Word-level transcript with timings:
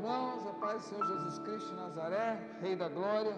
irmãos. 0.00 0.46
A 0.46 0.54
paz 0.54 0.82
do 0.82 0.88
Senhor 0.88 1.06
Jesus 1.06 1.38
Cristo 1.40 1.74
Nazaré, 1.74 2.40
Rei 2.62 2.74
da 2.74 2.88
Glória. 2.88 3.36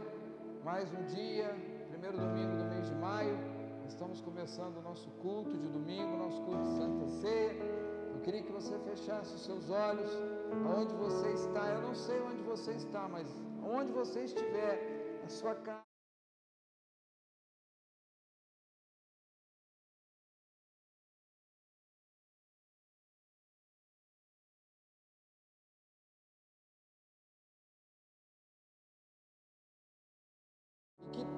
Mais 0.65 0.89
um 0.95 1.05
dia, 1.07 1.49
primeiro 1.89 2.17
domingo 2.17 2.57
do 2.57 2.65
mês 2.67 2.87
de 2.89 2.95
maio. 2.95 3.37
Estamos 3.85 4.21
começando 4.21 4.77
o 4.77 4.83
nosso 4.83 5.11
culto 5.23 5.51
de 5.51 5.69
domingo, 5.69 6.17
nosso 6.17 6.41
culto 6.43 6.63
de 6.63 6.77
Santa 6.77 7.09
Ceia. 7.21 7.53
Eu 8.15 8.21
queria 8.21 8.43
que 8.45 8.53
você 8.53 8.79
fechasse 8.79 9.35
os 9.35 9.45
seus 9.45 9.71
olhos, 9.71 10.11
aonde 10.65 10.95
você 10.95 11.33
está. 11.33 11.69
Eu 11.69 11.83
não 11.83 11.97
sei 11.97 12.21
onde 12.21 12.43
você 12.43 12.73
está, 12.73 13.09
mas 13.09 13.27
onde 13.65 13.91
você 13.91 14.21
estiver, 14.21 15.21
a 15.25 15.29
sua 15.29 15.57
casa. 15.57 15.92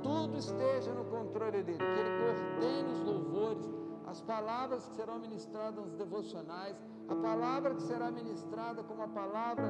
Tudo 0.05 0.37
esteja 0.37 0.93
no 0.93 1.05
controle 1.07 1.63
dele, 1.63 1.79
que 1.79 2.01
ele 2.01 2.13
coordene 2.21 2.93
os 2.93 3.01
louvores, 3.01 3.75
as 4.07 4.21
palavras 4.21 4.87
que 4.87 4.95
serão 4.97 5.19
ministradas 5.19 5.83
nos 5.83 5.95
devocionais, 5.95 6.77
a 7.09 7.17
palavra 7.17 7.75
que 7.75 7.83
será 7.83 8.11
ministrada 8.11 8.85
como 8.85 9.03
a 9.03 9.09
palavra 9.09 9.65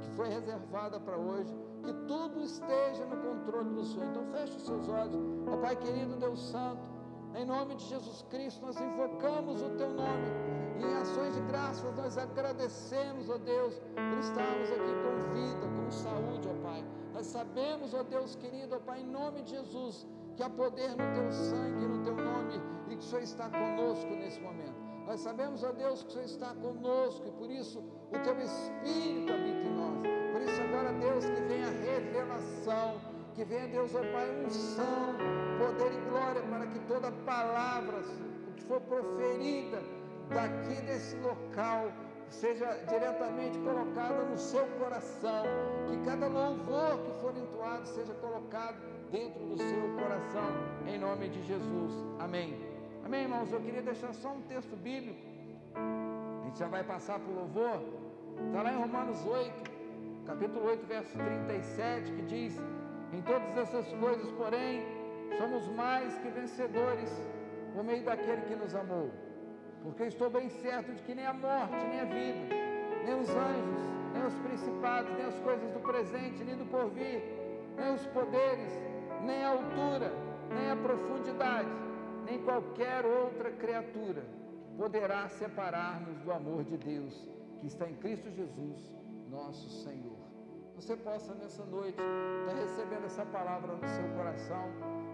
que 0.00 0.10
foi 0.12 0.28
reservada 0.28 1.00
para 1.00 1.16
hoje, 1.16 1.52
que 1.82 1.92
tudo 2.06 2.40
esteja 2.42 3.04
no 3.06 3.16
controle 3.16 3.70
do 3.70 3.84
Senhor. 3.84 4.06
Então 4.06 4.24
feche 4.32 4.56
os 4.56 4.62
seus 4.62 4.88
olhos, 4.88 5.16
ó 5.48 5.56
Pai 5.56 5.74
querido 5.74 6.16
Deus 6.16 6.40
Santo, 6.48 6.88
em 7.34 7.44
nome 7.44 7.74
de 7.74 7.84
Jesus 7.86 8.22
Cristo, 8.30 8.64
nós 8.64 8.80
invocamos 8.80 9.62
o 9.62 9.70
Teu 9.70 9.90
nome. 9.90 10.28
E 10.78 10.84
em 10.84 10.96
ações 10.96 11.34
de 11.34 11.40
graças 11.42 11.96
nós 11.96 12.16
agradecemos, 12.16 13.28
ó 13.28 13.36
Deus, 13.38 13.74
por 13.74 14.18
estarmos 14.20 14.70
aqui 14.70 14.92
com 15.02 15.34
vida, 15.34 15.66
com 15.76 15.90
saúde, 15.90 16.48
ó 16.48 16.62
Pai. 16.62 16.84
Nós 17.16 17.28
sabemos, 17.28 17.94
ó 17.94 18.02
Deus 18.02 18.36
querido, 18.36 18.76
ó 18.76 18.78
Pai, 18.78 19.00
em 19.00 19.06
nome 19.06 19.40
de 19.40 19.52
Jesus, 19.52 20.06
que 20.36 20.42
há 20.42 20.50
poder 20.50 20.90
no 20.90 21.14
Teu 21.14 21.32
sangue, 21.32 21.86
no 21.86 22.04
Teu 22.04 22.14
nome, 22.14 22.60
e 22.90 22.90
que 22.90 22.98
o 22.98 23.02
Senhor 23.02 23.22
está 23.22 23.48
conosco 23.48 24.10
nesse 24.10 24.38
momento. 24.38 24.76
Nós 25.06 25.20
sabemos, 25.20 25.64
ó 25.64 25.72
Deus, 25.72 26.02
que 26.02 26.10
o 26.10 26.12
Senhor 26.12 26.26
está 26.26 26.54
conosco 26.56 27.26
e 27.26 27.30
por 27.30 27.50
isso 27.50 27.78
o 27.78 28.18
Teu 28.22 28.38
Espírito 28.38 29.32
habita 29.32 29.66
em 29.66 29.74
nós. 29.74 30.02
Por 30.30 30.42
isso, 30.42 30.60
agora, 30.60 30.92
Deus, 30.92 31.24
que 31.24 31.40
venha 31.40 31.70
revelação, 31.70 33.00
que 33.34 33.44
venha, 33.44 33.66
Deus, 33.68 33.94
ó 33.94 34.00
Pai, 34.12 34.44
unção, 34.44 35.14
poder 35.58 35.92
e 35.94 36.10
glória 36.10 36.42
para 36.42 36.66
que 36.66 36.78
toda 36.80 37.10
palavra, 37.24 38.02
que 38.56 38.64
for 38.64 38.82
proferida 38.82 39.82
daqui 40.28 40.82
desse 40.82 41.16
local, 41.20 41.90
seja 42.30 42.66
diretamente 42.88 43.58
colocada 43.58 44.24
no 44.24 44.36
seu 44.36 44.66
coração, 44.78 45.44
que 45.88 46.04
cada 46.04 46.26
louvor 46.26 46.98
que 47.04 47.12
for 47.20 47.36
entoado 47.36 47.86
seja 47.86 48.14
colocado 48.14 48.76
dentro 49.10 49.44
do 49.46 49.56
seu 49.56 49.94
coração, 49.96 50.50
em 50.86 50.98
nome 50.98 51.28
de 51.28 51.42
Jesus. 51.44 51.92
Amém. 52.18 52.58
Amém, 53.04 53.22
irmãos. 53.22 53.52
Eu 53.52 53.60
queria 53.60 53.82
deixar 53.82 54.12
só 54.12 54.30
um 54.30 54.42
texto 54.42 54.76
bíblico, 54.76 55.20
a 55.74 56.46
gente 56.46 56.58
já 56.58 56.68
vai 56.68 56.82
passar 56.82 57.18
para 57.20 57.30
o 57.30 57.34
louvor, 57.34 57.80
está 58.46 58.62
lá 58.62 58.72
em 58.72 58.76
Romanos 58.76 59.24
8, 59.24 59.70
capítulo 60.26 60.66
8, 60.66 60.86
verso 60.86 61.16
37, 61.16 62.12
que 62.12 62.22
diz: 62.22 62.60
Em 63.12 63.22
todas 63.22 63.56
essas 63.56 63.92
coisas, 63.94 64.30
porém, 64.32 64.84
somos 65.38 65.68
mais 65.68 66.16
que 66.18 66.28
vencedores 66.28 67.10
por 67.72 67.84
meio 67.84 68.04
daquele 68.04 68.42
que 68.42 68.56
nos 68.56 68.74
amou 68.74 69.10
porque 69.86 70.02
eu 70.02 70.08
estou 70.08 70.28
bem 70.28 70.48
certo 70.48 70.92
de 70.92 71.00
que 71.02 71.14
nem 71.14 71.24
a 71.24 71.32
morte, 71.32 71.76
nem 71.86 72.00
a 72.00 72.04
vida, 72.04 72.54
nem 73.04 73.20
os 73.20 73.28
anjos, 73.30 73.82
nem 74.12 74.26
os 74.26 74.34
principados, 74.40 75.12
nem 75.12 75.26
as 75.26 75.38
coisas 75.38 75.70
do 75.70 75.78
presente, 75.78 76.42
nem 76.42 76.56
do 76.56 76.64
porvir, 76.64 77.22
nem 77.76 77.94
os 77.94 78.04
poderes, 78.08 78.72
nem 79.24 79.44
a 79.44 79.50
altura, 79.50 80.12
nem 80.50 80.70
a 80.72 80.76
profundidade, 80.76 81.68
nem 82.24 82.42
qualquer 82.42 83.06
outra 83.06 83.52
criatura 83.52 84.24
poderá 84.76 85.28
separar-nos 85.28 86.18
do 86.18 86.32
amor 86.32 86.64
de 86.64 86.76
Deus 86.76 87.30
que 87.60 87.68
está 87.68 87.88
em 87.88 87.94
Cristo 87.94 88.28
Jesus, 88.28 88.92
nosso 89.30 89.70
Senhor. 89.84 90.16
Você 90.74 90.96
possa 90.96 91.32
nessa 91.34 91.64
noite 91.64 91.96
estar 92.40 92.60
recebendo 92.60 93.04
essa 93.04 93.24
palavra 93.24 93.72
no 93.72 93.88
seu 93.88 94.08
coração 94.16 94.64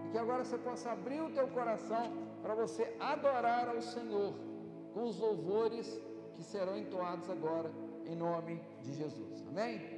e 0.07 0.11
que 0.11 0.17
agora 0.17 0.43
você 0.43 0.57
possa 0.57 0.91
abrir 0.91 1.21
o 1.21 1.29
teu 1.29 1.47
coração 1.49 2.11
para 2.41 2.55
você 2.55 2.91
adorar 2.99 3.69
ao 3.69 3.79
Senhor 3.79 4.33
com 4.93 5.03
os 5.03 5.17
louvores 5.17 5.99
que 6.35 6.43
serão 6.43 6.77
entoados 6.77 7.29
agora 7.29 7.71
em 8.05 8.15
nome 8.15 8.61
de 8.81 8.93
Jesus. 8.93 9.43
Amém? 9.47 9.92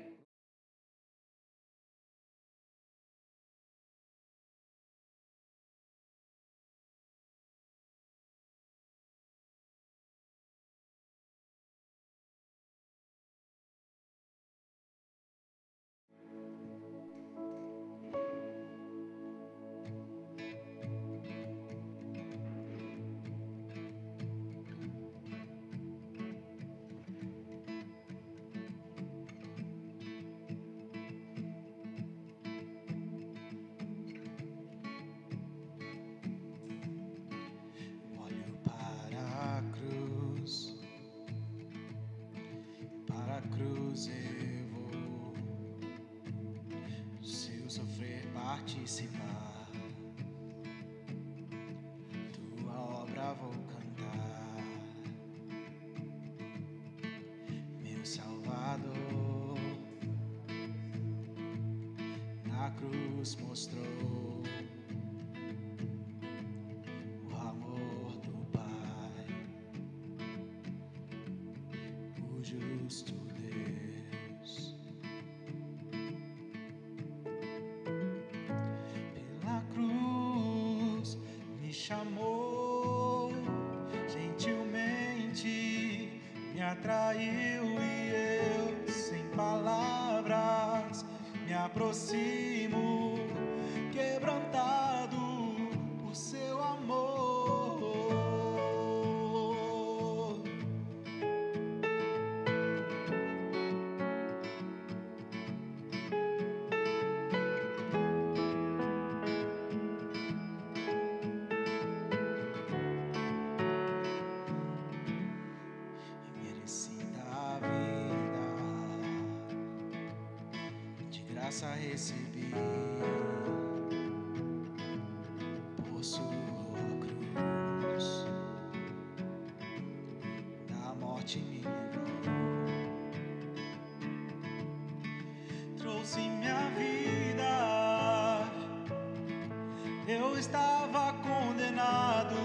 Estava 140.37 141.13
condenado 141.23 142.35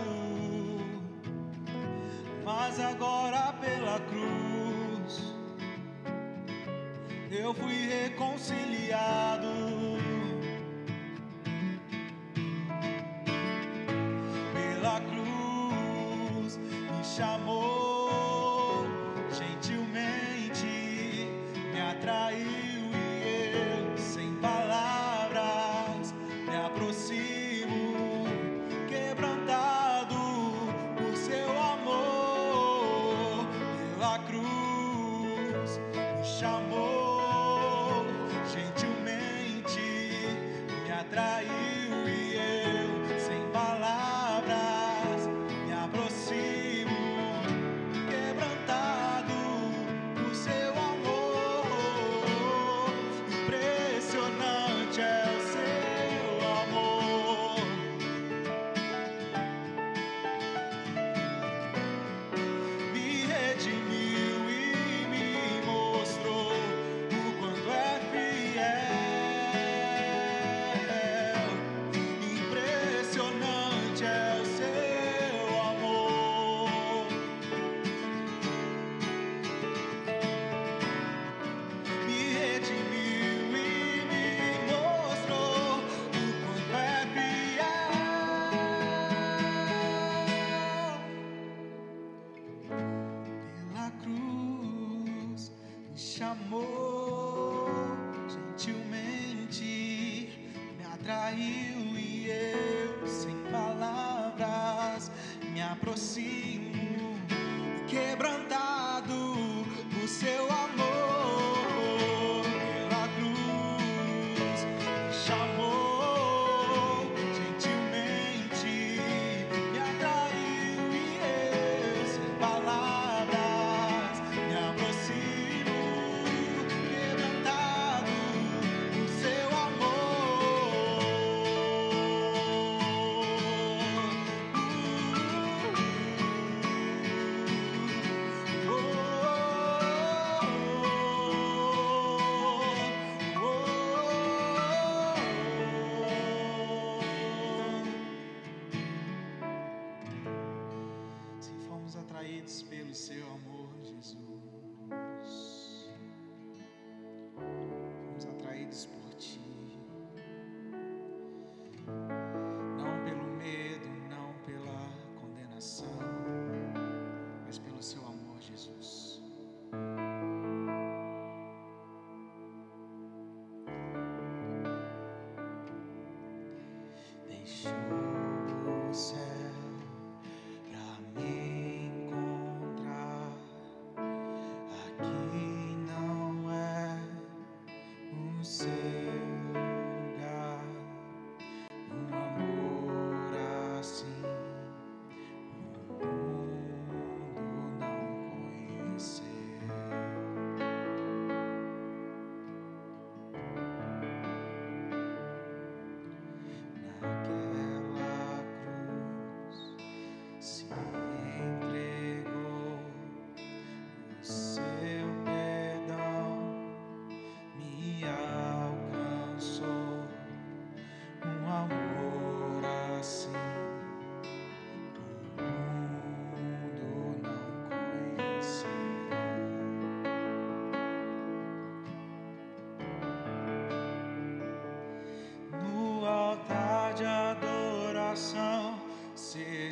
mas 2.45 2.81
agora 2.81 3.53
pela 3.61 4.01
cruz 4.01 5.35
eu 7.31 7.55
fui 7.55 7.87
reconciliado. 7.87 9.20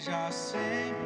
Seja 0.08 0.30
sempre 0.32 0.97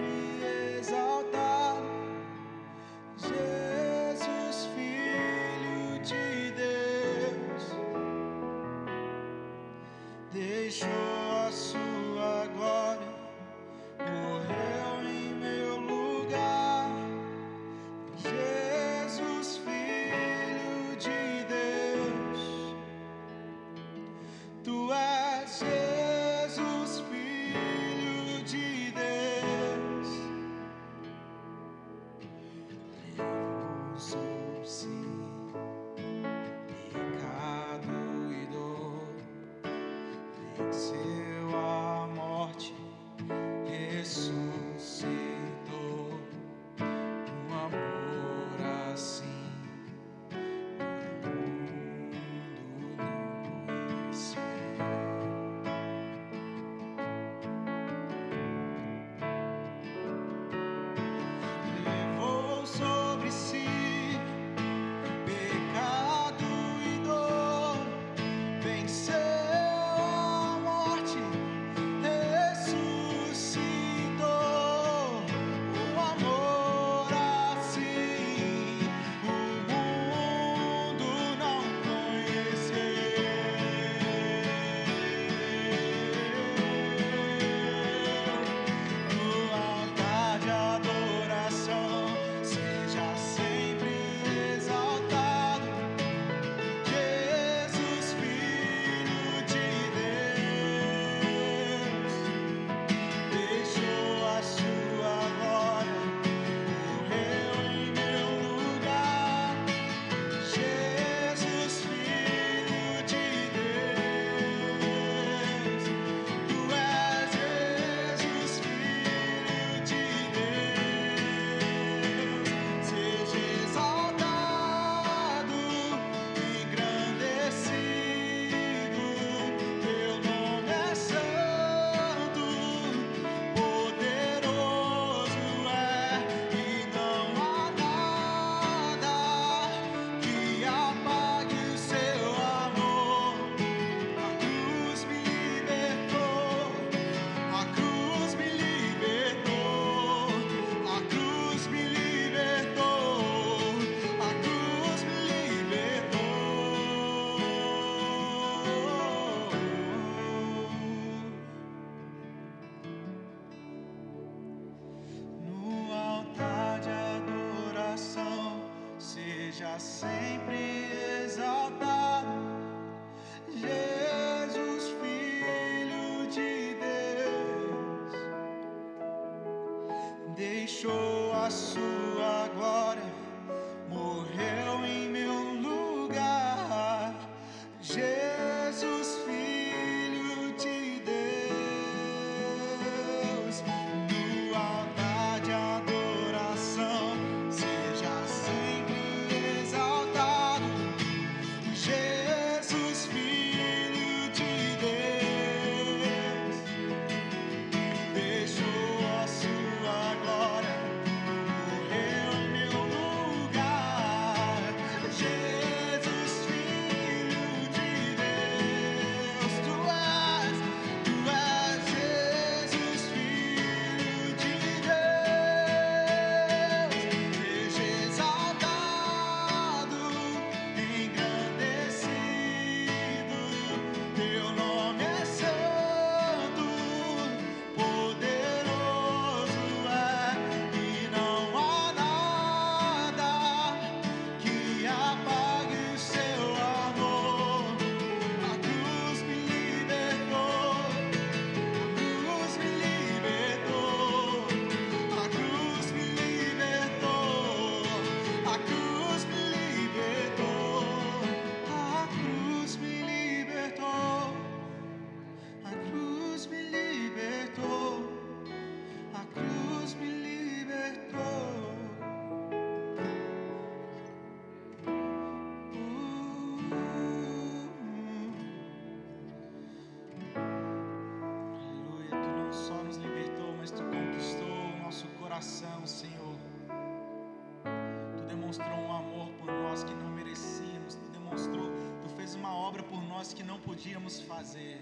demonstrou 288.53 288.79
um 288.79 288.93
amor 288.93 289.29
por 289.41 289.51
nós 289.51 289.83
que 289.83 289.95
não 289.95 290.11
merecíamos, 290.11 290.97
tu 290.97 291.11
demonstrou, 291.11 291.71
tu 292.03 292.09
fez 292.17 292.35
uma 292.35 292.55
obra 292.55 292.83
por 292.83 293.03
nós 293.03 293.33
que 293.33 293.43
não 293.43 293.59
podíamos 293.59 294.21
fazer. 294.21 294.79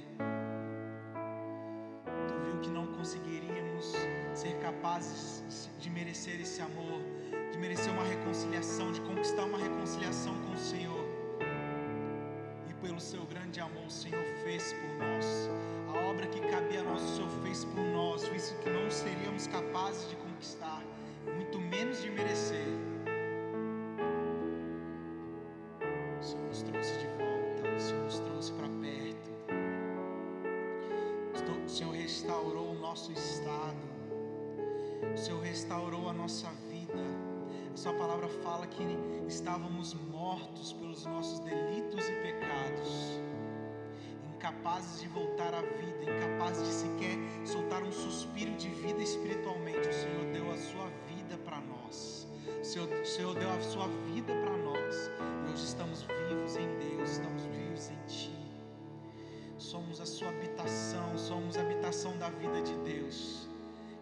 Tu 2.27 2.35
viu 2.45 2.61
que 2.61 2.69
não 2.69 2.89
conseguiríamos 2.95 3.95
ser 4.35 4.59
capazes 4.59 5.71
de 5.79 5.89
merecer 5.89 6.41
esse 6.41 6.61
amor, 6.61 7.01
de 7.53 7.59
merecer 7.59 7.93
uma 7.93 8.03
reconciliação, 8.03 8.91
de 8.91 9.01
conquistar 9.03 9.45
uma 9.45 9.59
reconciliação 9.59 10.35
com 10.43 10.53
o 10.53 10.59
Senhor. 10.59 11.00
Restaurou 32.21 32.73
o 32.73 32.75
nosso 32.75 33.11
estado. 33.13 33.79
O 35.15 35.17
Senhor 35.17 35.43
restaurou 35.43 36.07
a 36.07 36.13
nossa 36.13 36.49
vida. 36.71 36.99
A 37.73 37.77
sua 37.77 37.95
palavra 37.95 38.29
fala 38.29 38.67
que 38.67 38.85
estávamos 39.27 39.95
mortos 39.95 40.75
pelos 40.75 41.07
nossos 41.07 41.39
delitos 41.39 42.07
e 42.11 42.13
pecados, 42.13 43.21
incapazes 44.35 45.01
de 45.01 45.09
voltar 45.09 45.55
à 45.55 45.63
vida, 45.63 46.03
incapazes 46.03 46.67
de 46.67 46.75
sequer 46.75 47.17
soltar 47.47 47.83
um 47.83 47.93
suspiro 47.93 48.53
de 48.57 48.69
vida 48.69 49.03
espiritualmente. 49.03 49.89
O 49.89 49.93
Senhor 49.93 50.25
deu 50.31 50.51
a 50.51 50.59
sua 50.59 50.91
vida 51.09 51.39
para 51.43 51.59
nós. 51.61 52.29
O 52.61 52.65
Senhor, 52.65 52.87
o 52.87 53.07
Senhor 53.07 53.35
deu 53.35 53.51
a 53.51 53.61
sua 53.63 53.89
vida 54.13 54.35
Somos 59.91 60.01
a 60.03 60.07
sua 60.07 60.29
habitação, 60.29 61.19
somos 61.19 61.57
a 61.57 61.63
habitação 61.63 62.17
da 62.17 62.31
vida 62.31 62.63
de 62.63 62.75
Deus. 62.85 63.49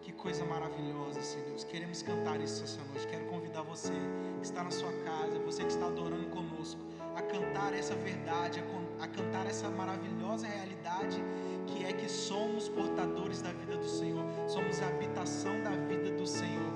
Que 0.03 0.11
coisa 0.11 0.45
maravilhosa, 0.45 1.19
Senhor. 1.19 1.55
Queremos 1.67 2.03
cantar 2.03 2.39
isso 2.39 2.63
essa 2.63 2.79
noite. 2.83 3.07
Quero 3.07 3.25
convidar 3.25 3.63
você 3.63 3.91
que 4.39 4.45
está 4.45 4.63
na 4.63 4.69
sua 4.69 4.91
casa, 5.03 5.39
você 5.39 5.63
que 5.63 5.71
está 5.71 5.87
adorando 5.87 6.27
conosco, 6.27 6.79
a 7.15 7.23
cantar 7.23 7.73
essa 7.73 7.95
verdade, 7.95 8.63
a 8.99 9.07
cantar 9.07 9.47
essa 9.47 9.67
maravilhosa 9.71 10.45
realidade 10.45 11.17
que 11.65 11.83
é 11.83 11.91
que 11.91 12.07
somos 12.07 12.69
portadores 12.69 13.41
da 13.41 13.51
vida 13.51 13.75
do 13.75 13.89
Senhor, 13.89 14.23
somos 14.47 14.79
a 14.83 14.89
habitação 14.89 15.59
da 15.63 15.71
vida 15.71 16.11
do 16.11 16.27
Senhor, 16.27 16.71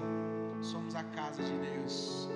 somos 0.60 0.96
a 0.96 1.04
casa 1.04 1.44
de 1.44 1.56
Deus. 1.60 2.28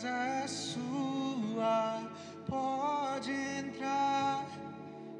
Casa 0.00 0.08
é 0.08 0.46
sua, 0.46 2.10
pode 2.48 3.30
entrar. 3.30 4.46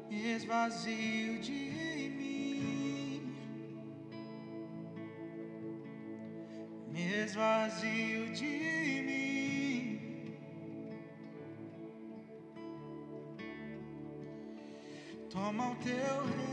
Me 0.09 0.33
esvazio 0.33 1.39
de 1.39 2.09
mim. 2.17 3.35
Me 6.91 7.23
esvazio 7.23 8.33
de 8.33 9.01
mim. 9.05 10.33
Toma 15.29 15.71
o 15.71 15.75
teu 15.75 16.25
reino 16.25 16.50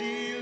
see 0.00 0.39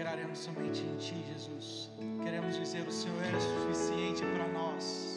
alegraremos 0.00 0.38
somente 0.38 0.80
em 0.80 0.96
Ti, 0.96 1.14
Jesus. 1.30 1.90
Queremos 2.22 2.56
dizer: 2.56 2.86
o 2.88 2.92
Senhor 2.92 3.22
é 3.22 3.38
suficiente 3.38 4.22
para 4.34 4.48
nós. 4.48 5.09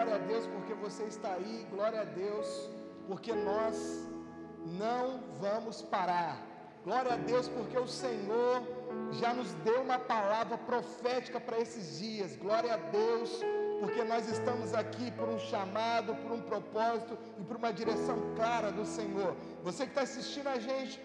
Glória 0.00 0.14
a 0.14 0.26
Deus 0.26 0.46
porque 0.46 0.72
você 0.72 1.02
está 1.04 1.34
aí, 1.34 1.66
glória 1.70 2.00
a 2.00 2.04
Deus 2.04 2.70
porque 3.06 3.32
nós 3.34 3.76
não 4.78 5.20
vamos 5.38 5.82
parar. 5.82 6.40
Glória 6.84 7.12
a 7.12 7.16
Deus 7.16 7.48
porque 7.48 7.78
o 7.78 7.86
Senhor 7.86 8.62
já 9.20 9.34
nos 9.34 9.52
deu 9.66 9.82
uma 9.82 9.98
palavra 9.98 10.56
profética 10.56 11.38
para 11.38 11.58
esses 11.60 11.98
dias. 11.98 12.34
Glória 12.34 12.72
a 12.72 12.78
Deus 12.78 13.30
porque 13.80 14.02
nós 14.02 14.26
estamos 14.26 14.72
aqui 14.72 15.10
por 15.10 15.28
um 15.28 15.38
chamado, 15.38 16.16
por 16.22 16.32
um 16.32 16.40
propósito 16.40 17.18
e 17.38 17.44
por 17.44 17.56
uma 17.56 17.70
direção 17.70 18.16
clara 18.36 18.72
do 18.72 18.86
Senhor. 18.86 19.36
Você 19.62 19.84
que 19.84 19.90
está 19.90 20.02
assistindo 20.02 20.48
a 20.48 20.58
gente 20.58 20.98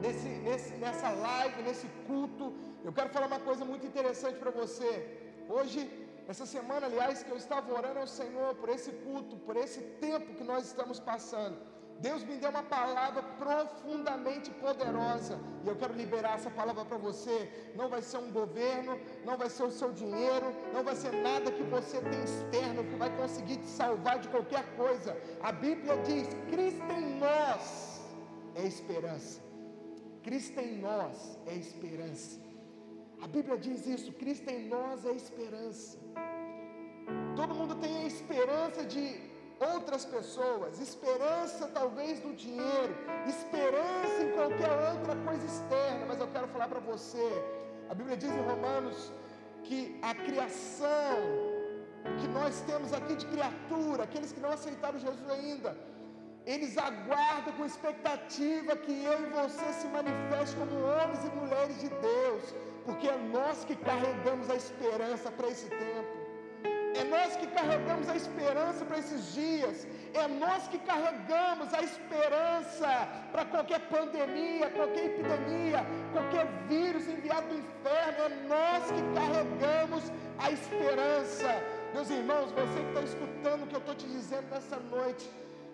nesse, 0.00 0.28
nesse, 0.46 0.72
nessa 0.76 1.10
live, 1.10 1.62
nesse 1.64 1.86
culto, 2.06 2.54
eu 2.82 2.94
quero 2.94 3.10
falar 3.10 3.26
uma 3.26 3.40
coisa 3.40 3.62
muito 3.62 3.86
interessante 3.86 4.38
para 4.38 4.50
você. 4.50 4.90
Hoje, 5.50 6.05
essa 6.28 6.44
semana, 6.44 6.86
aliás, 6.86 7.22
que 7.22 7.30
eu 7.30 7.36
estava 7.36 7.72
orando 7.72 8.00
ao 8.00 8.06
Senhor 8.06 8.54
por 8.56 8.68
esse 8.68 8.90
culto, 8.90 9.36
por 9.36 9.56
esse 9.56 9.80
tempo 10.06 10.34
que 10.34 10.44
nós 10.44 10.66
estamos 10.66 10.98
passando. 10.98 11.56
Deus 12.00 12.22
me 12.24 12.36
deu 12.36 12.50
uma 12.50 12.62
palavra 12.62 13.22
profundamente 13.22 14.50
poderosa 14.50 15.38
e 15.64 15.68
eu 15.68 15.76
quero 15.76 15.94
liberar 15.94 16.34
essa 16.34 16.50
palavra 16.50 16.84
para 16.84 16.98
você. 16.98 17.72
Não 17.74 17.88
vai 17.88 18.02
ser 18.02 18.18
um 18.18 18.30
governo, 18.30 19.00
não 19.24 19.36
vai 19.38 19.48
ser 19.48 19.62
o 19.62 19.70
seu 19.70 19.92
dinheiro, 19.92 20.54
não 20.74 20.84
vai 20.84 20.94
ser 20.94 21.12
nada 21.12 21.50
que 21.50 21.62
você 21.62 22.00
tem 22.00 22.22
externo 22.22 22.84
que 22.84 22.96
vai 22.96 23.16
conseguir 23.16 23.56
te 23.56 23.68
salvar 23.68 24.18
de 24.18 24.28
qualquer 24.28 24.64
coisa. 24.76 25.16
A 25.40 25.52
Bíblia 25.52 25.96
diz: 26.02 26.28
Cristo 26.50 26.92
em 26.92 27.18
nós 27.18 28.02
é 28.54 28.66
esperança. 28.66 29.40
Cristo 30.22 30.60
em 30.60 30.78
nós 30.78 31.38
é 31.46 31.54
esperança. 31.54 32.38
A 33.22 33.26
Bíblia 33.26 33.56
diz 33.56 33.86
isso: 33.86 34.12
Cristo 34.12 34.50
em 34.50 34.68
nós 34.68 35.06
é 35.06 35.12
esperança. 35.12 36.05
Todo 37.36 37.54
mundo 37.54 37.74
tem 37.76 37.94
a 38.02 38.06
esperança 38.06 38.82
de 38.84 39.04
outras 39.74 40.04
pessoas, 40.04 40.78
esperança 40.80 41.70
talvez 41.78 42.22
no 42.24 42.32
dinheiro, 42.34 42.94
esperança 43.26 44.22
em 44.22 44.30
qualquer 44.32 44.72
outra 44.92 45.14
coisa 45.26 45.44
externa, 45.44 46.06
mas 46.06 46.18
eu 46.20 46.28
quero 46.28 46.48
falar 46.48 46.68
para 46.68 46.80
você. 46.80 47.28
A 47.90 47.94
Bíblia 47.94 48.16
diz 48.16 48.30
em 48.30 48.42
Romanos 48.50 49.12
que 49.64 49.98
a 50.02 50.14
criação 50.14 51.18
que 52.20 52.28
nós 52.28 52.60
temos 52.62 52.92
aqui 52.92 53.14
de 53.16 53.26
criatura, 53.26 54.04
aqueles 54.04 54.32
que 54.32 54.40
não 54.40 54.52
aceitaram 54.52 54.98
Jesus 54.98 55.28
ainda, 55.30 55.76
eles 56.46 56.78
aguardam 56.78 57.52
com 57.54 57.64
expectativa 57.66 58.76
que 58.76 59.04
eu 59.04 59.16
e 59.24 59.30
você 59.30 59.72
se 59.72 59.88
manifeste 59.88 60.54
como 60.56 60.74
homens 60.90 61.24
e 61.24 61.30
mulheres 61.40 61.80
de 61.80 61.88
Deus, 61.88 62.54
porque 62.84 63.08
é 63.08 63.16
nós 63.16 63.64
que 63.64 63.74
carregamos 63.74 64.48
a 64.48 64.54
esperança 64.54 65.30
para 65.32 65.48
esse 65.48 65.68
tempo. 65.68 66.05
É 67.00 67.04
nós 67.04 67.36
que 67.36 67.46
carregamos 67.46 68.08
a 68.08 68.16
esperança 68.16 68.84
para 68.84 68.98
esses 68.98 69.34
dias. 69.34 69.86
É 70.14 70.26
nós 70.26 70.66
que 70.68 70.78
carregamos 70.78 71.72
a 71.74 71.82
esperança 71.82 72.88
para 73.32 73.44
qualquer 73.44 73.80
pandemia, 73.94 74.70
qualquer 74.70 75.04
epidemia, 75.10 75.80
qualquer 76.12 76.46
vírus 76.68 77.06
enviado 77.06 77.48
do 77.48 77.58
inferno. 77.64 78.20
É 78.24 78.30
nós 78.54 78.84
que 78.94 79.02
carregamos 79.18 80.04
a 80.38 80.50
esperança. 80.50 81.48
Meus 81.92 82.08
irmãos, 82.10 82.50
você 82.52 82.80
que 82.82 82.88
está 82.88 83.02
escutando 83.02 83.64
o 83.64 83.66
que 83.66 83.74
eu 83.74 83.80
estou 83.80 83.94
te 83.94 84.06
dizendo 84.06 84.48
nessa 84.50 84.76
noite, 84.76 85.30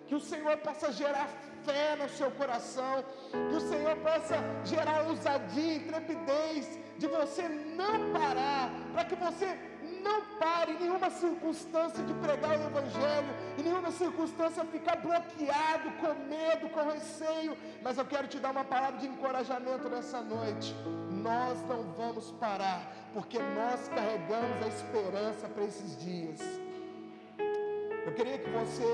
que 0.07 0.15
o 0.15 0.19
Senhor 0.19 0.57
possa 0.57 0.91
gerar 0.91 1.27
fé 1.63 1.95
no 1.95 2.09
seu 2.09 2.29
coração, 2.31 3.03
que 3.31 3.55
o 3.55 3.61
Senhor 3.61 3.95
possa 3.97 4.35
gerar 4.65 5.07
ousadia, 5.07 5.75
intrepidez, 5.75 6.79
de 6.97 7.07
você 7.07 7.47
não 7.79 8.11
parar, 8.11 8.69
para 8.93 9.05
que 9.05 9.15
você 9.15 9.57
não 10.03 10.21
pare 10.37 10.73
em 10.73 10.79
nenhuma 10.79 11.09
circunstância 11.09 12.03
de 12.03 12.13
pregar 12.15 12.51
o 12.51 12.63
Evangelho, 12.71 13.33
em 13.57 13.63
nenhuma 13.63 13.91
circunstância 13.91 14.65
ficar 14.65 14.97
bloqueado, 14.97 15.91
com 16.01 16.13
medo, 16.27 16.69
com 16.69 16.89
receio. 16.89 17.57
Mas 17.81 17.97
eu 17.97 18.05
quero 18.05 18.27
te 18.27 18.39
dar 18.39 18.51
uma 18.51 18.65
palavra 18.65 18.99
de 18.99 19.07
encorajamento 19.07 19.89
nessa 19.89 20.21
noite. 20.21 20.75
Nós 21.09 21.61
não 21.67 21.83
vamos 21.93 22.31
parar, 22.31 22.81
porque 23.13 23.39
nós 23.39 23.87
carregamos 23.87 24.61
a 24.63 24.67
esperança 24.67 25.47
para 25.47 25.63
esses 25.63 25.97
dias. 25.97 26.39
Eu 28.05 28.13
queria 28.13 28.37
que 28.37 28.49
você, 28.49 28.89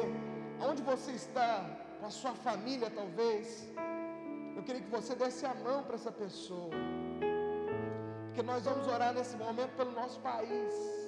onde 0.62 0.82
você 0.84 1.12
está, 1.12 1.66
com 2.00 2.06
a 2.06 2.12
sua 2.12 2.34
família 2.34 2.90
talvez, 2.92 3.68
eu 4.56 4.64
queria 4.64 4.82
que 4.82 4.90
você 4.90 5.16
desse 5.16 5.46
a 5.46 5.54
mão 5.56 5.84
para 5.84 5.96
essa 5.96 6.12
pessoa. 6.12 6.70
Porque 8.26 8.44
nós 8.44 8.64
vamos 8.64 8.88
orar 8.88 9.14
nesse 9.14 9.36
momento 9.36 9.72
pelo 9.76 9.92
nosso 9.92 10.20
país. 10.20 10.99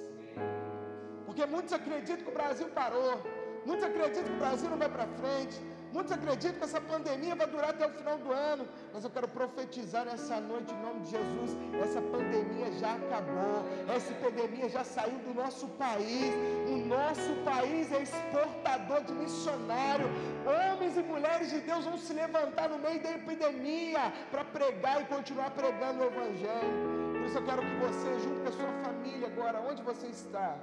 Porque 1.26 1.46
muitos 1.46 1.72
acreditam 1.72 2.24
que 2.24 2.30
o 2.30 2.34
Brasil 2.34 2.68
parou, 2.68 3.22
muitos 3.64 3.84
acreditam 3.84 4.24
que 4.24 4.32
o 4.32 4.38
Brasil 4.38 4.68
não 4.68 4.76
vai 4.76 4.88
para 4.88 5.06
frente, 5.06 5.60
muitos 5.92 6.12
acreditam 6.12 6.58
que 6.58 6.64
essa 6.64 6.80
pandemia 6.80 7.34
vai 7.34 7.46
durar 7.46 7.70
até 7.70 7.86
o 7.86 7.90
final 7.90 8.18
do 8.18 8.32
ano. 8.32 8.66
Mas 8.92 9.04
eu 9.04 9.10
quero 9.10 9.28
profetizar 9.28 10.04
nessa 10.04 10.40
noite, 10.40 10.74
em 10.74 10.82
nome 10.82 11.00
de 11.00 11.10
Jesus: 11.10 11.56
essa 11.82 12.02
pandemia 12.02 12.70
já 12.72 12.94
acabou, 12.94 13.64
essa 13.94 14.12
epidemia 14.12 14.68
já 14.68 14.84
saiu 14.84 15.18
do 15.20 15.34
nosso 15.34 15.66
país. 15.68 16.34
O 16.68 16.76
nosso 16.86 17.34
país 17.44 17.90
é 17.92 18.02
exportador 18.02 19.02
de 19.04 19.12
missionário. 19.12 20.06
Homens 20.44 20.96
e 20.96 21.02
mulheres 21.02 21.50
de 21.50 21.60
Deus 21.60 21.84
vão 21.84 21.96
se 21.96 22.12
levantar 22.12 22.68
no 22.68 22.78
meio 22.78 23.02
da 23.02 23.12
epidemia 23.12 24.12
para 24.30 24.44
pregar 24.44 25.00
e 25.02 25.04
continuar 25.06 25.50
pregando 25.50 26.02
o 26.02 26.06
Evangelho. 26.06 27.11
Por 27.22 27.28
isso 27.28 27.38
eu 27.38 27.44
quero 27.44 27.62
que 27.62 27.76
você, 27.76 28.18
junto 28.18 28.40
com 28.40 28.48
a 28.48 28.52
sua 28.52 28.72
família 28.82 29.28
agora, 29.28 29.60
onde 29.60 29.80
você 29.80 30.08
está, 30.08 30.58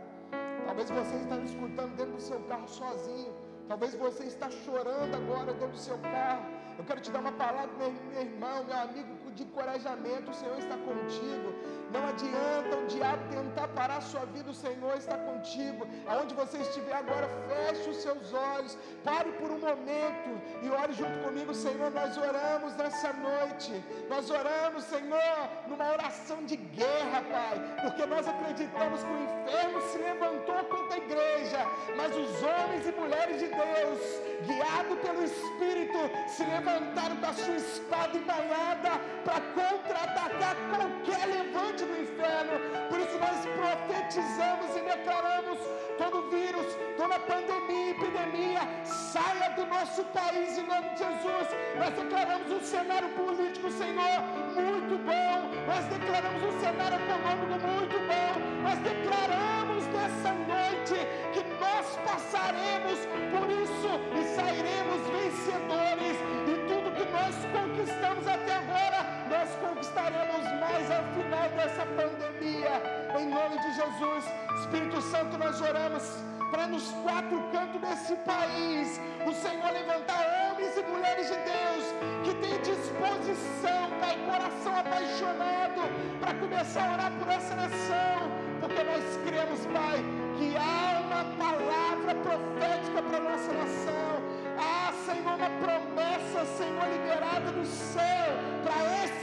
talvez 0.65 0.89
você 0.89 1.15
está 1.15 1.35
me 1.37 1.45
escutando 1.45 1.95
dentro 1.95 2.11
do 2.11 2.21
seu 2.21 2.37
carro 2.49 2.67
sozinho, 2.67 3.33
talvez 3.65 3.95
você 3.95 4.25
está 4.25 4.49
chorando 4.49 5.15
agora 5.15 5.53
dentro 5.53 5.69
do 5.69 5.77
seu 5.77 5.97
carro. 5.99 6.43
Eu 6.77 6.83
quero 6.83 6.99
te 6.99 7.11
dar 7.11 7.19
uma 7.19 7.31
palavra, 7.31 7.69
meu, 7.77 7.93
meu 8.11 8.21
irmão, 8.21 8.65
meu 8.65 8.77
amigo, 8.77 9.07
de 9.39 9.43
encorajamento, 9.43 10.31
o 10.31 10.33
Senhor 10.33 10.57
está 10.59 10.75
contigo. 10.75 11.53
Não 11.91 12.05
adianta 12.07 12.77
o 12.77 12.85
diabo 12.87 13.23
tentar 13.31 13.67
parar 13.69 13.97
a 13.97 14.01
sua 14.01 14.25
vida, 14.25 14.51
o 14.51 14.53
Senhor 14.53 14.95
está 14.97 15.17
contigo. 15.17 15.87
Aonde 16.07 16.35
você 16.35 16.57
estiver 16.57 16.93
agora, 16.93 17.27
feche 17.47 17.89
os 17.89 17.97
seus 17.97 18.33
olhos, 18.33 18.77
pare 19.03 19.31
por 19.33 19.49
um 19.49 19.59
momento 19.59 20.31
e 20.61 20.69
ore 20.69 20.93
junto 20.93 21.17
comigo, 21.23 21.53
Senhor. 21.53 21.89
Nós 21.91 22.17
oramos 22.17 22.75
nessa 22.75 23.13
noite, 23.13 23.71
nós 24.09 24.29
oramos, 24.29 24.83
Senhor, 24.83 25.49
numa 25.67 25.91
oração 25.93 26.43
de 26.45 26.57
guerra, 26.57 27.23
Pai, 27.31 27.57
porque 27.81 28.05
nós 28.05 28.27
acreditamos 28.27 29.01
que 29.01 29.11
o 29.11 29.23
inferno 29.23 29.81
se 29.89 29.97
levantou 29.97 30.63
contra 30.65 30.95
a 30.95 30.97
igreja, 30.97 31.59
mas 31.95 32.15
os 32.15 32.43
homens 32.43 32.87
e 32.87 32.91
mulheres 32.91 33.39
de 33.39 33.47
Deus, 33.47 33.99
guiados 34.45 34.99
pelo 34.99 35.23
Espírito, 35.23 35.99
se 36.27 36.43
levantaram 36.43 37.15
com 37.17 37.25
a 37.25 37.33
sua 37.33 37.55
espada 37.55 38.17
embainhada 38.17 38.91
para 39.29 39.41
contra-atacar 39.53 40.55
qualquer 40.73 41.27
levante 41.27 41.85
do 41.85 42.01
inferno. 42.01 42.55
Por 42.89 42.99
isso 42.99 43.17
nós 43.19 43.45
profetizamos 43.45 44.75
e 44.75 44.81
declaramos 44.81 45.59
todo 45.99 46.29
vírus, 46.31 46.75
toda 46.97 47.19
pandemia, 47.19 47.91
epidemia, 47.91 48.61
saia 48.83 49.49
do 49.51 49.65
nosso 49.67 50.03
país 50.05 50.57
em 50.57 50.65
nome 50.65 50.89
de 50.89 50.97
Jesus. 50.97 51.47
Nós 51.77 51.93
declaramos 51.93 52.51
um 52.51 52.61
cenário 52.61 53.09
político, 53.09 53.69
Senhor, 53.69 54.19
muito 54.55 54.97
bom. 55.05 55.49
Nós 55.67 55.85
declaramos 55.85 56.43
um 56.43 56.59
cenário 56.59 56.97
econômico 56.97 57.67
muito 57.67 57.97
bom. 58.09 58.29
Nós 58.63 58.79
declaramos 58.79 59.85
nessa 59.93 60.33
noite 60.33 60.95
que 61.33 61.43
nós 61.61 61.85
passaremos 62.03 62.99
por 63.31 63.47
isso 63.49 63.91
e 64.17 64.23
sairemos 64.35 65.01
vencedores. 65.07 66.17
E 66.49 66.53
tudo 66.67 66.95
que 66.95 67.05
nós 67.11 67.35
conquistamos 67.53 68.27
até 68.27 68.53
agora, 68.55 68.98
nós 69.29 69.49
conquistaremos 69.61 70.43
mais 70.59 70.91
ao 70.91 71.03
final 71.13 71.49
dessa 71.55 71.85
pandemia. 71.85 72.81
Em 73.19 73.27
nome 73.27 73.59
de 73.59 73.73
Jesus, 73.73 74.25
Espírito 74.61 75.01
Santo, 75.01 75.37
nós 75.37 75.61
oramos 75.61 76.03
para 76.51 76.65
nos 76.67 76.89
quatro 77.03 77.39
cantos 77.51 77.79
desse 77.79 78.15
país, 78.17 78.99
o 79.25 79.33
Senhor 79.33 79.71
levantar 79.71 80.51
homens 80.51 80.75
e 80.75 80.81
mulheres 80.81 81.27
de 81.27 81.35
Deus 81.35 81.83
que 82.23 82.33
têm 82.41 82.59
disposição, 82.61 83.91
Pai, 83.99 84.17
coração 84.25 84.79
apaixonado 84.79 85.81
para 86.19 86.33
começar 86.33 86.89
a 86.89 86.93
orar 86.93 87.11
por 87.19 87.27
essa 87.29 87.55
nação, 87.55 88.31
porque 88.59 88.83
nós 88.83 89.03
cremos, 89.25 89.65
Pai, 89.67 90.03
que 90.37 90.55
há 90.57 91.01
uma 91.05 91.23
palavra 91.37 92.15
profética 92.15 93.03
para 93.03 93.19
nossa 93.19 93.53
nação. 93.53 94.09
Há, 94.57 94.91
Senhor, 95.05 95.35
uma 95.35 95.49
promessa, 95.49 96.45
Senhor, 96.57 96.89
liberada 96.91 97.51
do 97.51 97.65
céu 97.65 98.19
para 98.63 99.03
esse 99.03 99.18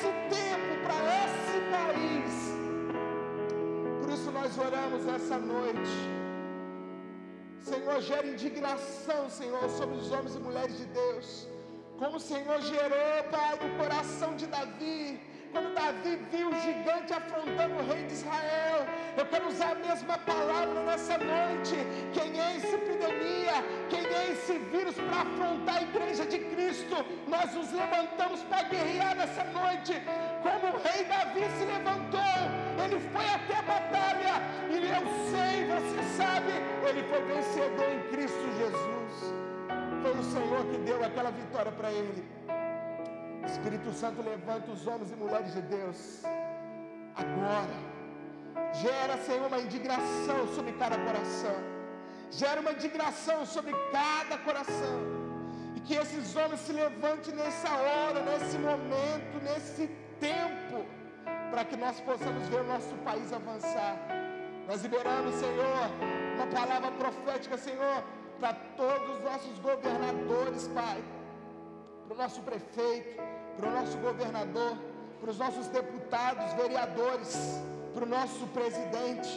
nós 4.46 4.58
oramos 4.58 5.04
nessa 5.04 5.38
noite. 5.38 5.96
Senhor, 7.68 8.00
gera 8.00 8.26
indignação, 8.28 9.28
Senhor, 9.28 9.68
sobre 9.70 9.96
os 9.96 10.12
homens 10.12 10.36
e 10.36 10.38
mulheres 10.38 10.78
de 10.78 10.86
Deus. 10.86 11.48
Como 11.98 12.18
o 12.18 12.20
Senhor 12.20 12.60
gerou, 12.60 13.24
Pai, 13.28 13.58
no 13.62 13.76
coração 13.76 14.36
de 14.36 14.46
Davi, 14.46 15.20
quando 15.56 15.72
Davi 15.72 16.16
viu 16.30 16.50
o 16.50 16.60
gigante 16.60 17.14
afrontando 17.14 17.76
o 17.76 17.86
rei 17.90 18.04
de 18.04 18.12
Israel, 18.12 18.86
Eu 19.16 19.24
quero 19.24 19.48
usar 19.48 19.70
a 19.70 19.74
mesma 19.76 20.18
palavra 20.18 20.82
nessa 20.82 21.16
noite. 21.16 21.76
Quem 22.12 22.38
é 22.38 22.56
essa 22.56 22.74
epidemia? 22.76 23.56
Quem 23.88 24.04
é 24.04 24.32
esse 24.32 24.58
vírus 24.58 24.94
para 24.96 25.22
afrontar 25.22 25.76
a 25.78 25.82
igreja 25.82 26.26
de 26.26 26.38
Cristo? 26.38 26.96
Nós 27.26 27.54
nos 27.54 27.72
levantamos 27.72 28.42
para 28.42 28.64
guerrear 28.64 29.16
nessa 29.16 29.44
noite. 29.44 29.94
Como 30.42 30.74
o 30.74 30.82
rei 30.86 31.04
Davi 31.06 31.44
se 31.56 31.64
levantou, 31.64 32.42
ele 32.84 33.00
foi 33.14 33.26
até 33.38 33.54
a 33.56 33.62
batalha. 33.62 34.34
E 34.68 34.76
eu 34.98 35.04
sei, 35.30 35.54
você 35.74 36.02
sabe, 36.18 36.52
ele 36.86 37.02
foi 37.04 37.22
vencedor 37.32 37.88
em 37.96 38.02
Cristo 38.10 38.46
Jesus. 38.58 39.34
Foi 40.02 40.12
o 40.12 40.22
Senhor 40.22 40.66
que 40.66 40.78
deu 40.78 41.02
aquela 41.02 41.30
vitória 41.30 41.72
para 41.72 41.90
ele. 41.90 42.22
Espírito 43.46 43.92
Santo 43.92 44.22
levanta 44.22 44.70
os 44.70 44.86
homens 44.86 45.10
e 45.12 45.16
mulheres 45.16 45.52
de 45.54 45.62
Deus. 45.62 46.22
Agora, 47.14 47.76
gera, 48.82 49.16
Senhor, 49.18 49.46
uma 49.46 49.60
indignação 49.60 50.48
sobre 50.54 50.72
cada 50.72 50.98
coração. 50.98 51.56
Gera 52.30 52.60
uma 52.60 52.72
indignação 52.72 53.46
sobre 53.46 53.72
cada 53.92 54.36
coração. 54.38 54.98
E 55.76 55.80
que 55.80 55.94
esses 55.94 56.34
homens 56.36 56.60
se 56.60 56.72
levantem 56.72 57.34
nessa 57.34 57.72
hora, 57.72 58.20
nesse 58.22 58.58
momento, 58.58 59.42
nesse 59.42 59.86
tempo, 60.20 60.84
para 61.50 61.64
que 61.64 61.76
nós 61.76 62.00
possamos 62.00 62.48
ver 62.48 62.60
o 62.60 62.64
nosso 62.64 62.94
país 62.96 63.32
avançar. 63.32 63.96
Nós 64.66 64.82
liberamos, 64.82 65.34
Senhor, 65.36 65.90
uma 66.34 66.46
palavra 66.48 66.90
profética, 66.90 67.56
Senhor, 67.56 68.02
para 68.40 68.54
todos 68.76 69.16
os 69.16 69.24
nossos 69.24 69.58
governadores, 69.60 70.68
Pai, 70.68 71.02
para 72.06 72.14
o 72.14 72.18
nosso 72.18 72.40
prefeito, 72.42 73.20
para 73.56 73.68
o 73.68 73.72
nosso 73.72 73.96
governador, 73.98 74.76
para 75.20 75.30
os 75.30 75.38
nossos 75.38 75.66
deputados, 75.68 76.52
vereadores, 76.54 77.36
para 77.94 78.04
o 78.04 78.08
nosso 78.08 78.46
presidente. 78.48 79.28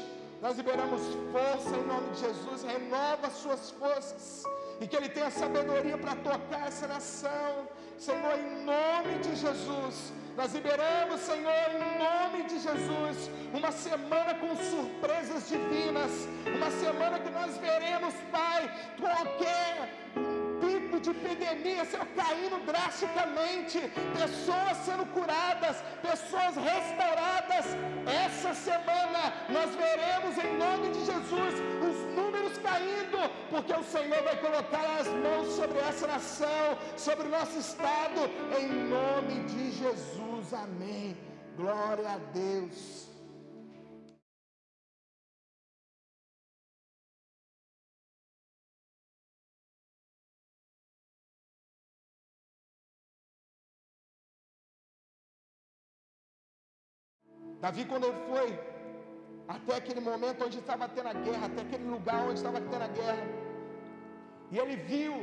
Nós 0.41 0.55
liberamos 0.55 1.01
força 1.31 1.75
em 1.75 1.85
nome 1.85 2.09
de 2.11 2.19
Jesus, 2.19 2.63
renova 2.63 3.29
suas 3.29 3.71
forças 3.71 4.43
e 4.79 4.87
que 4.87 4.95
Ele 4.95 5.09
tenha 5.09 5.29
sabedoria 5.29 5.97
para 5.97 6.15
tocar 6.15 6.67
essa 6.67 6.87
nação, 6.87 7.67
Senhor, 7.97 8.39
em 8.39 8.63
nome 8.63 9.19
de 9.21 9.35
Jesus. 9.35 10.13
Nós 10.37 10.53
liberamos, 10.53 11.19
Senhor, 11.19 11.65
em 11.75 11.99
nome 11.99 12.43
de 12.45 12.59
Jesus, 12.59 13.29
uma 13.53 13.71
semana 13.73 14.35
com 14.35 14.55
surpresas 14.55 15.49
divinas, 15.49 16.11
uma 16.55 16.71
semana 16.71 17.19
que 17.19 17.29
nós 17.29 17.57
veremos, 17.57 18.13
Pai, 18.31 18.71
qualquer 18.97 20.38
pico 20.69 20.99
de 20.99 21.09
epidemia 21.09 21.83
sendo 21.85 22.05
caindo 22.15 22.57
drasticamente, 22.65 23.79
pessoas 24.19 24.77
sendo 24.85 25.05
curadas, 25.07 25.77
pessoas 26.01 26.55
restauradas. 26.55 27.65
Essa 28.25 28.53
semana 28.53 29.21
nós 29.49 29.69
veremos 29.75 30.37
em 30.45 30.57
nome 30.57 30.91
de 30.91 31.05
Jesus 31.05 31.53
os 31.87 31.97
números 32.15 32.57
caindo, 32.59 33.19
porque 33.49 33.73
o 33.73 33.83
Senhor 33.83 34.21
vai 34.23 34.37
colocar 34.37 34.85
as 34.99 35.07
mãos 35.07 35.47
sobre 35.55 35.79
essa 35.79 36.07
nação, 36.07 36.77
sobre 36.97 37.27
o 37.27 37.31
nosso 37.31 37.57
estado, 37.57 38.21
em 38.59 38.67
nome 38.95 39.43
de 39.45 39.71
Jesus. 39.71 40.53
Amém. 40.53 41.17
Glória 41.57 42.09
a 42.09 42.17
Deus. 42.33 43.08
Davi, 57.61 57.85
quando 57.85 58.05
ele 58.05 58.21
foi 58.29 58.59
até 59.47 59.75
aquele 59.75 59.99
momento 59.99 60.45
onde 60.45 60.59
estava 60.59 60.87
tendo 60.87 61.09
a 61.09 61.13
guerra, 61.13 61.45
até 61.47 61.61
aquele 61.61 61.89
lugar 61.89 62.21
onde 62.25 62.35
estava 62.35 62.61
tendo 62.61 62.83
a 62.83 62.87
guerra, 62.87 63.27
e 64.51 64.57
ele 64.57 64.75
viu 64.75 65.13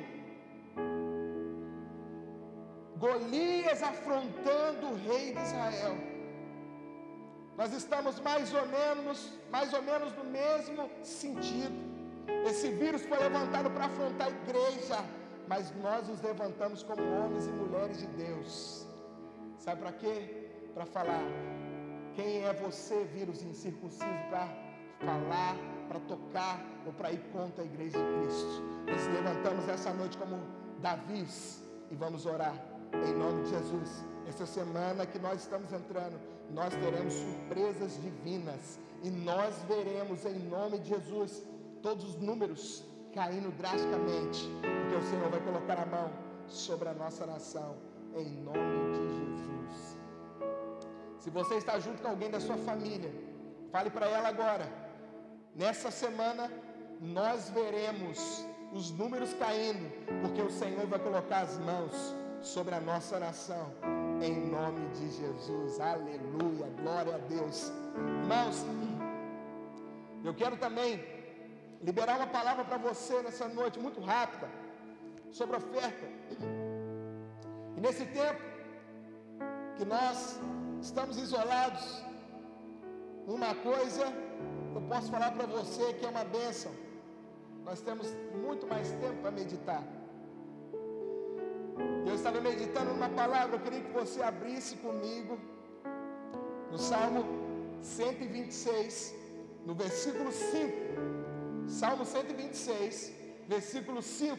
Golias 2.98 3.82
afrontando 3.82 4.86
o 4.88 4.96
rei 4.96 5.32
de 5.34 5.40
Israel. 5.40 5.96
Nós 7.56 7.72
estamos 7.72 8.20
mais 8.20 8.52
ou 8.52 8.66
menos, 8.66 9.32
mais 9.50 9.72
ou 9.72 9.82
menos 9.82 10.14
no 10.16 10.24
mesmo 10.24 10.90
sentido. 11.02 11.78
Esse 12.46 12.68
vírus 12.70 13.02
foi 13.06 13.18
levantado 13.18 13.70
para 13.70 13.86
afrontar 13.86 14.28
a 14.28 14.30
igreja, 14.30 14.98
mas 15.48 15.74
nós 15.76 16.08
nos 16.08 16.20
levantamos 16.22 16.82
como 16.82 17.02
homens 17.02 17.46
e 17.46 17.50
mulheres 17.50 17.98
de 17.98 18.06
Deus. 18.08 18.86
Sabe 19.58 19.80
para 19.80 19.92
quê? 19.92 20.50
Para 20.74 20.84
falar 20.84 21.22
quem 22.16 22.42
é 22.44 22.52
você, 22.54 23.04
vírus 23.14 23.42
incircunciso, 23.42 24.04
para 24.30 24.48
falar, 24.98 25.56
para 25.86 26.00
tocar 26.00 26.64
ou 26.86 26.92
para 26.94 27.12
ir 27.12 27.20
contra 27.30 27.62
a 27.62 27.66
igreja 27.66 27.98
de 27.98 28.20
Cristo? 28.20 28.62
Nós 28.86 29.06
levantamos 29.08 29.68
essa 29.68 29.92
noite 29.92 30.16
como 30.16 30.40
Davis 30.80 31.62
e 31.90 31.94
vamos 31.94 32.24
orar 32.24 32.56
em 32.94 33.12
nome 33.12 33.44
de 33.44 33.50
Jesus. 33.50 34.04
Essa 34.26 34.46
semana 34.46 35.06
que 35.06 35.18
nós 35.18 35.42
estamos 35.42 35.70
entrando, 35.72 36.18
nós 36.50 36.74
teremos 36.74 37.12
surpresas 37.12 38.00
divinas 38.02 38.80
e 39.02 39.10
nós 39.10 39.54
veremos 39.68 40.24
em 40.24 40.38
nome 40.48 40.78
de 40.78 40.88
Jesus 40.88 41.44
todos 41.82 42.04
os 42.04 42.16
números 42.16 42.82
caindo 43.14 43.50
drasticamente, 43.56 44.48
porque 44.60 44.96
o 44.96 45.02
Senhor 45.10 45.30
vai 45.30 45.40
colocar 45.40 45.78
a 45.80 45.86
mão 45.86 46.10
sobre 46.48 46.88
a 46.88 46.94
nossa 46.94 47.26
nação 47.26 47.76
em 48.14 48.28
nome 48.42 48.92
de 48.92 49.04
Jesus. 49.04 49.25
Se 51.26 51.30
você 51.30 51.56
está 51.56 51.76
junto 51.80 52.00
com 52.00 52.06
alguém 52.06 52.30
da 52.30 52.38
sua 52.38 52.56
família, 52.56 53.12
fale 53.72 53.90
para 53.90 54.06
ela 54.06 54.28
agora. 54.28 54.64
Nessa 55.56 55.90
semana, 55.90 56.48
nós 57.00 57.50
veremos 57.50 58.46
os 58.72 58.92
números 58.92 59.34
caindo, 59.34 59.90
porque 60.20 60.40
o 60.40 60.48
Senhor 60.48 60.86
vai 60.86 61.00
colocar 61.00 61.40
as 61.40 61.58
mãos 61.58 62.14
sobre 62.40 62.76
a 62.76 62.80
nossa 62.80 63.18
nação, 63.18 63.72
em 64.22 64.36
nome 64.48 64.86
de 64.90 65.10
Jesus. 65.10 65.80
Aleluia, 65.80 66.68
glória 66.80 67.16
a 67.16 67.18
Deus. 67.18 67.72
Irmãos, 68.20 68.64
eu 70.24 70.32
quero 70.32 70.56
também 70.56 71.04
liberar 71.82 72.18
uma 72.18 72.28
palavra 72.28 72.64
para 72.64 72.78
você 72.78 73.20
nessa 73.22 73.48
noite, 73.48 73.80
muito 73.80 74.00
rápida, 74.00 74.48
sobre 75.32 75.56
oferta. 75.56 76.06
E 77.76 77.80
nesse 77.80 78.06
tempo 78.06 78.40
que 79.76 79.84
nós 79.84 80.38
estamos 80.80 81.16
isolados, 81.18 81.84
uma 83.26 83.54
coisa 83.54 84.04
eu 84.76 84.82
posso 84.82 85.10
falar 85.10 85.30
para 85.32 85.46
você 85.46 85.94
que 85.94 86.04
é 86.04 86.08
uma 86.08 86.24
bênção. 86.24 86.72
Nós 87.64 87.80
temos 87.80 88.08
muito 88.44 88.66
mais 88.66 88.88
tempo 89.02 89.16
para 89.22 89.30
meditar. 89.30 89.82
Eu 92.06 92.14
estava 92.14 92.40
meditando 92.40 92.92
numa 92.92 93.08
palavra, 93.08 93.56
eu 93.56 93.60
queria 93.60 93.80
que 93.80 93.90
você 93.90 94.22
abrisse 94.22 94.76
comigo 94.76 95.38
no 96.70 96.78
Salmo 96.78 97.24
126, 97.82 99.14
no 99.64 99.74
versículo 99.74 100.30
5. 100.30 101.68
Salmo 101.68 102.04
126, 102.04 103.12
versículo 103.48 104.02
5. 104.02 104.38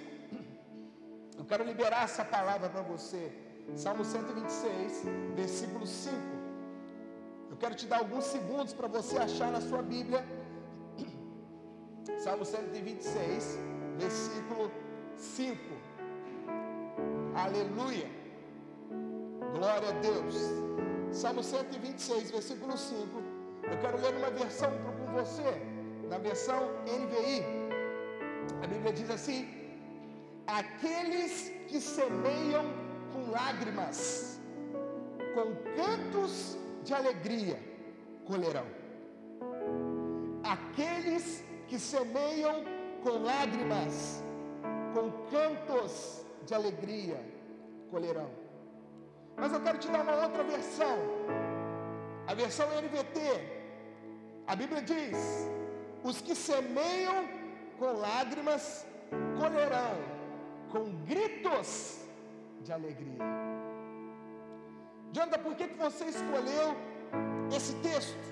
Eu 1.38 1.46
quero 1.46 1.64
liberar 1.64 2.04
essa 2.04 2.24
palavra 2.24 2.70
para 2.70 2.84
você. 2.84 3.47
Salmo 3.76 4.04
126, 4.04 5.04
versículo 5.36 5.86
5. 5.86 6.16
Eu 7.52 7.58
quero 7.58 7.76
te 7.76 7.86
dar 7.86 8.00
alguns 8.00 8.26
segundos 8.26 8.74
para 8.74 8.88
você 8.88 9.18
achar 9.18 9.52
na 9.52 9.62
sua 9.62 9.82
Bíblia. 9.82 10.26
Salmo 12.20 12.46
126, 12.46 13.60
versículo 14.00 14.72
5. 15.18 15.58
Aleluia. 17.36 18.10
Glória 19.56 19.90
a 19.90 20.00
Deus. 20.00 20.36
Salmo 21.12 21.44
126, 21.44 22.32
versículo 22.32 22.78
5. 22.78 22.98
Eu 23.64 23.78
quero 23.80 24.02
ler 24.02 24.16
uma 24.16 24.32
versão 24.32 24.72
com 24.72 25.12
você, 25.14 25.62
na 26.10 26.18
versão 26.18 26.60
NVI. 26.86 27.44
A 28.64 28.68
Bíblia 28.68 28.94
diz 28.94 29.10
assim: 29.10 29.48
Aqueles 30.48 31.52
que 31.68 31.80
semeiam 31.82 32.87
com 33.28 33.32
lágrimas, 33.32 34.40
com 35.34 35.54
cantos 35.76 36.58
de 36.84 36.94
alegria 36.94 37.60
colherão. 38.26 38.66
Aqueles 40.44 41.44
que 41.68 41.78
semeiam 41.78 42.64
com 43.04 43.24
lágrimas, 43.24 44.24
com 44.94 45.12
cantos 45.30 46.26
de 46.46 46.54
alegria 46.54 47.20
colherão. 47.92 48.30
Mas 49.36 49.52
eu 49.52 49.62
quero 49.62 49.78
te 49.78 49.90
dar 49.90 50.02
uma 50.02 50.24
outra 50.24 50.44
versão, 50.44 50.98
a 52.26 52.34
versão 52.34 52.68
NVT. 52.82 53.20
A 54.48 54.56
Bíblia 54.56 54.82
diz: 54.82 55.50
os 56.04 56.22
que 56.22 56.34
semeiam 56.34 57.28
com 57.78 57.92
lágrimas 58.00 58.86
colherão 59.38 60.18
com 60.72 60.92
gritos 61.06 61.97
de 62.64 62.72
alegria. 62.72 63.20
Jonathan, 65.12 65.40
por 65.40 65.56
que, 65.56 65.68
que 65.68 65.78
você 65.78 66.06
escolheu 66.06 66.76
esse 67.56 67.74
texto? 67.76 68.28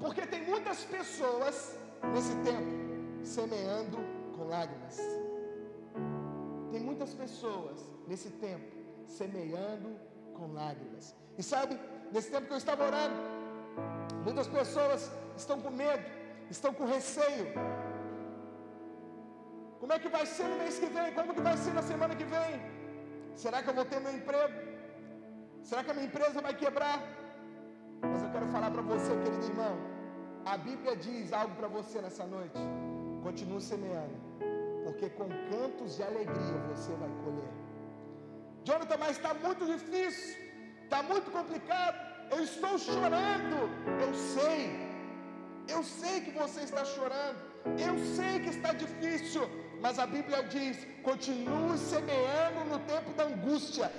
Porque 0.00 0.26
tem 0.26 0.42
muitas 0.44 0.84
pessoas 0.84 1.78
nesse 2.12 2.34
tempo 2.42 2.72
semeando 3.24 3.98
com 4.36 4.44
lágrimas. 4.44 4.98
Tem 6.70 6.80
muitas 6.80 7.14
pessoas 7.14 7.80
nesse 8.06 8.30
tempo 8.30 8.66
semeando 9.06 9.96
com 10.34 10.52
lágrimas. 10.52 11.14
E 11.38 11.42
sabe, 11.42 11.78
nesse 12.12 12.30
tempo 12.30 12.46
que 12.46 12.52
eu 12.52 12.58
estava 12.58 12.84
orando, 12.84 13.16
muitas 14.24 14.46
pessoas 14.46 15.10
estão 15.36 15.60
com 15.60 15.70
medo, 15.70 16.04
estão 16.50 16.72
com 16.74 16.84
receio. 16.84 17.46
Como 19.80 19.92
é 19.92 19.98
que 19.98 20.08
vai 20.08 20.26
ser 20.26 20.44
no 20.44 20.56
mês 20.56 20.78
que 20.78 20.86
vem? 20.86 21.12
Como 21.12 21.34
que 21.34 21.40
vai 21.40 21.56
ser 21.56 21.74
na 21.74 21.82
semana 21.82 22.14
que 22.14 22.24
vem? 22.24 22.83
Será 23.36 23.62
que 23.62 23.68
eu 23.70 23.74
vou 23.74 23.84
ter 23.84 24.00
meu 24.00 24.14
emprego? 24.14 24.54
Será 25.62 25.82
que 25.82 25.90
a 25.90 25.94
minha 25.94 26.06
empresa 26.06 26.40
vai 26.40 26.54
quebrar? 26.54 26.98
Mas 28.00 28.22
eu 28.22 28.30
quero 28.30 28.46
falar 28.46 28.70
para 28.70 28.82
você, 28.82 29.10
querido 29.24 29.46
irmão. 29.46 29.76
A 30.44 30.56
Bíblia 30.58 30.96
diz 30.96 31.32
algo 31.32 31.54
para 31.56 31.68
você 31.68 32.00
nessa 32.00 32.24
noite. 32.26 32.58
Continue 33.22 33.60
semeando, 33.60 34.16
porque 34.84 35.08
com 35.08 35.28
cantos 35.50 35.96
de 35.96 36.02
alegria 36.02 36.58
você 36.70 36.92
vai 36.92 37.08
colher. 37.24 37.52
Jonathan, 38.64 38.96
mas 38.98 39.16
está 39.16 39.32
muito 39.34 39.64
difícil, 39.64 40.36
está 40.84 41.02
muito 41.02 41.30
complicado. 41.30 41.96
Eu 42.30 42.42
estou 42.42 42.78
chorando. 42.78 43.58
Eu 44.04 44.12
sei, 44.14 44.60
eu 45.68 45.82
sei 45.82 46.20
que 46.20 46.30
você 46.32 46.60
está 46.60 46.84
chorando. 46.84 47.38
Eu 47.88 47.98
sei 48.16 48.40
que 48.40 48.50
está 48.50 48.72
difícil, 48.74 49.42
mas 49.84 49.98
a 49.98 50.06
Bíblia 50.06 50.42
diz: 50.44 50.86
continue 51.02 51.76
semeando 51.76 52.60
no 52.70 52.78
tempo 52.92 53.10
da 53.12 53.24
angústia, 53.24 53.92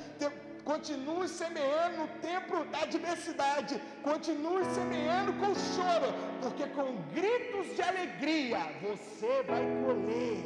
continue 0.64 1.28
semeando 1.30 1.98
no 1.98 2.08
tempo 2.30 2.66
da 2.72 2.80
adversidade, 2.80 3.80
continue 4.02 4.66
semeando 4.74 5.34
com 5.34 5.54
choro, 5.54 6.10
porque 6.42 6.66
com 6.70 6.88
gritos 7.14 7.76
de 7.76 7.84
alegria 7.84 8.62
você 8.82 9.44
vai 9.44 9.64
colher. 9.86 10.44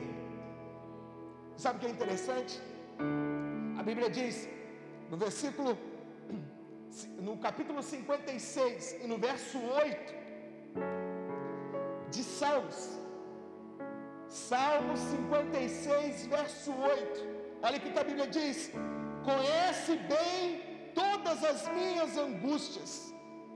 Sabe 1.56 1.78
o 1.78 1.80
que 1.80 1.88
é 1.88 1.90
interessante? 1.90 2.62
A 3.80 3.84
Bíblia 3.84 4.10
diz 4.10 4.46
no 5.10 5.16
versículo, 5.16 5.78
no 7.18 7.38
capítulo 7.38 7.82
56 7.82 8.98
e 9.04 9.08
no 9.08 9.18
verso 9.18 9.58
8 9.58 10.14
de 12.12 12.24
Salmos, 12.24 12.99
Salmo 14.30 14.96
56, 14.96 16.28
verso 16.28 16.72
8. 16.72 17.28
Olha 17.64 17.78
o 17.78 17.82
que 17.82 18.00
a 18.00 18.04
Bíblia 18.04 18.28
diz: 18.28 18.72
Conhece 19.24 19.96
bem 19.96 20.62
todas 20.94 21.44
as 21.44 21.68
minhas 21.74 22.16
angústias, 22.16 23.14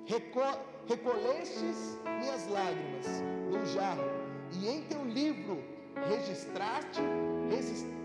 Reco 0.08 0.42
recolhestes 0.88 2.00
minhas 2.20 2.48
lágrimas 2.48 3.06
no 3.52 3.66
jarro, 3.68 4.04
e 4.52 4.68
em 4.68 4.82
teu 4.86 5.06
livro 5.06 5.64
registraste, 6.10 7.02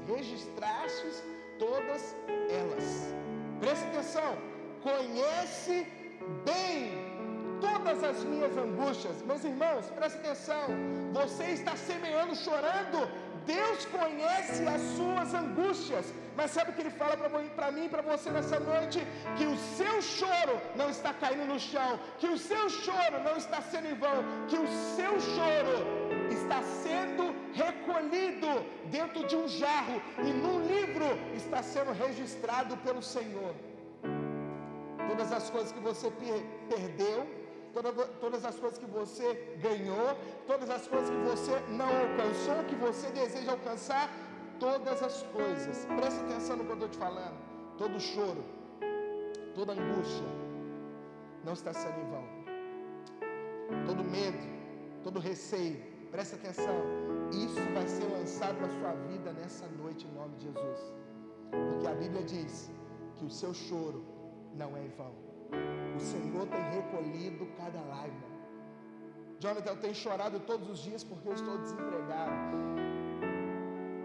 registrastes 0.06 1.24
todas 1.58 2.14
elas. 2.50 3.14
Preste 3.60 3.84
atenção, 3.86 4.36
conhece 4.82 5.86
bem 6.44 7.07
todas 7.60 8.02
as 8.10 8.24
minhas 8.24 8.56
angústias. 8.56 9.22
Meus 9.22 9.44
irmãos, 9.44 9.86
preste 9.98 10.18
atenção. 10.18 10.64
Você 11.12 11.44
está 11.58 11.74
semeando 11.76 12.34
chorando. 12.34 13.08
Deus 13.46 13.86
conhece 13.86 14.62
as 14.66 14.82
suas 14.96 15.32
angústias. 15.42 16.06
Mas 16.36 16.50
sabe 16.50 16.70
o 16.70 16.74
que 16.74 16.82
ele 16.82 16.90
fala 16.90 17.16
para 17.56 17.70
mim 17.72 17.86
e 17.86 17.88
para 17.88 18.02
você 18.02 18.30
nessa 18.30 18.60
noite? 18.60 19.00
Que 19.36 19.46
o 19.46 19.56
seu 19.78 20.00
choro 20.02 20.56
não 20.76 20.88
está 20.90 21.12
caindo 21.14 21.46
no 21.52 21.58
chão. 21.58 21.98
Que 22.18 22.28
o 22.28 22.38
seu 22.38 22.68
choro 22.68 23.16
não 23.24 23.36
está 23.36 23.60
sendo 23.62 23.88
em 23.88 23.94
vão. 23.94 24.18
Que 24.50 24.56
o 24.56 24.68
seu 24.96 25.12
choro 25.34 25.76
está 26.30 26.62
sendo 26.84 27.34
recolhido 27.54 28.50
dentro 28.96 29.26
de 29.26 29.34
um 29.34 29.48
jarro. 29.48 29.96
E 30.18 30.30
num 30.42 30.60
livro 30.74 31.08
está 31.34 31.62
sendo 31.62 31.92
registrado 32.04 32.76
pelo 32.78 33.02
Senhor. 33.02 33.54
Todas 35.08 35.32
as 35.32 35.48
coisas 35.48 35.72
que 35.72 35.80
você 35.80 36.12
perdeu 36.68 37.26
toda, 37.72 37.92
todas 38.24 38.44
as 38.44 38.56
coisas 38.56 38.78
que 38.78 38.86
você 38.86 39.56
ganhou, 39.60 40.16
todas 40.46 40.70
as 40.70 40.86
coisas 40.86 41.10
que 41.10 41.22
você 41.30 41.60
não 41.70 41.86
alcançou, 41.86 42.64
que 42.64 42.74
você 42.74 43.08
deseja 43.10 43.52
alcançar, 43.52 44.10
todas 44.58 45.02
as 45.02 45.22
coisas. 45.24 45.84
Presta 45.86 46.20
atenção 46.24 46.56
no 46.56 46.64
que 46.64 46.70
eu 46.70 46.74
estou 46.74 46.88
te 46.88 46.98
falando. 46.98 47.36
Todo 47.76 48.00
choro, 48.00 48.44
toda 49.54 49.72
angústia 49.72 50.26
não 51.44 51.52
está 51.52 51.72
sendo 51.72 52.00
em 52.00 52.10
vão. 52.10 52.26
Todo 53.86 54.02
medo, 54.04 54.38
todo 55.02 55.20
receio, 55.20 55.76
presta 56.10 56.36
atenção. 56.36 56.76
Isso 57.32 57.60
vai 57.74 57.86
ser 57.86 58.06
lançado 58.06 58.60
na 58.60 58.68
sua 58.68 58.92
vida 59.08 59.32
nessa 59.32 59.66
noite 59.68 60.06
em 60.06 60.12
nome 60.12 60.36
de 60.36 60.44
Jesus. 60.44 60.92
Porque 61.50 61.86
a 61.86 61.94
Bíblia 61.94 62.22
diz 62.22 62.70
que 63.16 63.24
o 63.24 63.30
seu 63.30 63.52
choro 63.54 64.04
não 64.54 64.76
é 64.76 64.84
em 64.84 64.88
vão. 64.88 65.27
O 65.96 66.00
Senhor 66.00 66.46
tem 66.46 66.62
recolhido 66.78 67.46
cada 67.56 67.80
lágrima. 67.80 68.28
Jonathan, 69.40 69.70
eu 69.70 69.80
tenho 69.84 69.94
chorado 69.94 70.40
todos 70.40 70.68
os 70.68 70.80
dias 70.80 71.02
porque 71.04 71.28
eu 71.28 71.34
estou 71.34 71.58
desempregado. 71.58 72.56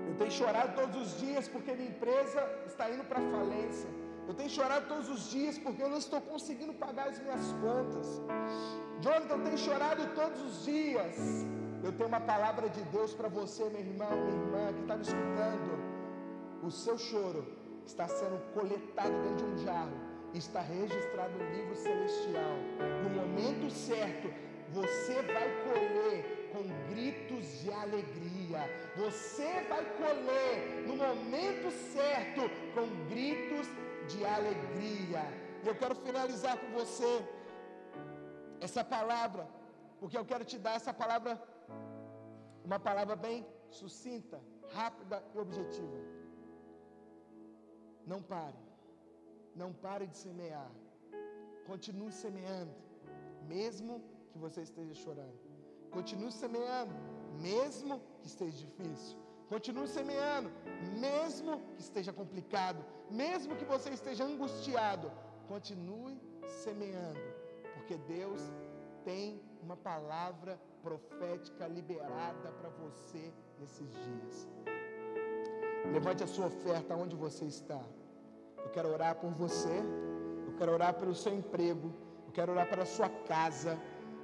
Eu 0.07 0.15
tenho 0.15 0.31
chorado 0.31 0.75
todos 0.75 0.95
os 1.01 1.19
dias 1.19 1.47
porque 1.47 1.73
minha 1.73 1.89
empresa 1.89 2.41
está 2.67 2.89
indo 2.89 3.03
para 3.03 3.19
falência. 3.19 3.89
Eu 4.27 4.33
tenho 4.33 4.49
chorado 4.49 4.87
todos 4.87 5.09
os 5.09 5.29
dias 5.31 5.57
porque 5.57 5.81
eu 5.81 5.89
não 5.89 5.97
estou 5.97 6.21
conseguindo 6.21 6.73
pagar 6.73 7.07
as 7.09 7.19
minhas 7.19 7.51
contas. 7.63 8.21
Jonathan, 9.01 9.35
eu 9.35 9.43
tenho 9.43 9.57
chorado 9.57 10.15
todos 10.15 10.39
os 10.41 10.65
dias. 10.65 11.17
Eu 11.83 11.91
tenho 11.91 12.07
uma 12.07 12.21
palavra 12.21 12.69
de 12.69 12.81
Deus 12.95 13.13
para 13.13 13.27
você, 13.27 13.63
meu 13.69 13.81
irmão, 13.81 14.11
minha 14.11 14.37
irmã, 14.41 14.73
que 14.73 14.81
está 14.81 14.95
me 14.95 15.01
escutando. 15.01 15.71
O 16.63 16.71
seu 16.71 16.97
choro 16.97 17.45
está 17.85 18.07
sendo 18.07 18.39
coletado 18.53 19.13
dentro 19.23 19.45
de 19.45 19.53
um 19.53 19.57
jarro 19.57 20.12
está 20.34 20.61
registrado 20.61 21.34
no 21.38 21.49
livro 21.55 21.75
celestial. 21.75 22.55
No 23.03 23.09
momento 23.09 23.69
certo, 23.69 24.27
você 24.69 25.21
vai 25.21 25.47
colher 25.65 26.49
com 26.51 26.63
gritos 26.89 27.45
de 27.61 27.71
alegria. 27.71 28.61
Você 28.95 29.49
vai 29.69 29.86
colher 30.01 30.88
no 30.88 30.95
momento 30.95 31.69
certo 31.71 32.41
com 32.73 32.86
gritos 33.11 33.67
de 34.11 34.25
alegria. 34.25 35.23
Eu 35.65 35.75
quero 35.75 35.95
finalizar 35.95 36.57
com 36.57 36.71
você 36.79 37.11
essa 38.59 38.84
palavra, 38.84 39.47
porque 39.99 40.17
eu 40.17 40.25
quero 40.25 40.45
te 40.45 40.57
dar 40.57 40.75
essa 40.75 40.93
palavra, 40.93 41.41
uma 42.63 42.79
palavra 42.79 43.15
bem 43.15 43.45
sucinta, 43.69 44.39
rápida 44.73 45.23
e 45.34 45.38
objetiva. 45.38 45.97
Não 48.05 48.21
pare. 48.21 48.62
Não 49.55 49.71
pare 49.71 50.07
de 50.07 50.17
semear. 50.17 50.71
Continue 51.65 52.11
semeando, 52.11 52.73
mesmo 53.47 54.01
que 54.31 54.37
você 54.37 54.61
esteja 54.61 54.93
chorando. 54.93 55.39
Continue 55.91 56.31
semeando, 56.31 56.93
mesmo 57.39 58.01
que 58.19 58.27
esteja 58.27 58.57
difícil. 58.57 59.17
Continue 59.47 59.87
semeando, 59.87 60.49
mesmo 60.99 61.61
que 61.75 61.81
esteja 61.81 62.11
complicado, 62.11 62.83
mesmo 63.09 63.55
que 63.55 63.65
você 63.65 63.89
esteja 63.91 64.23
angustiado. 64.23 65.11
Continue 65.47 66.19
semeando, 66.63 67.19
porque 67.75 67.95
Deus 67.97 68.41
tem 69.05 69.39
uma 69.61 69.77
palavra 69.77 70.59
profética 70.81 71.67
liberada 71.67 72.51
para 72.59 72.69
você 72.69 73.31
nesses 73.59 73.89
dias. 73.91 74.47
Levante 75.91 76.23
a 76.23 76.27
sua 76.27 76.47
oferta 76.47 76.95
onde 76.95 77.15
você 77.15 77.45
está. 77.45 77.83
Eu 78.64 78.70
quero 78.72 78.89
orar 78.91 79.16
por 79.16 79.32
você. 79.32 79.84
Eu 80.47 80.53
quero 80.57 80.72
orar 80.72 80.93
pelo 80.93 81.14
seu 81.14 81.34
emprego. 81.34 81.93
Eu 82.28 82.34
quero 82.34 82.51
orar 82.51 82.68
pela 82.70 82.86
sua 82.86 83.09
casa. 83.09 83.78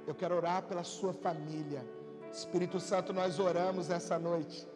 Eu 0.06 0.14
quero 0.14 0.34
orar 0.34 0.62
pela 0.62 0.82
sua 0.82 1.12
família. 1.12 1.84
Espírito 2.32 2.78
Santo, 2.78 3.12
nós 3.12 3.38
oramos 3.38 3.88
nessa 3.88 4.18
noite, 4.18 4.66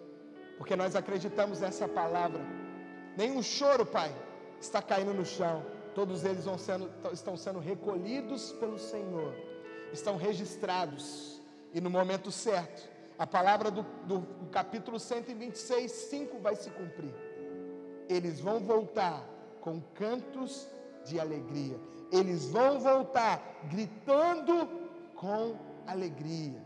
porque 0.59 0.75
nós 0.75 0.97
acreditamos 0.97 1.61
nessa 1.61 1.87
palavra. 1.87 2.41
Nenhum 3.17 3.43
choro, 3.43 3.87
Pai, 3.87 4.15
está 4.61 4.83
caindo 4.83 5.15
no 5.15 5.25
chão. 5.25 5.65
Todos 5.95 6.25
eles 6.25 6.45
sendo, 6.59 6.91
estão 7.13 7.37
sendo 7.37 7.61
recolhidos 7.61 8.53
pelo 8.53 8.77
Senhor, 8.77 9.33
estão 9.93 10.17
registrados, 10.17 11.41
e 11.73 11.81
no 11.81 11.89
momento 11.89 12.33
certo, 12.33 12.89
a 13.17 13.27
palavra 13.27 13.71
do, 13.71 13.83
do, 14.05 14.19
do 14.19 14.47
capítulo 14.51 14.99
126, 14.99 15.91
5 15.91 16.39
vai 16.41 16.57
se 16.57 16.69
cumprir. 16.71 17.15
Eles 18.09 18.41
vão 18.41 18.59
voltar 18.59 19.25
com 19.65 19.81
cantos 19.95 20.69
de 21.07 21.19
alegria. 21.19 21.81
Eles 22.13 22.51
vão 22.51 22.79
voltar 22.79 23.43
gritando 23.71 24.69
com 25.15 25.57
alegria, 25.87 26.63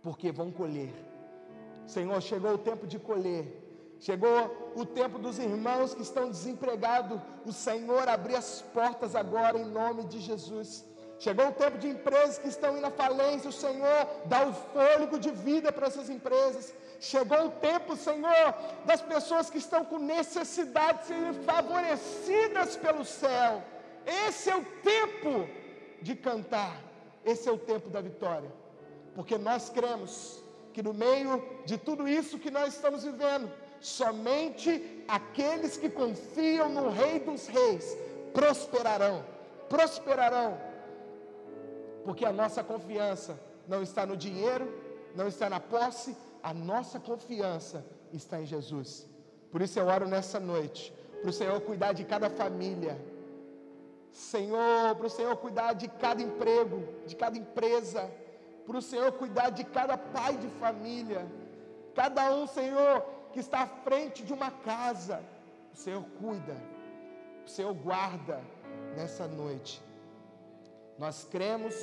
porque 0.00 0.30
vão 0.30 0.52
colher. 0.52 0.94
Senhor, 1.88 2.20
chegou 2.22 2.52
o 2.54 2.58
tempo 2.58 2.86
de 2.86 3.00
colher. 3.00 3.46
Chegou 3.98 4.72
o 4.76 4.86
tempo 4.86 5.18
dos 5.18 5.40
irmãos 5.40 5.92
que 5.92 6.02
estão 6.02 6.30
desempregados. 6.30 7.20
O 7.44 7.52
Senhor 7.52 8.08
abrir 8.08 8.36
as 8.36 8.62
portas 8.62 9.16
agora 9.16 9.58
em 9.58 9.64
nome 9.64 10.04
de 10.04 10.20
Jesus. 10.20 10.84
Chegou 11.18 11.48
o 11.48 11.52
tempo 11.52 11.78
de 11.78 11.88
empresas 11.88 12.38
que 12.38 12.48
estão 12.48 12.76
indo 12.76 12.86
à 12.86 12.90
falência, 12.92 13.50
o 13.50 13.52
Senhor 13.52 14.06
dá 14.26 14.46
o 14.46 14.52
fôlego 14.52 15.18
de 15.18 15.32
vida 15.32 15.72
para 15.72 15.88
essas 15.88 16.08
empresas. 16.08 16.72
Chegou 17.00 17.46
o 17.46 17.50
tempo, 17.50 17.96
Senhor, 17.96 18.54
das 18.84 19.02
pessoas 19.02 19.50
que 19.50 19.58
estão 19.58 19.84
com 19.84 19.98
necessidade 19.98 21.00
de 21.00 21.06
serem 21.06 21.32
favorecidas 21.44 22.76
pelo 22.76 23.04
céu. 23.04 23.62
Esse 24.06 24.48
é 24.48 24.56
o 24.56 24.64
tempo 24.64 25.48
de 26.00 26.14
cantar, 26.14 26.80
esse 27.24 27.48
é 27.48 27.52
o 27.52 27.58
tempo 27.58 27.90
da 27.90 28.00
vitória, 28.00 28.50
porque 29.14 29.36
nós 29.36 29.68
cremos 29.68 30.40
que 30.72 30.82
no 30.82 30.94
meio 30.94 31.44
de 31.64 31.76
tudo 31.76 32.06
isso 32.06 32.38
que 32.38 32.50
nós 32.50 32.74
estamos 32.74 33.02
vivendo, 33.02 33.50
somente 33.80 35.04
aqueles 35.08 35.76
que 35.76 35.88
confiam 35.88 36.68
no 36.68 36.90
Rei 36.90 37.18
dos 37.18 37.48
Reis 37.48 37.96
prosperarão, 38.32 39.24
prosperarão 39.68 40.67
porque 42.08 42.24
a 42.24 42.32
nossa 42.32 42.64
confiança 42.64 43.38
não 43.66 43.82
está 43.82 44.06
no 44.06 44.16
dinheiro, 44.16 44.66
não 45.14 45.28
está 45.28 45.50
na 45.50 45.60
posse, 45.60 46.16
a 46.42 46.54
nossa 46.54 46.98
confiança 46.98 47.84
está 48.10 48.40
em 48.40 48.46
Jesus. 48.46 49.06
Por 49.52 49.60
isso 49.60 49.78
eu 49.78 49.86
oro 49.88 50.08
nessa 50.08 50.40
noite, 50.40 50.90
para 51.20 51.28
o 51.28 51.32
Senhor 51.34 51.60
cuidar 51.60 51.92
de 51.92 52.04
cada 52.06 52.30
família, 52.30 52.98
Senhor, 54.10 54.96
para 54.96 55.06
o 55.06 55.10
Senhor 55.10 55.36
cuidar 55.36 55.74
de 55.74 55.86
cada 55.86 56.22
emprego, 56.22 56.82
de 57.06 57.14
cada 57.14 57.36
empresa, 57.36 58.10
para 58.66 58.78
o 58.78 58.80
Senhor 58.80 59.12
cuidar 59.12 59.50
de 59.50 59.64
cada 59.64 59.98
pai 59.98 60.34
de 60.38 60.48
família, 60.48 61.30
cada 61.94 62.34
um, 62.34 62.46
Senhor, 62.46 63.04
que 63.34 63.40
está 63.40 63.64
à 63.64 63.66
frente 63.66 64.22
de 64.22 64.32
uma 64.32 64.50
casa, 64.50 65.22
o 65.74 65.76
Senhor 65.76 66.02
cuida, 66.18 66.56
o 67.44 67.50
Senhor 67.50 67.74
guarda 67.74 68.40
nessa 68.96 69.28
noite. 69.28 69.86
Nós 70.98 71.26
cremos, 71.30 71.74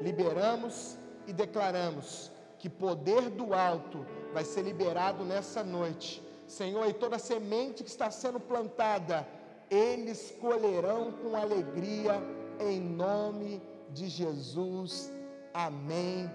liberamos 0.00 0.96
e 1.26 1.32
declaramos 1.32 2.30
que 2.58 2.68
poder 2.68 3.28
do 3.28 3.52
alto 3.52 4.06
vai 4.32 4.44
ser 4.44 4.62
liberado 4.62 5.24
nessa 5.24 5.62
noite. 5.62 6.22
Senhor, 6.46 6.88
e 6.88 6.92
toda 6.92 7.18
semente 7.18 7.82
que 7.82 7.90
está 7.90 8.10
sendo 8.10 8.40
plantada, 8.40 9.26
eles 9.70 10.34
colherão 10.40 11.12
com 11.12 11.36
alegria, 11.36 12.22
em 12.60 12.80
nome 12.80 13.62
de 13.90 14.08
Jesus. 14.08 15.12
Amém. 15.52 16.30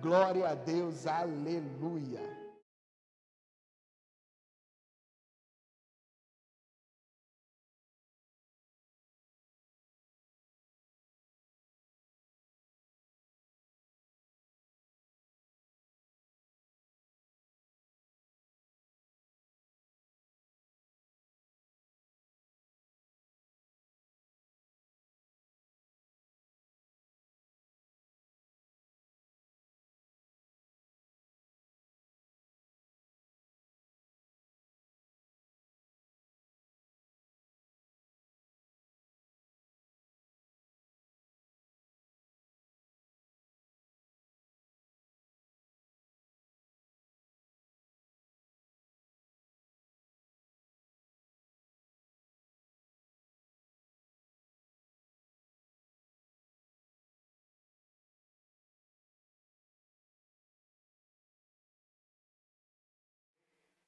Glória 0.00 0.48
a 0.48 0.54
Deus. 0.54 1.06
Aleluia. 1.06 2.29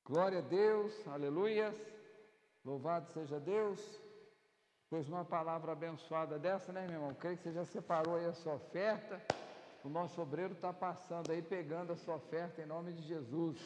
Glória 0.05 0.41
a 0.41 0.43
Deus, 0.43 0.93
aleluias. 1.07 1.77
Louvado 2.65 3.09
seja 3.13 3.39
Deus. 3.39 3.81
Pois 4.91 5.09
uma 5.09 5.25
palavra 5.25 5.71
abençoada 5.71 6.41
dessa, 6.41 6.73
né, 6.73 6.83
meu 6.89 6.97
irmão? 6.97 7.15
Creio 7.15 7.37
que 7.37 7.45
você 7.45 7.53
já 7.53 7.65
separou 7.65 8.17
aí 8.17 8.27
a 8.27 8.33
sua 8.33 8.55
oferta. 8.55 9.23
O 9.85 9.89
nosso 9.89 10.21
obreiro 10.21 10.55
está 10.55 10.73
passando 10.73 11.31
aí, 11.31 11.41
pegando 11.41 11.93
a 11.93 11.97
sua 11.97 12.17
oferta 12.17 12.61
em 12.61 12.67
nome 12.67 12.93
de 12.93 13.03
Jesus. 13.03 13.57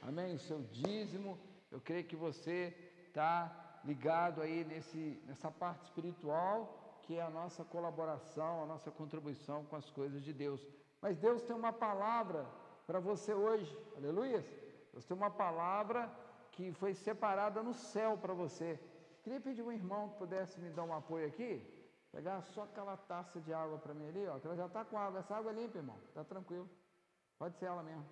Amém? 0.00 0.36
O 0.36 0.38
seu 0.38 0.62
dízimo. 0.62 1.36
Eu 1.72 1.80
creio 1.80 2.04
que 2.04 2.14
você 2.14 2.72
está 3.08 3.80
ligado 3.84 4.42
aí 4.42 4.64
nesse, 4.64 5.20
nessa 5.26 5.50
parte 5.50 5.86
espiritual, 5.86 7.00
que 7.02 7.16
é 7.16 7.22
a 7.22 7.30
nossa 7.30 7.64
colaboração, 7.64 8.62
a 8.62 8.66
nossa 8.66 8.92
contribuição 8.92 9.64
com 9.64 9.74
as 9.74 9.90
coisas 9.90 10.22
de 10.22 10.32
Deus. 10.32 10.64
Mas 11.02 11.18
Deus 11.18 11.42
tem 11.42 11.56
uma 11.56 11.72
palavra 11.72 12.46
para 12.86 13.00
você 13.00 13.34
hoje. 13.34 13.76
Aleluias. 13.96 14.69
Deus 14.92 15.04
tem 15.04 15.16
uma 15.16 15.30
palavra 15.30 16.10
que 16.52 16.72
foi 16.72 16.94
separada 16.94 17.62
no 17.62 17.74
céu 17.74 18.18
para 18.18 18.34
você. 18.34 18.78
Queria 19.22 19.40
pedir 19.40 19.62
um 19.62 19.72
irmão 19.72 20.08
que 20.08 20.18
pudesse 20.18 20.58
me 20.60 20.70
dar 20.70 20.84
um 20.84 20.94
apoio 20.94 21.26
aqui, 21.26 21.50
pegar 22.10 22.42
só 22.42 22.62
aquela 22.64 22.96
taça 22.96 23.40
de 23.40 23.52
água 23.52 23.78
para 23.78 23.94
mim 23.94 24.08
ali, 24.08 24.26
ó, 24.26 24.38
que 24.38 24.46
ela 24.46 24.56
já 24.56 24.66
está 24.66 24.84
com 24.84 24.98
água. 24.98 25.20
Essa 25.20 25.36
água 25.36 25.52
é 25.52 25.54
limpa, 25.54 25.78
irmão, 25.78 25.98
está 26.08 26.24
tranquilo. 26.24 26.68
Pode 27.38 27.56
ser 27.56 27.66
ela 27.66 27.82
mesmo. 27.82 28.06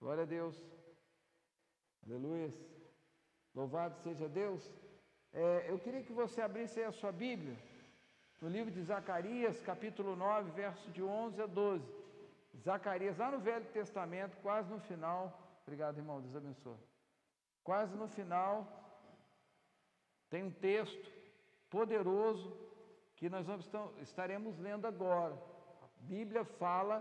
Glória 0.00 0.22
a 0.24 0.26
Deus. 0.26 0.56
Aleluia. 2.06 2.50
Louvado 3.54 3.96
seja 4.02 4.28
Deus. 4.28 4.72
É, 5.32 5.66
eu 5.70 5.78
queria 5.78 6.02
que 6.02 6.12
você 6.12 6.40
abrisse 6.40 6.80
aí 6.80 6.86
a 6.86 6.92
sua 6.92 7.12
Bíblia, 7.12 7.56
no 8.40 8.48
livro 8.48 8.70
de 8.70 8.82
Zacarias, 8.82 9.60
capítulo 9.60 10.16
9, 10.16 10.50
verso 10.52 10.90
de 10.90 11.02
11 11.02 11.42
a 11.42 11.46
12. 11.46 11.84
Zacarias, 12.62 13.18
lá 13.18 13.30
no 13.30 13.40
Velho 13.40 13.64
Testamento, 13.66 14.36
quase 14.42 14.70
no 14.70 14.80
final, 14.80 15.47
Obrigado, 15.68 15.98
irmão. 15.98 16.22
Deus 16.22 16.34
abençoe. 16.34 16.78
Quase 17.62 17.94
no 17.94 18.08
final, 18.08 18.54
tem 20.30 20.42
um 20.42 20.50
texto 20.50 21.12
poderoso 21.68 22.56
que 23.16 23.28
nós 23.28 23.46
vamos, 23.46 23.70
estaremos 24.00 24.58
lendo 24.58 24.86
agora. 24.86 25.34
A 25.82 25.88
Bíblia 26.00 26.42
fala 26.42 26.96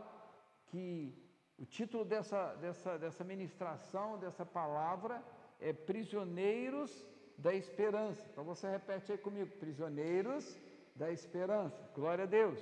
que 0.65 1.15
o 1.57 1.65
título 1.65 2.03
dessa, 2.03 2.55
dessa, 2.55 2.99
dessa 2.99 3.23
ministração, 3.23 4.17
dessa 4.17 4.45
palavra, 4.45 5.23
é 5.61 5.71
Prisioneiros 5.71 6.91
da 7.37 7.53
Esperança. 7.53 8.27
Então 8.29 8.43
você 8.43 8.69
repete 8.69 9.13
aí 9.13 9.17
comigo: 9.17 9.57
Prisioneiros 9.57 10.59
da 10.93 11.09
Esperança. 11.09 11.89
Glória 11.95 12.25
a 12.25 12.27
Deus. 12.27 12.59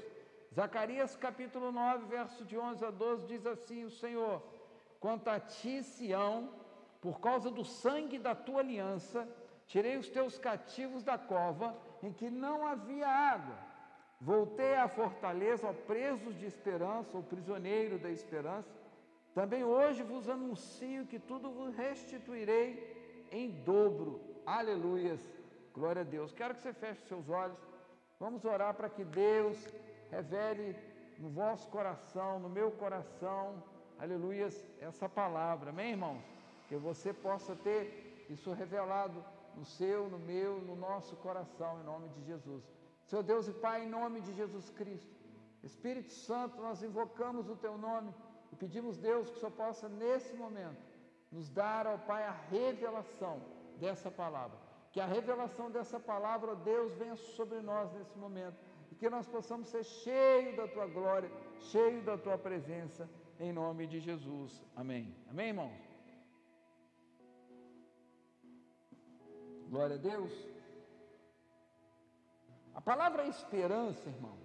Zacarias 0.54 1.16
capítulo 1.16 1.72
9, 1.72 2.06
verso 2.06 2.46
de 2.46 2.56
11 2.56 2.86
a 2.86 2.92
12 2.92 3.26
diz 3.26 3.44
assim: 3.48 3.86
O 3.86 3.90
Senhor 3.90 4.55
Quanto 5.06 5.30
a 5.30 5.40
ti, 5.40 5.84
Sião, 5.84 6.50
por 7.00 7.20
causa 7.20 7.52
do 7.52 7.64
sangue 7.64 8.18
da 8.18 8.34
tua 8.34 8.62
aliança, 8.62 9.30
tirei 9.68 9.98
os 9.98 10.10
teus 10.10 10.40
cativos 10.40 11.04
da 11.04 11.16
cova 11.16 11.78
em 12.02 12.12
que 12.12 12.28
não 12.28 12.66
havia 12.66 13.08
água. 13.08 13.56
Voltei 14.20 14.74
à 14.74 14.88
fortaleza, 14.88 15.70
ó 15.70 15.74
presos 15.74 16.36
de 16.40 16.48
esperança, 16.48 17.16
ou 17.16 17.22
prisioneiro 17.22 18.00
da 18.00 18.10
esperança. 18.10 18.68
Também 19.36 19.64
hoje 19.64 20.02
vos 20.02 20.28
anuncio 20.28 21.06
que 21.06 21.20
tudo 21.20 21.52
vos 21.52 21.76
restituirei 21.76 23.28
em 23.32 23.52
dobro. 23.64 24.20
Aleluias. 24.44 25.22
Glória 25.72 26.02
a 26.02 26.06
Deus. 26.16 26.34
Quero 26.34 26.56
que 26.56 26.62
você 26.62 26.74
feche 26.74 27.06
seus 27.06 27.30
olhos. 27.30 27.60
Vamos 28.20 28.44
orar 28.44 28.74
para 28.74 28.90
que 28.90 29.04
Deus 29.04 29.72
revele 30.10 30.76
no 31.20 31.30
vosso 31.30 31.70
coração, 31.70 32.40
no 32.40 32.50
meu 32.50 32.72
coração, 32.72 33.62
aleluias, 34.00 34.64
essa 34.80 35.08
palavra, 35.08 35.70
amém, 35.70 35.92
irmãos? 35.92 36.24
Que 36.68 36.76
você 36.76 37.14
possa 37.14 37.56
ter 37.56 38.26
isso 38.30 38.52
revelado 38.54 39.24
no 39.56 39.66
seu, 39.66 40.10
no 40.10 40.20
meu, 40.20 40.60
no 40.60 40.76
nosso 40.76 41.16
coração, 41.18 41.80
em 41.80 41.84
nome 41.84 42.10
de 42.10 42.24
Jesus. 42.24 42.64
Seu 43.06 43.22
Deus 43.22 43.48
e 43.48 43.54
Pai, 43.54 43.86
em 43.86 43.90
nome 43.90 44.22
de 44.22 44.34
Jesus 44.34 44.70
Cristo, 44.70 45.16
Espírito 45.64 46.12
Santo, 46.12 46.62
nós 46.62 46.84
invocamos 46.84 47.50
o 47.50 47.56
Teu 47.56 47.78
nome 47.78 48.14
e 48.52 48.56
pedimos, 48.56 48.98
Deus, 48.98 49.30
que 49.30 49.38
o 49.38 49.40
Senhor 49.40 49.52
possa, 49.52 49.88
nesse 49.88 50.36
momento, 50.36 50.82
nos 51.32 51.50
dar, 51.50 51.88
ao 51.88 52.00
Pai, 52.00 52.24
a 52.24 52.32
revelação 52.32 53.42
dessa 53.78 54.10
palavra. 54.12 54.58
Que 54.92 55.00
a 55.00 55.06
revelação 55.06 55.70
dessa 55.70 56.00
palavra, 56.00 56.52
ó 56.52 56.56
Deus, 56.56 56.94
venha 56.96 57.16
sobre 57.16 57.60
nós 57.62 57.92
nesse 57.94 58.18
momento 58.18 58.58
e 58.92 58.96
que 58.96 59.10
nós 59.10 59.28
possamos 59.28 59.68
ser 59.70 59.84
cheios 59.84 60.56
da 60.56 60.68
Tua 60.68 60.88
glória, 60.88 61.30
cheios 61.60 62.04
da 62.04 62.18
Tua 62.18 62.38
presença 62.38 63.10
em 63.40 63.52
nome 63.52 63.88
de 63.88 64.00
Jesus. 64.00 64.64
Amém. 64.76 65.14
Amém, 65.30 65.48
irmãos? 65.50 65.86
Glória 69.70 69.96
a 69.96 70.00
Deus. 70.00 70.32
A 72.74 72.82
palavra 72.82 73.28
esperança, 73.28 74.10
irmão, 74.10 74.38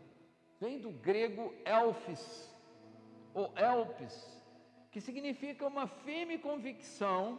vem 0.60 0.78
do 0.78 0.90
grego 0.90 1.54
elfis, 1.64 2.52
ou 3.34 3.52
elpis, 3.56 4.16
que 4.90 5.00
significa 5.00 5.66
uma 5.66 5.86
firme 5.86 6.38
convicção, 6.38 7.38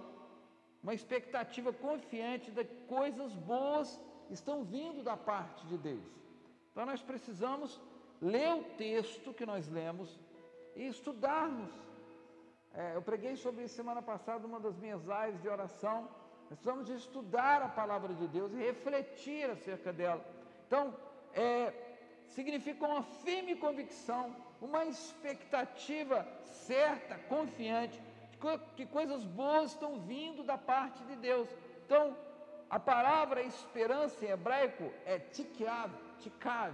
uma 0.82 0.94
expectativa 0.94 1.72
confiante 1.72 2.52
de 2.52 2.64
coisas 2.88 3.34
boas 3.36 4.00
estão 4.30 4.64
vindo 4.64 5.04
da 5.04 5.18
parte 5.18 5.66
de 5.68 5.78
Deus. 5.78 6.12
Então 6.72 6.86
nós 6.86 7.02
precisamos 7.02 7.80
ler 8.22 8.54
o 8.54 8.64
texto 8.76 9.34
que 9.34 9.46
nós 9.46 9.68
lemos 9.68 10.20
e 10.76 10.88
estudarmos. 10.88 11.72
É, 12.74 12.96
eu 12.96 13.02
preguei 13.02 13.36
sobre 13.36 13.64
isso 13.66 13.76
semana 13.76 14.02
passada, 14.02 14.48
uma 14.48 14.60
das 14.60 14.78
minhas 14.78 15.04
lives 15.04 15.42
de 15.42 15.50
oração. 15.50 16.10
Nós 16.50 16.60
precisamos 16.60 16.90
estudar 16.90 17.62
a 17.62 17.70
palavra 17.70 18.14
de 18.14 18.28
Deus 18.28 18.52
e 18.54 18.58
refletir 18.58 19.50
acerca 19.50 19.92
dela. 19.92 20.24
Então, 20.68 20.96
é, 21.34 21.74
significa 22.28 22.86
uma 22.86 23.04
firme 23.04 23.56
convicção, 23.56 24.36
uma 24.62 24.86
expectativa 24.86 26.28
certa, 26.46 27.18
confiante, 27.18 28.02
de 28.32 28.38
que 28.76 28.86
coisas 28.86 29.24
boas 29.24 29.72
estão 29.72 30.00
vindo 30.00 30.44
da 30.44 30.58
parte 30.58 31.04
de 31.04 31.16
Deus. 31.16 31.50
Então, 31.86 32.16
a 32.70 32.80
palavra 32.80 33.44
esperança 33.44 34.26
em 34.26 34.30
hebraico 34.30 34.92
é 35.06 35.20
tikvav, 35.20 35.92
tikav, 36.20 36.74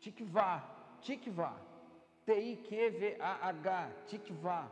tikvah, 0.00 0.62
tikvah, 1.00 1.56
T-I-Q-V-A-H, 2.24 3.90
tikvah. 4.06 4.68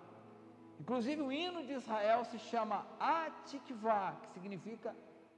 Inclusive 0.79 1.21
o 1.23 1.33
hino 1.33 1.63
de 1.65 1.75
Israel 1.75 2.25
se 2.25 2.39
chama 2.39 2.87
Atikvah, 2.99 4.17
que 4.23 4.29
significa 4.33 4.95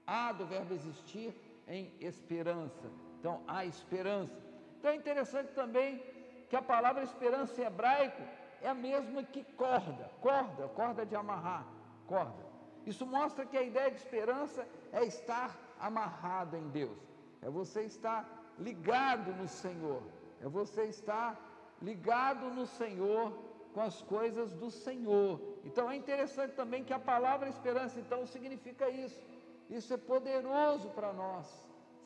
a 0.06 0.32
do 0.32 0.46
verbo 0.46 0.74
existir 0.74 1.34
em 1.66 1.92
esperança. 2.00 2.90
Então, 3.18 3.42
a 3.46 3.64
esperança. 3.64 4.34
Então 4.78 4.90
é 4.90 4.96
interessante 4.96 5.52
também 5.52 6.02
que 6.48 6.56
a 6.56 6.62
palavra 6.62 7.02
esperança 7.02 7.60
em 7.60 7.64
hebraico 7.64 8.22
é 8.60 8.68
a 8.68 8.74
mesma 8.74 9.22
que 9.22 9.42
corda, 9.56 10.10
corda, 10.20 10.68
corda 10.68 11.06
de 11.06 11.16
amarrar, 11.16 11.66
corda. 12.06 12.44
Isso 12.84 13.06
mostra 13.06 13.46
que 13.46 13.56
a 13.56 13.62
ideia 13.62 13.90
de 13.90 13.96
esperança 13.96 14.66
é 14.92 15.04
estar 15.04 15.56
amarrado 15.80 16.56
em 16.56 16.68
Deus, 16.68 16.98
é 17.40 17.48
você 17.48 17.82
estar 17.82 18.28
ligado 18.58 19.32
no 19.34 19.48
Senhor, 19.48 20.02
é 20.40 20.48
você 20.48 20.84
estar 20.84 21.51
ligado 21.82 22.46
no 22.50 22.66
Senhor 22.66 23.32
com 23.74 23.80
as 23.80 24.00
coisas 24.02 24.52
do 24.52 24.70
Senhor. 24.70 25.40
Então 25.64 25.90
é 25.90 25.96
interessante 25.96 26.54
também 26.54 26.84
que 26.84 26.92
a 26.92 26.98
palavra 26.98 27.48
esperança 27.48 27.98
então 27.98 28.26
significa 28.26 28.88
isso. 28.88 29.20
Isso 29.68 29.92
é 29.92 29.96
poderoso 29.96 30.88
para 30.90 31.12
nós, 31.12 31.46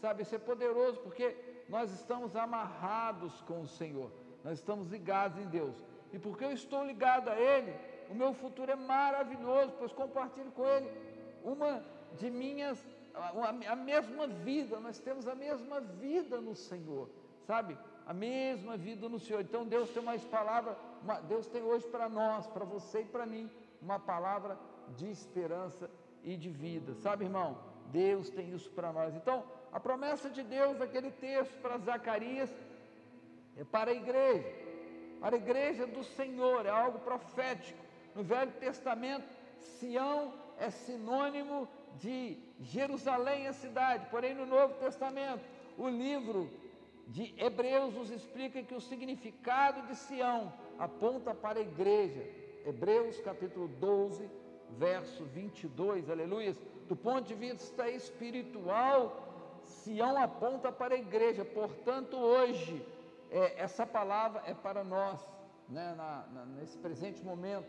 sabe? 0.01 0.23
Isso 0.23 0.35
é 0.35 0.39
poderoso 0.39 1.01
porque 1.01 1.37
nós 1.69 1.91
estamos 1.93 2.37
amarrados 2.37 3.43
com 3.43 3.61
o 3.63 3.67
Senhor, 3.67 4.11
nós 4.45 4.59
estamos 4.59 4.89
ligados 4.89 5.39
em 5.39 5.47
Deus. 5.47 5.75
E 6.13 6.19
porque 6.19 6.45
eu 6.45 6.53
estou 6.53 6.85
ligado 6.85 7.29
a 7.29 7.37
Ele, 7.37 7.75
o 8.09 8.15
meu 8.15 8.33
futuro 8.33 8.71
é 8.71 8.77
maravilhoso, 8.77 9.75
pois 9.79 9.93
compartilho 9.93 10.53
com 10.53 10.65
Ele 10.65 10.89
uma 11.43 11.85
de 12.19 12.31
minhas, 12.31 12.79
a, 13.69 13.77
mesma 13.77 14.27
vida, 14.27 14.79
nós 14.81 14.99
temos 14.99 15.27
a 15.29 15.35
mesma 15.35 15.81
vida 15.81 16.41
no 16.41 16.55
Senhor, 16.55 17.09
sabe? 17.47 17.77
A 18.07 18.15
mesma 18.15 18.77
vida 18.77 19.09
no 19.09 19.19
Senhor. 19.19 19.41
Então 19.41 19.67
Deus 19.67 19.91
tem 19.91 20.03
mais 20.03 20.25
palavra, 20.25 20.77
uma, 21.03 21.21
Deus 21.21 21.47
tem 21.49 21.63
hoje 21.63 21.87
para 21.89 22.09
nós, 22.09 22.47
para 22.47 22.65
você 22.65 23.01
e 23.01 23.05
para 23.05 23.27
mim, 23.27 23.51
uma 23.83 23.99
palavra 23.99 24.59
de 24.97 25.11
esperança 25.11 25.91
e 26.23 26.37
de 26.37 26.49
vida, 26.49 26.95
sabe, 26.95 27.25
irmão? 27.25 27.59
Deus 27.87 28.31
tem 28.31 28.51
isso 28.53 28.71
para 28.71 28.93
nós. 28.93 29.15
Então, 29.15 29.45
a 29.73 29.79
promessa 29.79 30.29
de 30.31 30.43
Deus, 30.43 30.81
aquele 30.81 31.11
texto 31.11 31.61
para 31.61 31.79
Zacarias, 31.79 32.51
é 33.57 33.65
para 33.65 33.91
a 33.91 33.95
igreja, 33.95 34.49
para 35.21 35.37
a 35.37 35.39
igreja 35.39 35.87
do 35.87 36.03
Senhor, 36.03 36.67
é 36.67 36.71
algo 36.71 36.99
profético. 37.01 37.79
No 38.15 38.23
Velho 38.23 38.53
Testamento, 38.53 39.27
Sião 39.61 40.33
é 40.59 40.71
sinônimo 40.71 41.69
de 41.99 42.39
Jerusalém, 42.61 43.47
a 43.47 43.53
cidade, 43.53 44.07
porém 44.11 44.35
no 44.35 44.47
Novo 44.47 44.75
Testamento, 44.75 45.45
o 45.77 45.89
livro 45.89 46.51
de 47.07 47.35
Hebreus 47.39 47.95
nos 47.95 48.11
explica 48.11 48.63
que 48.63 48.75
o 48.75 48.81
significado 48.81 49.87
de 49.87 49.95
Sião 49.95 50.53
aponta 50.79 51.33
para 51.33 51.61
a 51.61 51.63
igreja. 51.63 52.23
Hebreus 52.65 53.21
capítulo 53.21 53.69
12, 53.69 54.29
verso 54.71 55.25
22, 55.25 56.11
aleluia. 56.11 56.55
Do 56.89 56.97
ponto 56.97 57.23
de 57.23 57.35
vista 57.35 57.89
espiritual, 57.89 59.63
Sião 59.65 60.17
aponta 60.17 60.73
para 60.73 60.95
a 60.95 60.99
igreja, 60.99 61.45
portanto, 61.45 62.17
hoje, 62.17 62.85
é, 63.31 63.61
essa 63.61 63.87
palavra 63.87 64.43
é 64.45 64.55
para 64.55 64.83
nós, 64.83 65.25
né, 65.69 65.95
na, 65.97 66.27
na, 66.33 66.45
nesse 66.47 66.77
presente 66.79 67.25
momento, 67.25 67.69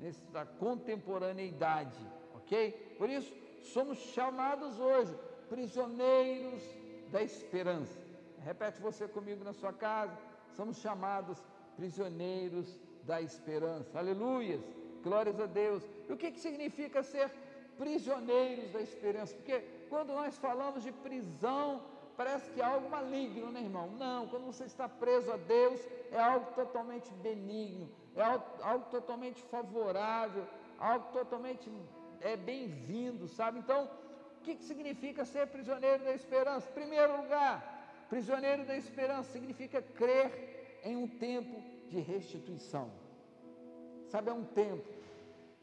nessa 0.00 0.46
contemporaneidade, 0.58 2.00
ok? 2.34 2.94
Por 2.96 3.10
isso, 3.10 3.34
somos 3.62 3.98
chamados 3.98 4.78
hoje 4.78 5.14
prisioneiros 5.48 6.62
da 7.10 7.22
esperança. 7.22 8.07
Repete 8.44 8.80
você 8.80 9.06
comigo 9.08 9.44
na 9.44 9.52
sua 9.52 9.72
casa, 9.72 10.16
somos 10.56 10.78
chamados 10.78 11.42
prisioneiros 11.76 12.78
da 13.04 13.20
esperança, 13.22 13.98
aleluias, 13.98 14.60
glórias 15.02 15.38
a 15.40 15.46
Deus. 15.46 15.82
E 16.08 16.12
o 16.12 16.16
que, 16.16 16.30
que 16.30 16.40
significa 16.40 17.02
ser 17.02 17.30
prisioneiros 17.76 18.70
da 18.72 18.80
esperança? 18.80 19.34
Porque 19.34 19.60
quando 19.88 20.12
nós 20.12 20.36
falamos 20.36 20.82
de 20.82 20.92
prisão, 20.92 21.82
parece 22.16 22.50
que 22.50 22.60
é 22.60 22.64
algo 22.64 22.90
maligno, 22.90 23.50
né, 23.50 23.60
irmão? 23.60 23.88
Não, 23.92 24.26
quando 24.28 24.46
você 24.46 24.64
está 24.64 24.88
preso 24.88 25.30
a 25.32 25.36
Deus, 25.36 25.80
é 26.10 26.20
algo 26.20 26.52
totalmente 26.52 27.10
benigno, 27.14 27.88
é 28.16 28.22
algo, 28.22 28.44
algo 28.62 28.84
totalmente 28.90 29.40
favorável, 29.42 30.44
algo 30.78 31.12
totalmente 31.12 31.70
é 32.20 32.36
bem-vindo, 32.36 33.28
sabe? 33.28 33.60
Então, 33.60 33.88
o 34.38 34.40
que, 34.42 34.56
que 34.56 34.64
significa 34.64 35.24
ser 35.24 35.46
prisioneiro 35.46 36.04
da 36.04 36.12
esperança? 36.12 36.68
Primeiro 36.70 37.22
lugar, 37.22 37.77
prisioneiro 38.08 38.64
da 38.64 38.76
esperança 38.76 39.30
significa 39.32 39.82
crer 39.82 40.80
em 40.84 40.96
um 40.96 41.06
tempo 41.06 41.62
de 41.88 42.00
restituição. 42.00 42.90
Sabe, 44.08 44.30
é 44.30 44.32
um 44.32 44.44
tempo 44.44 44.86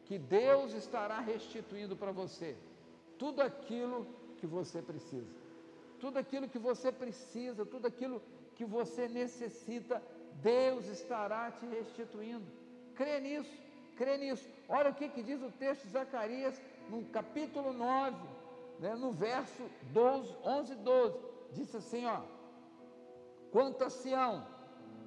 que 0.05 0.17
Deus 0.17 0.73
estará 0.73 1.19
restituindo 1.19 1.95
para 1.95 2.11
você 2.11 2.55
tudo 3.17 3.41
aquilo 3.41 4.05
que 4.37 4.45
você 4.45 4.81
precisa. 4.81 5.33
Tudo 5.99 6.19
aquilo 6.19 6.47
que 6.47 6.59
você 6.59 6.91
precisa, 6.91 7.65
tudo 7.65 7.87
aquilo 7.87 8.21
que 8.55 8.65
você 8.65 9.07
necessita, 9.07 10.01
Deus 10.41 10.87
estará 10.87 11.51
te 11.51 11.65
restituindo. 11.65 12.45
Crê 12.93 13.19
nisso, 13.19 13.51
crê 13.97 14.17
nisso. 14.17 14.47
Olha 14.69 14.91
o 14.91 14.93
que, 14.93 15.09
que 15.09 15.23
diz 15.23 15.41
o 15.41 15.51
texto 15.51 15.83
de 15.83 15.89
Zacarias, 15.89 16.61
no 16.89 17.03
capítulo 17.05 17.73
9, 17.73 18.15
né, 18.79 18.95
no 18.95 19.11
verso 19.11 19.63
12, 19.91 20.35
11 20.43 20.73
e 20.73 20.75
12. 20.75 21.19
Disse 21.53 21.77
assim: 21.77 22.05
ó, 22.05 22.21
quanto 23.51 23.83
a 23.83 23.89
Sião, 23.89 24.45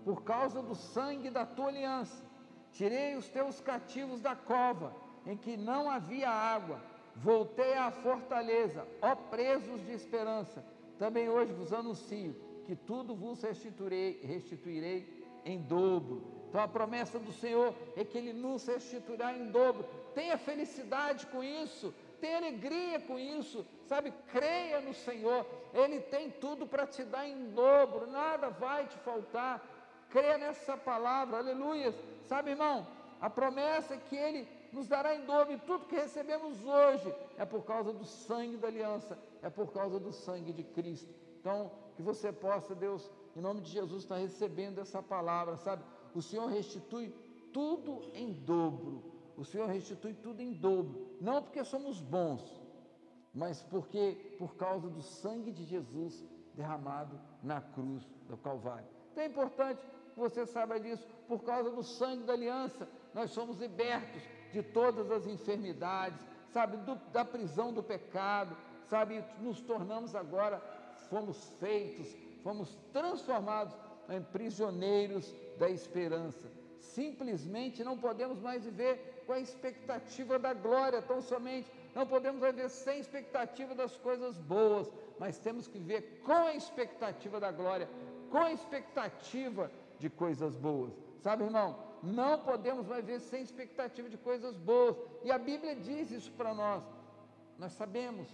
por 0.05 0.23
causa 0.23 0.63
do 0.63 0.75
sangue 0.75 1.31
da 1.31 1.45
tua 1.45 1.69
aliança, 1.69 2.25
tirei 2.73 3.17
os 3.17 3.29
teus 3.29 3.61
cativos 3.61 4.21
da 4.21 4.35
cova, 4.35 4.95
em 5.27 5.37
que 5.37 5.57
não 5.57 5.91
havia 5.91 6.31
água, 6.31 6.81
voltei 7.17 7.75
à 7.75 7.91
fortaleza, 7.91 8.87
ó 9.03 9.15
presos 9.15 9.85
de 9.85 9.93
esperança. 9.93 10.65
Também 10.99 11.29
hoje 11.29 11.53
vos 11.53 11.73
anuncio 11.73 12.35
que 12.65 12.75
tudo 12.75 13.15
vos 13.15 13.43
restituirei, 13.43 14.21
restituirei 14.23 15.41
em 15.45 15.61
dobro. 15.63 16.23
Então 16.49 16.61
a 16.61 16.69
promessa 16.69 17.19
do 17.19 17.33
Senhor 17.33 17.75
é 17.97 18.05
que 18.05 18.19
Ele 18.19 18.33
nos 18.33 18.67
restituirá 18.67 19.37
em 19.37 19.51
dobro. 19.51 19.85
Tenha 20.15 20.37
felicidade 20.39 21.27
com 21.27 21.43
isso, 21.43 21.95
tenha 22.21 22.39
alegria 22.39 23.01
com 23.01 23.19
isso, 23.19 23.67
sabe? 23.89 24.13
Creia 24.31 24.81
no 24.81 24.93
Senhor, 24.93 25.47
Ele 25.73 26.01
tem 26.01 26.31
tudo 26.31 26.67
para 26.67 26.87
te 26.87 27.03
dar 27.05 27.27
em 27.27 27.51
dobro, 27.51 28.07
nada 28.07 28.51
vai 28.51 28.87
te 28.87 28.97
faltar. 28.99 29.63
Creia 30.11 30.39
nessa 30.39 30.77
palavra, 30.77 31.39
aleluia. 31.39 31.95
Sabe, 32.27 32.51
irmão, 32.51 32.87
a 33.21 33.29
promessa 33.29 33.95
é 33.95 33.99
que 33.99 34.17
Ele 34.17 34.47
nos 34.73 34.87
dará 34.87 35.15
em 35.15 35.25
dobro, 35.25 35.55
e 35.55 35.59
tudo 35.59 35.87
que 35.87 35.97
recebemos 35.97 36.65
hoje 36.65 37.15
é 37.39 37.45
por 37.45 37.65
causa 37.65 37.93
do 37.93 38.05
sangue 38.05 38.59
da 38.59 38.69
aliança, 38.69 39.19
é 39.43 39.49
por 39.49 39.73
causa 39.73 39.99
do 39.99 40.13
sangue 40.13 40.53
de 40.53 40.63
Cristo. 40.63 41.13
Então, 41.41 41.71
que 41.97 42.03
você 42.03 42.31
possa, 42.31 42.75
Deus, 42.75 43.11
em 43.35 43.41
nome 43.41 43.63
de 43.63 43.71
Jesus, 43.71 44.03
estar 44.03 44.17
recebendo 44.17 44.81
essa 44.81 45.03
palavra, 45.03 45.57
sabe? 45.57 45.83
O 46.15 46.21
Senhor 46.21 46.47
restitui 46.47 47.15
tudo 47.53 48.03
em 48.13 48.33
dobro. 48.33 49.03
O 49.37 49.45
Senhor 49.45 49.69
restitui 49.69 50.15
tudo 50.15 50.43
em 50.43 50.53
dobro, 50.53 51.17
não 51.21 51.41
porque 51.41 51.65
somos 51.65 52.01
bons, 52.01 52.58
mas 53.39 53.63
porque 53.63 54.37
por 54.39 54.57
causa 54.57 54.89
do 54.89 55.01
sangue 55.01 55.53
de 55.53 55.65
Jesus 55.65 56.25
derramado 56.55 57.19
na 57.43 57.61
cruz 57.61 58.03
do 58.29 58.37
Calvário. 58.37 58.89
Então 59.13 59.23
é 59.23 59.27
importante 59.27 59.81
que 60.13 60.19
você 60.19 60.45
saiba 60.45 60.79
disso, 60.79 61.07
por 61.27 61.45
causa 61.45 61.71
do 61.71 61.83
sangue 61.83 62.25
da 62.25 62.33
aliança, 62.33 62.89
nós 63.15 63.31
somos 63.31 63.57
libertos 63.59 64.23
de 64.53 64.63
todas 64.63 65.11
as 65.11 65.27
enfermidades, 65.27 66.21
sabe, 66.53 66.77
do, 66.79 66.97
da 67.13 67.25
prisão 67.25 67.73
do 67.73 67.83
pecado, 67.83 68.57
sabe, 68.87 69.25
nos 69.41 69.61
tornamos 69.61 70.15
agora, 70.15 70.61
fomos 71.09 71.49
feitos 71.61 72.29
fomos 72.43 72.77
transformados 72.93 73.75
em 74.09 74.23
prisioneiros 74.23 75.35
da 75.59 75.69
esperança. 75.69 76.51
Simplesmente 76.81 77.85
não 77.85 77.99
podemos 77.99 78.41
mais 78.41 78.65
viver 78.65 79.25
com 79.27 79.33
a 79.33 79.41
expectativa 79.41 80.39
da 80.39 80.55
glória, 80.55 81.03
tão 81.03 81.21
somente. 81.21 81.71
Não 81.99 82.07
podemos 82.07 82.41
viver 82.41 82.69
sem 82.71 83.01
expectativa 83.01 83.75
das 83.75 83.97
coisas 83.97 84.39
boas, 84.39 84.89
mas 85.19 85.37
temos 85.37 85.67
que 85.67 85.79
viver 85.81 86.23
com 86.25 86.41
a 86.51 86.55
expectativa 86.55 87.41
da 87.41 87.51
glória, 87.51 87.89
com 88.31 88.39
a 88.39 88.53
expectativa 88.53 89.69
de 89.99 90.09
coisas 90.09 90.55
boas. 90.57 90.93
Sabe, 91.19 91.43
irmão, 91.43 91.77
não 92.01 92.39
podemos 92.39 92.87
mais 92.87 93.05
viver 93.05 93.19
sem 93.19 93.43
expectativa 93.43 94.09
de 94.09 94.17
coisas 94.17 94.57
boas. 94.57 94.97
E 95.25 95.33
a 95.33 95.39
Bíblia 95.39 95.75
diz 95.75 96.13
isso 96.13 96.31
para 96.35 96.55
nós. 96.55 96.85
Nós 97.59 97.73
sabemos 97.73 98.29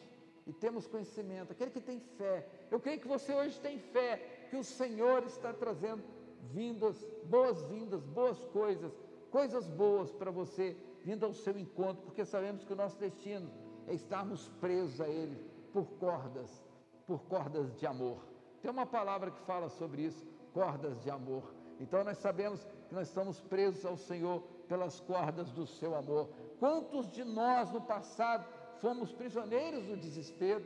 e 0.46 0.52
temos 0.52 0.86
conhecimento. 0.86 1.52
Aquele 1.52 1.70
que 1.70 1.80
tem 1.80 2.00
fé, 2.18 2.46
eu 2.70 2.78
creio 2.78 3.00
que 3.00 3.08
você 3.08 3.32
hoje 3.32 3.58
tem 3.62 3.78
fé 3.78 4.46
que 4.50 4.56
o 4.58 4.62
Senhor 4.62 5.22
está 5.22 5.54
trazendo 5.54 6.04
vindas, 6.52 7.02
boas-vindas, 7.24 8.04
boas 8.04 8.44
coisas, 8.44 8.92
coisas 9.30 9.66
boas 9.66 10.12
para 10.12 10.30
você 10.30 10.76
vindo 11.04 11.26
ao 11.26 11.34
seu 11.34 11.56
encontro, 11.58 12.02
porque 12.02 12.24
sabemos 12.24 12.64
que 12.64 12.72
o 12.72 12.76
nosso 12.76 12.98
destino 12.98 13.50
é 13.86 13.94
estarmos 13.94 14.48
presos 14.60 15.00
a 15.00 15.08
Ele 15.08 15.36
por 15.72 15.86
cordas, 15.98 16.64
por 17.06 17.20
cordas 17.24 17.74
de 17.76 17.86
amor. 17.86 18.24
Tem 18.62 18.70
uma 18.70 18.86
palavra 18.86 19.30
que 19.30 19.40
fala 19.42 19.68
sobre 19.68 20.02
isso, 20.02 20.26
cordas 20.54 20.98
de 21.02 21.10
amor. 21.10 21.54
Então 21.78 22.02
nós 22.02 22.16
sabemos 22.18 22.66
que 22.88 22.94
nós 22.94 23.08
estamos 23.08 23.40
presos 23.42 23.84
ao 23.84 23.96
Senhor 23.96 24.40
pelas 24.66 25.00
cordas 25.00 25.50
do 25.52 25.66
seu 25.66 25.94
amor. 25.94 26.30
Quantos 26.58 27.10
de 27.10 27.24
nós 27.24 27.70
no 27.70 27.82
passado 27.82 28.46
fomos 28.80 29.12
prisioneiros 29.12 29.84
do 29.84 29.96
desespero? 29.96 30.64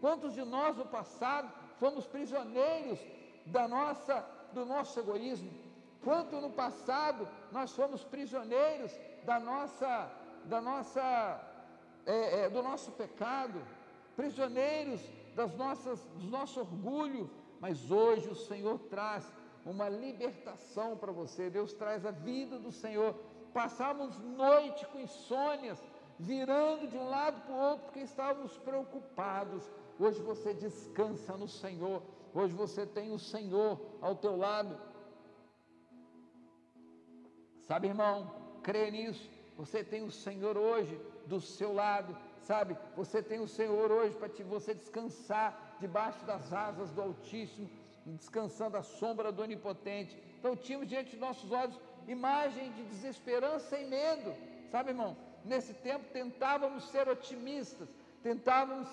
Quantos 0.00 0.34
de 0.34 0.44
nós 0.44 0.76
no 0.76 0.86
passado 0.86 1.52
fomos 1.78 2.06
prisioneiros 2.06 2.98
da 3.46 3.68
nossa 3.68 4.26
do 4.52 4.64
nosso 4.64 4.98
egoísmo? 4.98 5.50
Quanto 6.02 6.40
no 6.40 6.50
passado 6.50 7.28
nós 7.52 7.70
fomos 7.72 8.02
prisioneiros 8.02 8.92
da 9.26 9.38
nossa 9.40 10.10
da 10.44 10.60
nossa 10.60 11.04
é, 12.06 12.44
é, 12.44 12.48
do 12.48 12.62
nosso 12.62 12.92
pecado, 12.92 13.60
prisioneiros 14.14 15.00
das 15.34 15.54
nossas 15.56 16.00
do 16.22 16.28
nosso 16.28 16.60
orgulho, 16.60 17.28
mas 17.60 17.90
hoje 17.90 18.28
o 18.28 18.34
Senhor 18.48 18.78
traz 18.94 19.24
uma 19.72 19.88
libertação 19.88 20.96
para 20.96 21.10
você. 21.10 21.50
Deus 21.50 21.72
traz 21.74 22.06
a 22.06 22.12
vida 22.12 22.56
do 22.58 22.70
Senhor. 22.70 23.12
Passamos 23.52 24.16
noite 24.18 24.86
com 24.86 25.00
insônias, 25.00 25.80
virando 26.18 26.86
de 26.86 26.96
um 26.96 27.08
lado 27.08 27.40
para 27.42 27.54
o 27.54 27.62
outro 27.70 27.86
porque 27.86 28.00
estávamos 28.00 28.56
preocupados. 28.58 29.68
Hoje 29.98 30.22
você 30.22 30.54
descansa 30.54 31.36
no 31.36 31.48
Senhor. 31.48 32.00
Hoje 32.32 32.54
você 32.54 32.86
tem 32.86 33.10
o 33.12 33.18
Senhor 33.18 33.80
ao 34.00 34.14
teu 34.14 34.36
lado. 34.36 34.78
Sabe, 37.62 37.88
irmão, 37.88 38.45
crê 38.66 38.90
nisso. 38.90 39.30
Você 39.56 39.82
tem 39.92 40.02
o 40.02 40.10
Senhor 40.10 40.56
hoje 40.56 40.94
do 41.26 41.40
seu 41.40 41.72
lado, 41.72 42.16
sabe? 42.50 42.76
Você 43.00 43.22
tem 43.22 43.40
o 43.40 43.48
Senhor 43.58 43.90
hoje 43.98 44.14
para 44.20 44.28
você 44.44 44.74
descansar 44.74 45.48
debaixo 45.80 46.22
das 46.30 46.52
asas 46.52 46.90
do 46.90 47.00
Altíssimo 47.00 47.68
descansando 48.06 48.76
à 48.76 48.82
sombra 48.82 49.32
do 49.32 49.42
Onipotente. 49.42 50.16
Então 50.38 50.54
tínhamos 50.54 50.88
diante 50.88 51.10
de 51.10 51.16
nossos 51.16 51.50
olhos 51.50 51.78
imagem 52.06 52.70
de 52.72 52.84
desesperança 52.84 53.76
e 53.78 53.84
medo, 53.84 54.32
sabe, 54.70 54.90
irmão? 54.90 55.16
Nesse 55.44 55.74
tempo 55.74 56.04
tentávamos 56.12 56.84
ser 56.90 57.08
otimistas, 57.08 57.88
tentávamos 58.22 58.88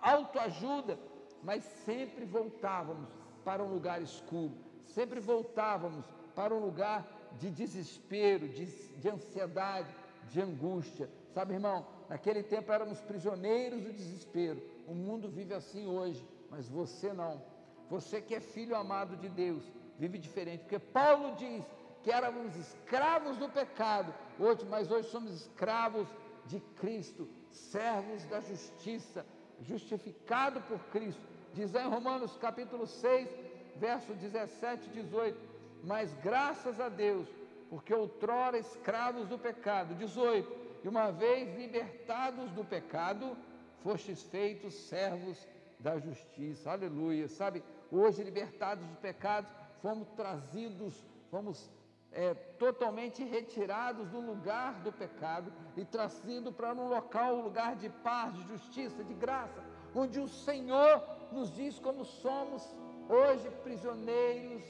autoajuda, 0.00 0.96
mas 1.42 1.64
sempre 1.64 2.24
voltávamos 2.24 3.08
para 3.44 3.62
um 3.64 3.72
lugar 3.76 4.00
escuro, 4.00 4.54
sempre 4.86 5.18
voltávamos 5.18 6.04
para 6.36 6.54
um 6.54 6.60
lugar 6.60 7.04
de 7.38 7.50
desespero, 7.50 8.48
de, 8.48 8.66
de 8.66 9.08
ansiedade, 9.08 9.94
de 10.30 10.40
angústia. 10.40 11.08
Sabe, 11.34 11.54
irmão, 11.54 11.86
naquele 12.08 12.42
tempo 12.42 12.72
éramos 12.72 13.00
prisioneiros 13.00 13.82
do 13.82 13.92
desespero. 13.92 14.62
O 14.86 14.94
mundo 14.94 15.28
vive 15.28 15.54
assim 15.54 15.86
hoje, 15.86 16.26
mas 16.50 16.68
você 16.68 17.12
não. 17.12 17.42
Você 17.88 18.20
que 18.20 18.34
é 18.34 18.40
filho 18.40 18.76
amado 18.76 19.16
de 19.16 19.28
Deus, 19.28 19.62
vive 19.98 20.18
diferente, 20.18 20.60
porque 20.60 20.78
Paulo 20.78 21.34
diz 21.36 21.62
que 22.02 22.10
éramos 22.10 22.56
escravos 22.56 23.36
do 23.36 23.48
pecado, 23.48 24.12
hoje, 24.38 24.64
mas 24.66 24.90
hoje 24.90 25.08
somos 25.08 25.32
escravos 25.32 26.08
de 26.46 26.58
Cristo, 26.76 27.28
servos 27.50 28.24
da 28.24 28.40
justiça, 28.40 29.24
justificado 29.60 30.60
por 30.62 30.78
Cristo. 30.86 31.20
Diz 31.54 31.74
em 31.74 31.88
Romanos 31.88 32.36
capítulo 32.38 32.86
6, 32.86 33.28
verso 33.76 34.12
17 34.14 34.88
e 34.88 35.02
18: 35.02 35.51
Mas 35.82 36.14
graças 36.22 36.80
a 36.80 36.88
Deus, 36.88 37.28
porque 37.68 37.92
outrora 37.92 38.58
escravos 38.58 39.26
do 39.28 39.38
pecado, 39.38 39.94
18, 39.94 40.62
e 40.84 40.88
uma 40.88 41.10
vez 41.10 41.56
libertados 41.56 42.50
do 42.52 42.64
pecado, 42.64 43.36
fostes 43.82 44.22
feitos 44.22 44.74
servos 44.74 45.46
da 45.78 45.98
justiça, 45.98 46.70
aleluia. 46.70 47.28
Sabe, 47.28 47.62
hoje 47.90 48.22
libertados 48.22 48.86
dos 48.86 48.98
pecados, 48.98 49.50
fomos 49.80 50.08
trazidos, 50.10 51.04
fomos 51.30 51.70
é, 52.12 52.34
totalmente 52.34 53.24
retirados 53.24 54.08
do 54.08 54.20
lugar 54.20 54.74
do 54.82 54.92
pecado 54.92 55.52
e 55.76 55.84
trazidos 55.84 56.54
para 56.54 56.72
um 56.74 56.88
local, 56.88 57.36
um 57.36 57.42
lugar 57.42 57.74
de 57.74 57.88
paz, 57.88 58.34
de 58.34 58.42
justiça, 58.48 59.02
de 59.02 59.14
graça, 59.14 59.64
onde 59.94 60.20
o 60.20 60.28
Senhor 60.28 61.02
nos 61.32 61.52
diz 61.52 61.78
como 61.78 62.04
somos 62.04 62.62
hoje 63.08 63.50
prisioneiros 63.62 64.62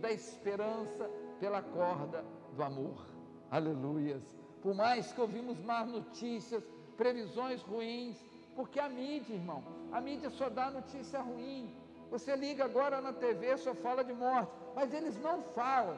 da 0.00 0.10
esperança 0.10 1.08
pela 1.38 1.62
corda 1.62 2.24
do 2.56 2.62
amor. 2.62 3.06
Aleluias. 3.50 4.22
Por 4.62 4.74
mais 4.74 5.12
que 5.12 5.20
ouvimos 5.20 5.60
más 5.60 5.86
notícias, 5.88 6.62
previsões 6.96 7.62
ruins, 7.62 8.16
porque 8.54 8.78
a 8.78 8.88
mídia, 8.88 9.34
irmão, 9.34 9.62
a 9.92 10.00
mídia 10.00 10.30
só 10.30 10.48
dá 10.48 10.70
notícia 10.70 11.20
ruim, 11.20 11.74
você 12.10 12.34
liga 12.34 12.64
agora 12.64 13.00
na 13.00 13.12
TV, 13.12 13.56
só 13.56 13.74
fala 13.74 14.02
de 14.02 14.12
morte, 14.12 14.50
mas 14.74 14.92
eles 14.92 15.16
não 15.20 15.42
falam 15.42 15.96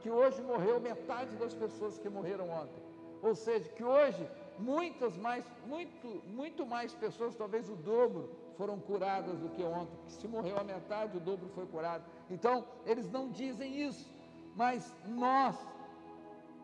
que 0.00 0.10
hoje 0.10 0.42
morreu 0.42 0.80
metade 0.80 1.36
das 1.36 1.54
pessoas 1.54 1.98
que 1.98 2.08
morreram 2.08 2.50
ontem. 2.50 2.82
Ou 3.22 3.34
seja, 3.34 3.68
que 3.70 3.84
hoje 3.84 4.28
muitas 4.58 5.16
mais, 5.16 5.44
muito, 5.66 6.22
muito 6.26 6.66
mais 6.66 6.92
pessoas, 6.92 7.36
talvez 7.36 7.68
o 7.70 7.76
dobro, 7.76 8.28
foram 8.52 8.78
curadas 8.78 9.38
do 9.38 9.48
que 9.50 9.62
ontem. 9.62 9.96
Que 10.06 10.12
se 10.12 10.28
morreu 10.28 10.58
a 10.58 10.64
metade, 10.64 11.16
o 11.16 11.20
dobro 11.20 11.48
foi 11.54 11.66
curado. 11.66 12.04
Então, 12.30 12.64
eles 12.86 13.10
não 13.10 13.30
dizem 13.30 13.82
isso, 13.82 14.12
mas 14.54 14.94
nós, 15.06 15.56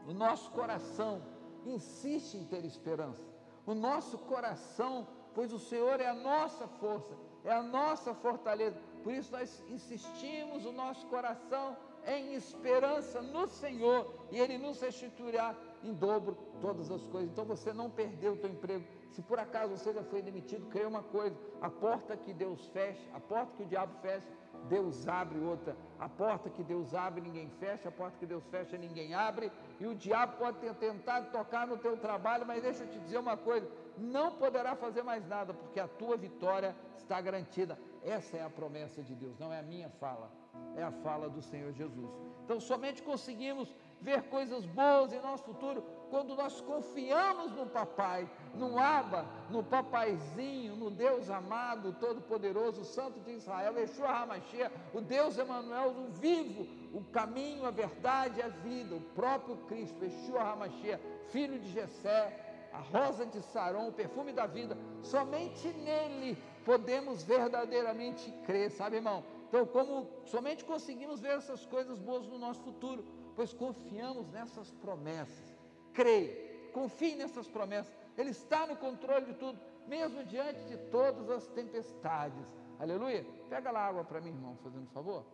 o 0.07 0.13
nosso 0.13 0.51
coração 0.53 1.23
insiste 1.65 2.35
em 2.35 2.45
ter 2.45 2.65
esperança. 2.65 3.23
O 3.67 3.75
nosso 3.75 4.19
coração, 4.19 5.07
pois 5.35 5.53
o 5.53 5.59
Senhor 5.59 6.01
é 6.01 6.07
a 6.07 6.15
nossa 6.15 6.67
força, 6.67 7.15
é 7.45 7.53
a 7.53 7.63
nossa 7.63 8.15
fortaleza. 8.15 8.81
Por 9.03 9.13
isso 9.13 9.31
nós 9.33 9.63
insistimos 9.69 10.65
o 10.65 10.73
nosso 10.73 11.07
coração 11.07 11.77
em 12.07 12.35
esperança 12.35 13.21
no 13.21 13.47
Senhor 13.47 14.15
e 14.31 14.39
Ele 14.39 14.57
nos 14.57 14.81
restituirá 14.81 15.55
em 15.83 15.93
dobro 15.93 16.37
todas 16.61 16.91
as 16.91 17.07
coisas. 17.07 17.31
Então 17.31 17.45
você 17.45 17.73
não 17.73 17.91
perdeu 17.91 18.33
o 18.33 18.37
teu 18.37 18.51
emprego. 18.51 18.85
Se 19.11 19.23
por 19.23 19.39
acaso 19.39 19.77
você 19.77 19.93
já 19.93 20.03
foi 20.05 20.23
demitido, 20.23 20.67
creia 20.69 20.89
uma 20.89 21.03
coisa: 21.03 21.37
a 21.61 21.71
porta 21.71 22.17
que 22.17 22.33
Deus 22.33 22.67
fecha, 22.69 23.03
a 23.15 23.21
porta 23.21 23.53
que 23.57 23.63
o 23.63 23.67
diabo 23.67 23.95
fecha, 24.01 24.29
Deus 24.69 25.07
abre 25.07 25.39
outra. 25.39 25.77
A 25.99 26.09
porta 26.09 26.51
que 26.51 26.63
Deus 26.63 26.95
abre, 26.95 27.21
ninguém 27.21 27.49
fecha, 27.59 27.89
a 27.89 27.93
porta 27.93 28.17
que 28.19 28.27
Deus 28.27 28.45
fecha, 28.47 28.77
ninguém 28.77 29.15
abre. 29.15 29.51
E 29.81 29.87
o 29.87 29.95
diabo 29.95 30.37
pode 30.37 30.59
ter 30.59 30.75
tentado 30.75 31.31
tocar 31.31 31.67
no 31.67 31.79
teu 31.79 31.97
trabalho, 31.97 32.47
mas 32.47 32.63
deixa 32.63 32.85
eu 32.85 32.89
te 32.89 32.99
dizer 32.99 33.19
uma 33.19 33.37
coisa: 33.37 33.69
não 33.97 34.33
poderá 34.33 34.77
fazer 34.77 35.03
mais 35.03 35.27
nada, 35.27 35.55
porque 35.55 35.81
a 35.81 35.89
tua 35.89 36.17
vitória 36.17 36.75
está 36.97 37.21
garantida. 37.21 37.79
Essa 38.03 38.37
é 38.37 38.45
a 38.45 38.51
promessa 38.51 39.03
de 39.03 39.15
Deus, 39.15 39.39
não 39.39 39.53
é 39.53 39.59
a 39.59 39.63
minha 39.63 39.89
fala, 39.91 40.31
é 40.77 40.83
a 40.83 40.93
fala 40.93 41.29
do 41.29 41.43
Senhor 41.43 41.73
Jesus. 41.73 42.11
Então, 42.45 42.61
somente 42.61 43.03
conseguimos 43.03 43.75
ver 44.01 44.23
coisas 44.29 44.65
boas 44.65 45.13
em 45.13 45.21
nosso 45.21 45.45
futuro 45.45 45.83
quando 46.11 46.35
nós 46.35 46.61
confiamos 46.61 47.53
no 47.53 47.67
Papai, 47.67 48.29
no 48.55 48.79
Abba, 48.79 49.27
no 49.51 49.63
Papaizinho, 49.63 50.77
no 50.77 50.91
Deus 50.91 51.31
amado, 51.31 51.97
Todo-Poderoso, 52.01 52.85
Santo 52.85 53.21
de 53.21 53.33
Israel, 53.33 53.79
Yeshua 53.79 54.09
HaMashiach, 54.09 54.75
o 54.93 55.01
Deus 55.01 55.39
Emanuel, 55.39 55.91
o 55.91 56.09
vivo, 56.13 56.67
o 56.93 57.03
caminho, 57.05 57.65
a 57.65 57.71
verdade 57.71 58.43
a 58.43 58.49
vida, 58.49 58.95
o 58.95 59.01
próprio 59.01 59.57
Cristo, 59.69 60.05
Yeshua 60.05 60.43
HaMashiach, 60.43 61.03
filho 61.31 61.59
de 61.59 61.71
Jessé, 61.73 62.69
a 62.73 62.79
rosa 62.79 63.25
de 63.27 63.41
Saron, 63.43 63.89
o 63.89 63.93
perfume 63.93 64.33
da 64.33 64.47
vida, 64.47 64.77
somente 65.03 65.69
nele 65.69 66.37
podemos 66.65 67.23
verdadeiramente 67.23 68.31
crer, 68.45 68.71
sabe, 68.71 68.97
irmão? 68.97 69.25
Então, 69.49 69.65
como 69.67 70.07
somente 70.27 70.65
conseguimos 70.65 71.21
ver 71.21 71.39
essas 71.39 71.65
coisas 71.65 71.99
boas 71.99 72.27
no 72.27 72.39
nosso 72.39 72.61
futuro, 72.61 73.03
pois 73.35 73.55
confiamos 73.55 74.29
nessas 74.31 74.71
promessas. 74.73 75.48
Creia, 75.93 76.71
confie 76.73 77.15
nessas 77.17 77.49
promessas. 77.49 77.95
Ele 78.17 78.31
está 78.31 78.67
no 78.67 78.77
controle 78.77 79.27
de 79.27 79.35
tudo, 79.35 79.59
mesmo 79.87 80.25
diante 80.25 80.61
de 80.65 80.77
todas 80.91 81.31
as 81.31 81.47
tempestades. 81.49 82.45
Aleluia. 82.79 83.25
Pega 83.49 83.71
lá 83.71 83.87
água 83.87 84.05
para 84.05 84.21
mim, 84.21 84.31
irmão, 84.31 84.57
fazendo 84.63 84.89
favor. 84.91 85.25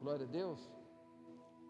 Glória 0.00 0.26
a 0.26 0.28
Deus. 0.28 0.70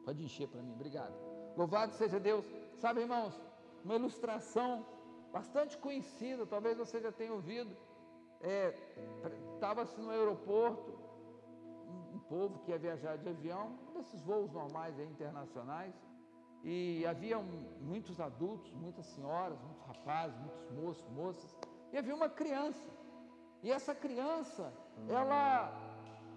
Pode 0.05 0.23
encher 0.23 0.49
para 0.49 0.63
mim, 0.63 0.73
obrigado. 0.73 1.15
Louvado 1.57 1.93
seja 1.93 2.19
Deus. 2.19 2.45
Sabe, 2.77 3.01
irmãos, 3.01 3.41
uma 3.85 3.95
ilustração 3.95 4.85
bastante 5.33 5.79
conhecida, 5.79 6.47
talvez 6.47 6.77
você 6.77 7.01
já 7.01 7.13
tenha 7.13 7.33
ouvido. 7.33 7.77
Estava-se 9.55 9.99
é, 9.99 10.03
no 10.03 10.11
aeroporto, 10.11 10.99
um, 11.89 12.17
um, 12.17 12.19
povo 12.21 12.59
que 12.61 12.71
ia 12.71 12.79
viajar 12.79 13.17
de 13.17 13.29
avião, 13.29 13.79
desses 13.95 14.21
voos 14.23 14.51
normais 14.53 14.99
aí, 14.99 15.07
internacionais, 15.07 15.95
e 16.65 17.05
havia 17.07 17.39
muitos 17.81 18.21
adultos, 18.21 18.73
muitas 18.73 19.07
senhoras, 19.07 19.59
muitos 19.63 19.83
rapazes, 19.87 20.39
muitos 20.39 20.71
moços, 20.71 21.09
moças, 21.11 21.57
e 21.93 21.99
havia 21.99 22.15
uma 22.15 22.29
criança. 22.29 22.89
E 23.63 23.71
essa 23.71 23.95
criança, 23.95 24.73
ela 25.09 25.73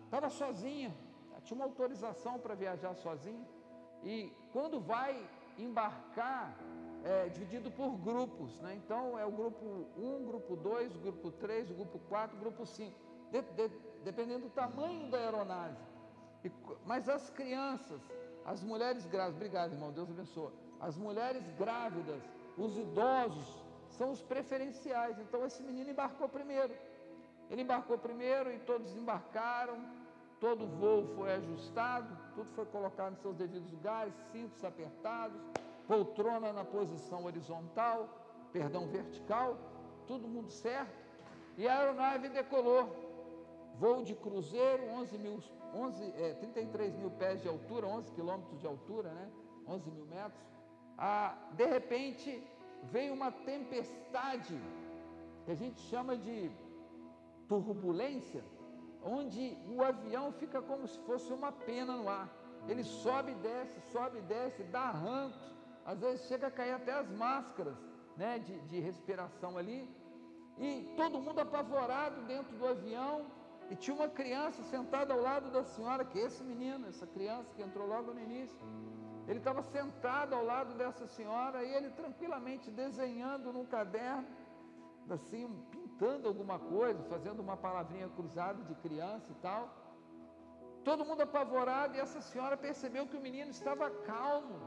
estava 0.06 0.30
sozinha, 0.30 0.96
tinha 1.44 1.56
uma 1.56 1.66
autorização 1.66 2.40
para 2.40 2.56
viajar 2.56 2.94
sozinha. 2.96 3.48
E 4.04 4.32
quando 4.52 4.80
vai 4.80 5.28
embarcar, 5.58 6.56
é 7.04 7.30
dividido 7.30 7.70
por 7.72 7.96
grupos, 7.98 8.60
né? 8.62 8.76
Então 8.76 9.18
é 9.18 9.26
o 9.26 9.32
grupo 9.32 9.86
1, 9.96 10.26
grupo 10.26 10.56
2, 10.56 10.98
grupo 10.98 11.32
3, 11.32 11.72
grupo 11.72 12.00
4, 12.10 12.38
grupo 12.38 12.66
5, 12.66 12.94
de, 13.32 13.42
de, 13.42 13.70
dependendo 14.04 14.46
do 14.46 14.50
tamanho 14.50 15.10
da 15.10 15.18
aeronave. 15.18 15.78
E, 16.44 16.52
mas 16.86 17.08
as 17.08 17.30
crianças, 17.30 18.02
as 18.46 18.64
mulheres 18.64 19.06
grávidas, 19.08 19.36
obrigado 19.36 19.74
irmão, 19.74 19.92
Deus 19.92 20.10
abençoe. 20.10 20.54
As 20.80 20.98
mulheres 20.98 21.44
grávidas, 21.58 22.22
os 22.58 22.78
idosos, 22.78 23.66
são 23.90 24.12
os 24.12 24.22
preferenciais. 24.22 25.18
Então 25.20 25.46
esse 25.46 25.64
menino 25.64 25.90
embarcou 25.90 26.30
primeiro. 26.30 26.74
Ele 27.50 27.62
embarcou 27.62 27.98
primeiro 27.98 28.52
e 28.52 28.60
todos 28.60 28.96
embarcaram, 28.96 29.78
todo 30.40 30.66
o 30.66 30.68
voo 30.68 31.08
foi 31.16 31.34
ajustado, 31.34 32.08
tudo 32.34 32.50
foi 32.52 32.66
colocado 32.66 33.14
em 33.14 33.18
seus 33.18 33.36
devidos 33.36 33.72
lugares, 33.72 34.14
cintos 34.32 34.64
apertados, 34.64 35.40
poltrona 35.88 36.52
na 36.52 36.66
posição 36.66 37.26
horizontal, 37.26 38.10
perdão, 38.52 38.88
vertical, 38.88 39.58
todo 40.08 40.28
mundo 40.28 40.50
certo. 40.52 41.06
E 41.58 41.68
a 41.68 41.80
aeronave 41.80 42.30
decolou. 42.30 43.04
Voo 43.78 44.04
de 44.04 44.16
cruzeiro, 44.16 44.84
11 44.92 45.18
mil, 45.18 45.40
11, 45.76 46.04
é, 46.18 46.34
33 46.36 46.96
mil 46.96 47.12
pés 47.12 47.42
de 47.42 47.48
altura, 47.48 47.86
11 47.88 48.12
quilômetros 48.12 48.60
de 48.62 48.68
altura, 48.68 49.10
né? 49.10 49.30
11 49.68 49.92
mil 49.92 50.06
metros. 50.06 50.42
Ah, 50.98 51.36
de 51.54 51.66
repente, 51.66 52.42
veio 52.84 53.14
uma 53.14 53.32
tempestade, 53.32 54.58
que 55.44 55.52
a 55.52 55.56
gente 55.56 55.80
chama 55.82 56.16
de 56.16 56.50
turbulência, 57.48 58.44
onde 59.04 59.58
o 59.68 59.84
avião 59.84 60.32
fica 60.32 60.62
como 60.62 60.88
se 60.88 60.98
fosse 61.00 61.32
uma 61.34 61.52
pena 61.52 61.96
no 61.96 62.08
ar. 62.10 62.30
Ele 62.68 62.84
sobe 62.84 63.32
e 63.32 63.36
desce, 63.36 63.80
sobe 63.92 64.18
e 64.20 64.22
desce, 64.22 64.64
dá 64.64 64.82
arrancos, 64.82 65.54
às 65.86 66.00
vezes 66.00 66.26
chega 66.28 66.48
a 66.48 66.52
cair 66.52 66.72
até 66.72 66.94
as 66.94 67.10
máscaras 67.12 67.78
né, 68.18 68.40
de, 68.40 68.60
de 68.62 68.80
respiração 68.80 69.58
ali. 69.58 69.88
E 70.58 70.94
todo 70.96 71.20
mundo 71.20 71.40
apavorado 71.40 72.22
dentro 72.24 72.56
do 72.58 72.66
avião. 72.66 73.26
E 73.70 73.76
tinha 73.76 73.96
uma 73.96 74.08
criança 74.08 74.62
sentada 74.64 75.14
ao 75.14 75.22
lado 75.22 75.50
da 75.50 75.64
senhora, 75.64 76.06
que 76.06 76.20
é 76.20 76.26
esse 76.26 76.44
menino, 76.44 76.88
essa 76.88 77.08
criança 77.08 77.54
que 77.56 77.62
entrou 77.62 77.88
logo 77.88 78.14
no 78.14 78.20
início. 78.20 78.60
Ele 79.28 79.40
estava 79.40 79.62
sentado 79.64 80.36
ao 80.36 80.44
lado 80.46 80.76
dessa 80.76 81.08
senhora 81.08 81.64
e 81.64 81.74
ele 81.74 81.90
tranquilamente 81.90 82.70
desenhando 82.70 83.52
num 83.52 83.66
caderno, 83.66 84.28
assim, 85.10 85.48
pintando 85.72 86.28
alguma 86.28 86.60
coisa, 86.60 87.02
fazendo 87.06 87.40
uma 87.40 87.58
palavrinha 87.58 88.08
cruzada 88.10 88.64
de 88.64 88.76
criança 88.76 89.32
e 89.32 89.36
tal. 89.48 89.64
Todo 90.84 91.04
mundo 91.04 91.22
apavorado 91.22 91.96
e 91.96 92.00
essa 92.00 92.22
senhora 92.22 92.56
percebeu 92.56 93.08
que 93.08 93.18
o 93.18 93.22
menino 93.28 93.50
estava 93.50 93.90
calmo. 93.90 94.60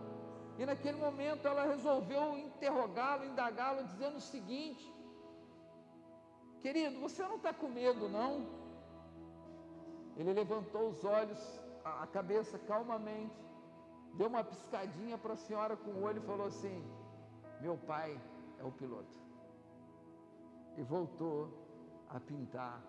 E 0.59 0.67
naquele 0.67 0.99
momento 0.99 1.47
ela 1.47 1.65
resolveu 1.65 2.37
interrogá-lo, 2.37 3.25
indagá-lo, 3.25 3.85
dizendo 3.85 4.17
o 4.17 4.21
seguinte: 4.21 4.93
Querido, 6.61 6.99
você 6.99 7.23
não 7.23 7.37
está 7.37 7.53
com 7.53 7.69
medo, 7.69 8.09
não? 8.09 8.33
Ele 10.19 10.33
levantou 10.33 10.89
os 10.89 11.05
olhos, 11.05 11.41
a 11.85 12.07
cabeça 12.09 12.59
calmamente, 12.59 13.41
deu 14.15 14.27
uma 14.27 14.43
piscadinha 14.43 15.17
para 15.17 15.35
a 15.35 15.37
senhora 15.37 15.77
com 15.77 15.91
o 15.93 16.03
olho 16.03 16.19
e 16.19 16.27
falou 16.27 16.49
assim: 16.49 16.85
Meu 17.61 17.77
pai 17.77 18.21
é 18.59 18.65
o 18.65 18.73
piloto. 18.73 19.17
E 20.77 20.83
voltou 20.83 21.49
a 22.09 22.19
pintar 22.19 22.83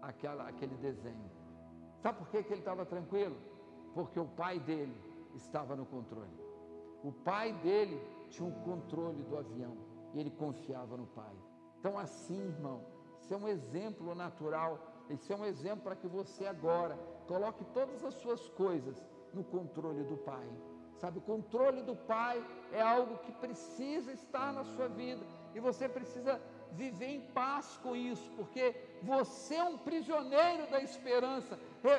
aquela, 0.00 0.48
aquele 0.48 0.76
desenho. 0.76 1.30
Sabe 2.00 2.18
por 2.18 2.28
que, 2.28 2.42
que 2.44 2.52
ele 2.52 2.60
estava 2.60 2.86
tranquilo? 2.86 3.36
Porque 3.92 4.18
o 4.18 4.26
pai 4.26 4.60
dele 4.60 4.96
estava 5.34 5.74
no 5.74 5.84
controle. 5.84 6.36
O 7.02 7.12
pai 7.12 7.52
dele 7.54 8.00
tinha 8.30 8.48
um 8.48 8.52
controle 8.62 9.22
do 9.24 9.36
avião 9.36 9.76
e 10.14 10.20
ele 10.20 10.30
confiava 10.30 10.96
no 10.96 11.06
pai. 11.08 11.34
Então, 11.78 11.98
assim, 11.98 12.40
irmão, 12.40 12.84
isso 13.20 13.34
é 13.34 13.36
um 13.36 13.48
exemplo 13.48 14.14
natural, 14.14 14.78
isso 15.10 15.32
é 15.32 15.36
um 15.36 15.44
exemplo 15.44 15.84
para 15.84 15.96
que 15.96 16.06
você 16.06 16.46
agora 16.46 16.98
coloque 17.26 17.64
todas 17.66 18.04
as 18.04 18.14
suas 18.14 18.48
coisas 18.50 19.02
no 19.32 19.44
controle 19.44 20.04
do 20.04 20.16
Pai. 20.16 20.48
Sabe, 20.96 21.18
o 21.18 21.22
controle 21.22 21.82
do 21.82 21.96
Pai 21.96 22.44
é 22.70 22.80
algo 22.80 23.18
que 23.18 23.32
precisa 23.32 24.12
estar 24.12 24.52
na 24.52 24.64
sua 24.64 24.88
vida 24.88 25.24
e 25.54 25.60
você 25.60 25.88
precisa 25.88 26.40
viver 26.72 27.14
em 27.16 27.20
paz 27.20 27.78
com 27.82 27.94
isso, 27.94 28.30
porque 28.36 28.74
você 29.02 29.56
é 29.56 29.64
um 29.64 29.76
prisioneiro 29.76 30.66
da 30.70 30.80
esperança. 30.80 31.58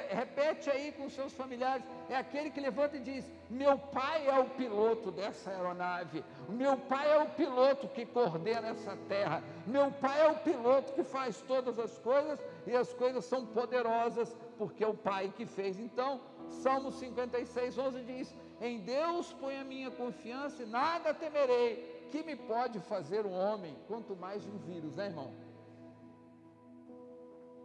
Repete 0.10 0.70
aí 0.70 0.92
com 0.94 1.10
seus 1.10 1.34
familiares: 1.34 1.86
é 2.10 2.16
aquele 2.16 2.50
que 2.50 2.60
levanta 2.60 2.98
e 2.98 3.00
diz: 3.00 3.32
Meu 3.50 3.78
pai 3.78 4.28
é 4.28 4.40
o 4.40 4.46
piloto 4.46 5.12
dessa 5.12 5.52
aeronave, 5.52 6.24
meu 6.50 6.78
pai 6.78 7.12
é 7.12 7.18
o 7.22 7.30
piloto 7.30 7.88
que 7.90 8.06
coordena 8.06 8.70
essa 8.70 8.96
terra, 9.08 9.44
meu 9.68 9.92
pai 9.92 10.22
é 10.22 10.28
o 10.32 10.40
piloto 10.40 10.94
que 10.94 11.04
faz 11.04 11.42
todas 11.42 11.78
as 11.78 11.98
coisas 12.00 12.40
e 12.66 12.76
as 12.76 12.94
coisas 12.94 13.26
são 13.26 13.46
poderosas, 13.46 14.36
porque 14.58 14.84
é 14.84 14.88
o 14.88 14.94
pai 14.94 15.34
que 15.36 15.46
fez. 15.46 15.78
Então, 15.80 16.22
Salmo 16.50 16.92
56, 16.92 17.78
11 17.78 18.04
diz: 18.04 18.36
Em 18.62 18.80
Deus 18.80 19.34
põe 19.34 19.58
a 19.60 19.64
minha 19.64 19.92
confiança 19.92 20.64
e 20.64 20.66
nada 20.66 21.14
temerei 21.14 21.93
que 22.14 22.22
me 22.22 22.36
pode 22.36 22.80
fazer 22.80 23.26
um 23.26 23.34
homem, 23.34 23.76
quanto 23.88 24.16
mais 24.16 24.46
um 24.46 24.58
vírus, 24.60 24.98
né, 24.98 25.08
irmão? 25.08 25.34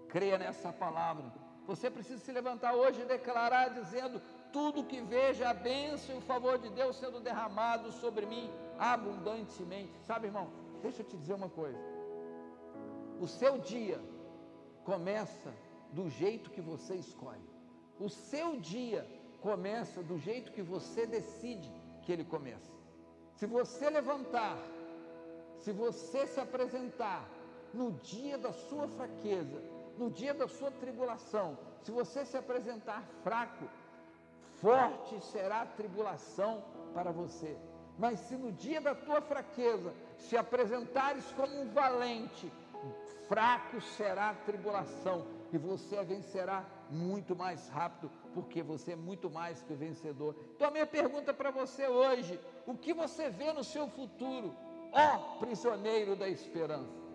Creia 0.09 0.39
nessa 0.39 0.73
palavra. 0.73 1.27
Você 1.67 1.91
precisa 1.91 2.19
se 2.19 2.33
levantar 2.33 2.73
hoje 2.75 3.03
e 3.03 3.05
declarar, 3.05 3.69
dizendo: 3.69 4.23
tudo 4.51 4.87
que 4.91 5.03
veja 5.03 5.51
a 5.51 5.53
bênção 5.53 6.15
e 6.15 6.19
o 6.19 6.23
favor 6.23 6.57
de 6.59 6.71
Deus 6.71 6.97
sendo 6.97 7.21
derramado 7.21 7.93
sobre 7.93 8.25
mim 8.25 8.51
abundantemente. 8.79 9.93
Sabe, 10.07 10.29
irmão? 10.29 10.49
Deixa 10.81 11.03
eu 11.03 11.07
te 11.07 11.19
dizer 11.19 11.35
uma 11.35 11.51
coisa. 11.51 11.79
O 13.21 13.27
seu 13.27 13.59
dia 13.59 14.01
começa 14.83 15.53
do 15.93 16.09
jeito 16.09 16.51
que 16.51 16.63
você 16.63 16.95
escolhe. 16.95 17.47
O 18.01 18.09
seu 18.09 18.59
dia 18.59 19.07
começa 19.43 20.03
do 20.03 20.17
jeito 20.19 20.53
que 20.53 20.63
você 20.63 21.07
decide 21.07 21.71
que 22.01 22.11
ele 22.11 22.25
começa. 22.25 22.78
Se 23.39 23.47
você 23.47 23.89
levantar, 23.89 24.59
se 25.61 25.71
você 25.71 26.27
se 26.27 26.41
apresentar 26.41 27.25
no 27.73 27.93
dia 27.93 28.37
da 28.37 28.53
sua 28.53 28.89
fraqueza, 28.89 29.63
no 29.97 30.11
dia 30.11 30.35
da 30.35 30.49
sua 30.49 30.73
tribulação, 30.73 31.57
se 31.85 31.93
você 31.93 32.25
se 32.25 32.37
apresentar 32.37 33.01
fraco, 33.23 33.65
forte 34.61 35.25
será 35.27 35.61
a 35.63 35.67
tribulação 35.67 36.65
para 36.93 37.13
você. 37.13 37.57
Mas 37.97 38.19
se 38.19 38.35
no 38.35 38.51
dia 38.51 38.81
da 38.81 38.97
tua 38.97 39.21
fraqueza 39.21 39.95
se 40.17 40.37
apresentares 40.37 41.25
como 41.37 41.61
um 41.61 41.69
valente, 41.69 42.53
fraco 43.29 43.81
será 43.81 44.31
a 44.31 44.35
tribulação 44.35 45.25
e 45.53 45.59
você 45.59 45.97
a 45.97 46.03
vencerá 46.03 46.65
muito 46.91 47.37
mais 47.37 47.69
rápido, 47.69 48.11
porque 48.35 48.63
você 48.63 48.93
é 48.93 48.97
muito 48.97 49.31
mais 49.31 49.63
que 49.63 49.73
o 49.73 49.77
vencedor. 49.77 50.35
Então 50.55 50.69
a 50.69 50.71
minha 50.71 50.87
pergunta 50.87 51.33
para 51.33 51.51
você 51.51 51.87
hoje, 51.87 52.39
o 52.67 52.75
que 52.75 52.93
você 52.93 53.31
vê 53.31 53.53
no 53.53 53.65
seu 53.65 53.89
futuro, 53.89 54.55
ó 54.93 55.39
prisioneiro 55.39 56.17
da 56.17 56.29
esperança? 56.29 57.09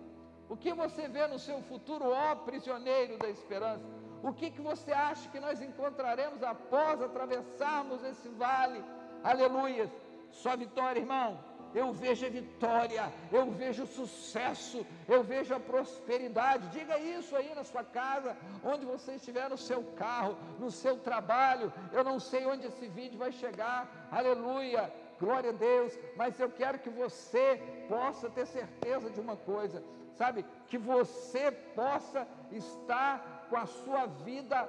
O 0.49 0.57
que 0.57 0.73
você 0.73 1.07
vê 1.07 1.25
no 1.27 1.39
seu 1.39 1.61
futuro, 1.63 2.05
ó 2.09 2.35
prisioneiro 2.35 3.17
da 3.17 3.29
esperança? 3.29 3.85
O 4.21 4.31
que, 4.33 4.51
que 4.51 4.61
você 4.61 4.91
acha 4.91 5.29
que 5.29 5.39
nós 5.39 5.61
encontraremos 5.61 6.41
após 6.43 7.01
atravessarmos 7.01 8.03
esse 8.03 8.29
vale? 8.29 8.83
Aleluia! 9.23 9.91
Só 10.31 10.55
vitória, 10.55 10.99
irmão 10.99 11.52
eu 11.73 11.91
vejo 11.91 12.25
a 12.25 12.29
vitória, 12.29 13.11
eu 13.31 13.51
vejo 13.51 13.83
o 13.83 13.87
sucesso, 13.87 14.85
eu 15.07 15.23
vejo 15.23 15.53
a 15.53 15.59
prosperidade. 15.59 16.67
Diga 16.69 16.97
isso 16.99 17.35
aí 17.35 17.53
na 17.55 17.63
sua 17.63 17.83
casa, 17.83 18.35
onde 18.63 18.85
você 18.85 19.13
estiver 19.13 19.49
no 19.49 19.57
seu 19.57 19.83
carro, 19.95 20.37
no 20.59 20.69
seu 20.71 20.97
trabalho. 20.97 21.71
Eu 21.91 22.03
não 22.03 22.19
sei 22.19 22.45
onde 22.45 22.67
esse 22.67 22.87
vídeo 22.87 23.17
vai 23.17 23.31
chegar. 23.31 24.09
Aleluia. 24.11 24.91
Glória 25.19 25.51
a 25.51 25.53
Deus, 25.53 25.97
mas 26.17 26.39
eu 26.39 26.49
quero 26.49 26.79
que 26.79 26.89
você 26.89 27.61
possa 27.87 28.29
ter 28.29 28.45
certeza 28.45 29.09
de 29.09 29.21
uma 29.21 29.37
coisa, 29.37 29.81
sabe? 30.15 30.45
Que 30.67 30.77
você 30.77 31.51
possa 31.51 32.27
estar 32.51 33.45
com 33.49 33.55
a 33.55 33.65
sua 33.65 34.05
vida 34.05 34.67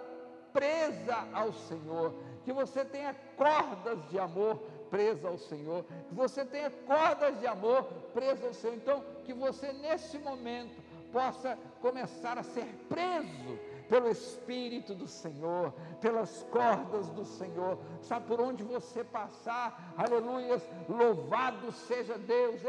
presa 0.52 1.16
ao 1.32 1.52
Senhor, 1.52 2.14
que 2.44 2.52
você 2.52 2.84
tenha 2.84 3.14
cordas 3.36 3.98
de 4.08 4.18
amor 4.18 4.62
presa 4.94 5.26
ao 5.26 5.36
Senhor, 5.36 5.84
que 6.08 6.14
você 6.14 6.44
tenha 6.44 6.70
cordas 6.70 7.40
de 7.40 7.48
amor 7.48 7.82
presas 8.12 8.44
ao 8.44 8.54
Senhor. 8.54 8.76
Então, 8.76 9.04
que 9.24 9.34
você 9.34 9.72
nesse 9.72 10.16
momento 10.20 10.80
possa 11.12 11.58
começar 11.80 12.38
a 12.38 12.44
ser 12.44 12.66
preso 12.88 13.58
pelo 13.88 14.08
Espírito 14.08 14.94
do 14.94 15.08
Senhor, 15.08 15.72
pelas 16.00 16.44
cordas 16.44 17.08
do 17.10 17.24
Senhor, 17.24 17.76
sabe 18.02 18.26
por 18.26 18.40
onde 18.40 18.62
você 18.62 19.02
passar, 19.02 19.94
aleluias, 19.96 20.62
louvado 20.88 21.72
seja 21.72 22.16
Deus, 22.16 22.60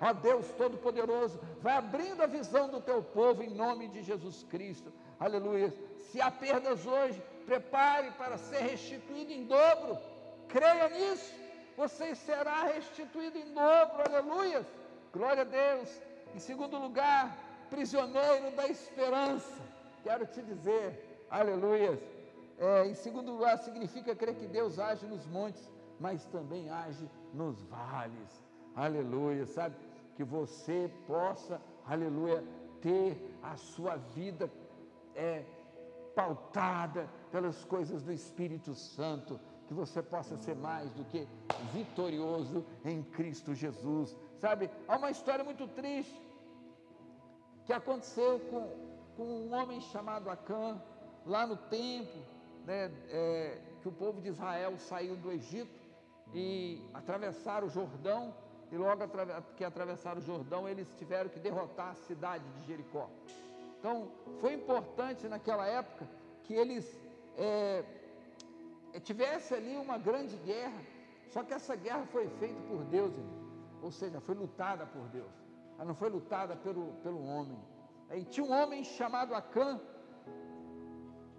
ó 0.00 0.12
Deus 0.12 0.46
Todo-Poderoso, 0.52 1.40
vai 1.60 1.74
abrindo 1.74 2.22
a 2.22 2.26
visão 2.26 2.68
do 2.68 2.80
teu 2.80 3.02
povo 3.02 3.42
em 3.42 3.50
nome 3.50 3.88
de 3.88 4.02
Jesus 4.02 4.44
Cristo, 4.44 4.92
aleluias. 5.18 5.74
Se 6.10 6.20
há 6.20 6.30
perdas 6.30 6.86
hoje, 6.86 7.22
prepare 7.46 8.10
para 8.12 8.38
ser 8.38 8.62
restituído 8.62 9.32
em 9.32 9.44
dobro, 9.44 9.98
creia 10.52 10.88
nisso, 10.88 11.32
você 11.76 12.14
será 12.14 12.64
restituído 12.64 13.38
em 13.38 13.54
dobro, 13.54 14.02
aleluias, 14.06 14.66
glória 15.12 15.42
a 15.42 15.44
Deus. 15.44 15.88
Em 16.34 16.38
segundo 16.38 16.78
lugar, 16.78 17.36
prisioneiro 17.70 18.54
da 18.54 18.66
esperança. 18.68 19.60
Quero 20.02 20.26
te 20.26 20.42
dizer, 20.42 21.26
aleluias. 21.30 21.98
É, 22.58 22.86
em 22.86 22.94
segundo 22.94 23.32
lugar, 23.32 23.58
significa 23.58 24.14
crer 24.14 24.34
que 24.34 24.46
Deus 24.46 24.78
age 24.78 25.06
nos 25.06 25.26
montes, 25.26 25.70
mas 25.98 26.26
também 26.26 26.68
age 26.70 27.08
nos 27.32 27.62
vales. 27.62 28.44
Aleluia, 28.76 29.46
sabe? 29.46 29.74
Que 30.14 30.24
você 30.24 30.90
possa, 31.06 31.60
aleluia, 31.86 32.44
ter 32.82 33.16
a 33.42 33.56
sua 33.56 33.96
vida 33.96 34.50
é, 35.14 35.44
pautada 36.14 37.08
pelas 37.32 37.64
coisas 37.64 38.02
do 38.02 38.12
Espírito 38.12 38.74
Santo, 38.74 39.40
que 39.70 39.74
você 39.74 40.02
possa 40.02 40.36
ser 40.36 40.56
mais 40.56 40.90
do 40.94 41.04
que 41.04 41.28
vitorioso 41.72 42.66
em 42.84 43.04
Cristo 43.04 43.54
Jesus. 43.54 44.16
Sabe, 44.36 44.68
há 44.88 44.96
uma 44.96 45.12
história 45.12 45.44
muito 45.44 45.68
triste 45.68 46.20
que 47.64 47.72
aconteceu 47.72 48.40
com, 48.50 48.68
com 49.16 49.22
um 49.22 49.54
homem 49.54 49.80
chamado 49.80 50.28
Acã, 50.28 50.76
lá 51.24 51.46
no 51.46 51.56
tempo, 51.56 52.18
né, 52.66 52.90
é, 53.10 53.60
que 53.80 53.86
o 53.86 53.92
povo 53.92 54.20
de 54.20 54.30
Israel 54.30 54.76
saiu 54.76 55.14
do 55.14 55.30
Egito 55.30 55.80
e 56.34 56.82
atravessaram 56.92 57.68
o 57.68 57.70
Jordão, 57.70 58.34
e 58.72 58.76
logo 58.76 59.04
que 59.56 59.64
atravessaram 59.64 60.18
o 60.18 60.24
Jordão, 60.24 60.68
eles 60.68 60.92
tiveram 60.98 61.30
que 61.30 61.38
derrotar 61.38 61.90
a 61.90 61.94
cidade 61.94 62.42
de 62.56 62.66
Jericó. 62.66 63.08
Então, 63.78 64.08
foi 64.40 64.52
importante 64.52 65.28
naquela 65.28 65.64
época 65.64 66.08
que 66.42 66.54
eles 66.54 66.92
é, 67.38 67.84
tivesse 68.98 69.54
ali 69.54 69.76
uma 69.76 69.98
grande 69.98 70.36
guerra, 70.38 70.82
só 71.28 71.44
que 71.44 71.54
essa 71.54 71.76
guerra 71.76 72.04
foi 72.06 72.26
feita 72.40 72.60
por 72.62 72.82
Deus, 72.84 73.14
ou 73.82 73.90
seja, 73.92 74.20
foi 74.20 74.34
lutada 74.34 74.86
por 74.86 75.06
Deus 75.08 75.40
ela 75.80 75.86
não 75.86 75.94
foi 75.94 76.10
lutada 76.10 76.54
pelo, 76.56 76.92
pelo 77.02 77.24
homem. 77.24 77.58
E 78.10 78.22
tinha 78.24 78.44
um 78.44 78.52
homem 78.52 78.84
chamado 78.84 79.34
Acã, 79.34 79.80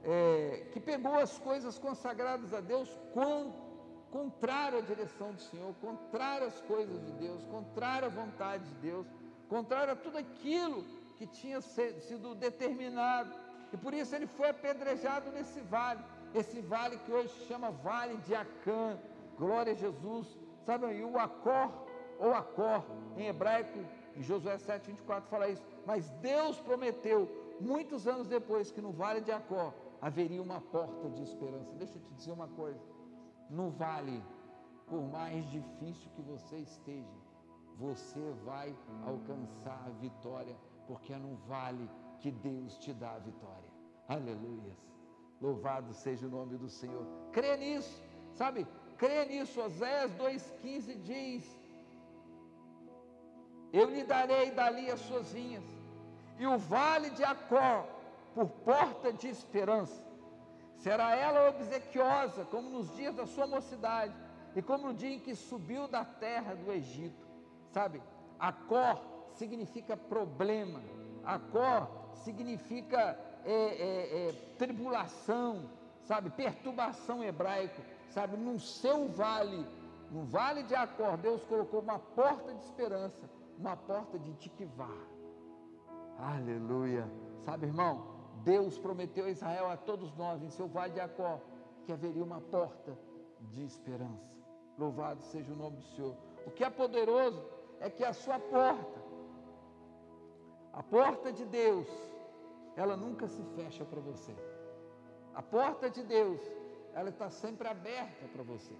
é, 0.03 0.65
que 0.71 0.79
pegou 0.79 1.13
as 1.13 1.37
coisas 1.37 1.77
consagradas 1.77 2.51
a 2.51 2.59
Deus 2.59 2.89
com, 3.13 3.53
contrário 4.09 4.79
à 4.79 4.81
direção 4.81 5.31
do 5.31 5.39
Senhor, 5.39 5.75
contrário 5.75 6.47
às 6.47 6.59
coisas 6.61 6.99
de 7.05 7.11
Deus, 7.25 7.45
contrário 7.45 8.07
à 8.07 8.09
vontade 8.09 8.63
de 8.63 8.73
Deus, 8.89 9.05
contrário 9.47 9.93
a 9.93 9.95
tudo 9.95 10.17
aquilo 10.17 10.83
que 11.19 11.27
tinha 11.27 11.61
sido 11.61 12.33
determinado. 12.33 13.31
E 13.71 13.77
por 13.77 13.93
isso 13.93 14.15
ele 14.15 14.25
foi 14.25 14.49
apedrejado 14.49 15.31
nesse 15.31 15.59
vale, 15.61 16.03
esse 16.33 16.61
vale 16.61 16.97
que 16.99 17.11
hoje 17.11 17.29
se 17.29 17.45
chama 17.45 17.71
Vale 17.71 18.17
de 18.17 18.33
Acã. 18.35 18.97
Glória 19.37 19.73
a 19.73 19.75
Jesus. 19.75 20.37
Sabe, 20.65 20.85
o 21.03 21.17
Acor, 21.17 21.71
ou 22.19 22.33
Acor, 22.33 22.83
em 23.17 23.27
hebraico, 23.27 23.79
em 24.15 24.21
Josué 24.21 24.57
7, 24.57 24.87
24 24.87 25.29
fala 25.29 25.49
isso. 25.49 25.65
Mas 25.85 26.09
Deus 26.21 26.59
prometeu, 26.59 27.29
muitos 27.59 28.07
anos 28.07 28.27
depois, 28.27 28.71
que 28.71 28.81
no 28.81 28.91
vale 28.91 29.21
de 29.21 29.31
Acó 29.31 29.73
haveria 30.01 30.41
uma 30.41 30.61
porta 30.61 31.09
de 31.09 31.23
esperança. 31.23 31.73
Deixa 31.75 31.97
eu 31.97 32.01
te 32.01 32.13
dizer 32.13 32.31
uma 32.31 32.47
coisa: 32.47 32.81
no 33.49 33.69
vale, 33.71 34.23
por 34.87 35.01
mais 35.01 35.49
difícil 35.49 36.09
que 36.15 36.21
você 36.21 36.57
esteja, 36.57 37.17
você 37.77 38.31
vai 38.45 38.75
alcançar 39.05 39.83
a 39.87 39.89
vitória, 39.99 40.55
porque 40.87 41.13
é 41.13 41.17
no 41.17 41.35
vale 41.47 41.89
que 42.19 42.31
Deus 42.31 42.77
te 42.77 42.93
dá 42.93 43.13
a 43.13 43.19
vitória. 43.19 43.71
Aleluias. 44.07 44.90
Louvado 45.41 45.93
seja 45.93 46.27
o 46.27 46.29
nome 46.29 46.57
do 46.57 46.69
Senhor. 46.69 47.05
Crê 47.31 47.57
nisso, 47.57 48.01
sabe? 48.33 48.67
Crê 48.97 49.25
nisso. 49.25 49.59
Oséias 49.59 50.11
2,15 50.11 51.01
diz: 51.01 51.61
eu 53.73 53.89
lhe 53.89 54.03
darei 54.03 54.51
dali 54.51 54.91
as 54.91 54.99
suas 54.99 55.31
vinhas, 55.31 55.63
e 56.37 56.45
o 56.45 56.57
vale 56.57 57.09
de 57.11 57.23
Acó, 57.23 57.87
por 58.35 58.47
porta 58.49 59.13
de 59.13 59.27
esperança. 59.29 60.03
Será 60.75 61.15
ela 61.15 61.49
obsequiosa, 61.49 62.43
como 62.45 62.69
nos 62.69 62.93
dias 62.95 63.15
da 63.15 63.25
sua 63.25 63.47
mocidade, 63.47 64.13
e 64.55 64.61
como 64.61 64.87
no 64.87 64.93
dia 64.93 65.13
em 65.15 65.19
que 65.19 65.35
subiu 65.35 65.87
da 65.87 66.03
terra 66.03 66.55
do 66.55 66.71
Egito. 66.71 67.25
Sabe, 67.71 68.01
Acó 68.37 69.01
significa 69.35 69.95
problema, 69.95 70.81
Acó 71.23 72.09
significa 72.25 73.17
é, 73.45 73.51
é, 73.51 74.27
é, 74.29 74.31
tribulação, 74.57 75.69
sabe, 76.03 76.29
perturbação 76.29 77.23
hebraico, 77.23 77.81
sabe, 78.09 78.37
no 78.37 78.59
seu 78.59 79.07
vale, 79.09 79.65
no 80.11 80.23
vale 80.23 80.63
de 80.63 80.75
Acó, 80.75 81.15
Deus 81.17 81.43
colocou 81.45 81.81
uma 81.81 81.99
porta 81.99 82.53
de 82.53 82.63
esperança 82.63 83.29
uma 83.61 83.77
porta 83.77 84.17
de 84.17 84.33
Tiquivá. 84.33 84.89
Aleluia. 86.17 87.07
Sabe, 87.45 87.67
irmão, 87.67 88.05
Deus 88.43 88.77
prometeu 88.77 89.25
a 89.25 89.29
Israel, 89.29 89.69
a 89.69 89.77
todos 89.77 90.15
nós, 90.15 90.41
em 90.41 90.49
seu 90.49 90.67
vale 90.67 90.93
de 90.93 90.97
Jacó, 90.97 91.39
que 91.85 91.91
haveria 91.91 92.23
uma 92.23 92.41
porta 92.41 92.97
de 93.39 93.63
esperança. 93.63 94.37
Louvado 94.77 95.21
seja 95.21 95.53
o 95.53 95.55
nome 95.55 95.77
do 95.77 95.83
Senhor. 95.83 96.15
O 96.45 96.51
que 96.51 96.63
é 96.63 96.69
poderoso 96.69 97.43
é 97.79 97.89
que 97.89 98.03
a 98.03 98.13
sua 98.13 98.39
porta, 98.39 98.99
a 100.73 100.81
porta 100.81 101.31
de 101.31 101.45
Deus, 101.45 101.87
ela 102.75 102.95
nunca 102.95 103.27
se 103.27 103.43
fecha 103.55 103.83
para 103.85 103.99
você. 103.99 104.35
A 105.33 105.41
porta 105.41 105.89
de 105.89 106.03
Deus, 106.03 106.41
ela 106.93 107.09
está 107.09 107.29
sempre 107.29 107.67
aberta 107.67 108.27
para 108.33 108.43
você. 108.43 108.75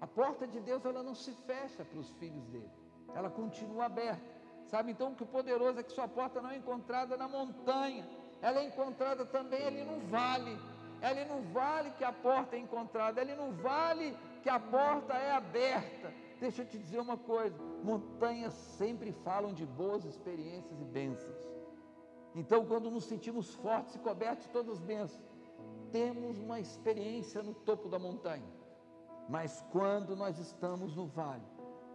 A 0.00 0.06
porta 0.06 0.46
de 0.46 0.60
Deus, 0.60 0.84
ela 0.84 1.02
não 1.02 1.14
se 1.14 1.32
fecha 1.32 1.84
para 1.84 1.98
os 1.98 2.10
filhos 2.14 2.46
dele 2.48 2.70
ela 3.14 3.30
continua 3.30 3.86
aberta. 3.86 4.22
Sabe 4.66 4.92
então 4.92 5.14
que 5.14 5.22
o 5.22 5.26
poderoso 5.26 5.78
é 5.80 5.82
que 5.82 5.92
sua 5.92 6.08
porta 6.08 6.40
não 6.40 6.50
é 6.50 6.56
encontrada 6.56 7.16
na 7.16 7.28
montanha, 7.28 8.08
ela 8.40 8.60
é 8.60 8.64
encontrada 8.64 9.24
também 9.24 9.64
ali 9.66 9.84
no 9.84 9.98
vale. 10.06 10.58
É 11.00 11.06
ali 11.08 11.24
no 11.24 11.42
vale 11.52 11.90
que 11.92 12.04
a 12.04 12.12
porta 12.12 12.54
é 12.54 12.60
encontrada, 12.60 13.20
é 13.20 13.22
ali 13.22 13.34
no 13.34 13.52
vale 13.52 14.16
que 14.42 14.48
a 14.48 14.60
porta 14.60 15.14
é 15.14 15.32
aberta. 15.32 16.14
Deixa 16.38 16.62
eu 16.62 16.66
te 16.66 16.78
dizer 16.78 17.00
uma 17.00 17.16
coisa: 17.16 17.56
montanhas 17.82 18.54
sempre 18.54 19.12
falam 19.24 19.52
de 19.52 19.66
boas 19.66 20.04
experiências 20.04 20.80
e 20.80 20.84
bênçãos. 20.84 21.50
Então, 22.34 22.64
quando 22.64 22.90
nos 22.90 23.04
sentimos 23.04 23.54
fortes 23.54 23.94
e 23.94 23.98
cobertos 23.98 24.46
de 24.46 24.52
todas 24.52 24.72
as 24.72 24.80
bênçãos, 24.80 25.22
temos 25.90 26.38
uma 26.38 26.58
experiência 26.58 27.42
no 27.42 27.52
topo 27.52 27.88
da 27.88 27.98
montanha. 27.98 28.50
Mas 29.28 29.64
quando 29.70 30.16
nós 30.16 30.38
estamos 30.38 30.96
no 30.96 31.06
vale, 31.06 31.44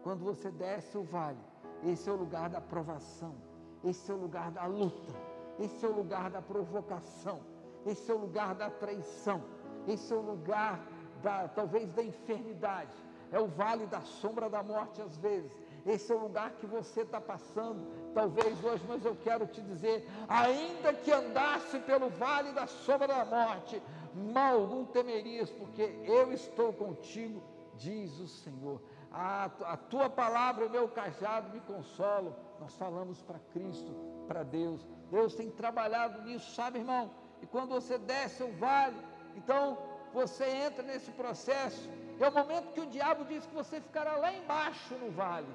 quando 0.03 0.23
você 0.23 0.51
desce 0.51 0.97
o 0.97 1.03
vale, 1.03 1.39
esse 1.83 2.09
é 2.09 2.11
o 2.11 2.15
lugar 2.15 2.49
da 2.49 2.61
provação, 2.61 3.35
esse 3.83 4.09
é 4.11 4.13
o 4.13 4.17
lugar 4.17 4.51
da 4.51 4.65
luta, 4.65 5.13
esse 5.59 5.85
é 5.85 5.89
o 5.89 5.95
lugar 5.95 6.29
da 6.29 6.41
provocação, 6.41 7.41
esse 7.85 8.09
é 8.09 8.13
o 8.13 8.19
lugar 8.19 8.55
da 8.55 8.69
traição, 8.69 9.43
esse 9.87 10.13
é 10.13 10.15
o 10.15 10.21
lugar 10.21 10.79
da 11.21 11.47
talvez 11.47 11.91
da 11.93 12.03
enfermidade, 12.03 12.95
é 13.31 13.39
o 13.39 13.47
vale 13.47 13.85
da 13.87 14.01
sombra 14.01 14.49
da 14.49 14.61
morte 14.63 15.01
às 15.01 15.17
vezes. 15.17 15.51
Esse 15.87 16.11
é 16.11 16.15
o 16.15 16.19
lugar 16.19 16.51
que 16.59 16.65
você 16.65 17.01
está 17.01 17.21
passando, 17.21 17.87
talvez 18.13 18.63
hoje, 18.63 18.83
mas 18.87 19.05
eu 19.05 19.15
quero 19.15 19.47
te 19.47 19.61
dizer: 19.61 20.07
ainda 20.27 20.93
que 20.93 21.11
andasse 21.11 21.79
pelo 21.79 22.09
vale 22.09 22.51
da 22.51 22.67
sombra 22.67 23.07
da 23.07 23.25
morte, 23.25 23.81
mal 24.13 24.59
algum 24.59 24.83
temerias, 24.85 25.49
porque 25.49 25.83
eu 26.03 26.33
estou 26.33 26.73
contigo, 26.73 27.41
diz 27.77 28.19
o 28.19 28.27
Senhor 28.27 28.81
a, 29.11 29.45
a 29.65 29.77
tua 29.77 30.09
palavra, 30.09 30.65
o 30.65 30.69
meu 30.69 30.87
cajado 30.87 31.49
me 31.49 31.59
consolam. 31.61 32.35
Nós 32.59 32.75
falamos 32.75 33.21
para 33.21 33.39
Cristo, 33.53 33.91
para 34.27 34.43
Deus. 34.43 34.85
Deus 35.11 35.35
tem 35.35 35.49
trabalhado 35.49 36.21
nisso, 36.23 36.53
sabe, 36.53 36.79
irmão? 36.79 37.09
E 37.41 37.45
quando 37.45 37.69
você 37.69 37.97
desce 37.97 38.43
o 38.43 38.51
vale, 38.53 38.97
então 39.35 39.77
você 40.13 40.45
entra 40.45 40.83
nesse 40.83 41.11
processo. 41.11 41.89
É 42.19 42.27
o 42.27 42.33
momento 42.33 42.73
que 42.73 42.81
o 42.81 42.87
diabo 42.87 43.25
diz 43.25 43.45
que 43.45 43.53
você 43.53 43.79
ficará 43.79 44.17
lá 44.17 44.33
embaixo 44.33 44.95
no 44.95 45.11
vale. 45.11 45.47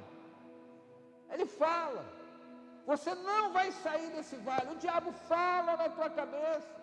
Ele 1.33 1.47
fala. 1.47 2.05
Você 2.87 3.15
não 3.15 3.53
vai 3.53 3.71
sair 3.71 4.11
desse 4.11 4.37
vale. 4.37 4.73
O 4.73 4.77
diabo 4.77 5.13
fala 5.13 5.77
na 5.77 5.89
tua 5.89 6.11
cabeça. 6.11 6.83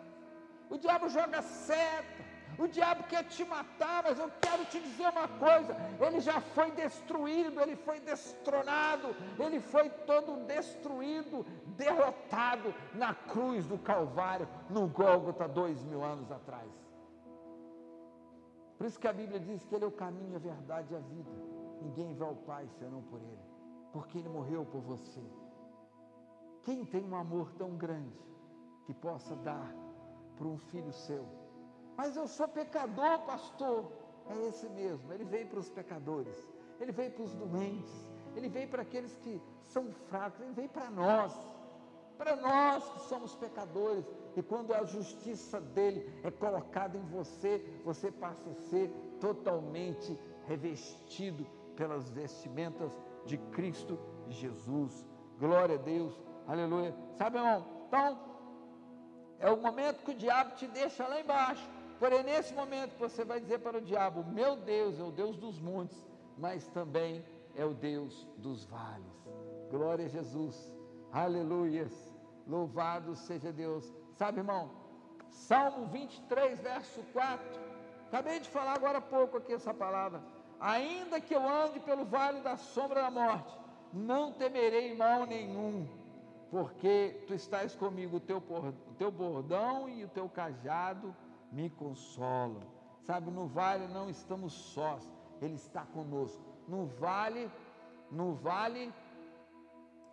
O 0.70 0.78
diabo 0.78 1.10
joga 1.10 1.42
seta. 1.42 2.30
O 2.58 2.68
diabo 2.68 3.04
quer 3.04 3.24
te 3.24 3.46
matar, 3.46 4.04
mas 4.04 4.20
eu 4.20 4.30
quero 4.42 4.66
te 4.66 4.80
dizer 4.82 5.08
uma 5.08 5.28
coisa: 5.28 5.76
ele 6.06 6.20
já 6.20 6.42
foi 6.42 6.72
destruído, 6.72 7.62
ele 7.62 7.76
foi 7.76 8.00
destronado, 8.02 9.16
ele 9.38 9.62
foi 9.62 9.90
todo 10.12 10.46
destruído, 10.46 11.46
derrotado 11.78 12.74
na 12.94 13.14
cruz 13.14 13.66
do 13.66 13.78
Calvário, 13.78 14.48
no 14.70 14.88
Gólgota, 14.88 15.48
dois 15.48 15.82
mil 15.84 16.04
anos 16.04 16.30
atrás. 16.32 16.70
Por 18.78 18.88
isso 18.88 19.00
que 19.00 19.08
a 19.08 19.14
Bíblia 19.14 19.40
diz 19.40 19.64
que 19.66 19.76
Ele 19.76 19.84
é 19.84 19.88
o 19.88 19.92
caminho, 19.92 20.36
a 20.36 20.40
verdade 20.40 20.94
e 20.94 20.98
a 20.98 21.00
vida. 21.00 21.32
Ninguém 21.82 22.14
vai 22.14 22.28
ao 22.28 22.36
Pai 22.36 22.68
senão 22.78 23.02
por 23.04 23.20
Ele, 23.20 23.49
porque 23.92 24.18
Ele 24.18 24.30
morreu 24.30 24.66
por 24.66 24.82
você. 24.82 25.22
Quem 26.64 26.86
tem 26.86 27.04
um 27.04 27.16
amor 27.16 27.52
tão 27.54 27.76
grande 27.76 28.20
que 28.86 28.94
possa 28.94 29.36
dar 29.38 29.74
para 30.36 30.48
um 30.48 30.58
filho 30.58 30.92
seu? 30.92 31.26
Mas 31.98 32.16
eu 32.16 32.28
sou 32.28 32.48
pecador, 32.48 33.20
pastor. 33.26 33.92
É 34.30 34.48
esse 34.48 34.70
mesmo. 34.70 35.12
Ele 35.12 35.26
veio 35.26 35.48
para 35.48 35.60
os 35.60 35.70
pecadores, 35.70 36.48
ele 36.80 36.92
veio 36.92 37.12
para 37.12 37.24
os 37.24 37.34
doentes, 37.34 38.10
ele 38.36 38.48
veio 38.48 38.70
para 38.70 38.84
aqueles 38.84 39.16
que 39.18 39.42
são 39.66 39.92
fracos, 40.08 40.40
ele 40.42 40.54
veio 40.54 40.70
para 40.70 40.90
nós, 40.92 41.34
para 42.18 42.36
nós 42.36 42.88
que 42.92 43.00
somos 43.10 43.36
pecadores. 43.36 44.06
E 44.36 44.44
quando 44.44 44.74
a 44.74 44.84
justiça 44.84 45.60
dele 45.60 46.22
é 46.24 46.30
colocada 46.30 46.98
em 46.98 47.06
você, 47.08 47.82
você 47.84 48.12
passa 48.12 48.50
a 48.50 48.54
ser 48.54 48.90
totalmente 49.20 50.18
revestido 50.46 51.46
pelas 51.76 52.10
vestimentas 52.10 52.96
de 53.30 53.38
Cristo 53.56 53.98
Jesus. 54.28 55.06
Glória 55.40 55.76
a 55.76 55.82
Deus, 55.94 56.14
aleluia. 56.48 56.94
Sabe, 57.18 57.38
irmão? 57.38 57.66
Então, 57.88 58.20
é 59.40 59.50
o 59.50 59.58
momento 59.58 60.04
que 60.04 60.12
o 60.12 60.22
diabo 60.26 60.56
te 60.56 60.68
deixa 60.68 61.08
lá 61.08 61.22
embaixo. 61.22 61.70
Porém, 62.00 62.24
nesse 62.24 62.54
momento 62.54 62.98
você 62.98 63.24
vai 63.24 63.40
dizer 63.40 63.60
para 63.60 63.78
o 63.78 63.82
diabo: 63.82 64.24
Meu 64.40 64.56
Deus 64.58 65.00
é 65.00 65.04
o 65.04 65.12
Deus 65.12 65.38
dos 65.38 65.60
montes, 65.60 65.98
mas 66.38 66.68
também 66.70 67.24
é 67.56 67.64
o 67.64 67.74
Deus 67.74 68.28
dos 68.38 68.66
vales. 68.66 69.18
Glória 69.70 70.06
a 70.06 70.10
Jesus, 70.10 70.56
aleluias. 71.12 71.94
Louvado 72.48 73.16
seja 73.16 73.52
Deus. 73.52 73.94
Sabe, 74.16 74.40
irmão, 74.40 74.72
Salmo 75.30 75.86
23, 75.88 76.60
verso 76.60 77.04
4. 77.14 77.62
Acabei 78.08 78.40
de 78.40 78.50
falar 78.50 78.74
agora 78.74 78.98
há 78.98 79.02
pouco 79.02 79.38
aqui 79.38 79.54
essa 79.54 79.74
palavra. 79.74 80.20
Ainda 80.60 81.22
que 81.22 81.34
eu 81.34 81.48
ande 81.48 81.80
pelo 81.80 82.06
vale 82.06 82.42
da 82.42 82.58
sombra 82.58 83.02
da 83.02 83.12
morte, 83.12 83.58
não 83.94 84.34
temerei 84.34 84.96
mal 84.96 85.26
nenhum, 85.26 85.88
porque 86.52 87.24
tu 87.28 87.34
estás 87.34 87.76
comigo, 87.76 88.18
o 88.18 88.20
teu, 88.20 88.38
o 88.38 88.94
teu 88.98 89.12
bordão 89.12 89.88
e 89.88 90.04
o 90.04 90.10
teu 90.10 90.28
cajado 90.28 91.16
me 91.52 91.70
consolam. 91.70 92.62
Sabe, 93.02 93.32
no 93.32 93.48
vale 93.48 93.88
não 93.88 94.10
estamos 94.10 94.54
sós, 94.54 95.10
Ele 95.42 95.56
está 95.56 95.86
conosco. 95.86 96.44
No 96.68 96.86
vale, 96.86 97.50
no 98.12 98.34
vale, 98.34 98.94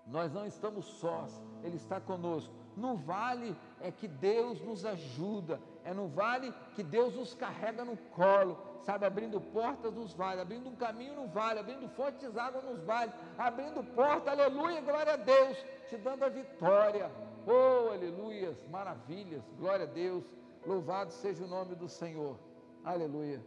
nós 0.07 0.33
não 0.33 0.47
estamos 0.47 0.85
sós, 0.85 1.43
Ele 1.63 1.77
está 1.77 2.01
conosco. 2.01 2.55
No 2.77 2.97
vale 2.97 3.57
é 3.81 3.91
que 3.91 4.07
Deus 4.07 4.61
nos 4.61 4.85
ajuda, 4.85 5.61
é 5.83 5.93
no 5.93 6.09
vale 6.09 6.55
que 6.75 6.83
Deus 6.83 7.17
nos 7.17 7.35
carrega 7.35 7.85
no 7.85 7.97
colo, 7.97 8.59
sabe, 8.87 9.05
abrindo 9.05 9.41
portas 9.41 9.93
nos 9.93 10.15
vales, 10.15 10.41
abrindo 10.41 10.69
um 10.71 10.77
caminho 10.77 11.15
no 11.17 11.27
vale, 11.27 11.59
abrindo 11.59 11.89
fontes 11.89 12.33
de 12.33 12.39
água 12.39 12.63
nos 12.63 12.81
vales, 12.85 13.13
abrindo 13.37 13.83
porta, 13.95 14.31
aleluia, 14.31 14.81
glória 14.81 15.15
a 15.15 15.17
Deus, 15.17 15.57
te 15.89 15.97
dando 15.97 16.25
a 16.25 16.29
vitória, 16.29 17.11
oh, 17.47 17.93
aleluias, 17.93 18.57
maravilhas, 18.69 19.43
glória 19.59 19.87
a 19.87 19.89
Deus, 19.89 20.25
louvado 20.65 21.13
seja 21.13 21.45
o 21.45 21.49
nome 21.49 21.75
do 21.75 21.89
Senhor, 21.89 22.39
aleluia. 22.85 23.45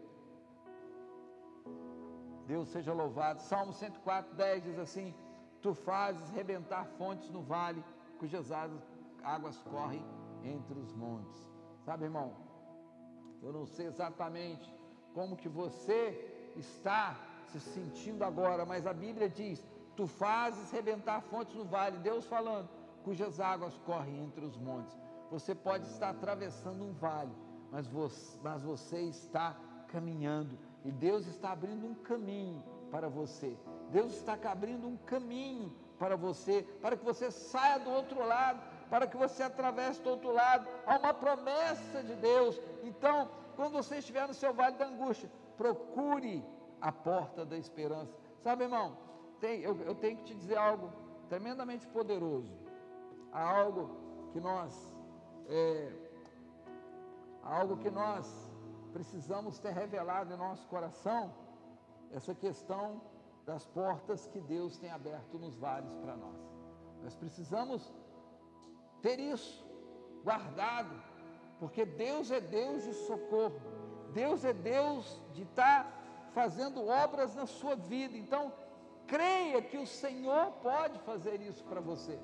Deus 2.46 2.68
seja 2.70 2.92
louvado. 2.92 3.40
Salmo 3.42 3.72
104, 3.72 4.34
10 4.36 4.64
diz 4.64 4.80
assim: 4.80 5.14
Tu 5.62 5.72
fazes 5.76 6.32
rebentar 6.32 6.84
fontes 6.98 7.30
no 7.30 7.44
vale, 7.44 7.84
cujas 8.18 8.52
águas 8.52 8.82
águas 9.24 9.62
correm 9.70 10.04
entre 10.44 10.78
os 10.80 10.92
montes. 10.94 11.48
Sabe, 11.86 12.06
irmão? 12.06 12.34
Eu 13.44 13.54
não 13.54 13.66
sei 13.68 13.86
exatamente 13.86 14.79
como 15.14 15.36
que 15.36 15.50
você 15.50 16.52
está 16.56 17.16
se 17.48 17.60
sentindo 17.60 18.24
agora, 18.24 18.66
mas 18.66 18.86
a 18.86 18.94
Bíblia 18.94 19.30
diz: 19.30 19.66
Tu 19.96 20.08
fazes 20.08 20.72
rebentar 20.72 21.22
fontes 21.22 21.56
no 21.56 21.66
vale, 21.66 21.98
Deus 22.00 22.26
falando, 22.26 22.70
cujas 23.04 23.40
águas 23.40 23.78
correm 23.86 24.24
entre 24.24 24.46
os 24.46 24.58
montes. 24.58 24.98
Você 25.32 25.54
pode 25.54 25.86
estar 25.88 26.10
atravessando 26.10 26.84
um 26.84 26.94
vale, 26.94 27.32
mas 27.72 27.88
você, 27.88 28.40
mas 28.44 28.62
você 28.62 29.02
está 29.02 29.56
caminhando 29.88 30.58
e 30.84 30.92
Deus 30.92 31.28
está 31.28 31.52
abrindo 31.52 31.86
um 31.86 31.96
caminho 31.96 32.64
para 32.92 33.08
você. 33.08 33.58
Deus 33.92 34.14
está 34.14 34.38
abrindo 34.46 34.88
um 34.88 34.98
caminho 34.98 35.74
para 35.98 36.16
você, 36.16 36.64
para 36.82 36.96
que 36.96 37.04
você 37.04 37.30
saia 37.30 37.80
do 37.80 37.90
outro 37.90 38.26
lado 38.26 38.62
para 38.90 39.06
que 39.06 39.16
você 39.16 39.44
atravesse 39.44 40.02
do 40.02 40.10
outro 40.10 40.34
lado. 40.34 40.68
Há 40.86 40.98
uma 40.98 41.14
promessa 41.14 42.02
de 42.04 42.16
Deus. 42.16 42.60
Então, 42.84 43.30
quando 43.60 43.74
você 43.74 43.98
estiver 43.98 44.26
no 44.26 44.34
seu 44.34 44.54
vale 44.54 44.78
da 44.78 44.88
angústia, 44.88 45.30
procure 45.58 46.42
a 46.80 46.94
porta 46.94 47.46
da 47.46 47.58
esperança. 47.58 48.18
Sabe, 48.40 48.64
irmão, 48.64 48.98
tem, 49.42 49.60
eu, 49.60 49.76
eu 49.82 49.94
tenho 49.96 50.16
que 50.20 50.24
te 50.24 50.34
dizer 50.34 50.58
algo 50.58 50.90
tremendamente 51.28 51.86
poderoso. 51.88 52.54
Há 53.34 53.44
algo 53.60 53.84
que 54.32 54.40
nós, 54.40 54.96
é, 55.50 55.92
algo 57.44 57.76
que 57.76 57.90
nós 57.90 58.26
precisamos 58.94 59.60
ter 59.60 59.74
revelado 59.74 60.34
em 60.34 60.38
nosso 60.38 60.66
coração, 60.70 61.34
essa 62.14 62.34
questão 62.34 63.02
das 63.46 63.66
portas 63.66 64.26
que 64.28 64.40
Deus 64.40 64.78
tem 64.78 64.90
aberto 64.90 65.38
nos 65.38 65.58
vales 65.58 65.94
para 65.96 66.16
nós. 66.16 66.40
Nós 67.04 67.14
precisamos 67.14 67.94
ter 69.02 69.20
isso 69.20 69.68
guardado, 70.24 70.96
porque 71.60 71.86
Deus 71.86 72.32
é 72.32 72.40
Deus 72.40 72.84
de 72.84 72.94
socorro, 72.94 73.60
Deus 74.14 74.44
é 74.46 74.54
Deus 74.54 75.22
de 75.34 75.44
estar 75.44 75.84
tá 75.84 75.92
fazendo 76.34 76.88
obras 76.88 77.36
na 77.36 77.46
sua 77.46 77.76
vida. 77.76 78.18
Então, 78.18 78.52
creia 79.06 79.62
que 79.62 79.78
o 79.78 79.86
Senhor 79.86 80.52
pode 80.64 80.98
fazer 81.00 81.42
isso 81.42 81.64
para 81.66 81.82
você. 81.82 82.18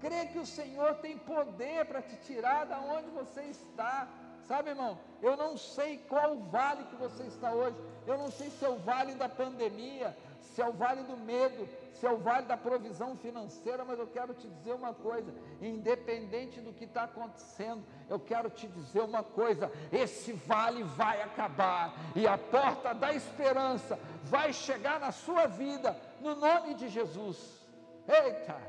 Creia 0.00 0.26
que 0.26 0.38
o 0.38 0.46
Senhor 0.46 0.96
tem 0.96 1.16
poder 1.16 1.86
para 1.86 2.02
te 2.02 2.16
tirar 2.16 2.66
da 2.66 2.80
onde 2.80 3.08
você 3.10 3.42
está. 3.42 4.08
Sabe, 4.42 4.70
irmão, 4.70 4.98
eu 5.22 5.36
não 5.36 5.56
sei 5.56 5.98
qual 5.98 6.36
vale 6.36 6.84
que 6.84 6.96
você 6.96 7.22
está 7.22 7.52
hoje. 7.54 7.76
Eu 8.06 8.18
não 8.18 8.30
sei 8.30 8.50
se 8.50 8.64
é 8.64 8.68
o 8.68 8.78
vale 8.78 9.14
da 9.14 9.28
pandemia, 9.28 10.16
se 10.42 10.60
é 10.60 10.68
o 10.68 10.72
vale 10.72 11.02
do 11.04 11.16
medo, 11.16 11.68
se 11.94 12.06
é 12.06 12.10
o 12.10 12.18
vale 12.18 12.46
da 12.46 12.56
provisão 12.56 13.16
financeira, 13.16 13.84
mas 13.84 13.98
eu 13.98 14.06
quero 14.06 14.34
te 14.34 14.48
dizer 14.48 14.74
uma 14.74 14.92
coisa: 14.92 15.32
independente 15.60 16.60
do 16.60 16.72
que 16.72 16.84
está 16.84 17.04
acontecendo, 17.04 17.84
eu 18.08 18.18
quero 18.18 18.50
te 18.50 18.66
dizer 18.66 19.00
uma 19.02 19.22
coisa: 19.22 19.70
esse 19.92 20.32
vale 20.32 20.82
vai 20.82 21.22
acabar 21.22 21.94
e 22.14 22.26
a 22.26 22.36
porta 22.36 22.92
da 22.92 23.12
esperança 23.12 23.98
vai 24.24 24.52
chegar 24.52 24.98
na 25.00 25.12
sua 25.12 25.46
vida, 25.46 25.96
no 26.20 26.34
nome 26.34 26.74
de 26.74 26.88
Jesus. 26.88 27.66
Eita, 28.06 28.60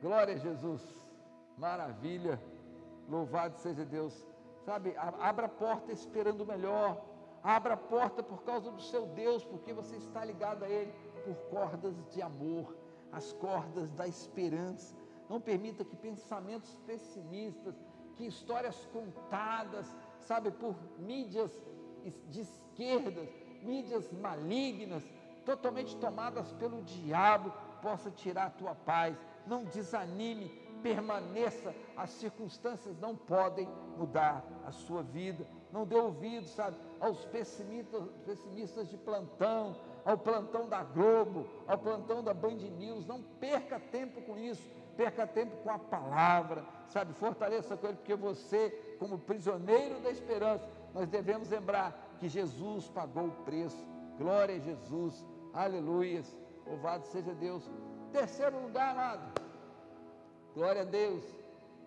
glória 0.00 0.34
a 0.34 0.38
Jesus, 0.38 0.82
maravilha, 1.58 2.40
louvado 3.08 3.56
seja 3.58 3.84
Deus. 3.84 4.14
Sabe, 4.64 4.94
abra 4.96 5.46
a 5.46 5.48
porta 5.48 5.90
esperando 5.90 6.42
o 6.42 6.46
melhor, 6.46 7.02
abra 7.42 7.74
a 7.74 7.76
porta 7.76 8.22
por 8.22 8.42
causa 8.42 8.70
do 8.70 8.80
seu 8.80 9.06
Deus, 9.06 9.44
porque 9.44 9.72
você 9.72 9.96
está 9.96 10.24
ligado 10.24 10.64
a 10.64 10.68
Ele 10.68 10.92
por 11.24 11.36
cordas 11.50 11.94
de 12.10 12.22
amor, 12.22 12.76
as 13.12 13.32
cordas 13.32 13.90
da 13.92 14.06
esperança. 14.06 14.96
Não 15.28 15.40
permita 15.40 15.84
que 15.84 15.96
pensamentos 15.96 16.74
pessimistas, 16.86 17.74
que 18.16 18.26
histórias 18.26 18.86
contadas, 18.92 19.96
sabe, 20.18 20.50
por 20.50 20.74
mídias 20.98 21.50
de 22.28 22.40
esquerda, 22.40 23.28
mídias 23.62 24.10
malignas, 24.12 25.04
totalmente 25.44 25.96
tomadas 25.96 26.52
pelo 26.52 26.82
diabo, 26.82 27.52
possa 27.80 28.10
tirar 28.10 28.46
a 28.46 28.50
tua 28.50 28.74
paz. 28.74 29.16
Não 29.46 29.64
desanime, 29.64 30.48
permaneça. 30.82 31.74
As 31.96 32.10
circunstâncias 32.10 32.98
não 32.98 33.16
podem 33.16 33.68
mudar 33.96 34.44
a 34.66 34.72
sua 34.72 35.02
vida. 35.02 35.46
Não 35.72 35.84
dê 35.84 35.96
ouvido, 35.96 36.46
sabe, 36.46 36.76
aos 36.98 37.24
pessimistas, 37.26 38.02
pessimistas 38.26 38.88
de 38.88 38.96
plantão, 38.96 39.76
ao 40.04 40.18
plantão 40.18 40.68
da 40.68 40.82
Globo, 40.82 41.46
ao 41.66 41.78
plantão 41.78 42.22
da 42.22 42.34
Band 42.34 42.56
News. 42.56 43.06
Não 43.06 43.22
perca 43.22 43.78
tempo 43.78 44.20
com 44.22 44.36
isso, 44.36 44.68
perca 44.96 45.26
tempo 45.26 45.56
com 45.58 45.70
a 45.70 45.78
palavra, 45.78 46.64
sabe? 46.88 47.12
Fortaleça 47.14 47.76
com 47.76 47.86
ele, 47.86 47.96
porque 47.96 48.14
você, 48.14 48.70
como 48.98 49.18
prisioneiro 49.18 50.00
da 50.00 50.10
esperança, 50.10 50.68
nós 50.92 51.08
devemos 51.08 51.48
lembrar 51.48 52.16
que 52.18 52.28
Jesus 52.28 52.88
pagou 52.88 53.26
o 53.26 53.44
preço. 53.44 53.84
Glória 54.18 54.56
a 54.56 54.58
Jesus, 54.58 55.24
aleluias, 55.54 56.36
louvado 56.66 57.06
seja 57.06 57.32
Deus. 57.34 57.70
Terceiro 58.12 58.60
lugar, 58.60 58.90
amado, 58.90 59.40
Glória 60.54 60.82
a 60.82 60.84
Deus. 60.84 61.22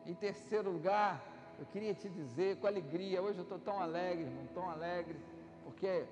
Em 0.05 0.13
terceiro 0.13 0.71
lugar, 0.71 1.21
eu 1.59 1.65
queria 1.67 1.93
te 1.93 2.09
dizer 2.09 2.57
com 2.57 2.67
alegria, 2.67 3.21
hoje 3.21 3.39
eu 3.39 3.43
estou 3.43 3.59
tão 3.59 3.79
alegre, 3.79 4.25
irmão, 4.25 4.47
tão 4.53 4.69
alegre, 4.69 5.19
porque 5.63 6.05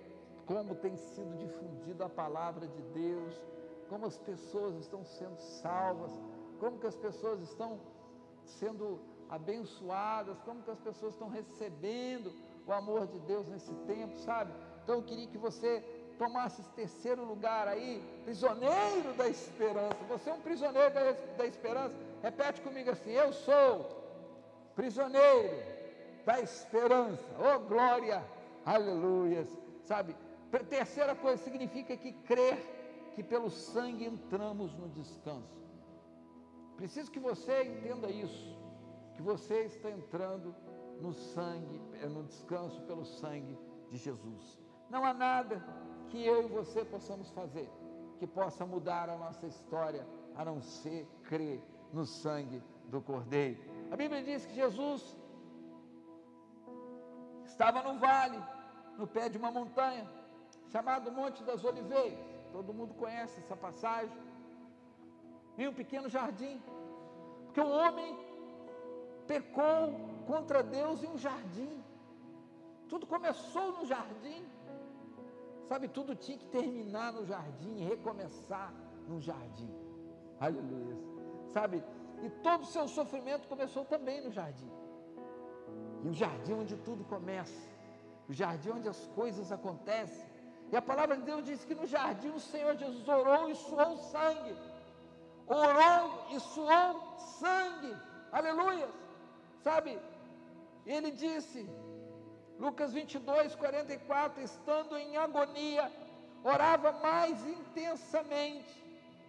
como 0.46 0.76
tem 0.76 0.96
sido 0.96 1.38
difundida 1.38 2.06
a 2.06 2.10
palavra 2.10 2.68
de 2.68 2.82
Deus, 2.94 3.42
como 3.90 4.06
as 4.06 4.18
pessoas 4.18 4.76
estão 4.76 5.04
sendo 5.04 5.40
salvas, 5.40 6.12
como 6.60 6.80
que 6.80 6.88
as 6.88 6.96
pessoas 6.96 7.42
estão 7.42 7.80
sendo 8.46 9.00
abençoadas, 9.30 10.40
como 10.42 10.62
que 10.62 10.72
as 10.72 10.80
pessoas 10.80 11.14
estão 11.14 11.30
recebendo 11.30 12.32
o 12.68 12.72
amor 12.72 13.08
de 13.08 13.20
Deus 13.20 13.48
nesse 13.48 13.74
tempo, 13.86 14.18
sabe? 14.20 14.54
Então 14.84 14.96
eu 14.96 15.04
queria 15.04 15.28
que 15.28 15.38
você 15.38 15.82
tomasse 16.18 16.62
esse 16.62 16.70
terceiro 16.72 17.26
lugar 17.26 17.68
aí, 17.68 18.02
prisioneiro 18.24 19.14
da 19.18 19.28
esperança. 19.28 19.98
Você 20.10 20.30
é 20.30 20.34
um 20.34 20.42
prisioneiro 20.42 20.94
da, 20.94 21.12
da 21.38 21.46
esperança. 21.46 21.96
Repete 22.22 22.62
comigo 22.62 22.92
assim: 22.92 23.12
Eu 23.12 23.34
sou 23.34 24.01
prisioneiro 24.76 25.56
da 26.26 26.40
esperança. 26.42 27.24
Oh 27.40 27.60
glória, 27.60 28.24
aleluias. 28.66 29.50
Sabe? 29.84 30.16
Terceira 30.70 31.16
coisa 31.16 31.42
significa 31.44 31.96
que 31.96 32.12
crer 32.14 33.12
que 33.16 33.24
pelo 33.24 33.50
sangue 33.50 34.06
entramos 34.06 34.74
no 34.76 34.90
descanso. 34.90 35.62
Preciso 36.78 37.12
que 37.12 37.20
você 37.20 37.64
entenda 37.64 38.10
isso, 38.10 38.58
que 39.14 39.22
você 39.22 39.66
está 39.66 39.90
entrando 39.90 40.56
no 41.00 41.14
sangue, 41.14 41.82
eh, 42.02 42.08
no 42.08 42.24
descanso 42.24 42.82
pelo 42.84 43.06
sangue 43.06 43.58
de 43.90 43.98
Jesus. 43.98 44.60
Não 44.90 45.06
há 45.06 45.14
nada 45.14 45.64
que 46.10 46.26
eu 46.26 46.44
e 46.44 46.48
você 46.48 46.84
possamos 46.84 47.30
fazer 47.32 47.70
que 48.20 48.28
possa 48.28 48.66
mudar 48.66 49.10
a 49.10 49.18
nossa 49.18 49.48
história, 49.48 50.08
a 50.36 50.46
não 50.46 50.62
ser 50.62 51.08
crer 51.24 51.60
no 51.92 52.06
sangue 52.06 52.62
do 52.86 53.02
Cordeiro. 53.02 53.60
A 53.92 53.96
Bíblia 54.02 54.24
diz 54.24 54.46
que 54.46 54.54
Jesus 54.54 55.02
estava 57.44 57.84
no 57.84 58.00
vale, 58.00 58.40
no 58.98 59.06
pé 59.06 59.28
de 59.28 59.38
uma 59.38 59.52
montanha, 59.52 60.10
chamado 60.70 61.12
Monte 61.12 61.44
das 61.44 61.64
Oliveiras. 61.64 62.26
Todo 62.54 62.74
mundo 62.74 62.94
conhece 62.94 63.40
essa 63.42 63.56
passagem. 63.56 64.18
Em 65.58 65.68
um 65.68 65.74
pequeno 65.74 66.08
jardim, 66.08 66.56
porque 67.46 67.60
o 67.60 67.70
homem 67.70 68.18
pecou 69.28 69.82
contra 70.26 70.64
Deus 70.64 71.04
em 71.04 71.10
um 71.10 71.18
jardim. 71.18 71.84
Tudo 72.88 73.06
começou 73.06 73.74
no 73.74 73.86
jardim. 73.86 74.42
Sabe, 75.68 75.90
tudo 75.90 76.16
tinha 76.16 76.38
que 76.38 76.48
terminar 76.48 77.12
no 77.12 77.26
jardim, 77.26 77.84
recomeçar 77.84 78.74
no 79.08 79.20
jardim. 79.20 79.74
Aleluia. 80.40 80.98
Sabe, 81.48 81.84
e 82.22 82.30
todo 82.46 82.62
o 82.62 82.72
seu 82.76 82.88
sofrimento 82.88 83.48
começou 83.48 83.84
também 83.86 84.22
no 84.22 84.32
jardim. 84.32 84.72
E 86.04 86.08
o 86.08 86.14
jardim 86.14 86.54
onde 86.54 86.76
tudo 86.78 87.04
começa, 87.04 87.62
o 88.30 88.34
jardim 88.34 88.72
onde 88.78 88.88
as 88.88 89.08
coisas 89.20 89.52
acontecem. 89.52 90.26
E 90.72 90.76
a 90.76 90.82
palavra 90.82 91.18
de 91.18 91.24
Deus 91.24 91.44
diz 91.44 91.66
que 91.66 91.76
no 91.76 91.86
jardim 91.86 92.30
o 92.30 92.40
Senhor 92.40 92.76
Jesus 92.78 93.08
orou 93.08 93.50
e 93.50 93.56
suou 93.56 93.98
sangue. 93.98 94.56
Orou 95.48 96.28
e 96.32 96.40
suou 96.40 97.18
sangue. 97.40 97.94
Aleluia. 98.32 98.88
Sabe, 99.64 100.00
ele 100.86 101.12
disse: 101.12 101.70
Lucas 102.58 102.94
22, 102.94 103.56
44, 103.56 104.42
estando 104.44 104.96
em 104.98 105.18
agonia, 105.18 105.92
orava 106.44 106.92
mais 106.92 107.46
intensamente, 107.46 108.74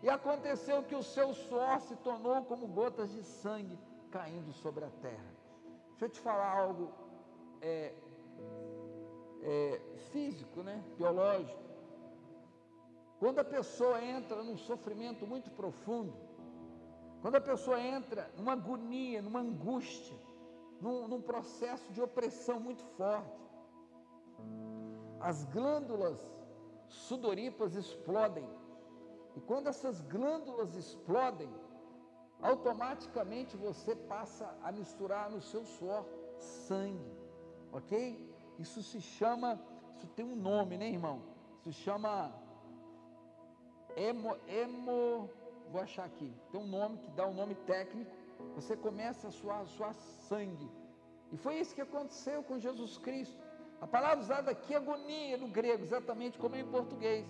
e 0.03 0.11
aconteceu 0.11 0.83
que 0.83 0.95
o 0.95 1.03
seu 1.03 1.33
suor 1.33 1.81
se 1.81 1.95
tornou 1.97 2.45
como 2.45 2.67
gotas 2.67 3.11
de 3.13 3.23
sangue 3.23 3.79
caindo 4.11 4.53
sobre 4.53 4.85
a 4.85 4.91
terra. 5.01 5.33
Deixa 5.91 6.07
eu 6.07 6.09
te 6.09 6.21
falar 6.21 6.59
algo 6.59 6.93
é, 7.61 7.95
é, 9.43 9.81
físico, 10.11 10.63
né? 10.63 10.83
biológico. 10.97 11.63
Quando 13.21 13.39
a 13.39 13.45
pessoa 13.45 14.03
entra 14.05 14.43
num 14.43 14.57
sofrimento 14.57 15.25
muito 15.25 15.51
profundo, 15.53 16.13
quando 17.21 17.37
a 17.37 17.41
pessoa 17.41 17.81
entra 17.81 18.29
numa 18.37 18.55
agonia, 18.55 19.23
numa 19.23 19.39
angústia, 19.39 20.19
num, 20.81 21.07
num 21.07 21.23
processo 21.23 21.93
de 21.93 22.03
opressão 22.03 22.59
muito 22.59 22.83
forte. 22.97 23.41
As 25.21 25.45
glândulas 25.45 26.19
sudoríparas 26.89 27.77
explodem. 27.77 28.45
E 29.37 29.41
quando 29.41 29.69
essas 29.69 30.01
glândulas 30.01 30.75
explodem, 30.75 31.51
automaticamente 32.41 33.57
você 33.57 33.95
passa 33.95 34.55
a 34.63 34.73
misturar 34.73 35.31
no 35.31 35.41
seu 35.41 35.65
suor 35.65 36.05
sangue, 36.39 37.13
ok? 37.73 37.97
Isso 38.59 38.83
se 38.83 39.01
chama, 39.01 39.61
isso 39.97 40.07
tem 40.09 40.25
um 40.25 40.37
nome, 40.37 40.77
né, 40.77 40.89
irmão? 40.89 41.23
Isso 41.61 41.73
se 41.73 41.85
chama 41.85 42.33
hemo, 43.97 44.37
hemo, 44.47 45.31
vou 45.71 45.81
achar 45.81 46.05
aqui, 46.05 46.35
tem 46.51 46.61
um 46.61 46.67
nome 46.67 46.99
que 46.99 47.11
dá 47.13 47.27
um 47.27 47.35
nome 47.35 47.55
técnico, 47.55 48.11
você 48.55 48.77
começa 48.77 49.29
a 49.29 49.31
suar, 49.31 49.65
suar 49.67 49.95
sangue. 49.95 50.71
E 51.31 51.37
foi 51.37 51.59
isso 51.61 51.75
que 51.75 51.81
aconteceu 51.81 52.43
com 52.43 52.59
Jesus 52.59 52.99
Cristo. 52.99 53.41
A 53.81 53.87
palavra 53.87 54.21
usada 54.21 54.51
aqui 54.51 54.75
é 54.75 54.77
agonia 54.77 55.37
no 55.37 55.49
grego, 55.49 55.83
exatamente 55.83 56.39
como 56.39 56.55
em 56.57 56.65
português. 56.65 57.27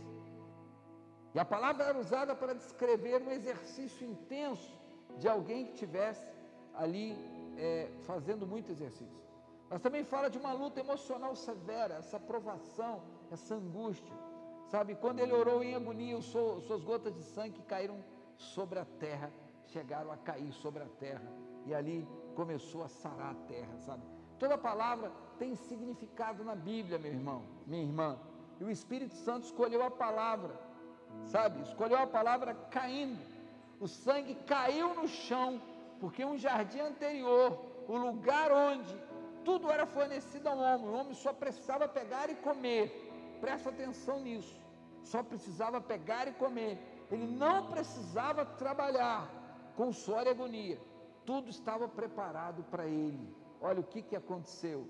E 1.34 1.38
a 1.38 1.44
palavra 1.44 1.84
era 1.84 1.98
usada 1.98 2.34
para 2.34 2.54
descrever 2.54 3.22
um 3.22 3.30
exercício 3.30 4.06
intenso 4.06 4.78
de 5.18 5.28
alguém 5.28 5.66
que 5.66 5.74
tivesse 5.74 6.26
ali 6.74 7.16
é, 7.56 7.90
fazendo 8.02 8.46
muito 8.46 8.70
exercício. 8.70 9.22
Mas 9.70 9.80
também 9.80 10.04
fala 10.04 10.28
de 10.28 10.38
uma 10.38 10.52
luta 10.52 10.80
emocional 10.80 11.34
severa, 11.34 11.94
essa 11.94 12.20
provação, 12.20 13.02
essa 13.30 13.54
angústia. 13.54 14.14
Sabe, 14.68 14.94
quando 14.94 15.20
ele 15.20 15.32
orou 15.32 15.62
em 15.62 15.74
agonia, 15.74 16.20
suas 16.20 16.82
gotas 16.82 17.14
de 17.14 17.22
sangue 17.22 17.60
caíram 17.62 18.02
sobre 18.36 18.78
a 18.78 18.84
terra 18.84 19.30
chegaram 19.72 20.12
a 20.12 20.16
cair 20.16 20.52
sobre 20.52 20.82
a 20.82 20.88
terra 21.00 21.26
e 21.66 21.74
ali 21.74 22.06
começou 22.34 22.82
a 22.84 22.88
sarar 22.88 23.32
a 23.32 23.46
terra, 23.46 23.74
sabe? 23.78 24.02
Toda 24.38 24.58
palavra 24.58 25.10
tem 25.38 25.54
significado 25.54 26.44
na 26.44 26.54
Bíblia, 26.54 26.98
meu 26.98 27.12
irmão, 27.12 27.42
minha 27.66 27.82
irmã. 27.82 28.18
E 28.60 28.64
o 28.64 28.70
Espírito 28.70 29.14
Santo 29.14 29.44
escolheu 29.44 29.82
a 29.82 29.90
palavra, 29.90 30.58
sabe? 31.26 31.62
Escolheu 31.62 31.98
a 31.98 32.06
palavra 32.06 32.54
caindo. 32.70 33.20
O 33.80 33.88
sangue 33.88 34.34
caiu 34.46 34.94
no 34.94 35.08
chão, 35.08 35.60
porque 36.00 36.24
um 36.24 36.38
jardim 36.38 36.80
anterior, 36.80 37.58
o 37.88 37.96
lugar 37.96 38.52
onde 38.52 38.94
tudo 39.44 39.70
era 39.70 39.86
fornecido 39.86 40.48
ao 40.48 40.58
homem, 40.58 40.88
o 40.88 40.94
homem 40.94 41.14
só 41.14 41.32
precisava 41.32 41.88
pegar 41.88 42.30
e 42.30 42.34
comer. 42.36 42.84
Presta 43.40 43.70
atenção 43.70 44.20
nisso. 44.20 44.60
Só 45.02 45.22
precisava 45.22 45.80
pegar 45.80 46.28
e 46.28 46.32
comer. 46.32 46.78
Ele 47.10 47.26
não 47.26 47.66
precisava 47.66 48.44
trabalhar 48.44 49.28
com 49.76 49.92
suor 49.92 50.26
e 50.26 50.30
agonia. 50.30 50.80
Tudo 51.26 51.50
estava 51.50 51.88
preparado 51.88 52.62
para 52.70 52.86
ele. 52.86 53.34
Olha 53.60 53.80
o 53.80 53.84
que, 53.84 54.02
que 54.02 54.16
aconteceu. 54.16 54.88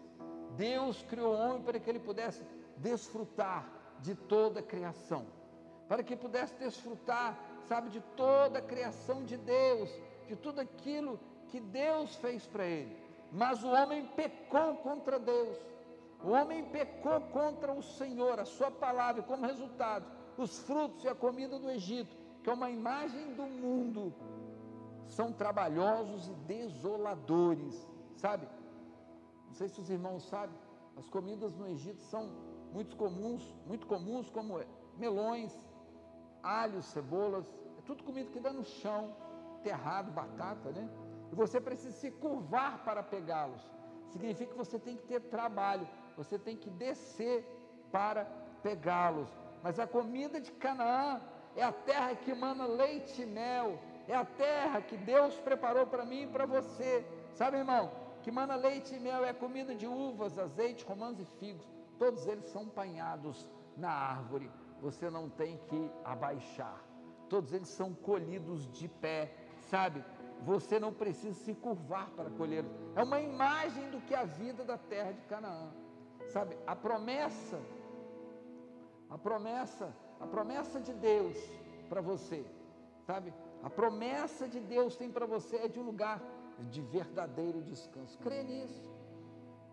Deus 0.57 1.03
criou 1.03 1.35
o 1.35 1.39
homem 1.39 1.63
para 1.63 1.81
que 1.81 1.89
ele 1.89 1.99
pudesse 1.99 2.45
desfrutar 2.77 3.67
de 4.01 4.15
toda 4.15 4.61
a 4.61 4.63
criação, 4.63 5.27
para 5.93 6.03
que 6.03 6.17
pudesse 6.17 6.55
desfrutar, 6.55 7.39
sabe, 7.69 7.91
de 7.91 8.01
toda 8.17 8.61
a 8.61 8.63
criação 8.63 9.25
de 9.25 9.37
Deus, 9.37 9.91
de 10.27 10.35
tudo 10.35 10.59
aquilo 10.59 11.21
que 11.49 11.61
Deus 11.61 12.17
fez 12.17 12.47
para 12.47 12.65
ele. 12.65 12.97
Mas 13.31 13.63
o 13.63 13.69
homem 13.69 14.07
pecou 14.17 14.77
contra 14.77 15.19
Deus, 15.19 15.55
o 16.25 16.31
homem 16.31 16.65
pecou 16.65 17.21
contra 17.21 17.75
o 17.75 17.83
Senhor, 17.83 18.41
a 18.41 18.47
Sua 18.47 18.71
palavra, 18.71 19.21
e 19.21 19.25
como 19.27 19.45
resultado, 19.45 20.07
os 20.39 20.61
frutos 20.61 21.05
e 21.05 21.09
a 21.09 21.15
comida 21.15 21.59
do 21.59 21.69
Egito, 21.71 22.17
que 22.43 22.49
é 22.49 22.55
uma 22.55 22.71
imagem 22.71 23.35
do 23.35 23.43
mundo, 23.43 24.15
são 25.09 25.31
trabalhosos 25.31 26.27
e 26.27 26.33
desoladores, 26.47 27.87
sabe? 28.17 28.49
Não 29.47 29.53
sei 29.53 29.69
se 29.69 29.79
os 29.79 29.91
irmãos 29.91 30.27
sabem, 30.27 30.57
as 30.97 31.11
comidas 31.11 31.55
no 31.55 31.69
Egito 31.69 32.01
são 32.05 32.31
muito 32.73 32.97
comuns, 32.97 33.55
muito 33.67 33.87
comuns 33.87 34.31
como 34.31 34.59
melões, 34.97 35.53
alhos, 36.43 36.85
cebolas, 36.87 37.47
é 37.79 37.83
tudo 37.83 38.03
comida 38.03 38.31
que 38.31 38.41
dá 38.41 38.53
no 38.53 38.65
chão, 38.65 39.15
terrado, 39.63 40.11
batata, 40.11 40.71
né? 40.71 40.89
E 41.31 41.35
você 41.35 41.61
precisa 41.61 41.93
se 41.93 42.11
curvar 42.11 42.85
para 42.85 43.03
pegá-los. 43.03 43.63
Significa 44.11 44.53
que 44.53 44.59
você 44.59 44.79
tem 44.79 44.97
que 44.97 45.07
ter 45.07 45.21
trabalho, 45.21 45.89
você 46.17 46.39
tem 46.39 46.57
que 46.57 46.69
descer 46.69 47.45
para 47.91 48.25
pegá-los. 48.63 49.29
Mas 49.63 49.79
a 49.79 49.87
comida 49.87 50.41
de 50.41 50.53
Canaã 50.53 51.21
é 51.57 51.63
a 51.63 51.73
terra 51.73 52.15
que 52.15 52.31
emana 52.31 52.67
leite 52.67 53.23
e 53.23 53.27
mel, 53.27 53.79
é 54.09 54.15
a 54.15 54.25
terra 54.25 54.83
que 54.83 54.97
Deus 54.97 55.35
preparou 55.37 55.87
para 55.87 56.05
mim 56.05 56.23
e 56.23 56.27
para 56.27 56.45
você. 56.45 57.07
Sabe, 57.35 57.59
irmão, 57.59 57.91
que 58.23 58.31
mana 58.31 58.55
leite 58.55 58.95
e 58.95 59.01
mel 59.01 59.25
é 59.25 59.33
comida 59.33 59.75
de 59.75 59.87
uvas, 59.87 60.39
azeite, 60.39 60.85
romãs 60.85 61.19
e 61.19 61.25
figos. 61.25 61.67
Todos 61.99 62.27
eles 62.27 62.45
são 62.47 62.69
panhados 62.69 63.49
na 63.77 63.91
árvore. 63.91 64.51
Você 64.83 65.09
não 65.09 65.29
tem 65.31 65.57
que 65.69 65.91
abaixar. 66.05 66.79
Todos 67.29 67.53
eles 67.53 67.69
são 67.69 67.95
colhidos 67.95 68.69
de 68.73 68.89
pé, 68.89 69.33
sabe, 69.71 70.05
você 70.45 70.79
não 70.81 70.93
precisa 70.93 71.39
se 71.45 71.55
curvar 71.55 72.11
para 72.11 72.29
colher. 72.31 72.65
É 72.97 73.03
uma 73.03 73.21
imagem 73.21 73.89
do 73.91 74.01
que 74.01 74.13
é 74.13 74.19
a 74.19 74.25
vida 74.25 74.65
da 74.65 74.77
terra 74.77 75.13
de 75.13 75.23
Canaã. 75.23 75.71
Sabe, 76.29 76.59
a 76.67 76.75
promessa, 76.75 77.61
a 79.09 79.17
promessa, 79.17 79.95
a 80.21 80.27
promessa 80.27 80.81
de 80.81 80.93
Deus 80.95 81.39
para 81.89 82.01
você, 82.01 82.45
sabe? 83.07 83.33
A 83.63 83.71
promessa 83.71 84.49
de 84.49 84.59
Deus 84.59 84.97
tem 84.97 85.11
para 85.11 85.27
você 85.27 85.57
é 85.57 85.69
de 85.69 85.79
um 85.79 85.85
lugar 85.85 86.21
de 86.71 86.81
verdadeiro 86.81 87.63
descanso. 87.63 88.19
Crê 88.19 88.43
nisso. 88.43 88.91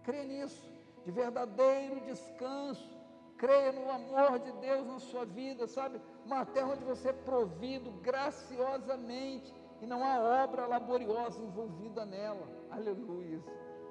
Crê 0.03 0.23
nisso, 0.23 0.71
de 1.03 1.11
verdadeiro 1.11 1.99
descanso. 2.01 2.98
Creia 3.39 3.71
no 3.71 3.89
amor 3.89 4.37
de 4.39 4.51
Deus 4.59 4.85
na 4.85 4.99
sua 4.99 5.25
vida, 5.25 5.65
sabe? 5.65 6.01
Uma 6.25 6.45
terra 6.45 6.73
onde 6.73 6.83
você 6.83 7.07
é 7.07 7.13
provido 7.13 7.89
graciosamente 8.01 9.55
e 9.81 9.85
não 9.87 10.03
há 10.03 10.43
obra 10.43 10.67
laboriosa 10.67 11.41
envolvida 11.41 12.05
nela. 12.05 12.45
Aleluia. 12.69 13.41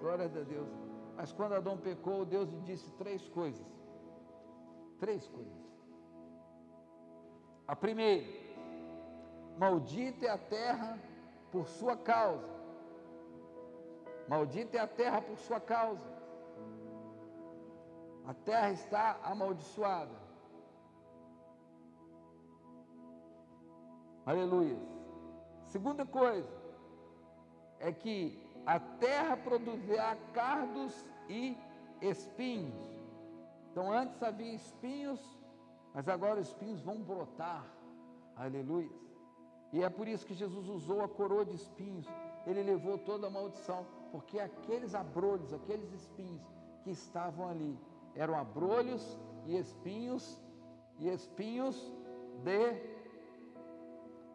Glória 0.00 0.26
a 0.26 0.28
Deus. 0.28 0.68
Mas 1.16 1.32
quando 1.32 1.54
Adão 1.54 1.78
pecou, 1.78 2.26
Deus 2.26 2.46
lhe 2.50 2.60
disse 2.60 2.90
três 2.92 3.26
coisas. 3.30 3.66
Três 5.00 5.26
coisas. 5.28 5.66
A 7.66 7.74
primeira, 7.74 8.26
maldita 9.56 10.26
é 10.26 10.30
a 10.30 10.36
terra 10.36 10.98
por 11.50 11.66
sua 11.66 11.96
causa. 11.96 12.50
Maldita 14.28 14.76
é 14.76 14.80
a 14.80 14.86
terra 14.86 15.22
por 15.22 15.38
sua 15.38 15.58
causa. 15.58 16.17
A 18.28 18.34
terra 18.34 18.70
está 18.72 19.18
amaldiçoada. 19.24 20.14
Aleluia. 24.26 24.78
Segunda 25.64 26.04
coisa 26.04 26.54
é 27.80 27.90
que 27.90 28.38
a 28.66 28.78
terra 28.78 29.34
produzirá 29.34 30.14
cardos 30.34 30.92
e 31.26 31.56
espinhos. 32.02 32.78
Então 33.70 33.90
antes 33.90 34.22
havia 34.22 34.52
espinhos, 34.52 35.22
mas 35.94 36.06
agora 36.06 36.38
os 36.38 36.48
espinhos 36.48 36.82
vão 36.82 36.98
brotar. 37.00 37.64
Aleluia. 38.36 38.92
E 39.72 39.82
é 39.82 39.88
por 39.88 40.06
isso 40.06 40.26
que 40.26 40.34
Jesus 40.34 40.68
usou 40.68 41.02
a 41.02 41.08
coroa 41.08 41.46
de 41.46 41.54
espinhos. 41.54 42.06
Ele 42.46 42.62
levou 42.62 42.98
toda 42.98 43.28
a 43.28 43.30
maldição, 43.30 43.86
porque 44.12 44.38
aqueles 44.38 44.94
abrolhos, 44.94 45.54
aqueles 45.54 45.90
espinhos 45.94 46.42
que 46.82 46.90
estavam 46.90 47.48
ali, 47.48 47.87
eram 48.14 48.34
abrolhos 48.36 49.18
e 49.46 49.56
espinhos 49.56 50.40
e 50.98 51.08
espinhos 51.08 51.92
de 52.44 52.74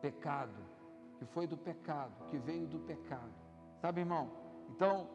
pecado 0.02 0.74
que 1.24 1.34
foi 1.34 1.48
do 1.48 1.58
pecado, 1.58 2.14
que 2.30 2.38
veio 2.38 2.68
do 2.68 2.80
pecado. 2.80 3.34
Sabe, 3.82 4.02
irmão? 4.02 4.30
Então, 4.70 5.08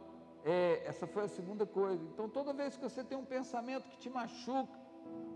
é, 0.45 0.83
essa 0.87 1.07
foi 1.07 1.25
a 1.25 1.29
segunda 1.29 1.67
coisa. 1.67 2.03
Então, 2.05 2.29
toda 2.29 2.53
vez 2.53 2.77
que 2.77 2.83
você 2.83 3.05
tem 3.05 3.19
um 3.19 3.25
pensamento 3.25 3.89
que 3.91 3.99
te 3.99 4.09
machuca, 4.09 4.73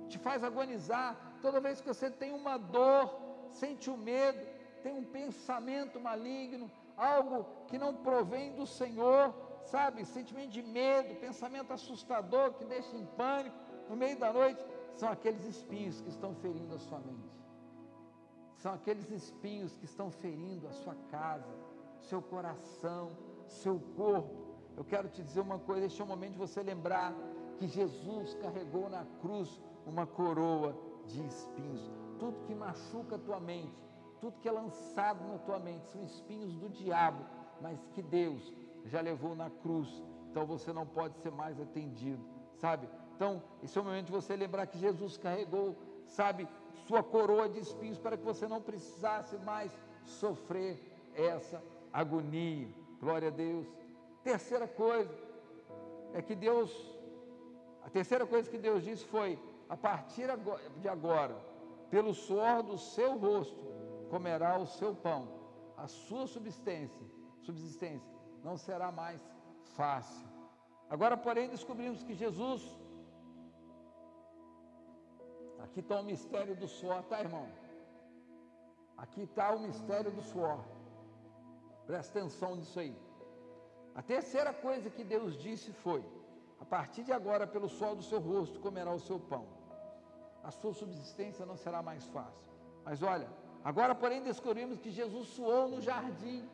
te 0.08 0.18
faz 0.18 0.42
agonizar, 0.42 1.16
toda 1.42 1.60
vez 1.60 1.80
que 1.80 1.86
você 1.86 2.10
tem 2.10 2.32
uma 2.32 2.56
dor, 2.56 3.14
sente 3.50 3.90
o 3.90 3.96
medo, 3.96 4.46
tem 4.82 4.94
um 4.94 5.04
pensamento 5.04 6.00
maligno, 6.00 6.70
algo 6.96 7.46
que 7.66 7.78
não 7.78 7.94
provém 7.94 8.54
do 8.54 8.66
Senhor, 8.66 9.34
sabe? 9.64 10.04
Sentimento 10.04 10.50
de 10.50 10.62
medo, 10.62 11.14
pensamento 11.20 11.72
assustador 11.72 12.52
que 12.54 12.64
deixa 12.64 12.96
em 12.96 13.06
pânico 13.06 13.56
no 13.88 13.96
meio 13.96 14.18
da 14.18 14.32
noite, 14.32 14.64
são 14.94 15.08
aqueles 15.10 15.44
espinhos 15.44 16.00
que 16.00 16.08
estão 16.08 16.34
ferindo 16.34 16.74
a 16.74 16.78
sua 16.78 16.98
mente 17.00 17.42
são 18.62 18.72
aqueles 18.74 19.10
espinhos 19.10 19.76
que 19.76 19.84
estão 19.84 20.08
ferindo 20.08 20.68
a 20.68 20.72
sua 20.72 20.94
casa, 21.10 21.52
seu 21.98 22.22
coração, 22.22 23.10
seu 23.44 23.80
corpo. 23.96 24.54
Eu 24.76 24.84
quero 24.84 25.08
te 25.08 25.20
dizer 25.20 25.40
uma 25.40 25.58
coisa: 25.58 25.86
este 25.86 26.00
é 26.00 26.04
o 26.04 26.06
momento 26.06 26.34
de 26.34 26.38
você 26.38 26.62
lembrar 26.62 27.12
que 27.58 27.66
Jesus 27.66 28.34
carregou 28.34 28.88
na 28.88 29.04
cruz 29.20 29.60
uma 29.84 30.06
coroa 30.06 30.76
de 31.08 31.26
espinhos. 31.26 31.90
Tudo 32.20 32.46
que 32.46 32.54
machuca 32.54 33.16
a 33.16 33.18
tua 33.18 33.40
mente, 33.40 33.84
tudo 34.20 34.38
que 34.38 34.48
é 34.48 34.52
lançado 34.52 35.26
na 35.26 35.38
tua 35.38 35.58
mente, 35.58 35.84
são 35.88 36.04
espinhos 36.04 36.54
do 36.54 36.68
diabo, 36.68 37.26
mas 37.60 37.84
que 37.94 38.00
Deus 38.00 38.54
já 38.84 39.00
levou 39.00 39.34
na 39.34 39.50
cruz. 39.50 40.02
Então 40.30 40.46
você 40.46 40.72
não 40.72 40.86
pode 40.86 41.18
ser 41.18 41.30
mais 41.30 41.60
atendido, 41.60 42.24
sabe? 42.56 42.88
Então, 43.14 43.42
esse 43.62 43.76
é 43.76 43.80
o 43.80 43.84
momento 43.84 44.06
de 44.06 44.12
você 44.12 44.34
lembrar 44.34 44.66
que 44.66 44.78
Jesus 44.78 45.16
carregou, 45.16 45.76
sabe, 46.06 46.48
sua 46.86 47.02
coroa 47.02 47.48
de 47.48 47.60
espinhos 47.60 47.98
para 47.98 48.16
que 48.16 48.24
você 48.24 48.48
não 48.48 48.60
precisasse 48.60 49.36
mais 49.38 49.70
sofrer 50.04 50.80
essa 51.14 51.62
agonia. 51.92 52.68
Glória 53.00 53.28
a 53.28 53.30
Deus. 53.30 53.66
Terceira 54.24 54.66
coisa 54.66 55.12
é 56.14 56.22
que 56.22 56.34
Deus, 56.34 56.70
a 57.84 57.90
terceira 57.90 58.26
coisa 58.26 58.50
que 58.50 58.58
Deus 58.58 58.82
disse 58.82 59.04
foi: 59.04 59.38
a 59.68 59.76
partir 59.76 60.26
de 60.80 60.88
agora, 60.88 61.36
pelo 61.90 62.14
suor 62.14 62.62
do 62.62 62.78
seu 62.78 63.18
rosto, 63.18 63.60
comerá 64.08 64.58
o 64.58 64.66
seu 64.66 64.94
pão, 64.94 65.28
a 65.76 65.86
sua 65.86 66.26
subsistência, 66.26 67.06
subsistência 67.40 68.11
não 68.42 68.56
será 68.56 68.90
mais 68.90 69.20
fácil. 69.76 70.26
Agora, 70.90 71.16
porém, 71.16 71.48
descobrimos 71.48 72.02
que 72.02 72.14
Jesus 72.14 72.62
Aqui 75.64 75.80
está 75.80 76.00
o 76.00 76.04
mistério 76.04 76.54
do 76.56 76.68
suor, 76.68 77.02
tá, 77.04 77.20
irmão? 77.20 77.46
Aqui 78.96 79.22
está 79.22 79.52
o 79.54 79.60
mistério 79.60 80.10
do 80.10 80.20
suor. 80.20 80.60
Presta 81.86 82.18
atenção 82.18 82.56
nisso 82.56 82.78
aí. 82.80 82.94
A 83.94 84.02
terceira 84.02 84.52
coisa 84.52 84.90
que 84.90 85.04
Deus 85.04 85.36
disse 85.46 85.72
foi: 85.84 86.04
a 86.60 86.64
partir 86.64 87.04
de 87.04 87.12
agora, 87.12 87.46
pelo 87.46 87.68
sol 87.68 87.94
do 87.94 88.02
seu 88.02 88.20
rosto, 88.20 88.60
comerá 88.60 88.92
o 88.92 89.00
seu 89.00 89.18
pão. 89.18 89.46
A 90.42 90.50
sua 90.50 90.74
subsistência 90.74 91.46
não 91.46 91.56
será 91.56 91.80
mais 91.82 92.04
fácil. 92.08 92.44
Mas 92.84 93.02
olha, 93.02 93.28
agora, 93.62 93.94
porém, 93.94 94.20
descobrimos 94.22 94.78
que 94.78 94.90
Jesus 94.90 95.28
suou 95.28 95.68
no 95.68 95.80
jardim, 95.80 96.48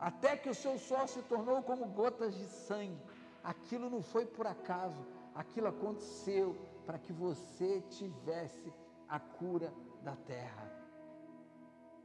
até 0.00 0.36
que 0.36 0.48
o 0.48 0.54
seu 0.54 0.78
suor 0.78 1.06
se 1.06 1.22
tornou 1.22 1.62
como 1.62 1.84
gotas 1.86 2.34
de 2.34 2.46
sangue. 2.46 2.98
Aquilo 3.44 3.90
não 3.90 4.02
foi 4.02 4.24
por 4.24 4.46
acaso, 4.46 5.06
aquilo 5.34 5.68
aconteceu 5.68 6.56
para 6.86 6.98
que 6.98 7.12
você 7.12 7.82
tivesse 7.82 8.72
a 9.08 9.20
cura 9.20 9.72
da 10.02 10.16
terra. 10.16 10.72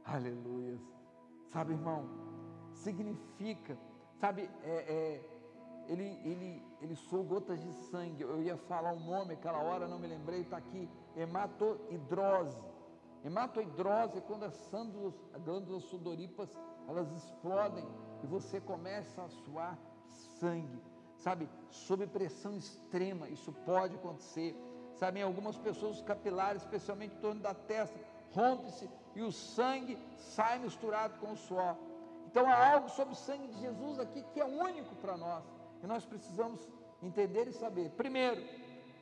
Aleluia. 0.04 0.78
Sabe, 1.48 1.72
irmão, 1.72 2.08
significa, 2.74 3.78
sabe, 4.20 4.48
é, 4.62 4.70
é, 4.70 5.36
ele, 5.88 6.20
ele, 6.24 6.62
ele 6.80 6.96
soou 6.96 7.24
gotas 7.24 7.60
de 7.60 7.72
sangue. 7.90 8.22
Eu 8.22 8.42
ia 8.42 8.56
falar 8.56 8.92
um 8.92 9.04
nome 9.04 9.34
aquela 9.34 9.62
hora, 9.62 9.88
não 9.88 9.98
me 9.98 10.06
lembrei, 10.06 10.40
está 10.40 10.56
aqui. 10.56 10.88
Hematoidrose. 11.16 12.60
Hematoidrose 13.24 14.18
é 14.18 14.20
quando 14.20 14.44
as 14.44 14.70
glândulas 15.44 15.84
sudoríparas 15.84 16.56
elas 16.88 17.10
explodem 17.12 17.86
e 18.22 18.26
você 18.26 18.60
começa 18.60 19.22
a 19.22 19.28
suar 19.28 19.78
sangue. 20.38 20.82
Sabe, 21.16 21.48
sob 21.70 22.06
pressão 22.06 22.56
extrema, 22.56 23.28
isso 23.28 23.52
pode 23.64 23.96
acontecer. 23.96 24.54
Sabe, 24.94 25.20
em 25.20 25.22
algumas 25.22 25.58
pessoas 25.58 25.96
os 25.96 26.02
capilares, 26.02 26.62
especialmente 26.62 27.14
em 27.14 27.20
torno 27.20 27.40
da 27.40 27.54
testa, 27.54 27.98
rompe-se 28.32 28.88
e 29.14 29.22
o 29.22 29.32
sangue 29.32 29.98
sai 30.16 30.58
misturado 30.58 31.18
com 31.18 31.32
o 31.32 31.36
suor. 31.36 31.76
Então 32.26 32.46
há 32.46 32.72
algo 32.72 32.88
sobre 32.90 33.14
o 33.14 33.16
sangue 33.16 33.48
de 33.48 33.60
Jesus 33.60 33.98
aqui 33.98 34.22
que 34.32 34.40
é 34.40 34.44
único 34.44 34.94
para 34.96 35.16
nós. 35.16 35.44
E 35.82 35.86
nós 35.86 36.04
precisamos 36.04 36.66
entender 37.02 37.48
e 37.48 37.52
saber. 37.52 37.90
Primeiro, 37.90 38.42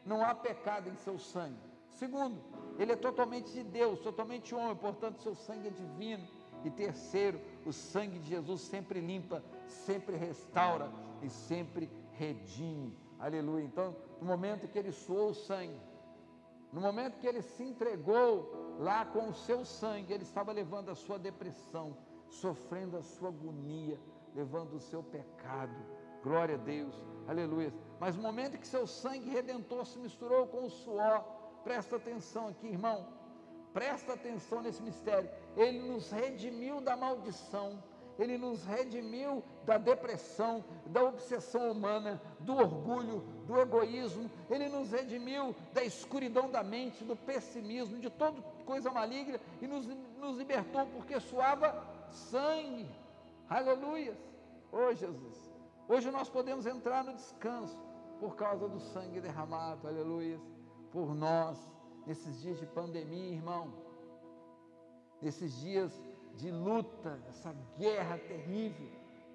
não 0.05 0.25
há 0.25 0.35
pecado 0.35 0.89
em 0.89 0.97
seu 0.97 1.19
sangue. 1.19 1.59
Segundo, 1.91 2.41
ele 2.79 2.93
é 2.93 2.97
totalmente 2.97 3.53
de 3.53 3.63
Deus, 3.63 4.01
totalmente 4.01 4.55
homem, 4.55 4.77
portanto, 4.77 5.23
seu 5.23 5.35
sangue 5.35 5.69
é 5.69 5.71
divino. 5.71 6.27
E 6.65 6.71
terceiro, 6.71 7.41
o 7.65 7.73
sangue 7.73 8.19
de 8.19 8.29
Jesus 8.29 8.63
sempre 8.63 9.01
limpa, 9.01 9.45
sempre 9.67 10.17
restaura 10.17 10.91
e 11.23 11.29
sempre 11.29 11.91
redime. 12.13 12.97
Aleluia. 13.19 13.65
Então, 13.65 13.95
no 14.21 14.27
momento 14.27 14.67
que 14.69 14.79
ele 14.79 14.91
suou 14.91 15.31
o 15.31 15.35
sangue, 15.35 15.79
no 16.73 16.81
momento 16.81 17.19
que 17.19 17.27
ele 17.27 17.43
se 17.43 17.63
entregou 17.63 18.77
lá 18.79 19.05
com 19.05 19.29
o 19.29 19.35
seu 19.35 19.65
sangue, 19.65 20.13
ele 20.13 20.25
estava 20.25 20.51
levando 20.53 20.91
a 20.91 20.95
sua 20.95 21.19
depressão, 21.19 21.97
sofrendo 22.29 22.97
a 22.97 23.03
sua 23.03 23.29
agonia, 23.29 23.99
levando 24.35 24.75
o 24.75 24.81
seu 24.81 25.03
pecado. 25.03 25.77
Glória 26.23 26.57
a 26.57 26.59
Deus, 26.59 26.95
aleluia. 27.29 27.73
Mas 28.01 28.17
no 28.17 28.23
momento 28.23 28.59
que 28.59 28.67
seu 28.67 28.87
sangue 28.87 29.31
redentor 29.31 29.87
se 29.87 29.99
misturou 29.99 30.47
com 30.47 30.65
o 30.65 30.71
suor, 30.71 31.23
presta 31.63 31.97
atenção 31.97 32.49
aqui, 32.49 32.67
irmão, 32.67 33.07
presta 33.75 34.13
atenção 34.13 34.63
nesse 34.63 34.81
mistério. 34.81 35.29
Ele 35.57 35.81
nos 35.81 36.11
redimiu 36.11 36.81
da 36.81 36.97
maldição, 36.97 37.83
Ele 38.17 38.39
nos 38.39 38.65
redimiu 38.65 39.43
da 39.67 39.77
depressão, 39.77 40.65
da 40.87 41.03
obsessão 41.03 41.73
humana, 41.73 42.23
do 42.39 42.55
orgulho, 42.55 43.21
do 43.47 43.59
egoísmo. 43.59 44.31
Ele 44.49 44.69
nos 44.69 44.93
redimiu 44.93 45.55
da 45.73 45.83
escuridão 45.83 46.49
da 46.49 46.63
mente, 46.63 47.05
do 47.05 47.17
pessimismo, 47.17 47.99
de 47.99 48.09
toda 48.09 48.41
coisa 48.65 48.91
maligna 48.93 49.41
e 49.61 49.67
nos, 49.67 49.87
nos 50.19 50.39
libertou 50.39 50.87
porque 50.87 51.19
suava 51.19 51.85
sangue. 52.09 52.89
Aleluia. 53.51 54.17
Oh 54.71 54.95
Jesus. 54.95 55.53
Hoje 55.89 56.11
nós 56.11 56.31
podemos 56.31 56.65
entrar 56.65 57.05
no 57.05 57.13
descanso 57.13 57.77
por 58.21 58.37
causa 58.37 58.69
do 58.69 58.79
sangue 58.79 59.21
derramado. 59.21 59.87
Aleluia. 59.89 60.41
Por 60.93 61.15
nós, 61.15 61.59
nesses 62.07 62.41
dias 62.41 62.59
de 62.59 62.67
pandemia, 62.67 63.33
irmão. 63.33 63.73
Nesses 65.21 65.59
dias 65.61 65.93
de 66.37 66.51
luta, 66.51 67.21
essa 67.29 67.55
guerra 67.79 68.19
terrível 68.19 68.89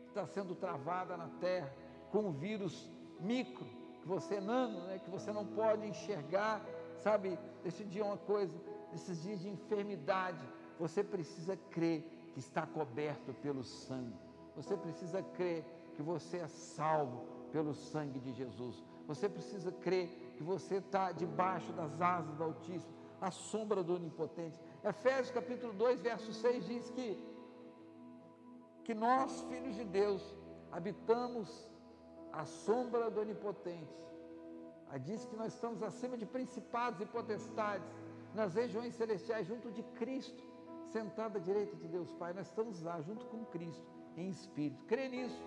que 0.04 0.10
está 0.10 0.26
sendo 0.26 0.56
travada 0.56 1.16
na 1.18 1.28
terra 1.40 1.74
com 2.12 2.30
o 2.30 2.32
vírus 2.32 2.92
micro, 3.20 3.66
que 4.02 4.08
você 4.08 4.36
é 4.36 4.42
nano, 4.42 4.86
né, 4.88 5.00
que 5.00 5.10
você 5.10 5.32
não 5.32 5.46
pode 5.46 5.86
enxergar, 5.88 6.66
sabe? 7.00 7.38
Esse 7.66 7.84
dia 7.84 8.02
é 8.02 8.06
uma 8.06 8.18
coisa, 8.18 8.56
nesses 8.92 9.22
dias 9.22 9.40
de 9.40 9.50
enfermidade, 9.50 10.44
você 10.80 11.04
precisa 11.04 11.58
crer 11.70 12.04
que 12.34 12.40
está 12.40 12.66
coberto 12.66 13.34
pelo 13.42 13.64
sangue. 13.64 14.18
Você 14.56 14.76
precisa 14.78 15.22
crer 15.22 15.66
que 15.96 16.02
você 16.02 16.38
é 16.38 16.48
salvo 16.48 17.26
pelo 17.52 17.74
sangue 17.74 18.20
de 18.20 18.34
Jesus. 18.34 18.84
Você 19.08 19.28
precisa 19.28 19.72
crer 19.72 20.29
que 20.40 20.44
você 20.44 20.76
está 20.76 21.12
debaixo 21.12 21.70
das 21.74 22.02
asas 22.02 22.34
do 22.38 22.44
Altíssimo, 22.46 22.94
à 23.20 23.30
sombra 23.30 23.84
do 23.84 23.96
Onipotente. 23.96 24.58
Efésios 24.82 25.32
capítulo 25.32 25.74
2, 25.74 26.00
verso 26.00 26.32
6 26.32 26.66
diz 26.66 26.90
que, 26.92 27.22
que 28.86 28.94
nós, 28.94 29.42
filhos 29.50 29.76
de 29.76 29.84
Deus, 29.84 30.24
habitamos 30.72 31.70
à 32.32 32.46
sombra 32.46 33.12
do 33.12 33.20
Onipotente. 33.20 33.94
Diz 35.02 35.26
que 35.26 35.36
nós 35.36 35.54
estamos 35.54 35.84
acima 35.84 36.18
de 36.18 36.26
principados 36.26 37.02
e 37.02 37.06
potestades, 37.06 37.86
nas 38.34 38.54
regiões 38.54 38.96
celestiais, 38.96 39.46
junto 39.46 39.70
de 39.70 39.84
Cristo, 40.00 40.42
sentado 40.90 41.36
à 41.36 41.42
direita 41.42 41.76
de 41.76 41.88
Deus 41.90 42.14
Pai. 42.14 42.32
Nós 42.32 42.48
estamos 42.48 42.82
lá, 42.82 43.02
junto 43.02 43.26
com 43.26 43.44
Cristo, 43.44 43.86
em 44.16 44.30
espírito. 44.30 44.86
Crê 44.86 45.10
nisso, 45.10 45.44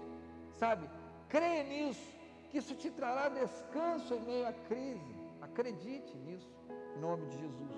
sabe? 0.50 0.86
Crê 1.30 1.62
nisso, 1.62 2.21
que 2.52 2.58
isso 2.58 2.74
te 2.74 2.90
trará 2.90 3.30
descanso 3.30 4.12
em 4.12 4.20
meio 4.20 4.46
à 4.46 4.52
crise. 4.52 5.14
Acredite 5.40 6.14
nisso, 6.18 6.54
em 6.94 7.00
nome 7.00 7.24
de 7.28 7.38
Jesus. 7.38 7.72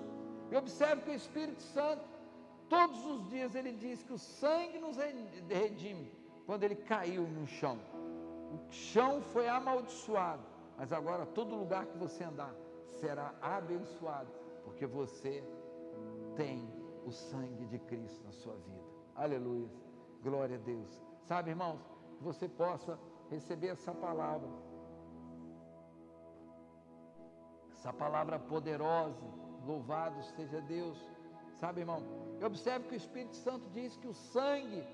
E 0.51 0.55
observe 0.57 1.01
que 1.03 1.11
o 1.11 1.13
Espírito 1.13 1.63
Santo, 1.63 2.03
todos 2.67 3.05
os 3.05 3.29
dias, 3.29 3.55
ele 3.55 3.71
diz 3.71 4.03
que 4.03 4.11
o 4.11 4.19
sangue 4.19 4.77
nos 4.77 4.97
redime 5.47 6.11
quando 6.45 6.65
ele 6.65 6.75
caiu 6.75 7.23
no 7.23 7.47
chão. 7.47 7.79
O 8.51 8.69
chão 8.69 9.21
foi 9.21 9.47
amaldiçoado, 9.47 10.43
mas 10.77 10.91
agora 10.91 11.25
todo 11.25 11.55
lugar 11.55 11.85
que 11.85 11.97
você 11.97 12.25
andar 12.25 12.53
será 12.99 13.33
abençoado, 13.41 14.29
porque 14.65 14.85
você 14.85 15.41
tem 16.35 16.69
o 17.05 17.11
sangue 17.13 17.65
de 17.65 17.79
Cristo 17.79 18.21
na 18.25 18.33
sua 18.33 18.55
vida. 18.55 18.83
Aleluia. 19.15 19.69
Glória 20.21 20.57
a 20.57 20.59
Deus. 20.59 21.01
Sabe, 21.23 21.51
irmãos, 21.51 21.79
que 22.17 22.23
você 22.23 22.49
possa 22.49 22.99
receber 23.35 23.67
essa 23.67 23.93
palavra. 23.93 24.49
Essa 27.73 27.93
palavra 27.93 28.39
poderosa 28.39 29.35
Louvado 29.65 30.21
seja 30.35 30.61
Deus. 30.61 30.97
Sabe, 31.59 31.81
irmão? 31.81 32.01
Eu 32.39 32.47
observo 32.47 32.87
que 32.87 32.95
o 32.95 33.01
Espírito 33.03 33.35
Santo 33.35 33.67
diz 33.69 33.97
que 33.97 34.07
o 34.07 34.13
sangue 34.13 34.85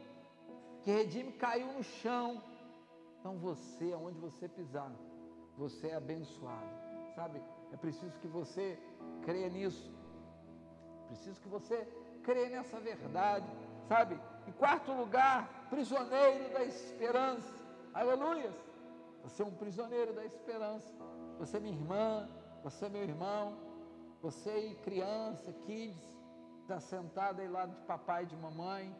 que 0.81 0.91
redime 0.91 1.33
caiu 1.33 1.67
no 1.73 1.83
chão. 1.83 2.41
Então 3.19 3.37
você, 3.37 3.91
aonde 3.93 4.17
você 4.19 4.47
pisar, 4.47 4.91
você 5.57 5.87
é 5.87 5.95
abençoado. 5.95 6.71
Sabe? 7.15 7.41
É 7.73 7.77
preciso 7.77 8.17
que 8.19 8.27
você 8.27 8.79
creia 9.23 9.49
nisso. 9.49 9.91
Preciso 11.07 11.39
que 11.41 11.49
você 11.49 11.77
creia 12.23 12.49
nessa 12.49 12.79
verdade. 12.79 13.49
Sabe? 13.89 14.17
Em 14.47 14.51
quarto 14.53 14.93
lugar, 14.93 15.67
prisioneiro 15.69 16.53
da 16.53 16.63
esperança. 16.63 17.60
Aleluia! 17.93 18.51
Você 19.23 19.43
é 19.43 19.45
um 19.45 19.51
prisioneiro 19.51 20.13
da 20.13 20.23
esperança. 20.23 20.93
Você 21.37 21.57
é 21.57 21.59
minha 21.59 21.75
irmã, 21.75 22.29
você 22.63 22.85
é 22.85 22.89
meu 22.89 23.03
irmão, 23.03 23.57
você 24.21 24.49
aí, 24.49 24.75
criança, 24.75 25.51
kids, 25.65 26.01
está 26.61 26.79
sentado 26.79 27.41
aí 27.41 27.49
lá 27.49 27.65
de 27.65 27.75
papai 27.87 28.23
e 28.23 28.27
de 28.27 28.37
mamãe. 28.37 28.95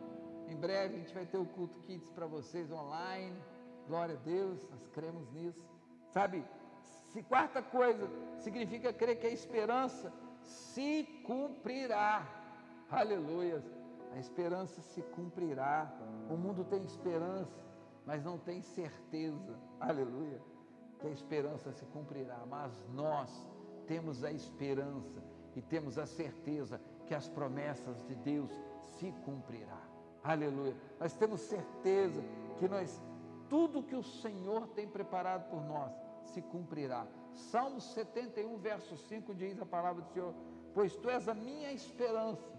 Em 0.49 0.55
breve 0.57 0.95
a 0.95 0.97
gente 0.97 1.13
vai 1.13 1.26
ter 1.26 1.38
o 1.38 1.45
culto 1.45 1.80
kids 1.81 2.09
para 2.09 2.26
vocês 2.26 2.69
online. 2.72 3.41
Glória 3.88 4.15
a 4.15 4.19
Deus, 4.19 4.68
nós 4.69 4.85
cremos 4.88 5.31
nisso. 5.31 5.65
Sabe, 6.09 6.43
se 7.11 7.23
quarta 7.23 7.61
coisa 7.61 8.09
significa 8.39 8.91
crer 8.91 9.19
que 9.19 9.27
a 9.27 9.31
esperança 9.31 10.11
se 10.41 11.03
cumprirá. 11.26 12.27
Aleluia. 12.89 13.63
A 14.13 14.19
esperança 14.19 14.81
se 14.81 15.01
cumprirá. 15.03 15.89
O 16.30 16.35
mundo 16.35 16.65
tem 16.65 16.84
esperança, 16.84 17.61
mas 18.06 18.23
não 18.23 18.38
tem 18.38 18.61
certeza. 18.61 19.60
Aleluia. 19.80 20.41
Que 20.99 21.07
a 21.07 21.11
esperança 21.11 21.72
se 21.72 21.86
cumprirá, 21.86 22.44
mas 22.48 22.72
nós 22.94 23.48
temos 23.88 24.23
a 24.23 24.32
esperança 24.32 25.23
e 25.56 25.61
temos 25.61 25.98
a 25.98 26.06
certeza 26.06 26.80
que 27.07 27.15
as 27.15 27.28
promessas 27.28 28.03
de 28.06 28.15
Deus 28.15 28.52
se 28.98 29.11
cumprirá. 29.26 29.82
Aleluia. 30.23 30.76
Nós 30.99 31.14
temos 31.14 31.41
certeza 31.41 32.23
que 32.60 32.68
nós 32.68 33.02
tudo 33.49 33.84
que 33.84 33.95
o 33.95 34.03
Senhor 34.03 34.65
tem 34.68 34.88
preparado 34.88 35.49
por 35.49 35.61
nós 35.65 35.91
se 36.23 36.41
cumprirá. 36.41 37.06
Salmo 37.34 37.82
71, 37.82 38.57
verso 38.57 38.95
5 38.95 39.34
diz 39.36 39.61
a 39.61 39.65
palavra 39.65 40.03
do 40.03 40.14
Senhor: 40.14 40.34
Pois 40.73 40.95
tu 40.95 41.10
és 41.10 41.28
a 41.28 41.34
minha 41.34 41.72
esperança, 41.73 42.49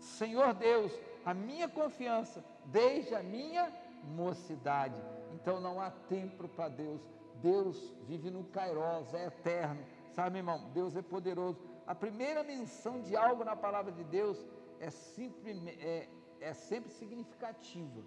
Senhor 0.00 0.52
Deus, 0.54 0.92
a 1.24 1.32
minha 1.32 1.68
confiança 1.68 2.44
desde 2.64 3.14
a 3.14 3.22
minha 3.22 3.70
mocidade. 4.02 5.00
Então 5.34 5.60
não 5.60 5.80
há 5.80 5.90
tempo 5.90 6.48
para 6.48 6.68
Deus. 6.68 7.00
Deus 7.40 7.94
vive 8.06 8.30
no 8.30 8.44
Kairos, 8.44 9.12
é 9.14 9.26
eterno. 9.26 9.84
Sabe, 10.10 10.38
irmão, 10.38 10.70
Deus 10.72 10.96
é 10.96 11.02
poderoso. 11.02 11.58
A 11.86 11.94
primeira 11.94 12.42
menção 12.42 13.00
de 13.00 13.16
algo 13.16 13.44
na 13.44 13.56
palavra 13.56 13.90
de 13.90 14.04
Deus 14.04 14.46
é 14.78 14.90
sempre, 14.90 15.52
é, 15.80 16.08
é 16.40 16.52
sempre 16.52 16.90
significativa. 16.90 18.02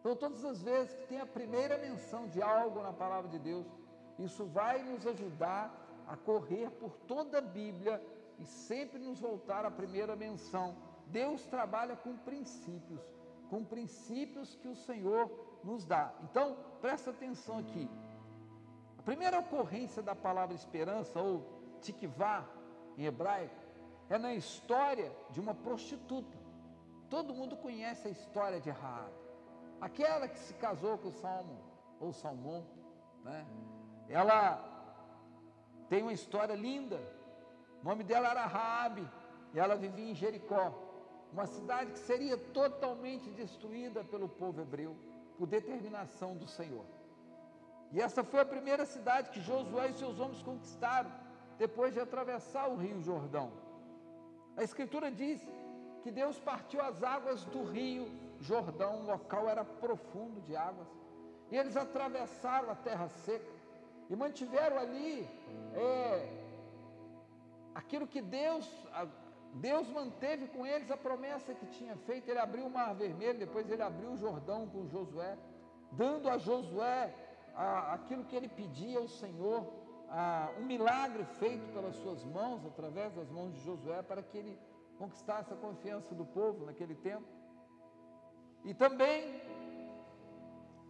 Então, 0.00 0.14
todas 0.14 0.44
as 0.44 0.62
vezes 0.62 0.94
que 0.94 1.06
tem 1.06 1.20
a 1.20 1.26
primeira 1.26 1.76
menção 1.78 2.28
de 2.28 2.40
algo 2.40 2.82
na 2.82 2.92
palavra 2.92 3.28
de 3.28 3.38
Deus, 3.38 3.66
isso 4.18 4.46
vai 4.46 4.82
nos 4.82 5.06
ajudar 5.06 5.72
a 6.06 6.16
correr 6.16 6.70
por 6.70 6.96
toda 7.06 7.38
a 7.38 7.40
Bíblia 7.40 8.02
e 8.38 8.44
sempre 8.44 8.98
nos 8.98 9.20
voltar 9.20 9.64
à 9.64 9.70
primeira 9.70 10.14
menção. 10.16 10.76
Deus 11.08 11.44
trabalha 11.46 11.96
com 11.96 12.16
princípios, 12.16 13.00
com 13.48 13.64
princípios 13.64 14.54
que 14.56 14.68
o 14.68 14.74
Senhor 14.74 15.30
nos 15.64 15.84
dá. 15.84 16.12
Então, 16.22 16.56
presta 16.80 17.10
atenção 17.10 17.58
aqui 17.58 17.88
primeira 19.08 19.38
ocorrência 19.38 20.02
da 20.02 20.14
palavra 20.14 20.54
esperança, 20.54 21.18
ou 21.18 21.42
tikvá 21.80 22.44
em 22.98 23.06
hebraico, 23.06 23.56
é 24.10 24.18
na 24.18 24.34
história 24.34 25.10
de 25.30 25.40
uma 25.40 25.54
prostituta. 25.54 26.36
Todo 27.08 27.32
mundo 27.32 27.56
conhece 27.56 28.06
a 28.06 28.10
história 28.10 28.60
de 28.60 28.68
Raab. 28.68 29.10
Aquela 29.80 30.28
que 30.28 30.38
se 30.38 30.52
casou 30.52 30.98
com 30.98 31.10
Salmo, 31.10 31.58
ou 31.98 32.12
Salmão, 32.12 32.66
né? 33.24 33.46
Ela 34.10 34.62
tem 35.88 36.02
uma 36.02 36.12
história 36.12 36.54
linda. 36.54 37.00
O 37.80 37.86
nome 37.86 38.04
dela 38.04 38.28
era 38.28 38.44
Raabe, 38.44 39.08
e 39.54 39.58
ela 39.58 39.74
vivia 39.74 40.10
em 40.10 40.14
Jericó, 40.14 40.70
uma 41.32 41.46
cidade 41.46 41.92
que 41.92 41.98
seria 41.98 42.36
totalmente 42.36 43.30
destruída 43.30 44.02
pelo 44.04 44.28
povo 44.28 44.60
hebreu 44.60 44.96
por 45.36 45.46
determinação 45.46 46.36
do 46.36 46.46
Senhor. 46.46 46.84
E 47.92 48.00
essa 48.00 48.22
foi 48.22 48.40
a 48.40 48.44
primeira 48.44 48.84
cidade 48.84 49.30
que 49.30 49.40
Josué 49.40 49.88
e 49.88 49.94
seus 49.94 50.18
homens 50.20 50.42
conquistaram, 50.42 51.10
depois 51.58 51.92
de 51.92 52.00
atravessar 52.00 52.68
o 52.68 52.76
rio 52.76 53.00
Jordão. 53.02 53.50
A 54.56 54.62
Escritura 54.62 55.10
diz 55.10 55.40
que 56.02 56.10
Deus 56.10 56.38
partiu 56.38 56.80
as 56.82 57.02
águas 57.02 57.44
do 57.44 57.64
rio 57.64 58.08
Jordão, 58.40 59.00
o 59.00 59.06
local 59.06 59.48
era 59.48 59.64
profundo 59.64 60.40
de 60.42 60.56
águas, 60.56 60.88
e 61.50 61.56
eles 61.56 61.76
atravessaram 61.76 62.70
a 62.70 62.74
terra 62.74 63.08
seca 63.08 63.58
e 64.10 64.16
mantiveram 64.16 64.78
ali 64.78 65.28
é, 65.74 66.28
aquilo 67.74 68.06
que 68.06 68.20
Deus, 68.20 68.68
Deus 69.54 69.88
manteve 69.88 70.46
com 70.48 70.66
eles 70.66 70.90
a 70.90 70.96
promessa 70.96 71.54
que 71.54 71.66
tinha 71.66 71.96
feito. 71.96 72.28
Ele 72.28 72.38
abriu 72.38 72.66
o 72.66 72.70
Mar 72.70 72.94
Vermelho, 72.94 73.38
depois 73.38 73.68
ele 73.70 73.82
abriu 73.82 74.12
o 74.12 74.16
Jordão 74.16 74.68
com 74.68 74.86
Josué, 74.86 75.36
dando 75.92 76.28
a 76.28 76.38
Josué 76.38 77.14
aquilo 77.54 78.24
que 78.24 78.36
ele 78.36 78.48
pedia 78.48 78.98
ao 78.98 79.08
Senhor, 79.08 79.66
um 80.60 80.64
milagre 80.64 81.24
feito 81.24 81.66
pelas 81.72 81.96
suas 81.96 82.24
mãos, 82.24 82.64
através 82.64 83.12
das 83.14 83.28
mãos 83.30 83.52
de 83.52 83.60
Josué, 83.60 84.02
para 84.02 84.22
que 84.22 84.38
ele 84.38 84.58
conquistasse 84.98 85.52
a 85.52 85.56
confiança 85.56 86.14
do 86.14 86.24
povo 86.24 86.66
naquele 86.66 86.94
tempo. 86.94 87.26
E 88.64 88.74
também, 88.74 89.40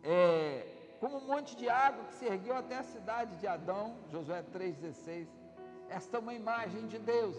é, 0.02 0.94
como 1.00 1.18
um 1.18 1.26
monte 1.26 1.56
de 1.56 1.68
água 1.68 2.04
que 2.04 2.14
se 2.14 2.26
ergueu 2.26 2.56
até 2.56 2.78
a 2.78 2.82
cidade 2.82 3.36
de 3.36 3.46
Adão, 3.46 3.96
Josué 4.10 4.42
3,16. 4.42 5.28
Esta 5.88 6.16
é 6.16 6.20
uma 6.20 6.34
imagem 6.34 6.86
de 6.86 6.98
Deus, 6.98 7.36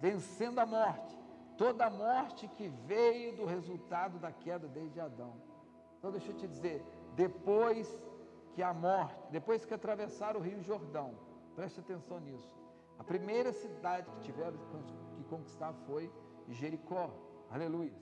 vencendo 0.00 0.58
a 0.58 0.66
morte, 0.66 1.16
toda 1.56 1.86
a 1.86 1.90
morte 1.90 2.46
que 2.48 2.68
veio 2.68 3.36
do 3.36 3.44
resultado 3.44 4.18
da 4.18 4.30
queda 4.30 4.66
desde 4.68 5.00
Adão. 5.00 5.34
Então, 5.98 6.12
deixa 6.12 6.30
eu 6.30 6.36
te 6.36 6.46
dizer, 6.46 6.84
depois 7.14 7.88
que 8.54 8.62
a 8.62 8.72
morte, 8.72 9.28
depois 9.30 9.64
que 9.64 9.74
atravessaram 9.74 10.40
o 10.40 10.42
Rio 10.42 10.62
Jordão, 10.62 11.14
preste 11.54 11.80
atenção 11.80 12.20
nisso. 12.20 12.56
A 12.98 13.04
primeira 13.04 13.52
cidade 13.52 14.10
que 14.10 14.20
tiveram 14.20 14.56
que 15.16 15.24
conquistar 15.24 15.72
foi 15.86 16.10
Jericó. 16.48 17.10
Aleluia. 17.50 17.92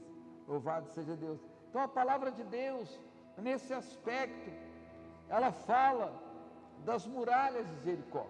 Louvado 0.46 0.88
seja 0.88 1.16
Deus. 1.16 1.40
Então 1.68 1.80
a 1.80 1.88
palavra 1.88 2.30
de 2.30 2.44
Deus, 2.44 3.00
nesse 3.36 3.72
aspecto, 3.72 4.50
ela 5.28 5.52
fala 5.52 6.12
das 6.84 7.06
muralhas 7.06 7.68
de 7.68 7.76
Jericó. 7.84 8.26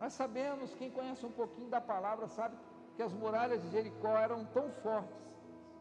Nós 0.00 0.12
sabemos, 0.14 0.74
quem 0.74 0.90
conhece 0.90 1.24
um 1.24 1.30
pouquinho 1.30 1.68
da 1.68 1.80
palavra, 1.80 2.26
sabe 2.26 2.56
que 2.56 2.71
as 3.00 3.12
muralhas 3.12 3.62
de 3.62 3.70
Jericó 3.70 4.16
eram 4.18 4.44
tão 4.46 4.68
fortes, 4.82 5.16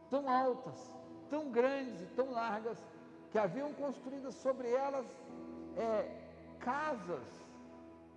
tão 0.10 0.30
altas, 0.30 0.94
tão 1.30 1.50
grandes 1.50 2.02
e 2.02 2.06
tão 2.08 2.32
largas, 2.32 2.78
que 3.32 3.40
haviam 3.40 3.74
construídas 3.74 4.36
sobre 4.36 4.70
elas 4.70 5.06
é, 5.76 6.22
casas, 6.60 7.24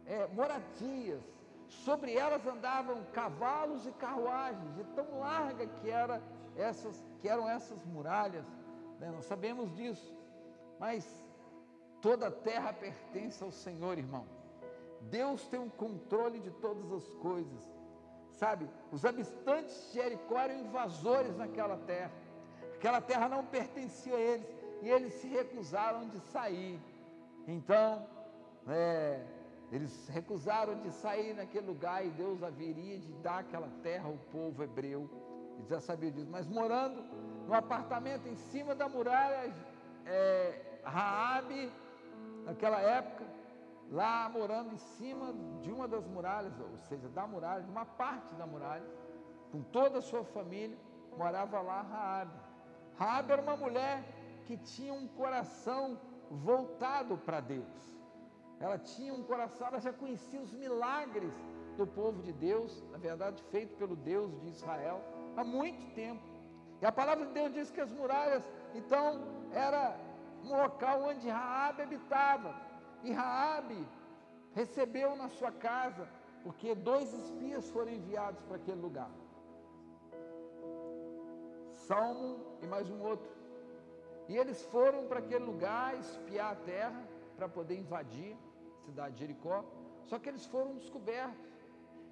é, 0.06 0.26
moradias, 0.28 1.22
sobre 1.66 2.14
elas 2.14 2.46
andavam 2.46 3.02
cavalos 3.12 3.86
e 3.86 3.92
carruagens, 3.92 4.74
de 4.74 4.84
tão 4.94 5.20
larga 5.20 5.66
que, 5.66 5.88
era 5.88 6.22
essas, 6.56 7.02
que 7.20 7.28
eram 7.28 7.48
essas 7.48 7.82
muralhas, 7.86 8.46
né? 9.00 9.10
nós 9.10 9.24
sabemos 9.24 9.74
disso, 9.74 10.14
mas 10.78 11.24
toda 12.00 12.28
a 12.28 12.30
terra 12.30 12.72
pertence 12.72 13.42
ao 13.42 13.50
Senhor, 13.50 13.96
irmão. 13.96 14.26
Deus 15.02 15.46
tem 15.46 15.60
um 15.60 15.68
controle 15.68 16.40
de 16.40 16.50
todas 16.50 16.92
as 16.92 17.08
coisas, 17.14 17.73
sabe? 18.34 18.68
Os 18.92 19.04
habitantes 19.04 19.90
de 19.92 20.00
Jericó 20.00 20.38
eram 20.38 20.58
invasores 20.58 21.36
naquela 21.36 21.76
terra, 21.78 22.12
aquela 22.74 23.00
terra 23.00 23.28
não 23.28 23.44
pertencia 23.44 24.14
a 24.14 24.20
eles, 24.20 24.46
e 24.82 24.88
eles 24.88 25.14
se 25.14 25.28
recusaram 25.28 26.08
de 26.08 26.18
sair. 26.20 26.80
Então, 27.46 28.06
é, 28.68 29.24
eles 29.72 30.08
recusaram 30.08 30.80
de 30.80 30.90
sair 30.90 31.34
naquele 31.34 31.66
lugar 31.66 32.04
e 32.04 32.10
Deus 32.10 32.42
haveria 32.42 32.98
de 32.98 33.12
dar 33.14 33.38
aquela 33.38 33.68
terra 33.82 34.06
ao 34.06 34.16
povo 34.30 34.62
hebreu. 34.62 35.08
Eles 35.56 35.68
já 35.68 35.80
sabiam 35.80 36.12
disso. 36.12 36.30
Mas 36.30 36.46
morando 36.46 37.02
num 37.46 37.54
apartamento 37.54 38.26
em 38.28 38.36
cima 38.36 38.74
da 38.74 38.88
muralha, 38.88 39.52
é, 40.06 40.78
Raabe, 40.84 41.72
naquela 42.44 42.80
época, 42.80 43.24
lá 43.90 44.28
morando 44.28 44.72
em 44.72 44.76
cima 44.76 45.34
de 45.60 45.70
uma 45.70 45.86
das 45.86 46.06
muralhas, 46.06 46.58
ou 46.58 46.78
seja, 46.88 47.08
da 47.08 47.26
muralha, 47.26 47.62
de 47.62 47.70
uma 47.70 47.84
parte 47.84 48.34
da 48.34 48.46
muralha, 48.46 48.84
com 49.50 49.62
toda 49.62 49.98
a 49.98 50.02
sua 50.02 50.24
família, 50.24 50.76
morava 51.16 51.60
lá 51.60 51.82
Raabe. 51.82 52.38
Raabe 52.96 53.32
era 53.32 53.42
uma 53.42 53.56
mulher 53.56 54.04
que 54.46 54.56
tinha 54.56 54.92
um 54.92 55.06
coração 55.08 55.98
voltado 56.30 57.16
para 57.18 57.40
Deus. 57.40 57.94
Ela 58.60 58.78
tinha 58.78 59.12
um 59.12 59.22
coração, 59.22 59.66
ela 59.66 59.80
já 59.80 59.92
conhecia 59.92 60.40
os 60.40 60.52
milagres 60.52 61.34
do 61.76 61.86
povo 61.86 62.22
de 62.22 62.32
Deus, 62.32 62.84
na 62.90 62.98
verdade, 62.98 63.42
feito 63.50 63.76
pelo 63.76 63.96
Deus 63.96 64.40
de 64.40 64.48
Israel, 64.48 65.00
há 65.36 65.44
muito 65.44 65.92
tempo. 65.94 66.22
E 66.80 66.86
a 66.86 66.92
palavra 66.92 67.26
de 67.26 67.32
Deus 67.32 67.52
diz 67.52 67.70
que 67.70 67.80
as 67.80 67.92
muralhas, 67.92 68.48
então, 68.74 69.22
era 69.52 69.96
um 70.44 70.56
local 70.56 71.02
onde 71.02 71.28
Raabe 71.28 71.82
habitava. 71.82 72.54
E 73.04 73.12
Raabe 73.12 73.86
recebeu 74.54 75.14
na 75.14 75.28
sua 75.28 75.52
casa, 75.52 76.08
porque 76.42 76.74
dois 76.74 77.12
espias 77.12 77.68
foram 77.70 77.92
enviados 77.92 78.40
para 78.44 78.56
aquele 78.56 78.80
lugar. 78.80 79.10
Salmo 81.86 82.38
e 82.62 82.66
mais 82.66 82.88
um 82.90 83.02
outro. 83.02 83.30
E 84.26 84.36
eles 84.38 84.62
foram 84.66 85.06
para 85.06 85.18
aquele 85.18 85.44
lugar 85.44 85.98
espiar 85.98 86.52
a 86.52 86.56
terra 86.56 87.06
para 87.36 87.46
poder 87.46 87.76
invadir 87.78 88.34
a 88.78 88.84
cidade 88.86 89.14
de 89.14 89.20
Jericó. 89.20 89.62
Só 90.06 90.18
que 90.18 90.30
eles 90.30 90.46
foram 90.46 90.74
descobertos. 90.74 91.52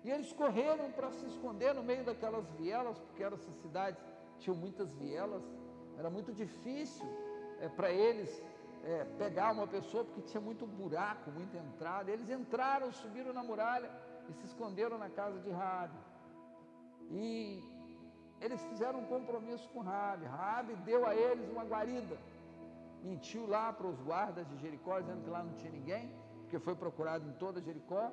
E 0.05 0.11
eles 0.11 0.31
correram 0.33 0.91
para 0.93 1.11
se 1.13 1.25
esconder 1.25 1.75
no 1.75 1.83
meio 1.83 2.05
daquelas 2.05 2.47
vielas, 2.59 2.99
porque 2.99 3.23
essas 3.23 3.55
cidades 3.63 4.03
tinham 4.41 4.57
muitas 4.57 4.93
vielas. 4.95 5.43
Era 5.97 6.11
muito 6.11 6.33
difícil 6.33 7.07
é, 7.61 7.69
para 7.69 7.91
eles 7.91 8.43
é, 8.85 9.05
pegar 9.17 9.53
uma 9.53 9.67
pessoa, 9.67 10.05
porque 10.05 10.23
tinha 10.23 10.41
muito 10.41 10.67
buraco, 10.67 11.31
muita 11.31 11.57
entrada. 11.59 12.11
Eles 12.11 12.29
entraram, 12.29 12.91
subiram 12.93 13.33
na 13.33 13.43
muralha 13.43 13.91
e 14.29 14.33
se 14.33 14.47
esconderam 14.47 14.99
na 14.99 15.09
casa 15.09 15.39
de 15.41 15.51
Rabi. 15.51 15.99
E 17.11 17.63
eles 18.41 18.61
fizeram 18.65 19.01
um 19.01 19.05
compromisso 19.05 19.69
com 19.71 19.81
Rabi. 19.81 20.25
Rabi 20.25 20.75
deu 20.77 21.07
a 21.07 21.15
eles 21.15 21.49
uma 21.49 21.65
guarida. 21.65 22.17
Mentiu 23.03 23.47
lá 23.47 23.73
para 23.73 23.87
os 23.87 24.01
guardas 24.01 24.49
de 24.49 24.57
Jericó, 24.59 25.01
dizendo 25.01 25.23
que 25.23 25.31
lá 25.31 25.43
não 25.43 25.55
tinha 25.55 25.73
ninguém, 25.73 26.13
porque 26.41 26.59
foi 26.59 26.75
procurado 26.75 27.29
em 27.29 27.33
toda 27.33 27.61
Jericó. 27.61 28.11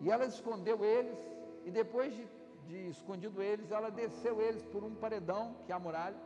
E 0.00 0.10
ela 0.10 0.26
escondeu 0.26 0.84
eles, 0.84 1.18
e 1.64 1.70
depois 1.70 2.14
de, 2.14 2.28
de 2.66 2.88
escondido 2.88 3.42
eles, 3.42 3.70
ela 3.70 3.90
desceu 3.90 4.40
eles 4.40 4.62
por 4.66 4.84
um 4.84 4.94
paredão, 4.94 5.56
que 5.64 5.72
é 5.72 5.74
a 5.74 5.78
muralha, 5.78 6.16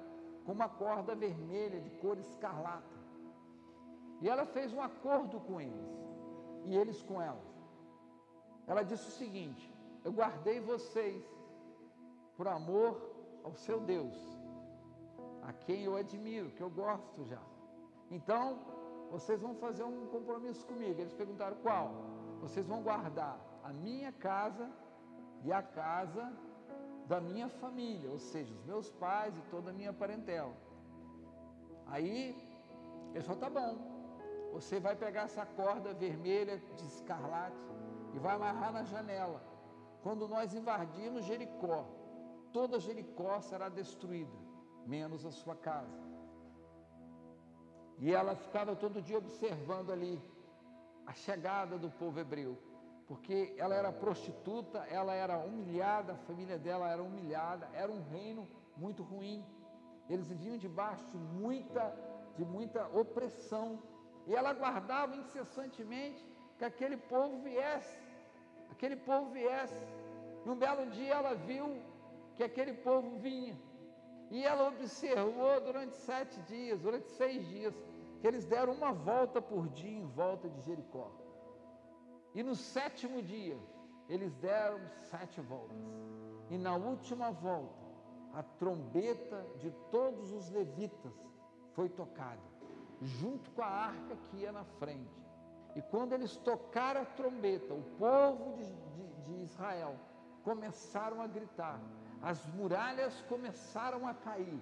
com 0.45 0.53
uma 0.53 0.69
corda 0.69 1.15
vermelha 1.15 1.81
de 1.81 1.91
cor 2.03 2.19
escarlata. 2.19 3.00
E 4.21 4.29
ela 4.29 4.45
fez 4.45 4.73
um 4.73 4.83
acordo 4.83 5.41
com 5.41 5.61
eles, 5.61 5.91
e 6.67 6.77
eles 6.77 7.03
com 7.03 7.21
ela. 7.21 7.43
Ela 8.67 8.83
disse 8.83 9.09
o 9.09 9.13
seguinte: 9.13 9.73
Eu 10.05 10.13
guardei 10.13 10.61
vocês 10.61 11.25
por 12.37 12.47
amor 12.47 13.01
ao 13.43 13.55
seu 13.55 13.81
Deus, 13.81 14.17
a 15.43 15.53
quem 15.53 15.85
eu 15.85 15.97
admiro, 15.97 16.51
que 16.51 16.63
eu 16.63 16.71
gosto 16.71 17.25
já. 17.25 17.43
Então, 18.11 18.59
vocês 19.11 19.41
vão 19.41 19.55
fazer 19.55 19.85
um 19.85 20.07
compromisso 20.07 20.67
comigo. 20.67 21.01
Eles 21.01 21.13
perguntaram 21.13 21.57
qual? 21.63 21.93
Vocês 22.41 22.67
vão 22.67 22.83
guardar 22.83 23.39
a 23.65 23.73
minha 23.73 24.13
casa 24.13 24.71
e 25.45 25.53
a 25.53 25.63
casa 25.63 26.33
da 27.07 27.21
minha 27.21 27.49
família, 27.49 28.11
ou 28.11 28.19
seja, 28.19 28.55
os 28.55 28.65
meus 28.65 28.91
pais 28.93 29.37
e 29.37 29.41
toda 29.51 29.71
a 29.71 29.73
minha 29.73 29.93
parentela. 29.93 30.55
Aí, 31.87 32.37
ele 33.13 33.25
falou: 33.25 33.41
tá 33.41 33.51
bom, 33.51 33.90
você 34.53 34.79
vai 34.81 34.95
pegar 34.97 35.23
essa 35.23 35.45
corda 35.47 35.95
vermelha 35.95 36.59
de 36.77 36.87
escarlate 36.87 37.57
e 38.15 38.19
vai 38.19 38.35
amarrar 38.35 38.73
na 38.73 38.85
janela. 38.85 39.41
Quando 40.03 40.29
nós 40.29 40.55
invadirmos 40.55 41.25
Jericó, 41.25 41.87
toda 42.53 42.81
Jericó 42.81 43.41
será 43.41 43.69
destruída, 43.69 44.39
menos 44.87 45.25
a 45.25 45.31
sua 45.31 45.55
casa. 45.55 46.01
E 47.99 48.13
ela 48.13 48.35
ficava 48.35 48.75
todo 48.75 49.03
dia 49.03 49.19
observando 49.19 49.93
ali 49.93 50.21
a 51.07 51.13
chegada 51.13 51.79
do 51.79 51.91
povo 51.91 52.19
hebreu, 52.19 52.57
porque 53.07 53.55
ela 53.59 53.75
era 53.75 53.93
prostituta, 53.93 54.79
ela 54.89 55.13
era 55.13 55.39
humilhada, 55.39 56.15
a 56.15 56.17
família 56.17 56.59
dela 56.59 56.89
era 56.89 57.03
humilhada, 57.03 57.69
era 57.75 57.91
um 57.93 58.03
reino 58.03 58.49
muito 58.77 59.03
ruim. 59.03 59.45
Eles 60.09 60.29
viviam 60.29 60.57
debaixo 60.57 61.05
de 61.05 61.19
muita, 61.19 61.95
de 62.37 62.45
muita 62.45 62.87
opressão. 62.89 63.79
E 64.31 64.35
ela 64.39 64.51
aguardava 64.51 65.17
incessantemente 65.17 66.25
que 66.57 66.65
aquele 66.65 66.97
povo 66.97 67.39
viesse, 67.47 67.99
aquele 68.71 68.95
povo 68.95 69.33
viesse. 69.33 69.85
E 70.47 70.49
um 70.49 70.55
belo 70.55 70.85
dia 70.99 71.15
ela 71.15 71.35
viu 71.35 71.67
que 72.37 72.45
aquele 72.45 72.75
povo 72.75 73.19
vinha. 73.19 73.59
E 74.31 74.45
ela 74.45 74.69
observou 74.69 75.61
durante 75.61 75.97
sete 75.97 76.41
dias, 76.43 76.81
durante 76.81 77.09
seis 77.11 77.45
dias, 77.49 77.75
que 78.21 78.27
eles 78.29 78.45
deram 78.45 78.73
uma 78.73 78.93
volta 78.93 79.43
por 79.43 79.67
dia 79.81 79.99
em 79.99 80.07
volta 80.07 80.49
de 80.49 80.61
Jericó. 80.61 81.11
E 82.33 82.41
no 82.45 82.55
sétimo 82.55 83.21
dia, 83.21 83.59
eles 84.09 84.33
deram 84.37 84.81
sete 85.11 85.41
voltas. 85.41 85.77
E 86.49 86.57
na 86.57 86.77
última 86.77 87.33
volta, 87.33 87.85
a 88.33 88.45
trombeta 88.61 89.45
de 89.59 89.73
todos 89.91 90.31
os 90.31 90.49
levitas 90.51 91.17
foi 91.73 91.89
tocada, 91.89 92.50
junto 93.01 93.51
com 93.51 93.63
a 93.63 93.67
arca 93.67 94.17
que 94.17 94.39
ia 94.39 94.53
na 94.53 94.65
frente. 94.65 95.21
E 95.75 95.83
quando 95.83 96.13
eles 96.13 96.37
tocaram 96.37 97.03
a 97.03 97.05
trombeta, 97.05 97.73
o 97.73 97.83
povo 97.99 98.57
de, 98.57 98.65
de, 98.65 99.23
de 99.25 99.43
Israel 99.45 99.95
começaram 100.43 101.21
a 101.23 101.27
gritar, 101.27 101.81
as 102.23 102.45
muralhas 102.55 103.21
começaram 103.29 104.07
a 104.07 104.15
cair. 104.15 104.61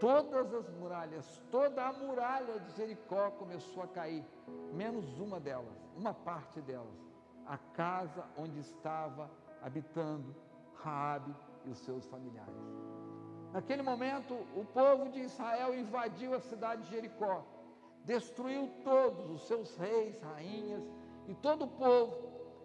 Todas 0.00 0.54
as 0.54 0.68
muralhas, 0.70 1.42
toda 1.50 1.84
a 1.84 1.92
muralha 1.92 2.60
de 2.60 2.76
Jericó 2.76 3.30
começou 3.32 3.82
a 3.82 3.88
cair, 3.88 4.24
menos 4.72 5.18
uma 5.18 5.40
delas, 5.40 5.76
uma 5.96 6.14
parte 6.14 6.60
delas, 6.60 6.86
a 7.46 7.58
casa 7.58 8.24
onde 8.36 8.60
estava 8.60 9.28
habitando 9.60 10.34
Raabe 10.76 11.34
e 11.66 11.70
os 11.70 11.78
seus 11.78 12.06
familiares. 12.06 12.54
Naquele 13.52 13.82
momento, 13.82 14.34
o 14.54 14.64
povo 14.64 15.10
de 15.10 15.20
Israel 15.20 15.74
invadiu 15.76 16.34
a 16.34 16.40
cidade 16.40 16.82
de 16.82 16.90
Jericó, 16.90 17.44
destruiu 18.08 18.70
todos 18.82 19.30
os 19.30 19.42
seus 19.46 19.76
reis, 19.76 20.18
rainhas 20.22 20.82
e 21.28 21.34
todo 21.34 21.66
o 21.66 21.68
povo. 21.68 22.16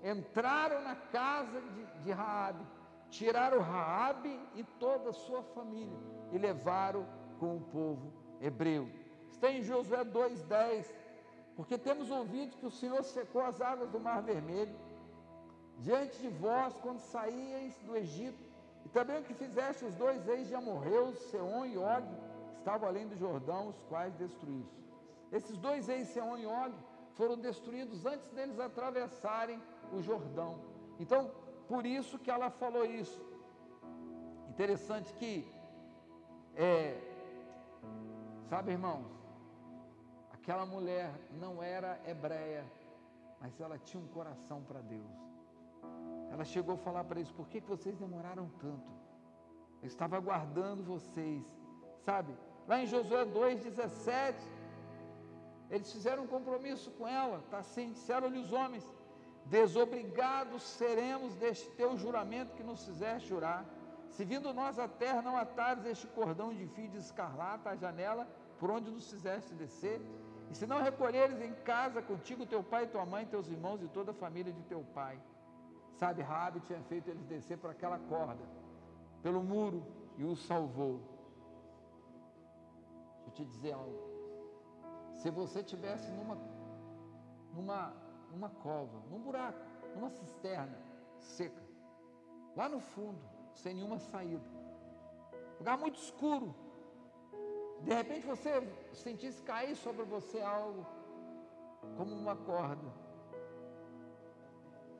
Entraram 0.01 0.81
na 0.81 0.95
casa 0.95 1.61
de, 1.61 1.85
de 2.03 2.11
Raabe, 2.11 2.65
tiraram 3.09 3.59
Raabe 3.59 4.39
e 4.55 4.63
toda 4.85 5.09
a 5.09 5.13
sua 5.25 5.43
família 5.55 5.99
e 6.31 6.37
levaram 6.37 7.05
com 7.39 7.57
o 7.57 7.61
povo 7.61 8.13
hebreu. 8.39 8.89
Está 9.29 9.51
em 9.51 9.61
Josué 9.61 10.05
2:10, 10.05 10.85
porque 11.57 11.77
temos 11.77 12.09
ouvido 12.09 12.57
que 12.57 12.65
o 12.65 12.71
Senhor 12.71 13.03
secou 13.03 13.41
as 13.41 13.59
águas 13.59 13.89
do 13.89 13.99
Mar 13.99 14.21
Vermelho 14.21 14.75
diante 15.79 16.17
de 16.21 16.29
vós 16.29 16.77
quando 16.77 16.99
saíeis 16.99 17.75
do 17.79 17.97
Egito 17.97 18.43
e 18.85 18.89
também 18.89 19.19
o 19.19 19.23
que 19.23 19.33
fizeste 19.33 19.83
os 19.83 19.95
dois 19.95 20.25
ex 20.27 20.47
de 20.47 20.55
Amorreus, 20.55 21.17
Seon 21.29 21.65
e 21.65 21.77
Og, 21.77 22.07
que 22.51 22.59
estavam 22.59 22.87
além 22.87 23.07
do 23.07 23.17
Jordão, 23.17 23.67
os 23.69 23.81
quais 23.89 24.13
destruíste. 24.15 24.82
Esses 25.37 25.57
dois 25.57 25.89
ex, 25.89 26.07
Seon 26.09 26.37
e 26.37 26.45
Og, 26.45 26.73
foram 27.15 27.37
destruídos 27.37 28.05
antes 28.05 28.29
deles 28.29 28.59
atravessarem 28.59 29.59
o 29.91 30.01
Jordão. 30.01 30.51
Então, 30.99 31.31
por 31.67 31.85
isso 31.85 32.19
que 32.19 32.29
ela 32.29 32.49
falou 32.51 32.85
isso. 32.85 33.21
Interessante 34.49 35.11
que, 35.19 35.33
é, 36.55 37.01
sabe, 38.49 38.71
irmãos, 38.71 39.07
aquela 40.31 40.65
mulher 40.65 41.11
não 41.43 41.63
era 41.63 41.99
hebreia, 42.05 42.63
mas 43.41 43.59
ela 43.59 43.77
tinha 43.79 44.01
um 44.03 44.07
coração 44.07 44.61
para 44.61 44.81
Deus. 44.81 45.15
Ela 46.31 46.45
chegou 46.45 46.75
a 46.75 46.77
falar 46.77 47.03
para 47.05 47.19
eles: 47.19 47.31
por 47.31 47.47
que, 47.47 47.59
que 47.59 47.67
vocês 47.67 47.97
demoraram 47.97 48.49
tanto? 48.59 48.91
Eu 49.81 49.87
estava 49.87 50.15
aguardando 50.15 50.83
vocês, 50.83 51.43
sabe? 52.01 52.37
Lá 52.67 52.81
em 52.81 52.85
Josué 52.85 53.25
2,17, 53.25 54.35
eles 55.69 55.91
fizeram 55.91 56.23
um 56.23 56.27
compromisso 56.27 56.91
com 56.91 57.07
ela, 57.07 57.39
está 57.39 57.59
assim: 57.59 57.91
disseram-lhe 57.91 58.39
os 58.39 58.51
homens: 58.51 58.83
desobrigados 59.45 60.63
seremos 60.63 61.35
deste 61.35 61.69
teu 61.71 61.97
juramento 61.97 62.55
que 62.55 62.63
nos 62.63 62.85
fizeste 62.85 63.29
jurar. 63.29 63.65
Se 64.09 64.23
vindo 64.23 64.53
nós 64.53 64.77
à 64.77 64.87
terra, 64.87 65.21
não 65.21 65.35
atares 65.35 65.85
este 65.85 66.05
cordão 66.07 66.53
de 66.53 66.67
fio 66.67 66.87
de 66.87 66.97
escarlata 66.97 67.71
à 67.71 67.75
janela 67.75 68.27
por 68.59 68.69
onde 68.69 68.91
nos 68.91 69.09
fizeste 69.09 69.53
descer. 69.55 69.99
E 70.51 70.55
se 70.55 70.67
não 70.67 70.81
recolheres 70.81 71.41
em 71.41 71.53
casa 71.63 72.01
contigo 72.01 72.45
teu 72.45 72.63
pai, 72.63 72.85
tua 72.85 73.05
mãe, 73.05 73.25
teus 73.25 73.47
irmãos 73.47 73.81
e 73.81 73.87
toda 73.87 74.11
a 74.11 74.13
família 74.13 74.53
de 74.53 74.61
teu 74.63 74.85
pai. 74.93 75.19
Sabe, 75.95 76.21
Rabi 76.21 76.59
tinha 76.59 76.81
feito 76.83 77.09
eles 77.09 77.25
descer 77.25 77.57
por 77.57 77.71
aquela 77.71 77.97
corda, 77.97 78.43
pelo 79.21 79.41
muro, 79.41 79.83
e 80.17 80.23
os 80.23 80.45
salvou. 80.45 81.01
Deixa 83.25 83.29
eu 83.29 83.33
te 83.33 83.45
dizer 83.45 83.73
algo. 83.73 84.12
Se 85.23 85.29
você 85.31 85.63
tivesse 85.63 86.11
numa, 86.11 86.37
numa, 87.53 87.93
numa 88.29 88.49
cova, 88.49 88.99
num 89.09 89.21
buraco, 89.21 89.57
numa 89.95 90.09
cisterna 90.09 90.77
seca, 91.17 91.63
lá 92.57 92.67
no 92.67 92.81
fundo, 92.81 93.23
sem 93.53 93.73
nenhuma 93.73 93.99
saída, 93.99 94.43
lugar 95.57 95.77
muito 95.77 95.97
escuro, 95.97 96.53
de 97.83 97.93
repente 97.93 98.27
você 98.27 98.51
sentisse 98.91 99.41
cair 99.43 99.77
sobre 99.77 100.03
você 100.03 100.41
algo 100.41 100.85
como 101.95 102.13
uma 102.13 102.35
corda 102.35 102.91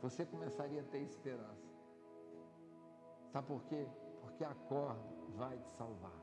você 0.01 0.25
começaria 0.25 0.81
a 0.81 0.85
ter 0.85 0.99
esperança. 0.99 1.67
Sabe 3.31 3.47
por 3.47 3.63
quê? 3.63 3.87
Porque 4.21 4.45
a 4.45 4.53
corda 4.53 5.01
vai 5.35 5.57
te 5.57 5.69
salvar. 5.71 6.21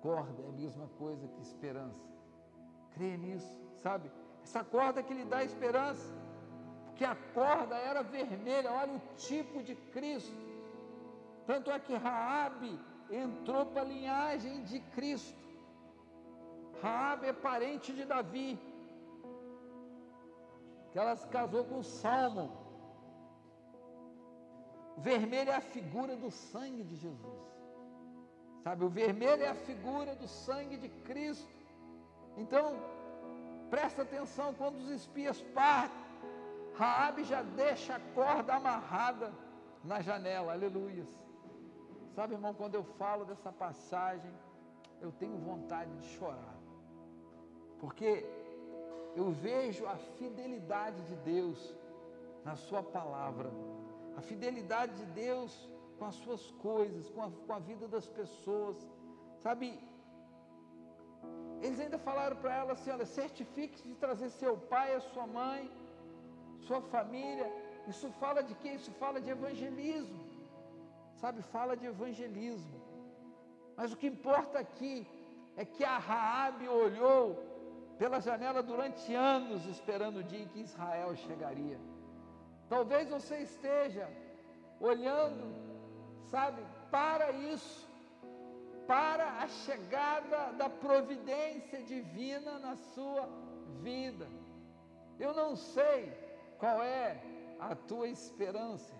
Corda 0.00 0.42
é 0.42 0.48
a 0.48 0.52
mesma 0.52 0.88
coisa 0.98 1.28
que 1.28 1.40
esperança. 1.42 2.13
Crê 2.94 3.16
nisso, 3.16 3.54
sabe? 3.82 4.10
Essa 4.42 4.62
corda 4.62 5.02
que 5.02 5.14
lhe 5.14 5.24
dá 5.24 5.42
esperança. 5.44 6.12
Porque 6.86 7.04
a 7.04 7.16
corda 7.34 7.76
era 7.76 8.02
vermelha, 8.02 8.70
olha 8.72 8.92
o 8.92 9.02
tipo 9.16 9.62
de 9.62 9.74
Cristo. 9.74 10.36
Tanto 11.46 11.70
é 11.70 11.78
que 11.78 11.94
Raabe 11.94 12.78
entrou 13.10 13.66
para 13.66 13.82
a 13.82 13.84
linhagem 13.84 14.62
de 14.64 14.78
Cristo. 14.96 15.42
Raabe 16.80 17.26
é 17.26 17.32
parente 17.32 17.92
de 17.92 18.04
Davi 18.04 18.58
que 20.94 20.98
ela 21.00 21.16
se 21.16 21.26
casou 21.26 21.64
com 21.64 21.82
Salmo. 21.82 22.52
O 24.96 25.00
vermelho 25.00 25.50
é 25.50 25.56
a 25.56 25.60
figura 25.60 26.14
do 26.14 26.30
sangue 26.30 26.84
de 26.84 26.94
Jesus. 26.94 27.42
Sabe, 28.62 28.84
o 28.84 28.88
vermelho 28.88 29.42
é 29.42 29.48
a 29.48 29.56
figura 29.56 30.14
do 30.14 30.28
sangue 30.28 30.76
de 30.76 30.88
Cristo. 30.88 31.63
Então, 32.36 32.76
presta 33.70 34.02
atenção 34.02 34.54
quando 34.54 34.76
os 34.78 34.90
espias 34.90 35.40
partem. 35.54 36.04
Raabe 36.74 37.22
já 37.24 37.42
deixa 37.42 37.94
a 37.96 38.00
corda 38.14 38.54
amarrada 38.54 39.32
na 39.84 40.00
janela. 40.00 40.52
Aleluias. 40.52 41.08
Sabe, 42.14 42.34
irmão, 42.34 42.54
quando 42.54 42.74
eu 42.74 42.84
falo 42.84 43.24
dessa 43.24 43.52
passagem, 43.52 44.32
eu 45.00 45.12
tenho 45.12 45.36
vontade 45.38 45.92
de 45.96 46.06
chorar. 46.16 46.56
Porque 47.80 48.24
eu 49.16 49.30
vejo 49.30 49.86
a 49.86 49.96
fidelidade 49.96 51.00
de 51.02 51.16
Deus 51.16 51.76
na 52.44 52.56
Sua 52.56 52.82
palavra, 52.82 53.50
a 54.16 54.20
fidelidade 54.20 54.94
de 54.96 55.06
Deus 55.06 55.70
com 55.98 56.04
as 56.04 56.14
suas 56.16 56.50
coisas, 56.52 57.08
com 57.10 57.22
a, 57.22 57.30
com 57.46 57.52
a 57.52 57.58
vida 57.58 57.86
das 57.86 58.08
pessoas, 58.08 58.76
sabe? 59.42 59.78
Eles 61.64 61.80
ainda 61.84 61.98
falaram 62.08 62.36
para 62.42 62.52
ela 62.60 62.72
assim: 62.74 62.90
olha, 62.96 63.06
certifique-se 63.20 63.86
de 63.90 63.96
trazer 64.04 64.28
seu 64.30 64.54
pai, 64.72 64.88
a 64.94 65.02
sua 65.12 65.26
mãe, 65.26 65.62
sua 66.66 66.80
família. 66.94 67.48
Isso 67.92 68.08
fala 68.22 68.42
de 68.48 68.54
quê? 68.62 68.70
Isso 68.80 68.92
fala 69.02 69.18
de 69.24 69.30
evangelismo, 69.36 70.22
sabe? 71.22 71.40
Fala 71.56 71.74
de 71.80 71.86
evangelismo. 71.94 72.78
Mas 73.78 73.92
o 73.92 73.96
que 74.00 74.08
importa 74.14 74.58
aqui 74.64 74.94
é 75.56 75.64
que 75.64 75.84
a 75.84 75.98
Raabe 75.98 76.68
olhou 76.68 77.24
pela 77.98 78.20
janela 78.20 78.62
durante 78.62 79.14
anos 79.14 79.66
esperando 79.66 80.18
o 80.18 80.24
dia 80.30 80.42
em 80.44 80.48
que 80.48 80.60
Israel 80.60 81.14
chegaria. 81.16 81.78
Talvez 82.68 83.08
você 83.08 83.36
esteja 83.38 84.06
olhando, 84.80 85.44
sabe, 86.30 86.62
para 86.90 87.30
isso, 87.32 87.88
para 88.86 89.42
a 89.42 89.48
chegada 89.48 90.52
da 90.52 90.68
providência 90.68 91.82
divina 91.82 92.58
na 92.58 92.76
sua 92.76 93.28
vida. 93.82 94.26
Eu 95.18 95.32
não 95.34 95.56
sei 95.56 96.12
qual 96.58 96.82
é 96.82 97.22
a 97.58 97.74
tua 97.74 98.08
esperança, 98.08 98.94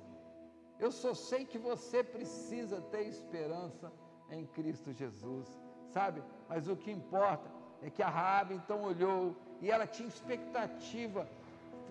eu 0.79 0.91
só 0.91 1.15
sei 1.15 1.45
que 1.45 1.59
você 1.59 2.03
precisa 2.03 2.81
ter 2.81 3.07
esperança 3.07 3.93
em 4.31 4.47
Cristo 4.47 4.93
Jesus, 4.93 5.49
sabe? 5.89 6.23
Mas 6.49 6.69
o 6.69 6.77
que 6.77 6.91
importa 6.91 7.49
é 7.83 7.91
que 7.91 8.03
a 8.03 8.09
Raabe 8.09 8.55
então 8.55 8.83
olhou 8.83 9.37
e 9.61 9.71
ela 9.71 9.87
tinha 9.87 10.09
expectativa, 10.09 11.29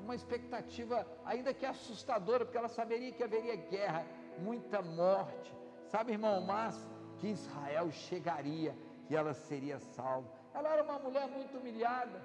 uma 0.04 0.16
expectativa 0.16 1.08
ainda 1.26 1.54
que 1.54 1.66
assustadora, 1.66 2.44
porque 2.44 2.58
ela 2.58 2.68
saberia 2.68 3.12
que 3.12 3.24
haveria 3.24 3.56
guerra, 3.56 4.06
muita 4.40 4.82
morte, 4.82 5.56
sabe, 5.88 6.12
irmão, 6.12 6.42
mas 6.42 6.76
que 7.24 7.30
Israel 7.30 7.90
chegaria 7.90 8.76
e 9.10 9.16
ela 9.16 9.34
seria 9.34 9.80
salva. 9.80 10.28
Ela 10.54 10.70
era 10.74 10.84
uma 10.84 11.00
mulher 11.00 11.26
muito 11.30 11.58
humilhada, 11.58 12.22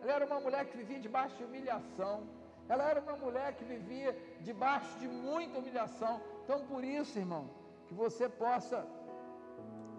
ela 0.00 0.12
era 0.14 0.24
uma 0.24 0.40
mulher 0.40 0.64
que 0.64 0.76
vivia 0.78 0.98
debaixo 0.98 1.36
de 1.36 1.44
humilhação, 1.44 2.26
ela 2.66 2.84
era 2.90 2.98
uma 2.98 3.16
mulher 3.16 3.52
que 3.56 3.64
vivia 3.64 4.10
debaixo 4.40 4.98
de 5.00 5.06
muita 5.06 5.58
humilhação. 5.58 6.14
Então, 6.44 6.66
por 6.66 6.82
isso, 6.82 7.18
irmão, 7.18 7.50
que 7.88 7.92
você 7.92 8.26
possa 8.26 8.86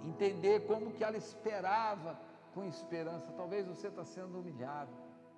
entender 0.04 0.66
como 0.66 0.94
que 0.94 1.04
ela 1.04 1.18
esperava 1.18 2.20
com 2.56 2.64
esperança. 2.66 3.32
Talvez 3.38 3.68
você 3.68 3.88
está 3.88 4.04
sendo 4.04 4.40
humilhado. 4.40 4.92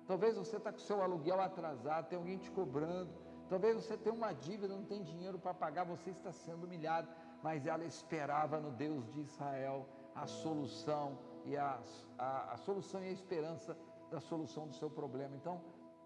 Talvez 0.06 0.36
você 0.36 0.56
está 0.56 0.72
com 0.72 0.78
seu 0.78 1.02
aluguel 1.02 1.40
atrasado, 1.40 2.08
tem 2.08 2.18
alguém 2.18 2.38
te 2.38 2.50
cobrando. 2.50 3.10
Talvez 3.50 3.76
você 3.76 3.94
tenha 3.96 4.14
uma 4.14 4.32
dívida, 4.32 4.74
não 4.74 4.84
tem 4.84 5.02
dinheiro 5.02 5.38
para 5.38 5.52
pagar, 5.52 5.84
você 5.84 6.10
está 6.10 6.32
sendo 6.32 6.64
humilhado. 6.64 7.08
Mas 7.42 7.66
ela 7.66 7.84
esperava 7.84 8.60
no 8.60 8.70
Deus 8.70 9.10
de 9.12 9.20
Israel 9.20 9.86
a 10.14 10.26
solução 10.26 11.18
e 11.44 11.56
a, 11.56 11.80
a, 12.18 12.52
a 12.52 12.56
solução 12.56 13.02
e 13.02 13.08
a 13.08 13.12
esperança 13.12 13.76
da 14.10 14.20
solução 14.20 14.66
do 14.68 14.74
seu 14.74 14.90
problema. 14.90 15.34
Então, 15.36 15.60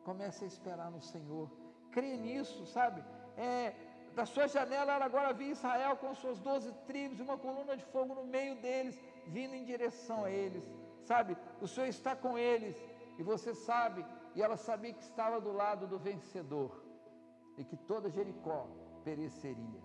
comece 0.04 0.44
a 0.44 0.46
esperar 0.46 0.90
no 0.90 1.02
Senhor. 1.02 1.50
Crê 1.90 2.16
nisso, 2.16 2.64
sabe? 2.66 3.04
É, 3.36 3.74
da 4.14 4.24
sua 4.24 4.46
janela 4.48 4.92
ela 4.92 5.04
agora 5.04 5.32
via 5.32 5.50
Israel 5.50 5.96
com 5.96 6.14
suas 6.14 6.38
doze 6.40 6.72
tribos 6.86 7.18
e 7.18 7.22
uma 7.22 7.36
coluna 7.36 7.76
de 7.76 7.84
fogo 7.84 8.14
no 8.14 8.24
meio 8.24 8.54
deles, 8.62 8.98
vindo 9.26 9.54
em 9.54 9.64
direção 9.64 10.24
a 10.24 10.30
eles 10.30 10.64
sabe, 11.06 11.36
o 11.60 11.68
Senhor 11.68 11.86
está 11.86 12.14
com 12.16 12.36
eles, 12.36 12.76
e 13.18 13.22
você 13.22 13.54
sabe, 13.54 14.04
e 14.34 14.42
ela 14.42 14.56
sabia 14.56 14.92
que 14.92 15.02
estava 15.02 15.40
do 15.40 15.52
lado 15.52 15.86
do 15.86 15.98
vencedor, 15.98 16.84
e 17.56 17.64
que 17.64 17.76
toda 17.76 18.10
Jericó 18.10 18.66
pereceria, 19.04 19.80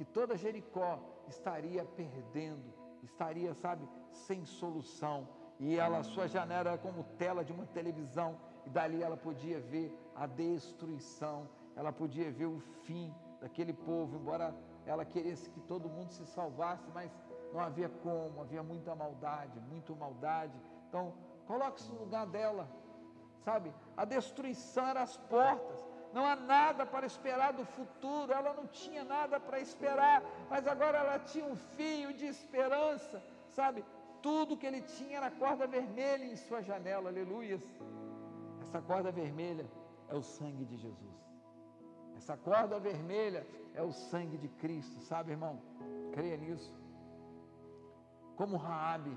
que 0.00 0.04
toda 0.06 0.34
Jericó 0.34 0.98
estaria 1.28 1.84
perdendo, 1.84 2.72
estaria, 3.02 3.52
sabe, 3.52 3.86
sem 4.10 4.46
solução. 4.46 5.28
E 5.58 5.76
ela, 5.76 6.02
sua 6.02 6.26
janela 6.26 6.70
era 6.70 6.78
como 6.78 7.04
tela 7.18 7.44
de 7.44 7.52
uma 7.52 7.66
televisão, 7.66 8.38
e 8.64 8.70
dali 8.70 9.02
ela 9.02 9.14
podia 9.14 9.60
ver 9.60 9.94
a 10.16 10.26
destruição, 10.26 11.46
ela 11.76 11.92
podia 11.92 12.32
ver 12.32 12.46
o 12.46 12.58
fim 12.86 13.14
daquele 13.42 13.74
povo, 13.74 14.16
embora 14.16 14.54
ela 14.86 15.04
queresse 15.04 15.50
que 15.50 15.60
todo 15.60 15.86
mundo 15.90 16.12
se 16.12 16.24
salvasse, 16.24 16.90
mas 16.94 17.10
não 17.52 17.60
havia 17.60 17.90
como, 17.90 18.40
havia 18.40 18.62
muita 18.62 18.94
maldade, 18.94 19.60
muito 19.60 19.94
maldade. 19.94 20.58
Então, 20.88 21.12
coloque-se 21.46 21.92
no 21.92 21.98
lugar 22.00 22.26
dela, 22.26 22.66
sabe? 23.44 23.70
A 23.94 24.06
destruição 24.06 24.86
era 24.86 25.02
as 25.02 25.18
portas, 25.18 25.78
não 26.12 26.26
há 26.26 26.34
nada 26.36 26.84
para 26.84 27.06
esperar 27.06 27.52
do 27.52 27.64
futuro, 27.64 28.32
ela 28.32 28.52
não 28.52 28.66
tinha 28.66 29.04
nada 29.04 29.38
para 29.38 29.60
esperar, 29.60 30.22
mas 30.48 30.66
agora 30.66 30.98
ela 30.98 31.18
tinha 31.18 31.44
um 31.44 31.54
fio 31.54 32.12
de 32.12 32.26
esperança, 32.26 33.22
sabe? 33.48 33.84
Tudo 34.20 34.56
que 34.56 34.66
ele 34.66 34.82
tinha 34.82 35.18
era 35.18 35.30
corda 35.30 35.66
vermelha 35.66 36.24
em 36.24 36.36
sua 36.36 36.62
janela, 36.62 37.08
aleluias. 37.08 37.62
Essa 38.60 38.80
corda 38.82 39.10
vermelha 39.10 39.66
é 40.08 40.14
o 40.14 40.22
sangue 40.22 40.64
de 40.64 40.76
Jesus. 40.76 41.20
Essa 42.16 42.36
corda 42.36 42.78
vermelha 42.78 43.46
é 43.74 43.82
o 43.82 43.92
sangue 43.92 44.36
de 44.36 44.48
Cristo, 44.48 45.00
sabe, 45.00 45.30
irmão? 45.30 45.60
Creia 46.12 46.36
nisso. 46.36 46.78
Como 48.36 48.56
Raabe, 48.56 49.16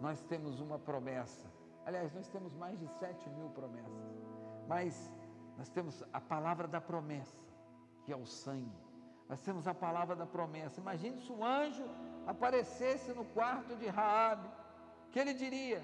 nós 0.00 0.22
temos 0.24 0.60
uma 0.60 0.78
promessa. 0.78 1.46
Aliás, 1.84 2.12
nós 2.12 2.28
temos 2.28 2.52
mais 2.54 2.78
de 2.78 2.88
sete 2.88 3.28
mil 3.30 3.48
promessas. 3.50 4.16
Mas 4.66 5.10
nós 5.58 5.68
temos 5.68 6.02
a 6.12 6.20
palavra 6.20 6.68
da 6.68 6.80
promessa, 6.80 7.38
que 8.04 8.12
é 8.12 8.16
o 8.16 8.26
sangue. 8.26 8.86
Nós 9.28 9.40
temos 9.40 9.66
a 9.66 9.74
palavra 9.74 10.14
da 10.14 10.26
promessa. 10.26 10.80
Imagine 10.80 11.20
se 11.20 11.32
um 11.32 11.44
anjo 11.44 11.84
aparecesse 12.26 13.12
no 13.12 13.24
quarto 13.24 13.74
de 13.76 13.86
Raabe, 13.86 14.48
que 15.10 15.18
ele 15.18 15.34
diria: 15.34 15.82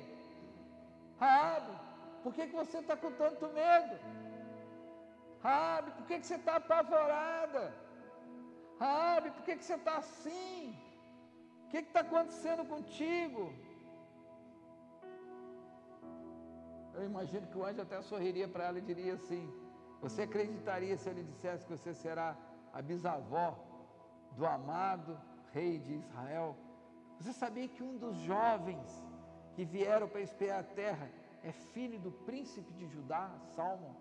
Raabe, 1.19 1.73
por 2.23 2.32
que, 2.35 2.47
que 2.47 2.55
você 2.55 2.78
está 2.78 2.97
com 2.97 3.12
tanto 3.12 3.49
medo? 3.49 3.97
Raabe, 5.43 5.90
por 5.93 6.07
que, 6.07 6.19
que 6.20 6.27
você 6.27 6.36
está 6.36 6.57
apavorada? 6.57 7.74
Raabe, 8.78 9.31
por 9.32 9.43
que, 9.43 9.57
que 9.57 9.65
você 9.65 9.74
está 9.74 9.97
assim? 9.97 10.77
O 11.65 11.69
que 11.70 11.78
está 11.78 12.01
acontecendo 12.01 12.65
contigo? 12.65 13.53
Eu 16.94 17.05
imagino 17.05 17.47
que 17.47 17.59
o 17.59 17.65
anjo 17.65 17.81
até 17.81 18.01
sorriria 18.03 18.47
para 18.47 18.65
ela 18.65 18.78
e 18.78 18.82
diria 18.82 19.15
assim: 19.15 19.43
Você 20.03 20.23
acreditaria 20.23 20.97
se 20.97 21.09
ele 21.09 21.23
dissesse 21.23 21.65
que 21.65 21.77
você 21.77 21.95
será 21.95 22.37
a 22.73 22.83
bisavó 22.83 23.57
do 24.37 24.45
amado 24.45 25.16
rei 25.53 25.79
de 25.79 25.95
Israel? 25.95 26.57
Você 27.20 27.33
sabia 27.33 27.69
que 27.69 27.85
um 27.85 27.97
dos 27.97 28.16
jovens 28.16 28.91
que 29.55 29.65
vieram 29.65 30.09
para 30.09 30.20
espiar 30.20 30.59
a 30.59 30.65
terra 30.65 31.09
é 31.45 31.53
filho 31.53 32.01
do 32.01 32.11
príncipe 32.11 32.73
de 32.73 32.87
Judá, 32.89 33.31
Salmo? 33.55 33.95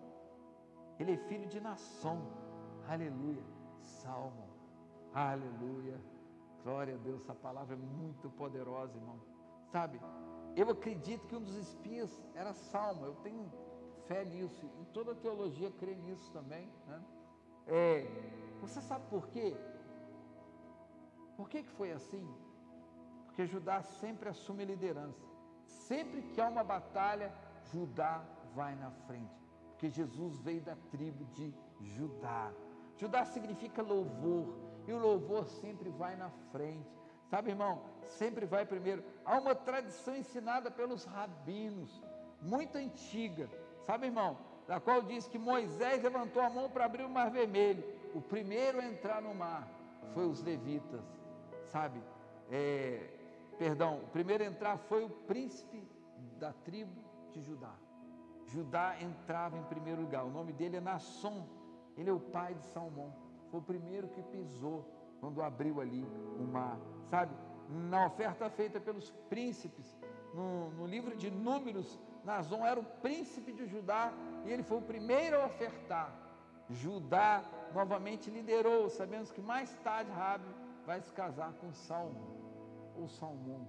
Ele 0.98 1.12
é 1.12 1.16
filho 1.28 1.46
de 1.46 1.60
Nasson. 1.60 2.20
Aleluia. 2.88 3.44
Salmo. 3.80 4.48
Aleluia. 5.14 6.00
Glória 6.64 6.94
a 6.96 6.98
Deus. 6.98 7.20
Essa 7.22 7.34
palavra 7.34 7.74
é 7.76 7.78
muito 7.78 8.28
poderosa, 8.30 8.96
irmão. 8.96 9.20
Sabe? 9.70 10.00
Eu 10.56 10.68
acredito 10.68 11.28
que 11.28 11.36
um 11.36 11.42
dos 11.42 11.56
espias 11.56 12.10
era 12.34 12.52
Salmo. 12.52 13.06
Eu 13.06 13.14
tenho 13.16 13.50
fé 14.12 14.24
nisso. 14.24 14.66
E 14.80 14.84
toda 14.96 15.12
a 15.12 15.14
teologia 15.14 15.70
crê 15.80 15.94
nisso 15.94 16.30
também. 16.32 16.68
Né? 16.86 17.02
É, 17.66 18.06
você 18.60 18.80
sabe 18.80 19.04
por 19.08 19.28
quê? 19.28 19.56
Por 21.36 21.48
que, 21.48 21.62
que 21.62 21.70
foi 21.70 21.92
assim? 21.92 22.24
Porque 23.26 23.46
Judá 23.46 23.82
sempre 23.82 24.28
assume 24.28 24.64
liderança. 24.64 25.24
Sempre 25.66 26.22
que 26.22 26.40
há 26.40 26.48
uma 26.48 26.62
batalha, 26.62 27.32
Judá 27.72 28.22
vai 28.54 28.74
na 28.74 28.90
frente. 29.06 29.40
Porque 29.70 29.88
Jesus 29.88 30.38
veio 30.40 30.60
da 30.60 30.76
tribo 30.90 31.24
de 31.36 31.54
Judá. 31.80 32.52
Judá 32.98 33.24
significa 33.24 33.80
louvor. 33.82 34.46
E 34.86 34.92
o 34.92 34.98
louvor 34.98 35.46
sempre 35.46 35.88
vai 35.88 36.14
na 36.16 36.30
frente. 36.52 37.00
Sabe, 37.30 37.50
irmão? 37.50 37.82
Sempre 38.18 38.44
vai 38.44 38.66
primeiro. 38.66 39.02
Há 39.24 39.38
uma 39.38 39.54
tradição 39.54 40.14
ensinada 40.14 40.70
pelos 40.70 41.04
rabinos, 41.04 42.02
muito 42.42 42.76
antiga. 42.76 43.48
Sabe, 43.82 44.06
irmão? 44.06 44.36
Da 44.66 44.80
qual 44.80 45.02
diz 45.02 45.26
que 45.26 45.38
Moisés 45.38 46.02
levantou 46.02 46.40
a 46.42 46.48
mão 46.48 46.70
para 46.70 46.84
abrir 46.84 47.04
o 47.04 47.10
mar 47.10 47.30
vermelho. 47.30 47.84
O 48.14 48.20
primeiro 48.20 48.80
a 48.80 48.84
entrar 48.84 49.20
no 49.20 49.34
mar 49.34 49.68
foi 50.14 50.26
os 50.26 50.42
levitas. 50.42 51.04
Sabe? 51.64 52.00
É, 52.50 53.08
perdão, 53.58 53.98
o 54.04 54.08
primeiro 54.08 54.44
a 54.44 54.46
entrar 54.46 54.76
foi 54.78 55.04
o 55.04 55.10
príncipe 55.10 55.86
da 56.38 56.52
tribo 56.52 57.02
de 57.32 57.40
Judá. 57.42 57.74
Judá 58.46 58.96
entrava 59.00 59.56
em 59.56 59.62
primeiro 59.64 60.02
lugar. 60.02 60.24
O 60.24 60.30
nome 60.30 60.52
dele 60.52 60.76
é 60.76 60.80
Nasson. 60.80 61.46
Ele 61.96 62.10
é 62.10 62.12
o 62.12 62.20
pai 62.20 62.54
de 62.54 62.64
Salmão. 62.66 63.12
Foi 63.50 63.60
o 63.60 63.62
primeiro 63.62 64.08
que 64.08 64.22
pisou 64.22 64.84
quando 65.20 65.42
abriu 65.42 65.80
ali 65.80 66.04
o 66.38 66.44
mar. 66.44 66.78
Sabe? 67.06 67.34
Na 67.68 68.06
oferta 68.06 68.50
feita 68.50 68.80
pelos 68.80 69.10
príncipes, 69.30 69.96
no, 70.34 70.70
no 70.70 70.86
livro 70.86 71.16
de 71.16 71.30
Números, 71.30 71.98
Nazon 72.24 72.64
era 72.64 72.78
o 72.78 72.84
príncipe 72.84 73.52
de 73.52 73.66
Judá 73.66 74.12
e 74.44 74.50
ele 74.50 74.62
foi 74.62 74.78
o 74.78 74.82
primeiro 74.82 75.40
a 75.40 75.46
ofertar. 75.46 76.12
Judá 76.70 77.42
novamente 77.74 78.30
liderou. 78.30 78.88
Sabemos 78.88 79.30
que 79.30 79.40
mais 79.40 79.74
tarde 79.78 80.10
Rabi 80.10 80.44
vai 80.86 81.00
se 81.00 81.12
casar 81.12 81.52
com 81.54 81.72
Salmo 81.72 82.92
ou 82.96 83.08
Salmão. 83.08 83.66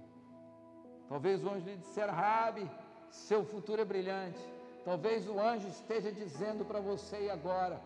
Talvez 1.08 1.44
o 1.44 1.50
anjo 1.50 1.66
lhe 1.66 1.76
dissera: 1.76 2.12
Rabi, 2.12 2.70
seu 3.10 3.44
futuro 3.44 3.82
é 3.82 3.84
brilhante. 3.84 4.40
Talvez 4.84 5.28
o 5.28 5.38
anjo 5.38 5.68
esteja 5.68 6.12
dizendo 6.12 6.64
para 6.64 6.80
você 6.80 7.30
agora: 7.30 7.80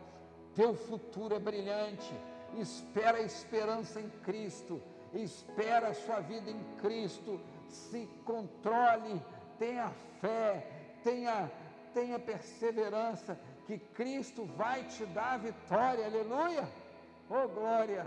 teu 0.55 0.75
futuro 0.75 1.35
é 1.35 1.39
brilhante. 1.39 2.13
Espera 2.57 3.19
a 3.19 3.23
esperança 3.23 4.01
em 4.01 4.09
Cristo. 4.23 4.81
Espera 5.13 5.89
a 5.89 5.95
sua 5.95 6.21
vida 6.21 6.51
em 6.51 6.63
Cristo. 6.77 7.41
Se 7.69 8.07
controle, 8.25 9.23
tenha 9.59 9.91
fé, 10.21 10.67
tenha, 11.03 11.51
tenha 11.93 12.19
perseverança, 12.19 13.39
que 13.67 13.79
Cristo 13.79 14.47
vai 14.47 14.85
te 14.85 15.05
dar 15.07 15.35
a 15.35 15.39
vitória. 15.39 16.07
Aleluia! 16.07 16.69
Oh 17.29 17.49
glória! 17.49 18.07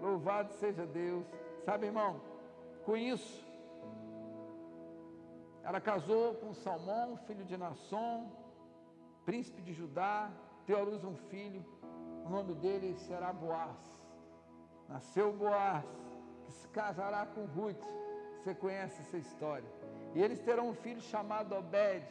Louvado 0.00 0.52
seja 0.54 0.86
Deus. 0.86 1.24
Sabe, 1.64 1.86
irmão, 1.86 2.20
com 2.84 2.96
isso, 2.96 3.44
ela 5.62 5.80
casou 5.80 6.34
com 6.34 6.52
Salmão, 6.52 7.16
filho 7.18 7.44
de 7.44 7.56
Nasson, 7.56 8.30
príncipe 9.24 9.62
de 9.62 9.72
Judá, 9.72 10.30
teu 10.66 10.78
à 10.78 10.82
luz 10.82 11.04
um 11.04 11.14
filho, 11.14 11.64
o 12.24 12.28
nome 12.28 12.54
dele 12.54 12.96
será 12.96 13.32
Boaz. 13.32 13.78
Nasceu 14.88 15.32
Boaz, 15.32 15.84
que 16.44 16.52
se 16.52 16.68
casará 16.68 17.26
com 17.26 17.44
Ruth. 17.46 17.82
Você 18.38 18.54
conhece 18.54 19.00
essa 19.02 19.16
história. 19.16 19.68
E 20.14 20.22
eles 20.22 20.40
terão 20.40 20.68
um 20.68 20.74
filho 20.74 21.00
chamado 21.00 21.54
Obed, 21.54 22.06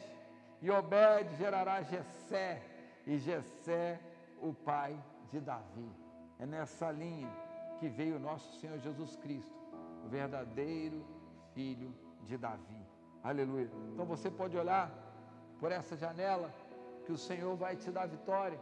e 0.60 0.70
Obed 0.70 1.34
gerará 1.36 1.82
Jessé, 1.82 2.62
e 3.06 3.18
Jessé 3.18 4.00
o 4.40 4.52
pai 4.52 4.98
de 5.30 5.40
Davi. 5.40 5.90
É 6.38 6.46
nessa 6.46 6.90
linha 6.90 7.30
que 7.78 7.88
veio 7.88 8.16
o 8.16 8.18
nosso 8.18 8.58
Senhor 8.60 8.78
Jesus 8.78 9.16
Cristo, 9.16 9.58
o 10.04 10.08
verdadeiro 10.08 11.04
filho 11.54 11.94
de 12.24 12.36
Davi. 12.36 12.82
Aleluia. 13.22 13.70
Então 13.92 14.04
você 14.04 14.30
pode 14.30 14.56
olhar 14.56 14.90
por 15.60 15.70
essa 15.70 15.96
janela 15.96 16.52
que 17.04 17.12
o 17.12 17.18
Senhor 17.18 17.54
vai 17.56 17.76
te 17.76 17.90
dar 17.90 18.06
vitória. 18.06 18.58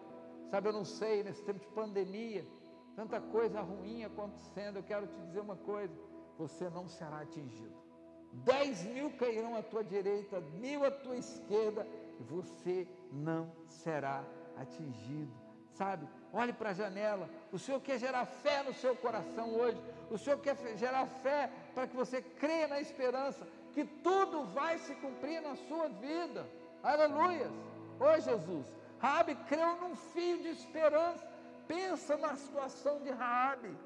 Sabe, 0.50 0.68
eu 0.68 0.72
não 0.72 0.84
sei, 0.84 1.22
nesse 1.22 1.42
tempo 1.42 1.60
de 1.60 1.66
pandemia, 1.68 2.46
tanta 2.94 3.20
coisa 3.20 3.60
ruim 3.60 4.04
acontecendo, 4.04 4.76
eu 4.76 4.82
quero 4.82 5.06
te 5.06 5.18
dizer 5.20 5.40
uma 5.40 5.56
coisa: 5.56 5.94
você 6.36 6.68
não 6.68 6.88
será 6.88 7.20
atingido. 7.20 7.89
Dez 8.32 8.84
mil 8.84 9.10
cairão 9.12 9.56
à 9.56 9.62
tua 9.62 9.82
direita, 9.82 10.40
mil 10.40 10.84
à 10.84 10.90
tua 10.90 11.16
esquerda, 11.16 11.86
e 12.18 12.22
você 12.22 12.86
não 13.12 13.50
será 13.66 14.22
atingido. 14.56 15.32
Sabe, 15.72 16.06
olhe 16.32 16.52
para 16.52 16.70
a 16.70 16.74
janela. 16.74 17.28
O 17.52 17.58
Senhor 17.58 17.80
quer 17.80 17.98
gerar 17.98 18.26
fé 18.26 18.62
no 18.62 18.74
seu 18.74 18.94
coração 18.94 19.54
hoje. 19.54 19.80
O 20.10 20.18
Senhor 20.18 20.38
quer 20.38 20.56
gerar 20.76 21.06
fé 21.06 21.50
para 21.74 21.86
que 21.86 21.96
você 21.96 22.20
creia 22.20 22.68
na 22.68 22.80
esperança 22.80 23.46
que 23.72 23.84
tudo 23.84 24.44
vai 24.46 24.78
se 24.78 24.94
cumprir 24.96 25.40
na 25.40 25.56
sua 25.56 25.88
vida. 25.88 26.46
Aleluia. 26.82 27.50
Ô 27.98 28.20
Jesus, 28.20 28.66
Raabe 28.98 29.34
creu 29.48 29.76
num 29.76 29.94
fio 29.94 30.38
de 30.42 30.48
esperança. 30.48 31.26
Pensa 31.66 32.16
na 32.16 32.36
situação 32.36 33.00
de 33.00 33.10
Raabe. 33.10 33.76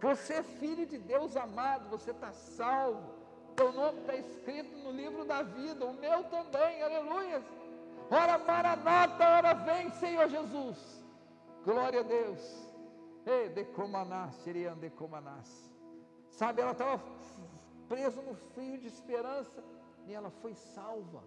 Você 0.00 0.34
é 0.34 0.42
filho 0.42 0.86
de 0.86 0.98
Deus 0.98 1.36
amado, 1.36 1.88
você 1.88 2.10
está 2.10 2.32
salvo. 2.32 3.18
Teu 3.58 3.72
nome 3.72 3.98
está 3.98 4.14
escrito 4.14 4.72
no 4.84 4.92
livro 4.92 5.24
da 5.24 5.42
vida, 5.42 5.84
o 5.84 5.92
meu 5.92 6.22
também, 6.30 6.80
aleluia. 6.80 7.42
Ora 8.08 8.38
Maranata, 8.38 9.28
ora 9.28 9.52
vem, 9.52 9.90
Senhor 9.94 10.28
Jesus. 10.28 11.04
Glória 11.64 11.98
a 11.98 12.02
Deus. 12.04 12.40
Ei, 13.26 13.48
decomanás, 13.48 14.36
seriam 14.36 14.78
decomanás. 14.78 15.68
Sabe, 16.30 16.62
ela 16.62 16.70
estava 16.70 17.02
presa 17.88 18.22
no 18.22 18.36
fio 18.54 18.78
de 18.78 18.86
esperança 18.86 19.64
e 20.06 20.14
ela 20.14 20.30
foi 20.30 20.54
salva. 20.54 21.24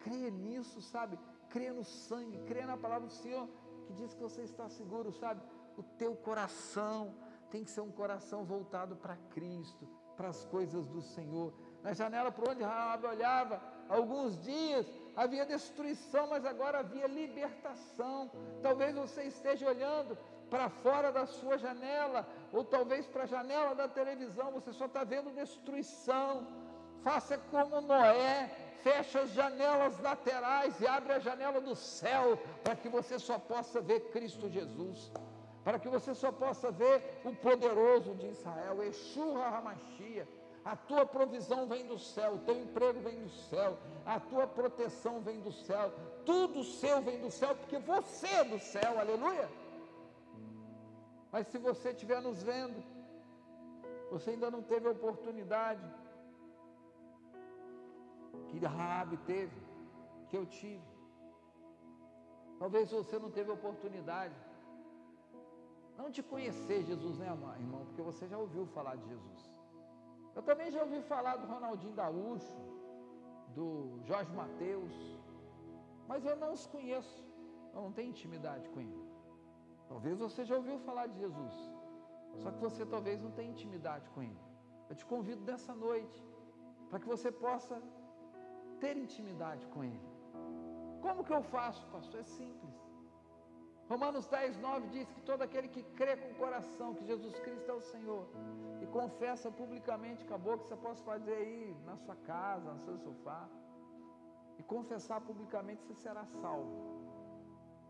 Creia 0.00 0.30
nisso, 0.30 0.80
sabe? 0.80 1.18
Creia 1.50 1.74
no 1.74 1.84
sangue, 1.84 2.42
creia 2.46 2.66
na 2.66 2.78
palavra 2.78 3.06
do 3.06 3.12
Senhor 3.12 3.46
que 3.86 3.92
diz 3.92 4.14
que 4.14 4.22
você 4.22 4.40
está 4.40 4.66
seguro, 4.70 5.12
sabe? 5.12 5.42
O 5.76 5.82
teu 5.82 6.16
coração 6.16 7.14
tem 7.50 7.62
que 7.62 7.70
ser 7.70 7.82
um 7.82 7.92
coração 7.92 8.46
voltado 8.46 8.96
para 8.96 9.14
Cristo, 9.28 9.86
para 10.16 10.28
as 10.28 10.44
coisas 10.44 10.86
do 10.88 11.02
Senhor. 11.02 11.52
Na 11.82 11.92
janela 11.92 12.32
por 12.32 12.48
onde 12.48 12.62
Raab 12.62 13.06
olhava, 13.06 13.60
alguns 13.88 14.40
dias 14.42 14.86
havia 15.14 15.44
destruição, 15.44 16.28
mas 16.28 16.44
agora 16.44 16.78
havia 16.78 17.06
libertação. 17.06 18.30
Talvez 18.62 18.94
você 18.94 19.24
esteja 19.24 19.68
olhando 19.68 20.16
para 20.50 20.68
fora 20.68 21.10
da 21.12 21.26
sua 21.26 21.58
janela, 21.58 22.26
ou 22.52 22.64
talvez 22.64 23.06
para 23.06 23.24
a 23.24 23.26
janela 23.26 23.74
da 23.74 23.88
televisão, 23.88 24.52
você 24.52 24.72
só 24.72 24.86
está 24.86 25.04
vendo 25.04 25.34
destruição. 25.34 26.46
Faça 27.02 27.36
como 27.50 27.80
Noé, 27.80 28.50
fecha 28.82 29.20
as 29.20 29.30
janelas 29.30 29.98
laterais 30.00 30.80
e 30.80 30.86
abre 30.86 31.12
a 31.12 31.18
janela 31.18 31.60
do 31.60 31.74
céu, 31.74 32.38
para 32.62 32.76
que 32.76 32.88
você 32.88 33.18
só 33.18 33.38
possa 33.38 33.80
ver 33.80 34.10
Cristo 34.10 34.48
Jesus, 34.48 35.12
para 35.64 35.78
que 35.78 35.88
você 35.88 36.14
só 36.14 36.30
possa 36.30 36.70
ver 36.70 37.20
o 37.24 37.34
poderoso 37.34 38.14
de 38.14 38.26
Israel, 38.28 38.82
Exurra 38.82 39.46
Hamashia. 39.56 40.28
A 40.62 40.76
tua 40.76 41.04
provisão 41.04 41.66
vem 41.66 41.86
do 41.86 41.98
céu, 41.98 42.34
o 42.34 42.38
teu 42.38 42.56
emprego 42.58 43.00
vem 43.00 43.18
do 43.22 43.28
céu, 43.28 43.76
a 44.04 44.18
tua 44.20 44.46
proteção 44.46 45.20
vem 45.20 45.40
do 45.40 45.52
céu, 45.52 45.92
tudo 46.24 46.62
seu 46.64 47.02
vem 47.02 47.18
do 47.20 47.30
céu, 47.30 47.54
porque 47.56 47.78
você 47.78 48.26
é 48.26 48.44
do 48.44 48.58
céu, 48.58 48.98
aleluia. 48.98 49.48
Mas 51.32 51.48
se 51.48 51.58
você 51.58 51.90
estiver 51.90 52.20
nos 52.22 52.42
vendo, 52.42 52.82
você 54.10 54.30
ainda 54.30 54.50
não 54.50 54.62
teve 54.62 54.86
a 54.86 54.92
oportunidade 54.92 55.84
que 58.48 58.58
Raabe 58.64 59.16
teve, 59.18 59.60
que 60.28 60.36
eu 60.36 60.46
tive. 60.46 60.94
Talvez 62.58 62.90
você 62.90 63.18
não 63.18 63.30
teve 63.30 63.50
oportunidade 63.50 64.34
não 65.96 66.10
de 66.10 66.22
conhecer 66.22 66.82
Jesus, 66.82 67.18
né, 67.18 67.26
irmão? 67.26 67.84
Porque 67.86 68.02
você 68.02 68.26
já 68.26 68.38
ouviu 68.38 68.66
falar 68.66 68.96
de 68.96 69.06
Jesus. 69.08 69.50
Eu 70.34 70.42
também 70.42 70.70
já 70.70 70.82
ouvi 70.82 71.00
falar 71.02 71.36
do 71.36 71.46
Ronaldinho 71.46 71.94
Gaúcho, 71.94 72.54
do 73.54 74.00
Jorge 74.04 74.32
Mateus, 74.32 74.94
mas 76.08 76.24
eu 76.24 76.36
não 76.36 76.52
os 76.52 76.66
conheço, 76.66 77.24
eu 77.72 77.82
não 77.82 77.92
tenho 77.92 78.10
intimidade 78.10 78.68
com 78.70 78.80
ele. 78.80 79.04
Talvez 79.88 80.18
você 80.18 80.44
já 80.44 80.56
ouviu 80.56 80.78
falar 80.80 81.06
de 81.06 81.18
Jesus, 81.18 81.54
só 82.42 82.50
que 82.50 82.58
você 82.58 82.84
talvez 82.84 83.22
não 83.22 83.30
tenha 83.30 83.50
intimidade 83.50 84.08
com 84.10 84.22
ele. 84.22 84.42
Eu 84.88 84.96
te 84.96 85.06
convido 85.06 85.42
nessa 85.44 85.74
noite 85.74 86.18
para 86.90 86.98
que 86.98 87.06
você 87.06 87.30
possa 87.30 87.80
ter 88.80 88.96
intimidade 88.96 89.66
com 89.68 89.84
ele. 89.84 90.08
Como 91.00 91.24
que 91.24 91.32
eu 91.32 91.42
faço, 91.42 91.86
pastor? 91.88 92.20
É 92.20 92.24
simples. 92.24 92.63
Romanos 93.88 94.26
10, 94.26 94.56
9 94.58 94.88
diz 94.88 95.10
que 95.12 95.20
todo 95.22 95.42
aquele 95.42 95.68
que 95.68 95.82
crê 95.82 96.16
com 96.16 96.30
o 96.30 96.34
coração 96.36 96.94
que 96.94 97.04
Jesus 97.04 97.38
Cristo 97.40 97.70
é 97.70 97.74
o 97.74 97.80
Senhor 97.80 98.26
e 98.80 98.86
confessa 98.86 99.50
publicamente 99.50 100.24
com 100.24 100.34
a 100.34 100.38
boca, 100.38 100.64
você 100.64 100.76
pode 100.76 101.02
fazer 101.02 101.34
aí 101.34 101.76
na 101.84 101.96
sua 101.96 102.16
casa, 102.16 102.72
no 102.72 102.80
seu 102.80 102.96
sofá, 102.98 103.46
e 104.58 104.62
confessar 104.62 105.20
publicamente, 105.20 105.82
você 105.82 105.94
será 105.94 106.24
salvo. 106.24 106.72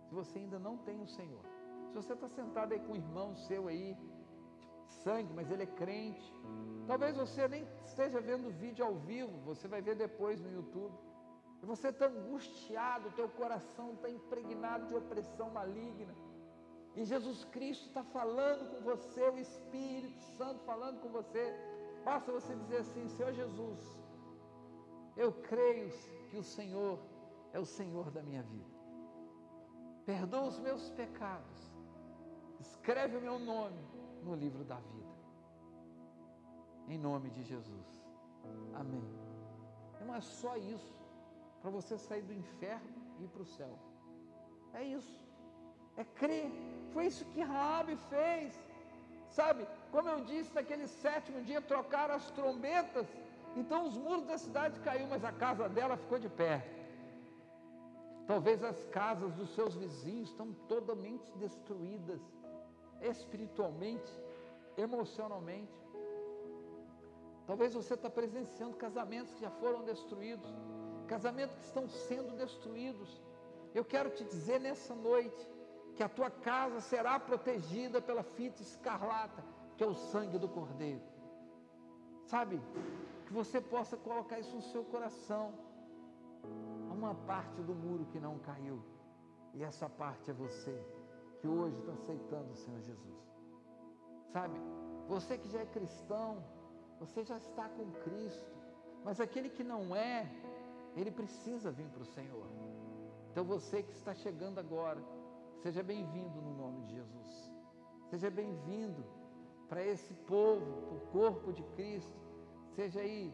Se 0.09 0.15
você 0.15 0.39
ainda 0.39 0.59
não 0.59 0.77
tem 0.79 1.01
o 1.01 1.07
Senhor. 1.07 1.45
Se 1.89 1.95
você 1.95 2.13
está 2.13 2.29
sentado 2.29 2.73
aí 2.73 2.81
com 2.81 2.93
um 2.93 2.97
irmão 2.97 3.35
seu 3.37 3.69
aí, 3.69 3.97
sangue, 5.05 5.33
mas 5.33 5.51
ele 5.51 5.63
é 5.63 5.67
crente, 5.67 6.35
talvez 6.87 7.17
você 7.17 7.47
nem 7.47 7.67
esteja 7.85 8.21
vendo 8.21 8.49
o 8.49 8.51
vídeo 8.51 8.85
ao 8.85 8.95
vivo, 8.97 9.33
você 9.45 9.69
vai 9.69 9.81
ver 9.81 9.95
depois 9.95 10.41
no 10.41 10.51
YouTube. 10.51 10.95
E 11.65 11.67
você 11.67 11.89
está 11.89 12.09
angustiado, 12.09 13.11
teu 13.13 13.27
coração 13.27 13.95
está 13.95 14.11
impregnado 14.11 14.87
de 14.87 14.95
opressão 14.95 15.49
maligna. 15.49 16.15
E 16.95 17.07
Jesus 17.07 17.43
Cristo 17.47 17.87
está 17.87 18.05
falando 18.05 18.69
com 18.71 18.83
você, 18.83 19.23
o 19.31 19.39
Espírito 19.39 20.21
Santo 20.37 20.61
falando 20.65 21.01
com 21.01 21.09
você. 21.09 21.45
Basta 22.05 22.31
você 22.31 22.55
dizer 22.55 22.81
assim: 22.81 23.09
Senhor 23.09 23.33
Jesus, 23.33 23.81
eu 25.17 25.33
creio 25.33 25.89
que 26.29 26.37
o 26.37 26.43
Senhor 26.43 26.99
é 27.55 27.59
o 27.59 27.65
Senhor 27.65 28.11
da 28.11 28.23
minha 28.23 28.43
vida. 28.43 28.75
Perdoa 30.05 30.49
os 30.49 30.59
meus 30.59 30.91
pecados. 30.91 31.73
Escreve 32.61 33.17
o 33.17 33.23
meu 33.23 33.39
nome 33.39 33.83
no 34.23 34.35
livro 34.35 34.65
da 34.65 34.77
vida. 34.77 35.15
Em 36.89 36.99
nome 36.99 37.31
de 37.31 37.43
Jesus. 37.43 38.07
Amém. 38.75 39.09
Não 40.05 40.15
é 40.15 40.21
só 40.21 40.59
isso 40.59 41.04
para 41.65 41.71
você 41.71 41.97
sair 41.97 42.21
do 42.21 42.35
inferno 42.35 42.95
e 43.19 43.25
ir 43.25 43.29
para 43.29 43.41
o 43.41 43.47
céu. 43.47 43.75
É 44.75 44.83
isso. 44.85 45.19
É 45.97 46.05
crer. 46.05 46.51
Foi 46.93 47.07
isso 47.07 47.25
que 47.33 47.41
Raabe 47.41 47.97
fez. 48.11 48.53
Sabe, 49.31 49.67
como 49.91 50.11
eu 50.11 50.21
disse 50.27 50.55
naquele 50.55 50.87
sétimo 50.87 51.41
dia, 51.41 51.63
trocaram 51.63 52.17
as 52.17 52.31
trombetas. 52.33 53.07
Então 53.57 53.87
os 53.87 53.97
muros 53.97 54.27
da 54.27 54.37
cidade 54.37 54.79
caíram, 54.81 55.09
mas 55.09 55.25
a 55.25 55.33
casa 55.33 55.67
dela 55.67 55.97
ficou 55.97 56.19
de 56.19 56.29
pé. 56.29 56.55
Talvez 58.27 58.63
as 58.63 58.85
casas 58.99 59.33
dos 59.33 59.49
seus 59.55 59.75
vizinhos 59.75 60.29
estão 60.29 60.53
totalmente 60.69 61.27
destruídas, 61.39 62.21
espiritualmente, 63.01 64.13
emocionalmente. 64.77 65.73
Talvez 67.47 67.73
você 67.73 67.95
está 67.95 68.11
presenciando 68.11 68.77
casamentos 68.77 69.33
que 69.33 69.41
já 69.41 69.51
foram 69.51 69.83
destruídos 69.83 70.53
casamentos 71.05 71.57
que 71.57 71.65
estão 71.65 71.89
sendo 71.89 72.37
destruídos. 72.37 73.23
Eu 73.75 73.85
quero 73.85 74.11
te 74.11 74.25
dizer 74.25 74.61
nessa 74.61 74.95
noite 74.95 75.49
que 75.95 76.03
a 76.03 76.09
tua 76.09 76.31
casa 76.31 76.81
será 76.81 77.19
protegida 77.19 78.01
pela 78.01 78.23
fita 78.23 78.63
escarlata, 78.63 79.45
que 79.77 79.85
é 79.85 79.87
o 79.87 79.95
sangue 79.95 80.39
do 80.39 80.49
Cordeiro. 80.49 81.03
Sabe? 82.27 82.61
Que 83.27 83.33
você 83.33 83.61
possa 83.61 83.97
colocar 83.97 84.39
isso 84.41 84.55
no 84.55 84.63
seu 84.63 84.85
coração. 84.85 85.53
Há 86.91 86.93
uma 86.93 87.15
parte 87.15 87.61
do 87.63 87.75
muro 87.75 88.07
que 88.07 88.21
não 88.21 88.39
caiu, 88.39 88.83
e 89.55 89.63
essa 89.63 89.89
parte 89.89 90.31
é 90.31 90.35
você, 90.35 90.77
que 91.41 91.49
hoje 91.49 91.79
está 91.79 91.93
aceitando 91.93 92.53
o 92.53 92.57
Senhor 92.57 92.81
Jesus. 92.81 93.25
Sabe? 94.33 94.59
Você 95.09 95.39
que 95.39 95.49
já 95.49 95.61
é 95.61 95.67
cristão, 95.67 96.43
você 96.99 97.23
já 97.25 97.37
está 97.37 97.69
com 97.69 97.91
Cristo, 98.03 98.55
mas 99.05 99.21
aquele 99.21 99.49
que 99.49 99.63
não 99.63 99.95
é, 99.95 100.29
ele 100.97 101.11
precisa 101.11 101.71
vir 101.71 101.89
para 101.89 102.03
o 102.03 102.07
Senhor. 102.07 102.47
Então 103.31 103.45
você 103.45 103.83
que 103.83 103.93
está 103.93 104.15
chegando 104.15 104.59
agora, 104.59 105.03
seja 105.63 105.83
bem-vindo 105.83 106.41
no 106.41 106.55
nome 106.55 106.83
de 106.83 106.95
Jesus. 106.95 107.53
Seja 108.11 108.31
bem-vindo 108.31 109.05
para 109.69 109.85
esse 109.85 110.15
povo, 110.15 110.83
para 110.83 110.97
o 110.97 111.01
corpo 111.11 111.53
de 111.53 111.63
Cristo. 111.75 112.17
Seja 112.77 113.01
aí 113.01 113.33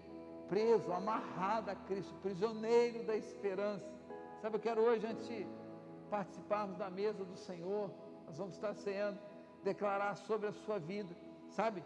preso, 0.49 0.91
amarrado 0.93 1.71
a 1.71 1.75
Cristo, 1.75 2.15
prisioneiro 2.23 3.05
da 3.05 3.15
esperança. 3.17 3.87
Sabe, 4.41 4.57
eu 4.57 4.61
quero 4.61 4.81
hoje, 4.81 5.07
antes 5.07 5.29
de 5.29 5.47
participarmos 6.09 6.79
da 6.79 6.89
mesa 6.89 7.25
do 7.25 7.37
Senhor, 7.37 7.91
nós 8.27 8.39
vamos 8.39 8.55
estar 8.55 8.75
ceando, 8.75 9.19
declarar 9.63 10.15
sobre 10.17 10.49
a 10.49 10.53
sua 10.53 10.79
vida. 10.79 11.15
Sabe, 11.51 11.85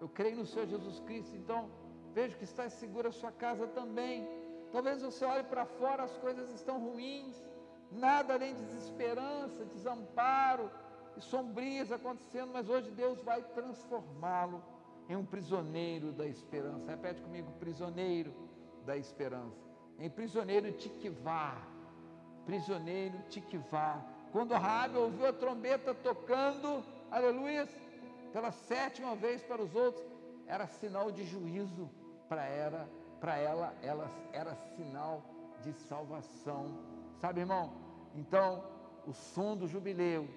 eu 0.00 0.08
creio 0.08 0.36
no 0.36 0.46
Senhor 0.46 0.66
Jesus 0.66 1.00
Cristo, 1.00 1.36
então 1.36 1.68
vejo 2.14 2.36
que 2.38 2.44
está 2.44 2.68
segura 2.68 3.08
a 3.08 3.12
sua 3.12 3.32
casa 3.32 3.66
também 3.66 4.41
Talvez 4.72 5.02
você 5.02 5.24
olhe 5.24 5.44
para 5.44 5.66
fora, 5.66 6.04
as 6.04 6.16
coisas 6.16 6.50
estão 6.50 6.78
ruins, 6.78 7.36
nada 7.90 8.34
além 8.34 8.54
de 8.54 8.64
desesperança, 8.64 9.66
desamparo 9.66 10.70
e 11.16 11.20
sombrias 11.20 11.92
acontecendo, 11.92 12.50
mas 12.52 12.70
hoje 12.70 12.90
Deus 12.90 13.20
vai 13.20 13.42
transformá-lo 13.42 14.62
em 15.08 15.16
um 15.16 15.26
prisioneiro 15.26 16.10
da 16.10 16.26
esperança. 16.26 16.90
Repete 16.90 17.20
comigo: 17.20 17.52
prisioneiro 17.60 18.32
da 18.86 18.96
esperança. 18.96 19.60
Em 19.98 20.08
prisioneiro 20.08 20.72
Tiquivá. 20.72 21.56
Prisioneiro 22.46 23.18
Tiquivá. 23.28 24.02
Quando 24.32 24.54
Rabi 24.54 24.96
ouviu 24.96 25.26
a 25.26 25.32
trombeta 25.32 25.94
tocando, 25.94 26.82
aleluia, 27.10 27.68
pela 28.32 28.50
sétima 28.50 29.14
vez 29.14 29.42
para 29.42 29.60
os 29.62 29.74
outros, 29.74 30.04
era 30.46 30.66
sinal 30.66 31.12
de 31.12 31.24
juízo 31.24 31.90
para 32.28 32.42
era 32.44 32.88
para 33.22 33.36
ela, 33.38 33.72
ela 33.80 34.10
era 34.32 34.52
sinal 34.76 35.22
de 35.62 35.72
salvação. 35.72 36.76
Sabe, 37.20 37.38
irmão? 37.38 37.72
Então, 38.16 38.64
o 39.06 39.12
som 39.12 39.56
do 39.56 39.68
jubileu 39.68 40.28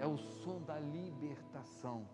é 0.00 0.06
o 0.06 0.18
som 0.18 0.60
da 0.62 0.76
libertação. 0.80 2.04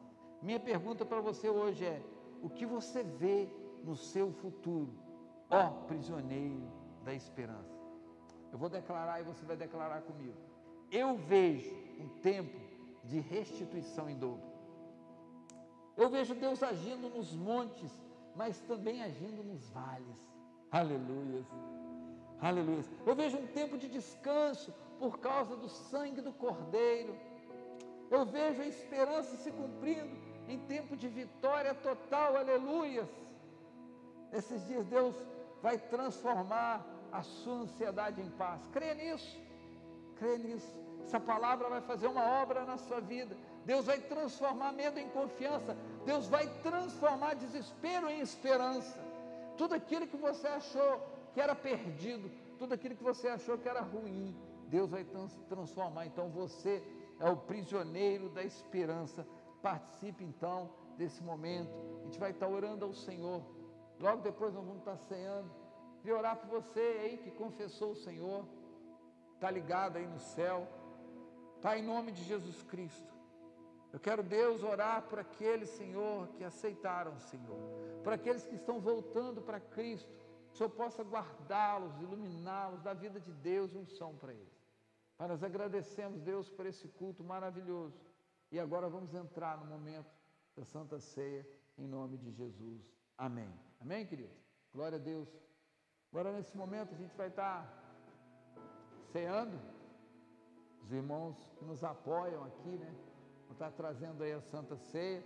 Minha 0.43 0.61
pergunta 0.61 1.07
para 1.07 1.23
você 1.23 1.49
hoje 1.49 1.87
é: 1.87 2.03
o 2.43 2.51
que 2.51 2.67
você 2.67 3.03
vê 3.03 3.49
no 3.83 3.97
seu 3.97 4.31
futuro, 4.31 4.93
ó 5.49 5.71
prisioneiro 5.87 6.71
da 7.03 7.15
esperança? 7.15 7.81
Eu 8.53 8.59
vou 8.59 8.69
declarar 8.69 9.21
e 9.21 9.25
você 9.25 9.43
vai 9.47 9.57
declarar 9.57 10.03
comigo. 10.03 10.37
Eu 10.91 11.17
vejo 11.17 11.75
um 11.99 12.09
tempo 12.21 12.61
de 13.05 13.21
restituição 13.21 14.11
em 14.11 14.19
dobro. 14.19 14.51
Eu 15.97 16.11
vejo 16.11 16.35
Deus 16.35 16.63
agindo 16.63 17.09
nos 17.09 17.35
montes, 17.35 17.91
mas 18.41 18.59
também 18.61 19.03
agindo 19.03 19.43
nos 19.45 19.69
vales. 19.69 20.21
Aleluias. 20.73 21.47
Aleluia. 22.41 22.85
Eu 23.05 23.15
vejo 23.15 23.37
um 23.37 23.47
tempo 23.59 23.77
de 23.77 23.87
descanso 23.87 24.73
por 24.99 25.19
causa 25.19 25.55
do 25.63 25.69
sangue 25.69 26.23
do 26.23 26.33
Cordeiro. 26.33 27.15
Eu 28.11 28.25
vejo 28.25 28.63
a 28.63 28.67
esperança 28.75 29.37
se 29.43 29.51
cumprindo 29.53 30.17
em 30.49 30.59
tempo 30.75 30.97
de 30.97 31.07
vitória 31.07 31.75
total. 31.75 32.39
Aleluias. 32.39 33.11
Esses 34.33 34.67
dias 34.67 34.87
Deus 34.87 35.15
vai 35.61 35.77
transformar 35.77 36.75
a 37.13 37.23
sua 37.23 37.57
ansiedade 37.65 38.23
em 38.23 38.31
paz. 38.43 38.67
Crê 38.73 38.95
nisso. 38.95 39.39
Crê 40.17 40.39
nisso. 40.39 40.75
Essa 41.05 41.21
palavra 41.21 41.69
vai 41.69 41.83
fazer 41.83 42.07
uma 42.07 42.25
obra 42.43 42.65
na 42.65 42.79
sua 42.79 43.01
vida. 43.01 43.37
Deus 43.65 43.87
vai 43.87 43.99
transformar 44.01 44.73
medo 44.73 44.99
em 44.99 45.09
confiança. 45.11 45.77
Deus 46.05 46.27
vai 46.27 46.47
transformar 46.63 47.35
desespero 47.35 48.09
em 48.09 48.21
esperança. 48.21 48.99
Tudo 49.57 49.75
aquilo 49.75 50.07
que 50.07 50.17
você 50.17 50.49
achou 50.49 51.01
que 51.33 51.41
era 51.41 51.55
perdido, 51.55 52.31
tudo 52.59 52.75
aquilo 52.75 52.97
que 52.97 53.05
você 53.05 53.29
achou 53.29 53.59
que 53.59 53.69
era 53.69 53.81
ruim, 53.81 54.37
Deus 54.69 54.91
vai 54.91 55.07
transformar. 55.49 56.07
Então 56.07 56.29
você 56.31 56.83
é 57.19 57.29
o 57.29 57.37
prisioneiro 57.37 58.29
da 58.31 58.43
esperança. 58.43 59.27
Participe 59.63 60.25
então 60.25 60.71
desse 60.97 61.23
momento. 61.23 61.71
A 62.01 62.05
gente 62.05 62.19
vai 62.19 62.31
estar 62.31 62.49
orando 62.49 62.85
ao 62.85 62.95
Senhor. 62.95 63.43
Logo 63.99 64.23
depois 64.23 64.55
nós 64.55 64.65
vamos 64.65 64.81
estar 64.81 64.97
ceando. 64.97 65.51
Queria 66.01 66.17
orar 66.17 66.37
por 66.37 66.49
você 66.49 66.81
aí 66.81 67.19
que 67.19 67.31
confessou 67.31 67.91
o 67.91 67.95
Senhor, 67.97 68.47
está 69.35 69.51
ligado 69.51 69.99
aí 69.99 70.07
no 70.07 70.19
céu. 70.19 70.67
Pai, 71.61 71.81
em 71.81 71.83
nome 71.83 72.11
de 72.11 72.25
Jesus 72.25 72.63
Cristo. 72.63 73.20
Eu 73.93 73.99
quero, 73.99 74.23
Deus, 74.23 74.63
orar 74.63 75.03
por 75.03 75.19
aqueles, 75.19 75.69
Senhor, 75.71 76.29
que 76.29 76.45
aceitaram 76.45 77.15
o 77.15 77.21
Senhor, 77.21 77.59
por 78.05 78.13
aqueles 78.13 78.47
que 78.47 78.55
estão 78.55 78.81
voltando 78.81 79.43
para 79.43 79.59
Cristo, 79.59 80.09
que 80.49 80.55
o 80.55 80.57
Senhor 80.57 80.71
possa 80.71 81.03
guardá-los, 81.03 82.01
iluminá-los, 82.01 82.83
da 82.83 82.95
vida 82.95 83.19
de 83.21 83.33
Deus 83.33 83.75
unção 83.75 84.17
para 84.17 84.33
eles. 84.33 84.61
Pai, 85.17 85.29
nós 85.29 85.43
agradecemos, 85.43 86.21
Deus, 86.21 86.49
por 86.49 86.67
esse 86.67 86.89
culto 86.89 87.23
maravilhoso. 87.23 88.01
E 88.51 88.59
agora 88.59 88.89
vamos 88.89 89.13
entrar 89.13 89.59
no 89.59 89.67
momento 89.67 90.11
da 90.57 90.65
Santa 90.65 90.99
Ceia, 90.99 91.47
em 91.77 91.87
nome 91.87 92.17
de 92.17 92.31
Jesus. 92.31 92.81
Amém. 93.19 93.53
Amém, 93.81 94.07
queridos? 94.07 94.39
Glória 94.73 94.97
a 94.97 95.01
Deus. 95.01 95.29
Agora, 96.11 96.33
nesse 96.33 96.57
momento, 96.57 96.95
a 96.95 96.97
gente 96.97 97.15
vai 97.17 97.29
estar 97.29 97.69
ceando. 99.13 99.59
Os 100.83 100.91
irmãos 100.93 101.37
que 101.59 101.65
nos 101.65 101.85
apoiam 101.85 102.43
aqui, 102.45 102.71
né? 102.71 102.93
Estar 103.51 103.71
trazendo 103.73 104.23
aí 104.23 104.33
a 104.33 104.41
Santa 104.41 104.77
Ceia. 104.77 105.23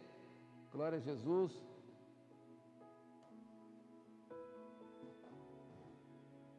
Glória 0.73 0.99
a 0.99 1.01
Jesus. 1.01 1.53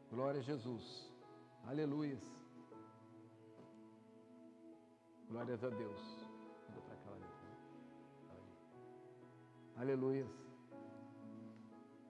Glória 0.10 0.40
a 0.40 0.44
Jesus. 0.44 1.12
Aleluias. 1.68 2.24
Glórias 5.28 5.64
a 5.64 5.70
Deus. 5.70 6.26
Aleluias. 9.76 10.32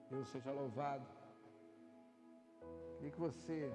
Deus 0.08 0.28
seja 0.28 0.52
louvado. 0.52 1.04
Queria 2.96 3.10
que 3.10 3.18
você 3.18 3.72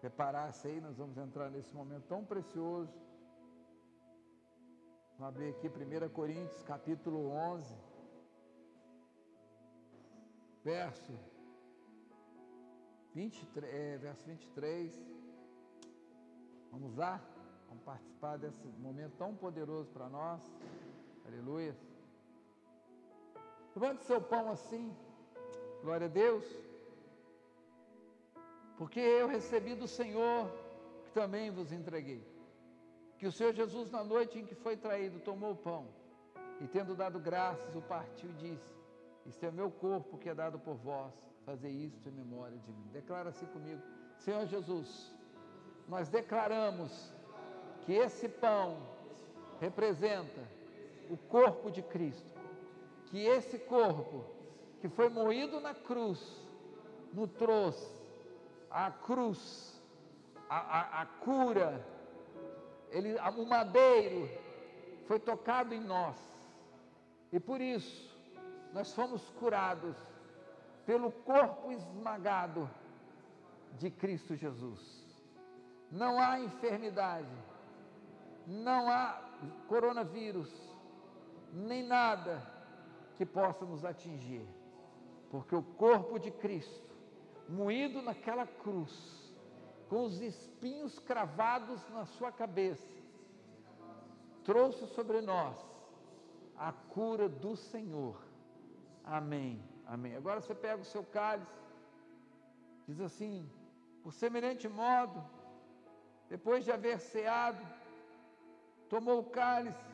preparasse 0.00 0.66
aí, 0.66 0.80
nós 0.80 0.96
vamos 0.96 1.18
entrar 1.18 1.50
nesse 1.50 1.74
momento 1.74 2.04
tão 2.08 2.24
precioso. 2.24 3.09
Vamos 5.20 5.36
abrir 5.36 5.50
aqui 5.50 5.68
1 5.68 6.08
Coríntios, 6.14 6.62
capítulo 6.62 7.28
11, 7.28 7.76
verso 10.64 11.12
23, 13.12 13.74
é, 13.74 13.98
verso 13.98 14.24
23. 14.24 14.98
Vamos 16.72 16.96
lá? 16.96 17.20
Vamos 17.68 17.84
participar 17.84 18.38
desse 18.38 18.66
momento 18.78 19.14
tão 19.18 19.34
poderoso 19.36 19.90
para 19.90 20.08
nós. 20.08 20.40
Aleluia. 21.26 21.76
Levante 23.76 24.02
seu 24.04 24.22
pão 24.22 24.50
assim. 24.50 24.90
Glória 25.82 26.06
a 26.06 26.10
Deus. 26.10 26.46
Porque 28.78 29.00
eu 29.00 29.28
recebi 29.28 29.74
do 29.74 29.86
Senhor 29.86 30.50
que 31.04 31.12
também 31.12 31.50
vos 31.50 31.72
entreguei. 31.72 32.39
Que 33.20 33.26
o 33.26 33.32
Senhor 33.32 33.52
Jesus, 33.52 33.90
na 33.90 34.02
noite 34.02 34.38
em 34.38 34.46
que 34.46 34.54
foi 34.54 34.78
traído, 34.78 35.20
tomou 35.20 35.52
o 35.52 35.56
pão 35.56 35.86
e, 36.58 36.66
tendo 36.66 36.94
dado 36.94 37.20
graças, 37.20 37.76
o 37.76 37.82
partiu 37.82 38.30
e 38.30 38.32
disse: 38.32 38.74
Isto 39.26 39.44
é 39.44 39.50
o 39.50 39.52
meu 39.52 39.70
corpo 39.70 40.16
que 40.16 40.30
é 40.30 40.34
dado 40.34 40.58
por 40.58 40.76
vós 40.76 41.12
fazer 41.44 41.68
isto 41.68 42.08
em 42.08 42.12
memória 42.12 42.56
de 42.56 42.72
mim. 42.72 42.88
Declara 42.90 43.28
assim 43.28 43.44
comigo, 43.44 43.82
Senhor 44.16 44.46
Jesus, 44.46 45.14
nós 45.86 46.08
declaramos 46.08 47.12
que 47.82 47.92
esse 47.92 48.26
pão 48.26 48.78
representa 49.60 50.40
o 51.10 51.16
corpo 51.18 51.70
de 51.70 51.82
Cristo, 51.82 52.40
que 53.08 53.18
esse 53.18 53.58
corpo 53.58 54.24
que 54.80 54.88
foi 54.88 55.10
moído 55.10 55.60
na 55.60 55.74
cruz, 55.74 56.40
nos 57.12 57.30
trouxe 57.32 58.00
a 58.70 58.90
cruz, 58.90 59.78
a, 60.48 60.56
a, 60.56 61.02
a 61.02 61.06
cura, 61.06 61.84
ele, 62.90 63.16
o 63.36 63.46
madeiro 63.46 64.28
foi 65.06 65.18
tocado 65.18 65.74
em 65.74 65.80
nós, 65.80 66.16
e 67.32 67.38
por 67.40 67.60
isso 67.60 68.10
nós 68.72 68.92
fomos 68.92 69.22
curados 69.38 69.96
pelo 70.86 71.10
corpo 71.10 71.72
esmagado 71.72 72.68
de 73.78 73.90
Cristo 73.90 74.34
Jesus. 74.34 75.06
Não 75.90 76.20
há 76.20 76.40
enfermidade, 76.40 77.34
não 78.46 78.88
há 78.88 79.20
coronavírus, 79.68 80.50
nem 81.52 81.82
nada 81.82 82.42
que 83.16 83.26
possa 83.26 83.64
nos 83.64 83.84
atingir, 83.84 84.46
porque 85.30 85.54
o 85.54 85.62
corpo 85.62 86.18
de 86.18 86.30
Cristo, 86.30 86.88
moído 87.48 88.00
naquela 88.02 88.46
cruz, 88.46 89.19
com 89.90 90.04
os 90.04 90.20
espinhos 90.20 91.00
cravados 91.00 91.80
na 91.90 92.04
sua 92.06 92.30
cabeça, 92.30 92.86
trouxe 94.44 94.86
sobre 94.96 95.20
nós 95.20 95.56
a 96.56 96.72
cura 96.72 97.28
do 97.28 97.56
Senhor. 97.56 98.16
Amém. 99.04 99.60
Amém. 99.84 100.14
Agora 100.14 100.40
você 100.40 100.54
pega 100.54 100.80
o 100.80 100.84
seu 100.84 101.02
cálice, 101.02 101.50
diz 102.86 103.00
assim: 103.00 103.50
por 104.04 104.12
semelhante 104.12 104.68
modo, 104.68 105.18
depois 106.28 106.64
de 106.64 106.70
haver 106.70 107.00
ceado, 107.00 107.62
tomou 108.88 109.18
o 109.18 109.30
cálice, 109.40 109.90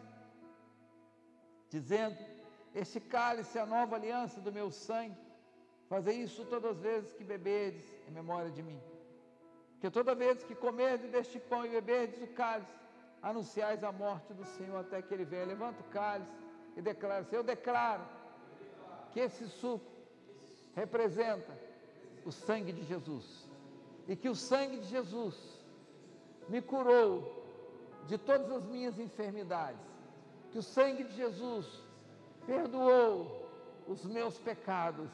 dizendo: 1.71 2.19
Este 2.75 3.01
cálice 3.01 3.57
é 3.57 3.63
a 3.63 3.73
nova 3.77 3.97
aliança 3.97 4.43
do 4.43 4.53
meu 4.53 4.71
sangue. 4.71 5.25
Fazer 5.89 6.13
isso 6.13 6.45
todas 6.45 6.73
as 6.73 6.83
vezes 6.83 7.15
que 7.15 7.25
beberdes 7.25 7.87
em 8.07 8.11
memória 8.11 8.51
de 8.51 8.63
mim. 8.63 8.81
Porque 9.77 9.91
toda 9.91 10.15
vez 10.15 10.43
que 10.43 10.55
comerdes 10.55 11.11
deste 11.11 11.39
pão 11.39 11.65
e 11.67 11.69
beberdes 11.69 12.23
o 12.23 12.27
cálice, 12.29 12.73
anunciais 13.23 13.85
a 13.85 13.93
morte 13.93 14.33
do 14.33 14.45
Senhor 14.45 14.79
até 14.79 15.03
que 15.03 15.13
ele 15.13 15.25
venha. 15.25 15.45
Levanta 15.45 15.81
o 15.81 15.85
cálice 15.91 16.31
e 16.77 16.81
declara: 16.81 17.27
Eu 17.31 17.43
declaro 17.43 18.05
que 19.13 19.21
esse 19.21 19.47
suco 19.49 19.85
representa 20.75 21.53
o 22.25 22.33
sangue 22.33 22.73
de 22.73 22.85
Jesus. 22.85 23.47
E 24.09 24.17
que 24.17 24.29
o 24.29 24.35
sangue 24.35 24.79
de 24.79 24.87
Jesus 24.87 25.37
me 26.49 26.63
curou 26.63 27.45
de 28.07 28.17
todas 28.17 28.51
as 28.51 28.65
minhas 28.65 28.99
enfermidades. 28.99 29.81
Que 30.53 30.59
o 30.59 30.63
sangue 30.63 31.05
de 31.05 31.15
Jesus 31.15 31.67
perdoou 32.47 33.47
os 33.87 34.07
meus 34.07 34.39
pecados. 34.39 35.11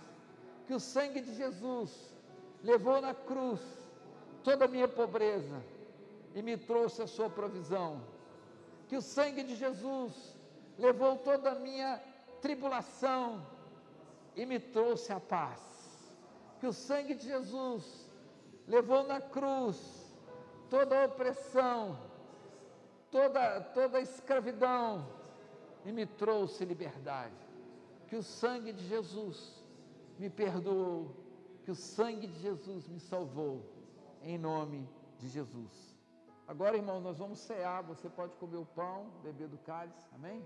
Que 0.67 0.75
o 0.75 0.79
sangue 0.81 1.21
de 1.21 1.35
Jesus 1.35 2.15
levou 2.63 3.01
na 3.01 3.15
cruz 3.15 3.82
toda 4.43 4.65
a 4.65 4.69
minha 4.69 4.89
pobreza 4.89 5.63
e 6.35 6.43
me 6.43 6.57
trouxe 6.57 7.03
a 7.03 7.07
sua 7.07 7.29
provisão. 7.29 8.01
Que 8.89 8.97
o 8.97 9.03
sangue 9.03 9.43
de 9.43 9.55
Jesus 9.57 10.37
levou 10.79 11.17
toda 11.17 11.53
a 11.53 11.55
minha 11.55 12.01
tribulação 12.41 13.47
e 14.37 14.45
me 14.45 14.59
trouxe 14.59 15.13
a 15.13 15.21
paz. 15.21 15.61
Que 16.61 16.67
o 16.67 16.73
sangue 16.73 17.15
de 17.15 17.25
Jesus 17.25 18.11
levou 18.67 19.05
na 19.05 19.21
cruz 19.21 19.79
toda 20.69 21.03
a 21.03 21.05
opressão, 21.07 21.99
toda, 23.11 23.61
toda 23.61 23.99
a 23.99 24.01
escravidão 24.01 25.07
e 25.85 25.93
me 25.93 26.07
trouxe 26.07 26.65
liberdade. 26.65 27.35
Que 28.09 28.17
o 28.17 28.23
sangue 28.23 28.73
de 28.73 28.87
Jesus 28.87 29.63
me 30.19 30.29
perdoou, 30.29 31.11
que 31.65 31.71
o 31.71 31.75
sangue 31.75 32.27
de 32.27 32.39
Jesus 32.41 32.87
me 32.89 33.01
salvou, 33.01 33.63
em 34.25 34.39
nome 34.39 34.89
de 35.19 35.29
Jesus. 35.29 35.97
Agora, 36.47 36.77
irmão, 36.77 37.01
nós 37.01 37.19
vamos 37.19 37.39
cear. 37.39 37.83
Você 37.83 38.09
pode 38.09 38.37
comer 38.37 38.57
o 38.57 38.67
pão, 38.67 39.11
beber 39.23 39.49
do 39.49 39.59
cálice. 39.59 40.07
Amém? 40.15 40.45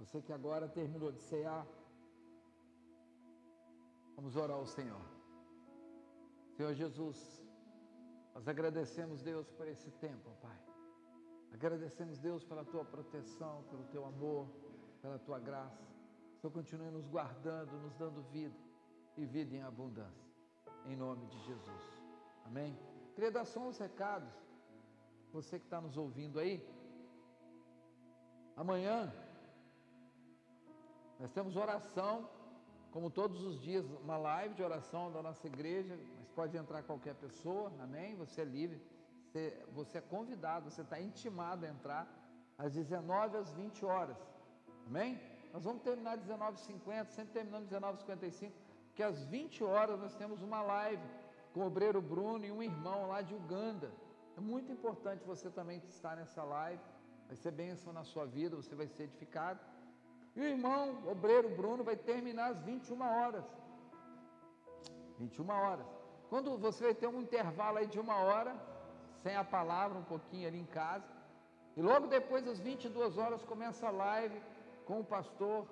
Você 0.00 0.22
que 0.22 0.32
agora 0.32 0.66
terminou 0.66 1.12
de 1.12 1.20
cear, 1.20 1.66
vamos 4.16 4.34
orar 4.34 4.56
ao 4.56 4.64
Senhor. 4.64 5.04
Senhor 6.56 6.72
Jesus, 6.72 7.44
nós 8.34 8.48
agradecemos, 8.48 9.22
Deus, 9.22 9.50
por 9.50 9.68
esse 9.68 9.90
tempo, 10.06 10.30
Pai. 10.40 10.58
Agradecemos, 11.52 12.18
Deus, 12.18 12.42
pela 12.42 12.64
tua 12.64 12.82
proteção, 12.82 13.62
pelo 13.64 13.84
teu 13.88 14.06
amor, 14.06 14.48
pela 15.02 15.18
tua 15.18 15.38
graça. 15.38 15.84
O 16.34 16.40
Senhor 16.40 16.52
continue 16.52 16.90
nos 16.90 17.06
guardando, 17.06 17.70
nos 17.82 17.94
dando 17.96 18.22
vida 18.32 18.56
e 19.18 19.26
vida 19.26 19.54
em 19.54 19.62
abundância. 19.62 20.30
Em 20.86 20.96
nome 20.96 21.26
de 21.26 21.38
Jesus. 21.44 22.02
Amém? 22.46 22.74
Queria 23.14 23.30
dar 23.30 23.44
só 23.44 23.60
uns 23.60 23.76
recados. 23.76 24.32
Você 25.30 25.58
que 25.58 25.66
está 25.66 25.78
nos 25.78 25.98
ouvindo 25.98 26.38
aí. 26.38 26.66
Amanhã 28.56 29.12
nós 31.20 31.30
temos 31.32 31.54
oração, 31.54 32.26
como 32.90 33.10
todos 33.10 33.42
os 33.42 33.60
dias, 33.60 33.84
uma 34.02 34.16
live 34.16 34.54
de 34.54 34.62
oração 34.62 35.12
da 35.12 35.22
nossa 35.22 35.46
igreja, 35.46 35.98
mas 36.18 36.28
pode 36.30 36.56
entrar 36.56 36.82
qualquer 36.82 37.14
pessoa, 37.14 37.70
amém? 37.78 38.16
Você 38.16 38.40
é 38.40 38.44
livre, 38.44 38.80
você, 39.22 39.66
você 39.70 39.98
é 39.98 40.00
convidado, 40.00 40.70
você 40.70 40.80
está 40.80 40.98
intimado 40.98 41.66
a 41.66 41.68
entrar 41.68 42.08
às 42.56 42.72
19 42.72 43.36
às 43.36 43.52
20 43.52 43.84
horas, 43.84 44.16
amém? 44.86 45.20
Nós 45.52 45.62
vamos 45.62 45.82
terminar 45.82 46.14
às 46.14 46.24
19h50, 46.24 47.10
sempre 47.10 47.34
terminamos 47.34 47.70
às 47.70 47.82
19h55, 47.82 48.52
porque 48.86 49.02
às 49.02 49.22
20 49.24 49.62
horas 49.62 50.00
nós 50.00 50.14
temos 50.14 50.42
uma 50.42 50.62
live 50.62 51.02
com 51.52 51.60
o 51.60 51.66
obreiro 51.66 52.00
Bruno 52.00 52.46
e 52.46 52.50
um 52.50 52.62
irmão 52.62 53.08
lá 53.08 53.20
de 53.20 53.34
Uganda. 53.34 53.92
É 54.38 54.40
muito 54.40 54.72
importante 54.72 55.22
você 55.24 55.50
também 55.50 55.82
estar 55.86 56.16
nessa 56.16 56.42
live, 56.42 56.82
vai 57.26 57.36
ser 57.36 57.50
bênção 57.50 57.92
na 57.92 58.04
sua 58.04 58.24
vida, 58.24 58.56
você 58.56 58.74
vai 58.74 58.88
ser 58.88 59.02
edificado. 59.02 59.60
E 60.40 60.42
o 60.42 60.46
irmão, 60.46 60.82
o 61.04 61.10
obreiro 61.10 61.50
Bruno, 61.50 61.84
vai 61.84 61.96
terminar 61.96 62.46
às 62.52 62.60
21 62.62 63.02
horas. 63.02 63.44
21 65.18 65.50
horas. 65.50 65.86
Quando 66.30 66.56
você 66.56 66.84
vai 66.84 66.94
ter 66.94 67.08
um 67.08 67.20
intervalo 67.20 67.76
aí 67.76 67.86
de 67.86 68.00
uma 68.00 68.16
hora, 68.26 68.52
sem 69.22 69.36
a 69.36 69.44
palavra, 69.44 69.98
um 69.98 70.08
pouquinho 70.14 70.48
ali 70.48 70.58
em 70.58 70.64
casa. 70.64 71.04
E 71.76 71.82
logo 71.82 72.06
depois, 72.06 72.48
às 72.48 72.58
22 72.58 73.18
horas, 73.18 73.44
começa 73.44 73.86
a 73.88 73.90
live 73.90 74.40
com 74.86 75.00
o 75.00 75.04
pastor 75.04 75.66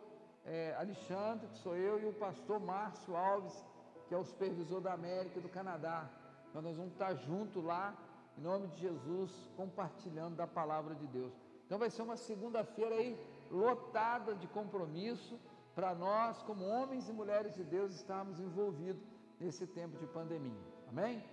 é, 0.45 0.75
Alexandre, 0.79 1.49
que 1.49 1.57
sou 1.57 1.75
eu, 1.75 1.99
e 2.03 2.05
o 2.05 2.13
pastor 2.13 2.61
Márcio 2.61 3.17
Alves, 3.17 3.65
que 4.07 4.15
é 4.15 4.19
o 4.19 4.25
supervisor 4.33 4.83
da 4.83 4.93
América 4.93 5.39
e 5.39 5.43
do 5.47 5.49
Canadá. 5.49 6.11
Então 6.51 6.61
nós 6.61 6.77
vamos 6.77 6.93
estar 6.93 7.15
juntos 7.15 7.65
lá, 7.65 7.97
em 8.37 8.43
nome 8.43 8.67
de 8.67 8.83
Jesus, 8.83 9.33
compartilhando 9.57 10.37
da 10.37 10.47
palavra 10.47 10.95
de 10.95 11.07
Deus. 11.07 11.33
Então 11.65 11.79
vai 11.79 11.89
ser 11.89 12.03
uma 12.03 12.19
segunda-feira 12.19 12.97
aí 12.97 13.19
lotada 13.51 14.35
de 14.35 14.47
compromisso 14.47 15.39
para 15.75 15.95
nós, 15.95 16.43
como 16.43 16.65
homens 16.65 17.09
e 17.09 17.13
mulheres 17.13 17.55
de 17.55 17.65
Deus, 17.65 17.95
estarmos 17.95 18.41
envolvidos 18.41 19.03
nesse 19.39 19.67
tempo 19.67 19.97
de 19.97 20.07
pandemia. 20.07 20.61
Amém? 20.89 21.25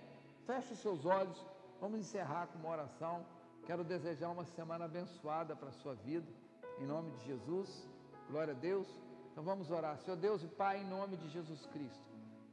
Feche 0.46 0.74
os 0.74 0.78
seus 0.78 1.04
olhos, 1.04 1.44
vamos 1.80 1.98
encerrar 1.98 2.46
com 2.46 2.58
uma 2.58 2.70
oração. 2.70 3.26
Quero 3.64 3.82
desejar 3.82 4.30
uma 4.30 4.44
semana 4.44 4.84
abençoada 4.84 5.56
para 5.56 5.70
a 5.70 5.72
sua 5.72 5.94
vida, 5.94 6.30
em 6.78 6.86
nome 6.86 7.10
de 7.10 7.24
Jesus. 7.24 7.88
Glória 8.30 8.54
a 8.54 8.56
Deus. 8.56 8.86
Então 9.32 9.42
vamos 9.42 9.70
orar. 9.70 9.98
Senhor 9.98 10.16
Deus 10.16 10.42
e 10.42 10.46
Pai, 10.46 10.80
em 10.80 10.88
nome 10.88 11.16
de 11.16 11.28
Jesus 11.28 11.66
Cristo. 11.66 12.06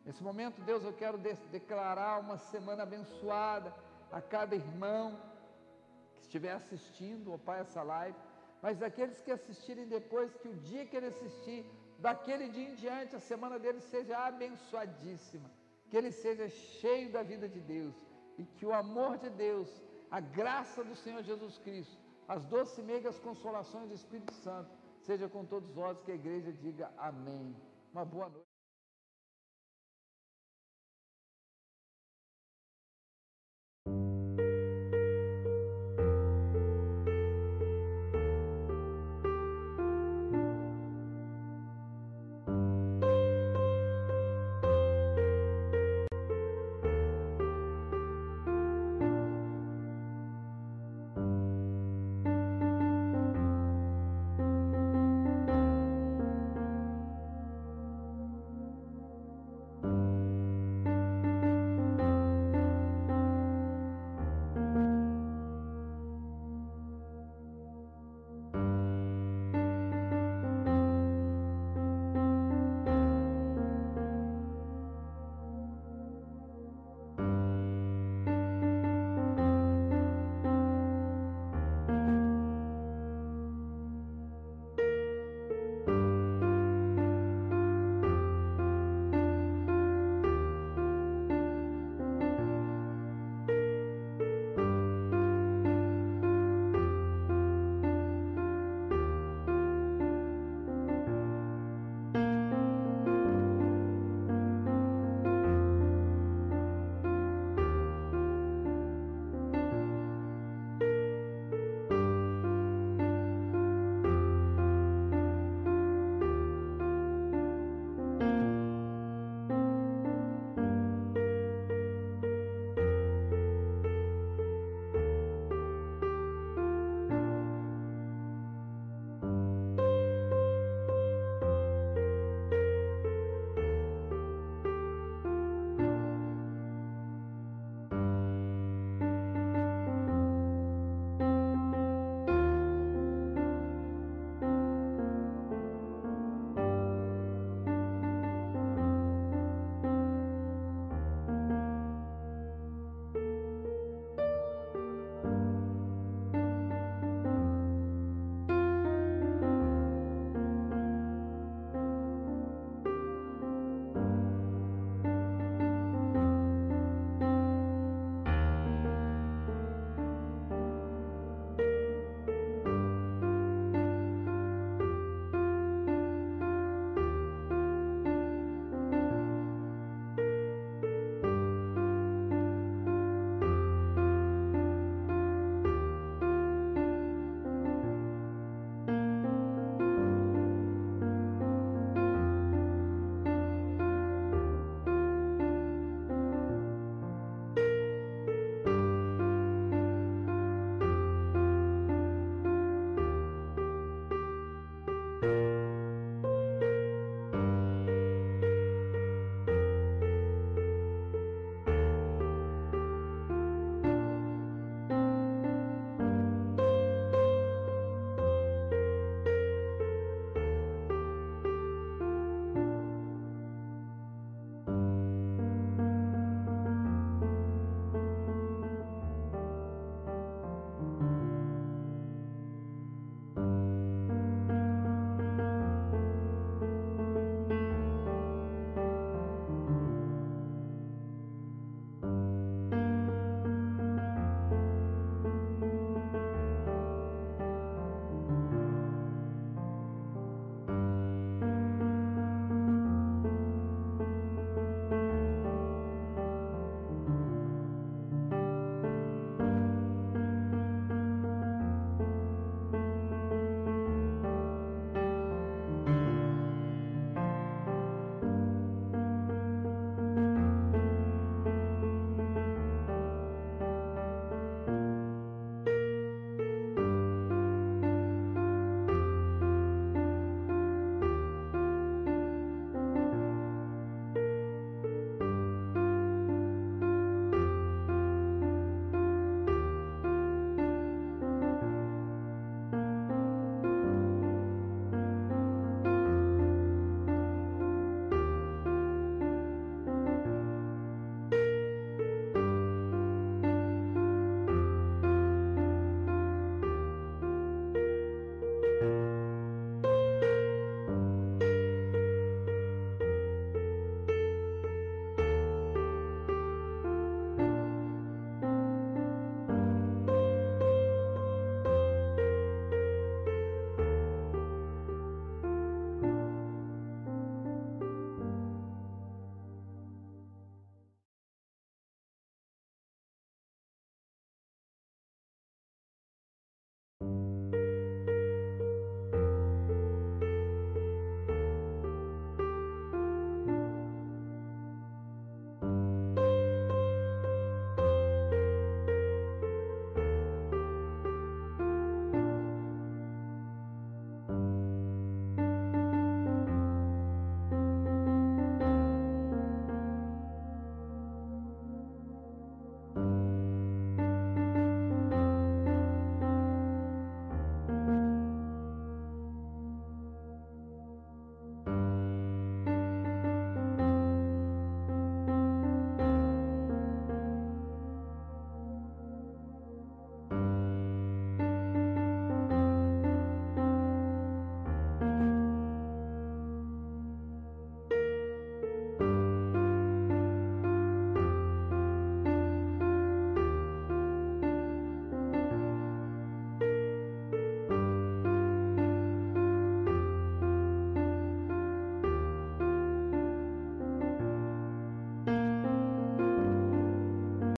Nesse 0.05 0.23
momento, 0.23 0.61
Deus, 0.61 0.83
eu 0.83 0.91
quero 0.93 1.17
de 1.17 1.33
declarar 1.51 2.19
uma 2.19 2.37
semana 2.37 2.83
abençoada 2.83 3.73
a 4.11 4.19
cada 4.19 4.55
irmão 4.55 5.17
que 6.15 6.21
estiver 6.23 6.53
assistindo, 6.53 7.31
ó 7.31 7.37
Pai, 7.37 7.61
essa 7.61 7.81
live 7.83 8.17
mas 8.63 8.81
aqueles 8.89 9.19
que 9.23 9.31
assistirem 9.37 9.85
depois, 9.97 10.37
que 10.41 10.47
o 10.47 10.55
dia 10.69 10.85
que 10.85 10.95
ele 10.97 11.09
assistir, 11.13 11.59
daquele 12.05 12.47
dia 12.55 12.69
em 12.69 12.75
diante, 12.83 13.17
a 13.17 13.19
semana 13.31 13.57
dele 13.63 13.81
seja 13.81 14.17
abençoadíssima, 14.29 15.49
que 15.89 15.97
ele 15.97 16.11
seja 16.23 16.47
cheio 16.47 17.11
da 17.15 17.21
vida 17.31 17.47
de 17.55 17.59
Deus 17.59 17.93
e 18.37 18.45
que 18.45 18.65
o 18.65 18.73
amor 18.73 19.17
de 19.17 19.29
Deus, 19.29 19.69
a 20.09 20.21
graça 20.39 20.81
do 20.81 20.95
Senhor 20.95 21.21
Jesus 21.23 21.57
Cristo, 21.65 21.97
as 22.35 22.45
doces 22.45 22.77
e 22.77 22.83
meigas 22.83 23.19
consolações 23.19 23.89
do 23.89 23.95
Espírito 23.95 24.33
Santo, 24.45 24.71
seja 25.01 25.27
com 25.27 25.43
todos 25.43 25.69
vós, 25.81 26.01
que 26.01 26.13
a 26.13 26.15
igreja 26.15 26.51
diga 26.53 26.89
amém. 26.97 27.53
Uma 27.93 28.05
boa 28.05 28.29
noite. 28.29 28.42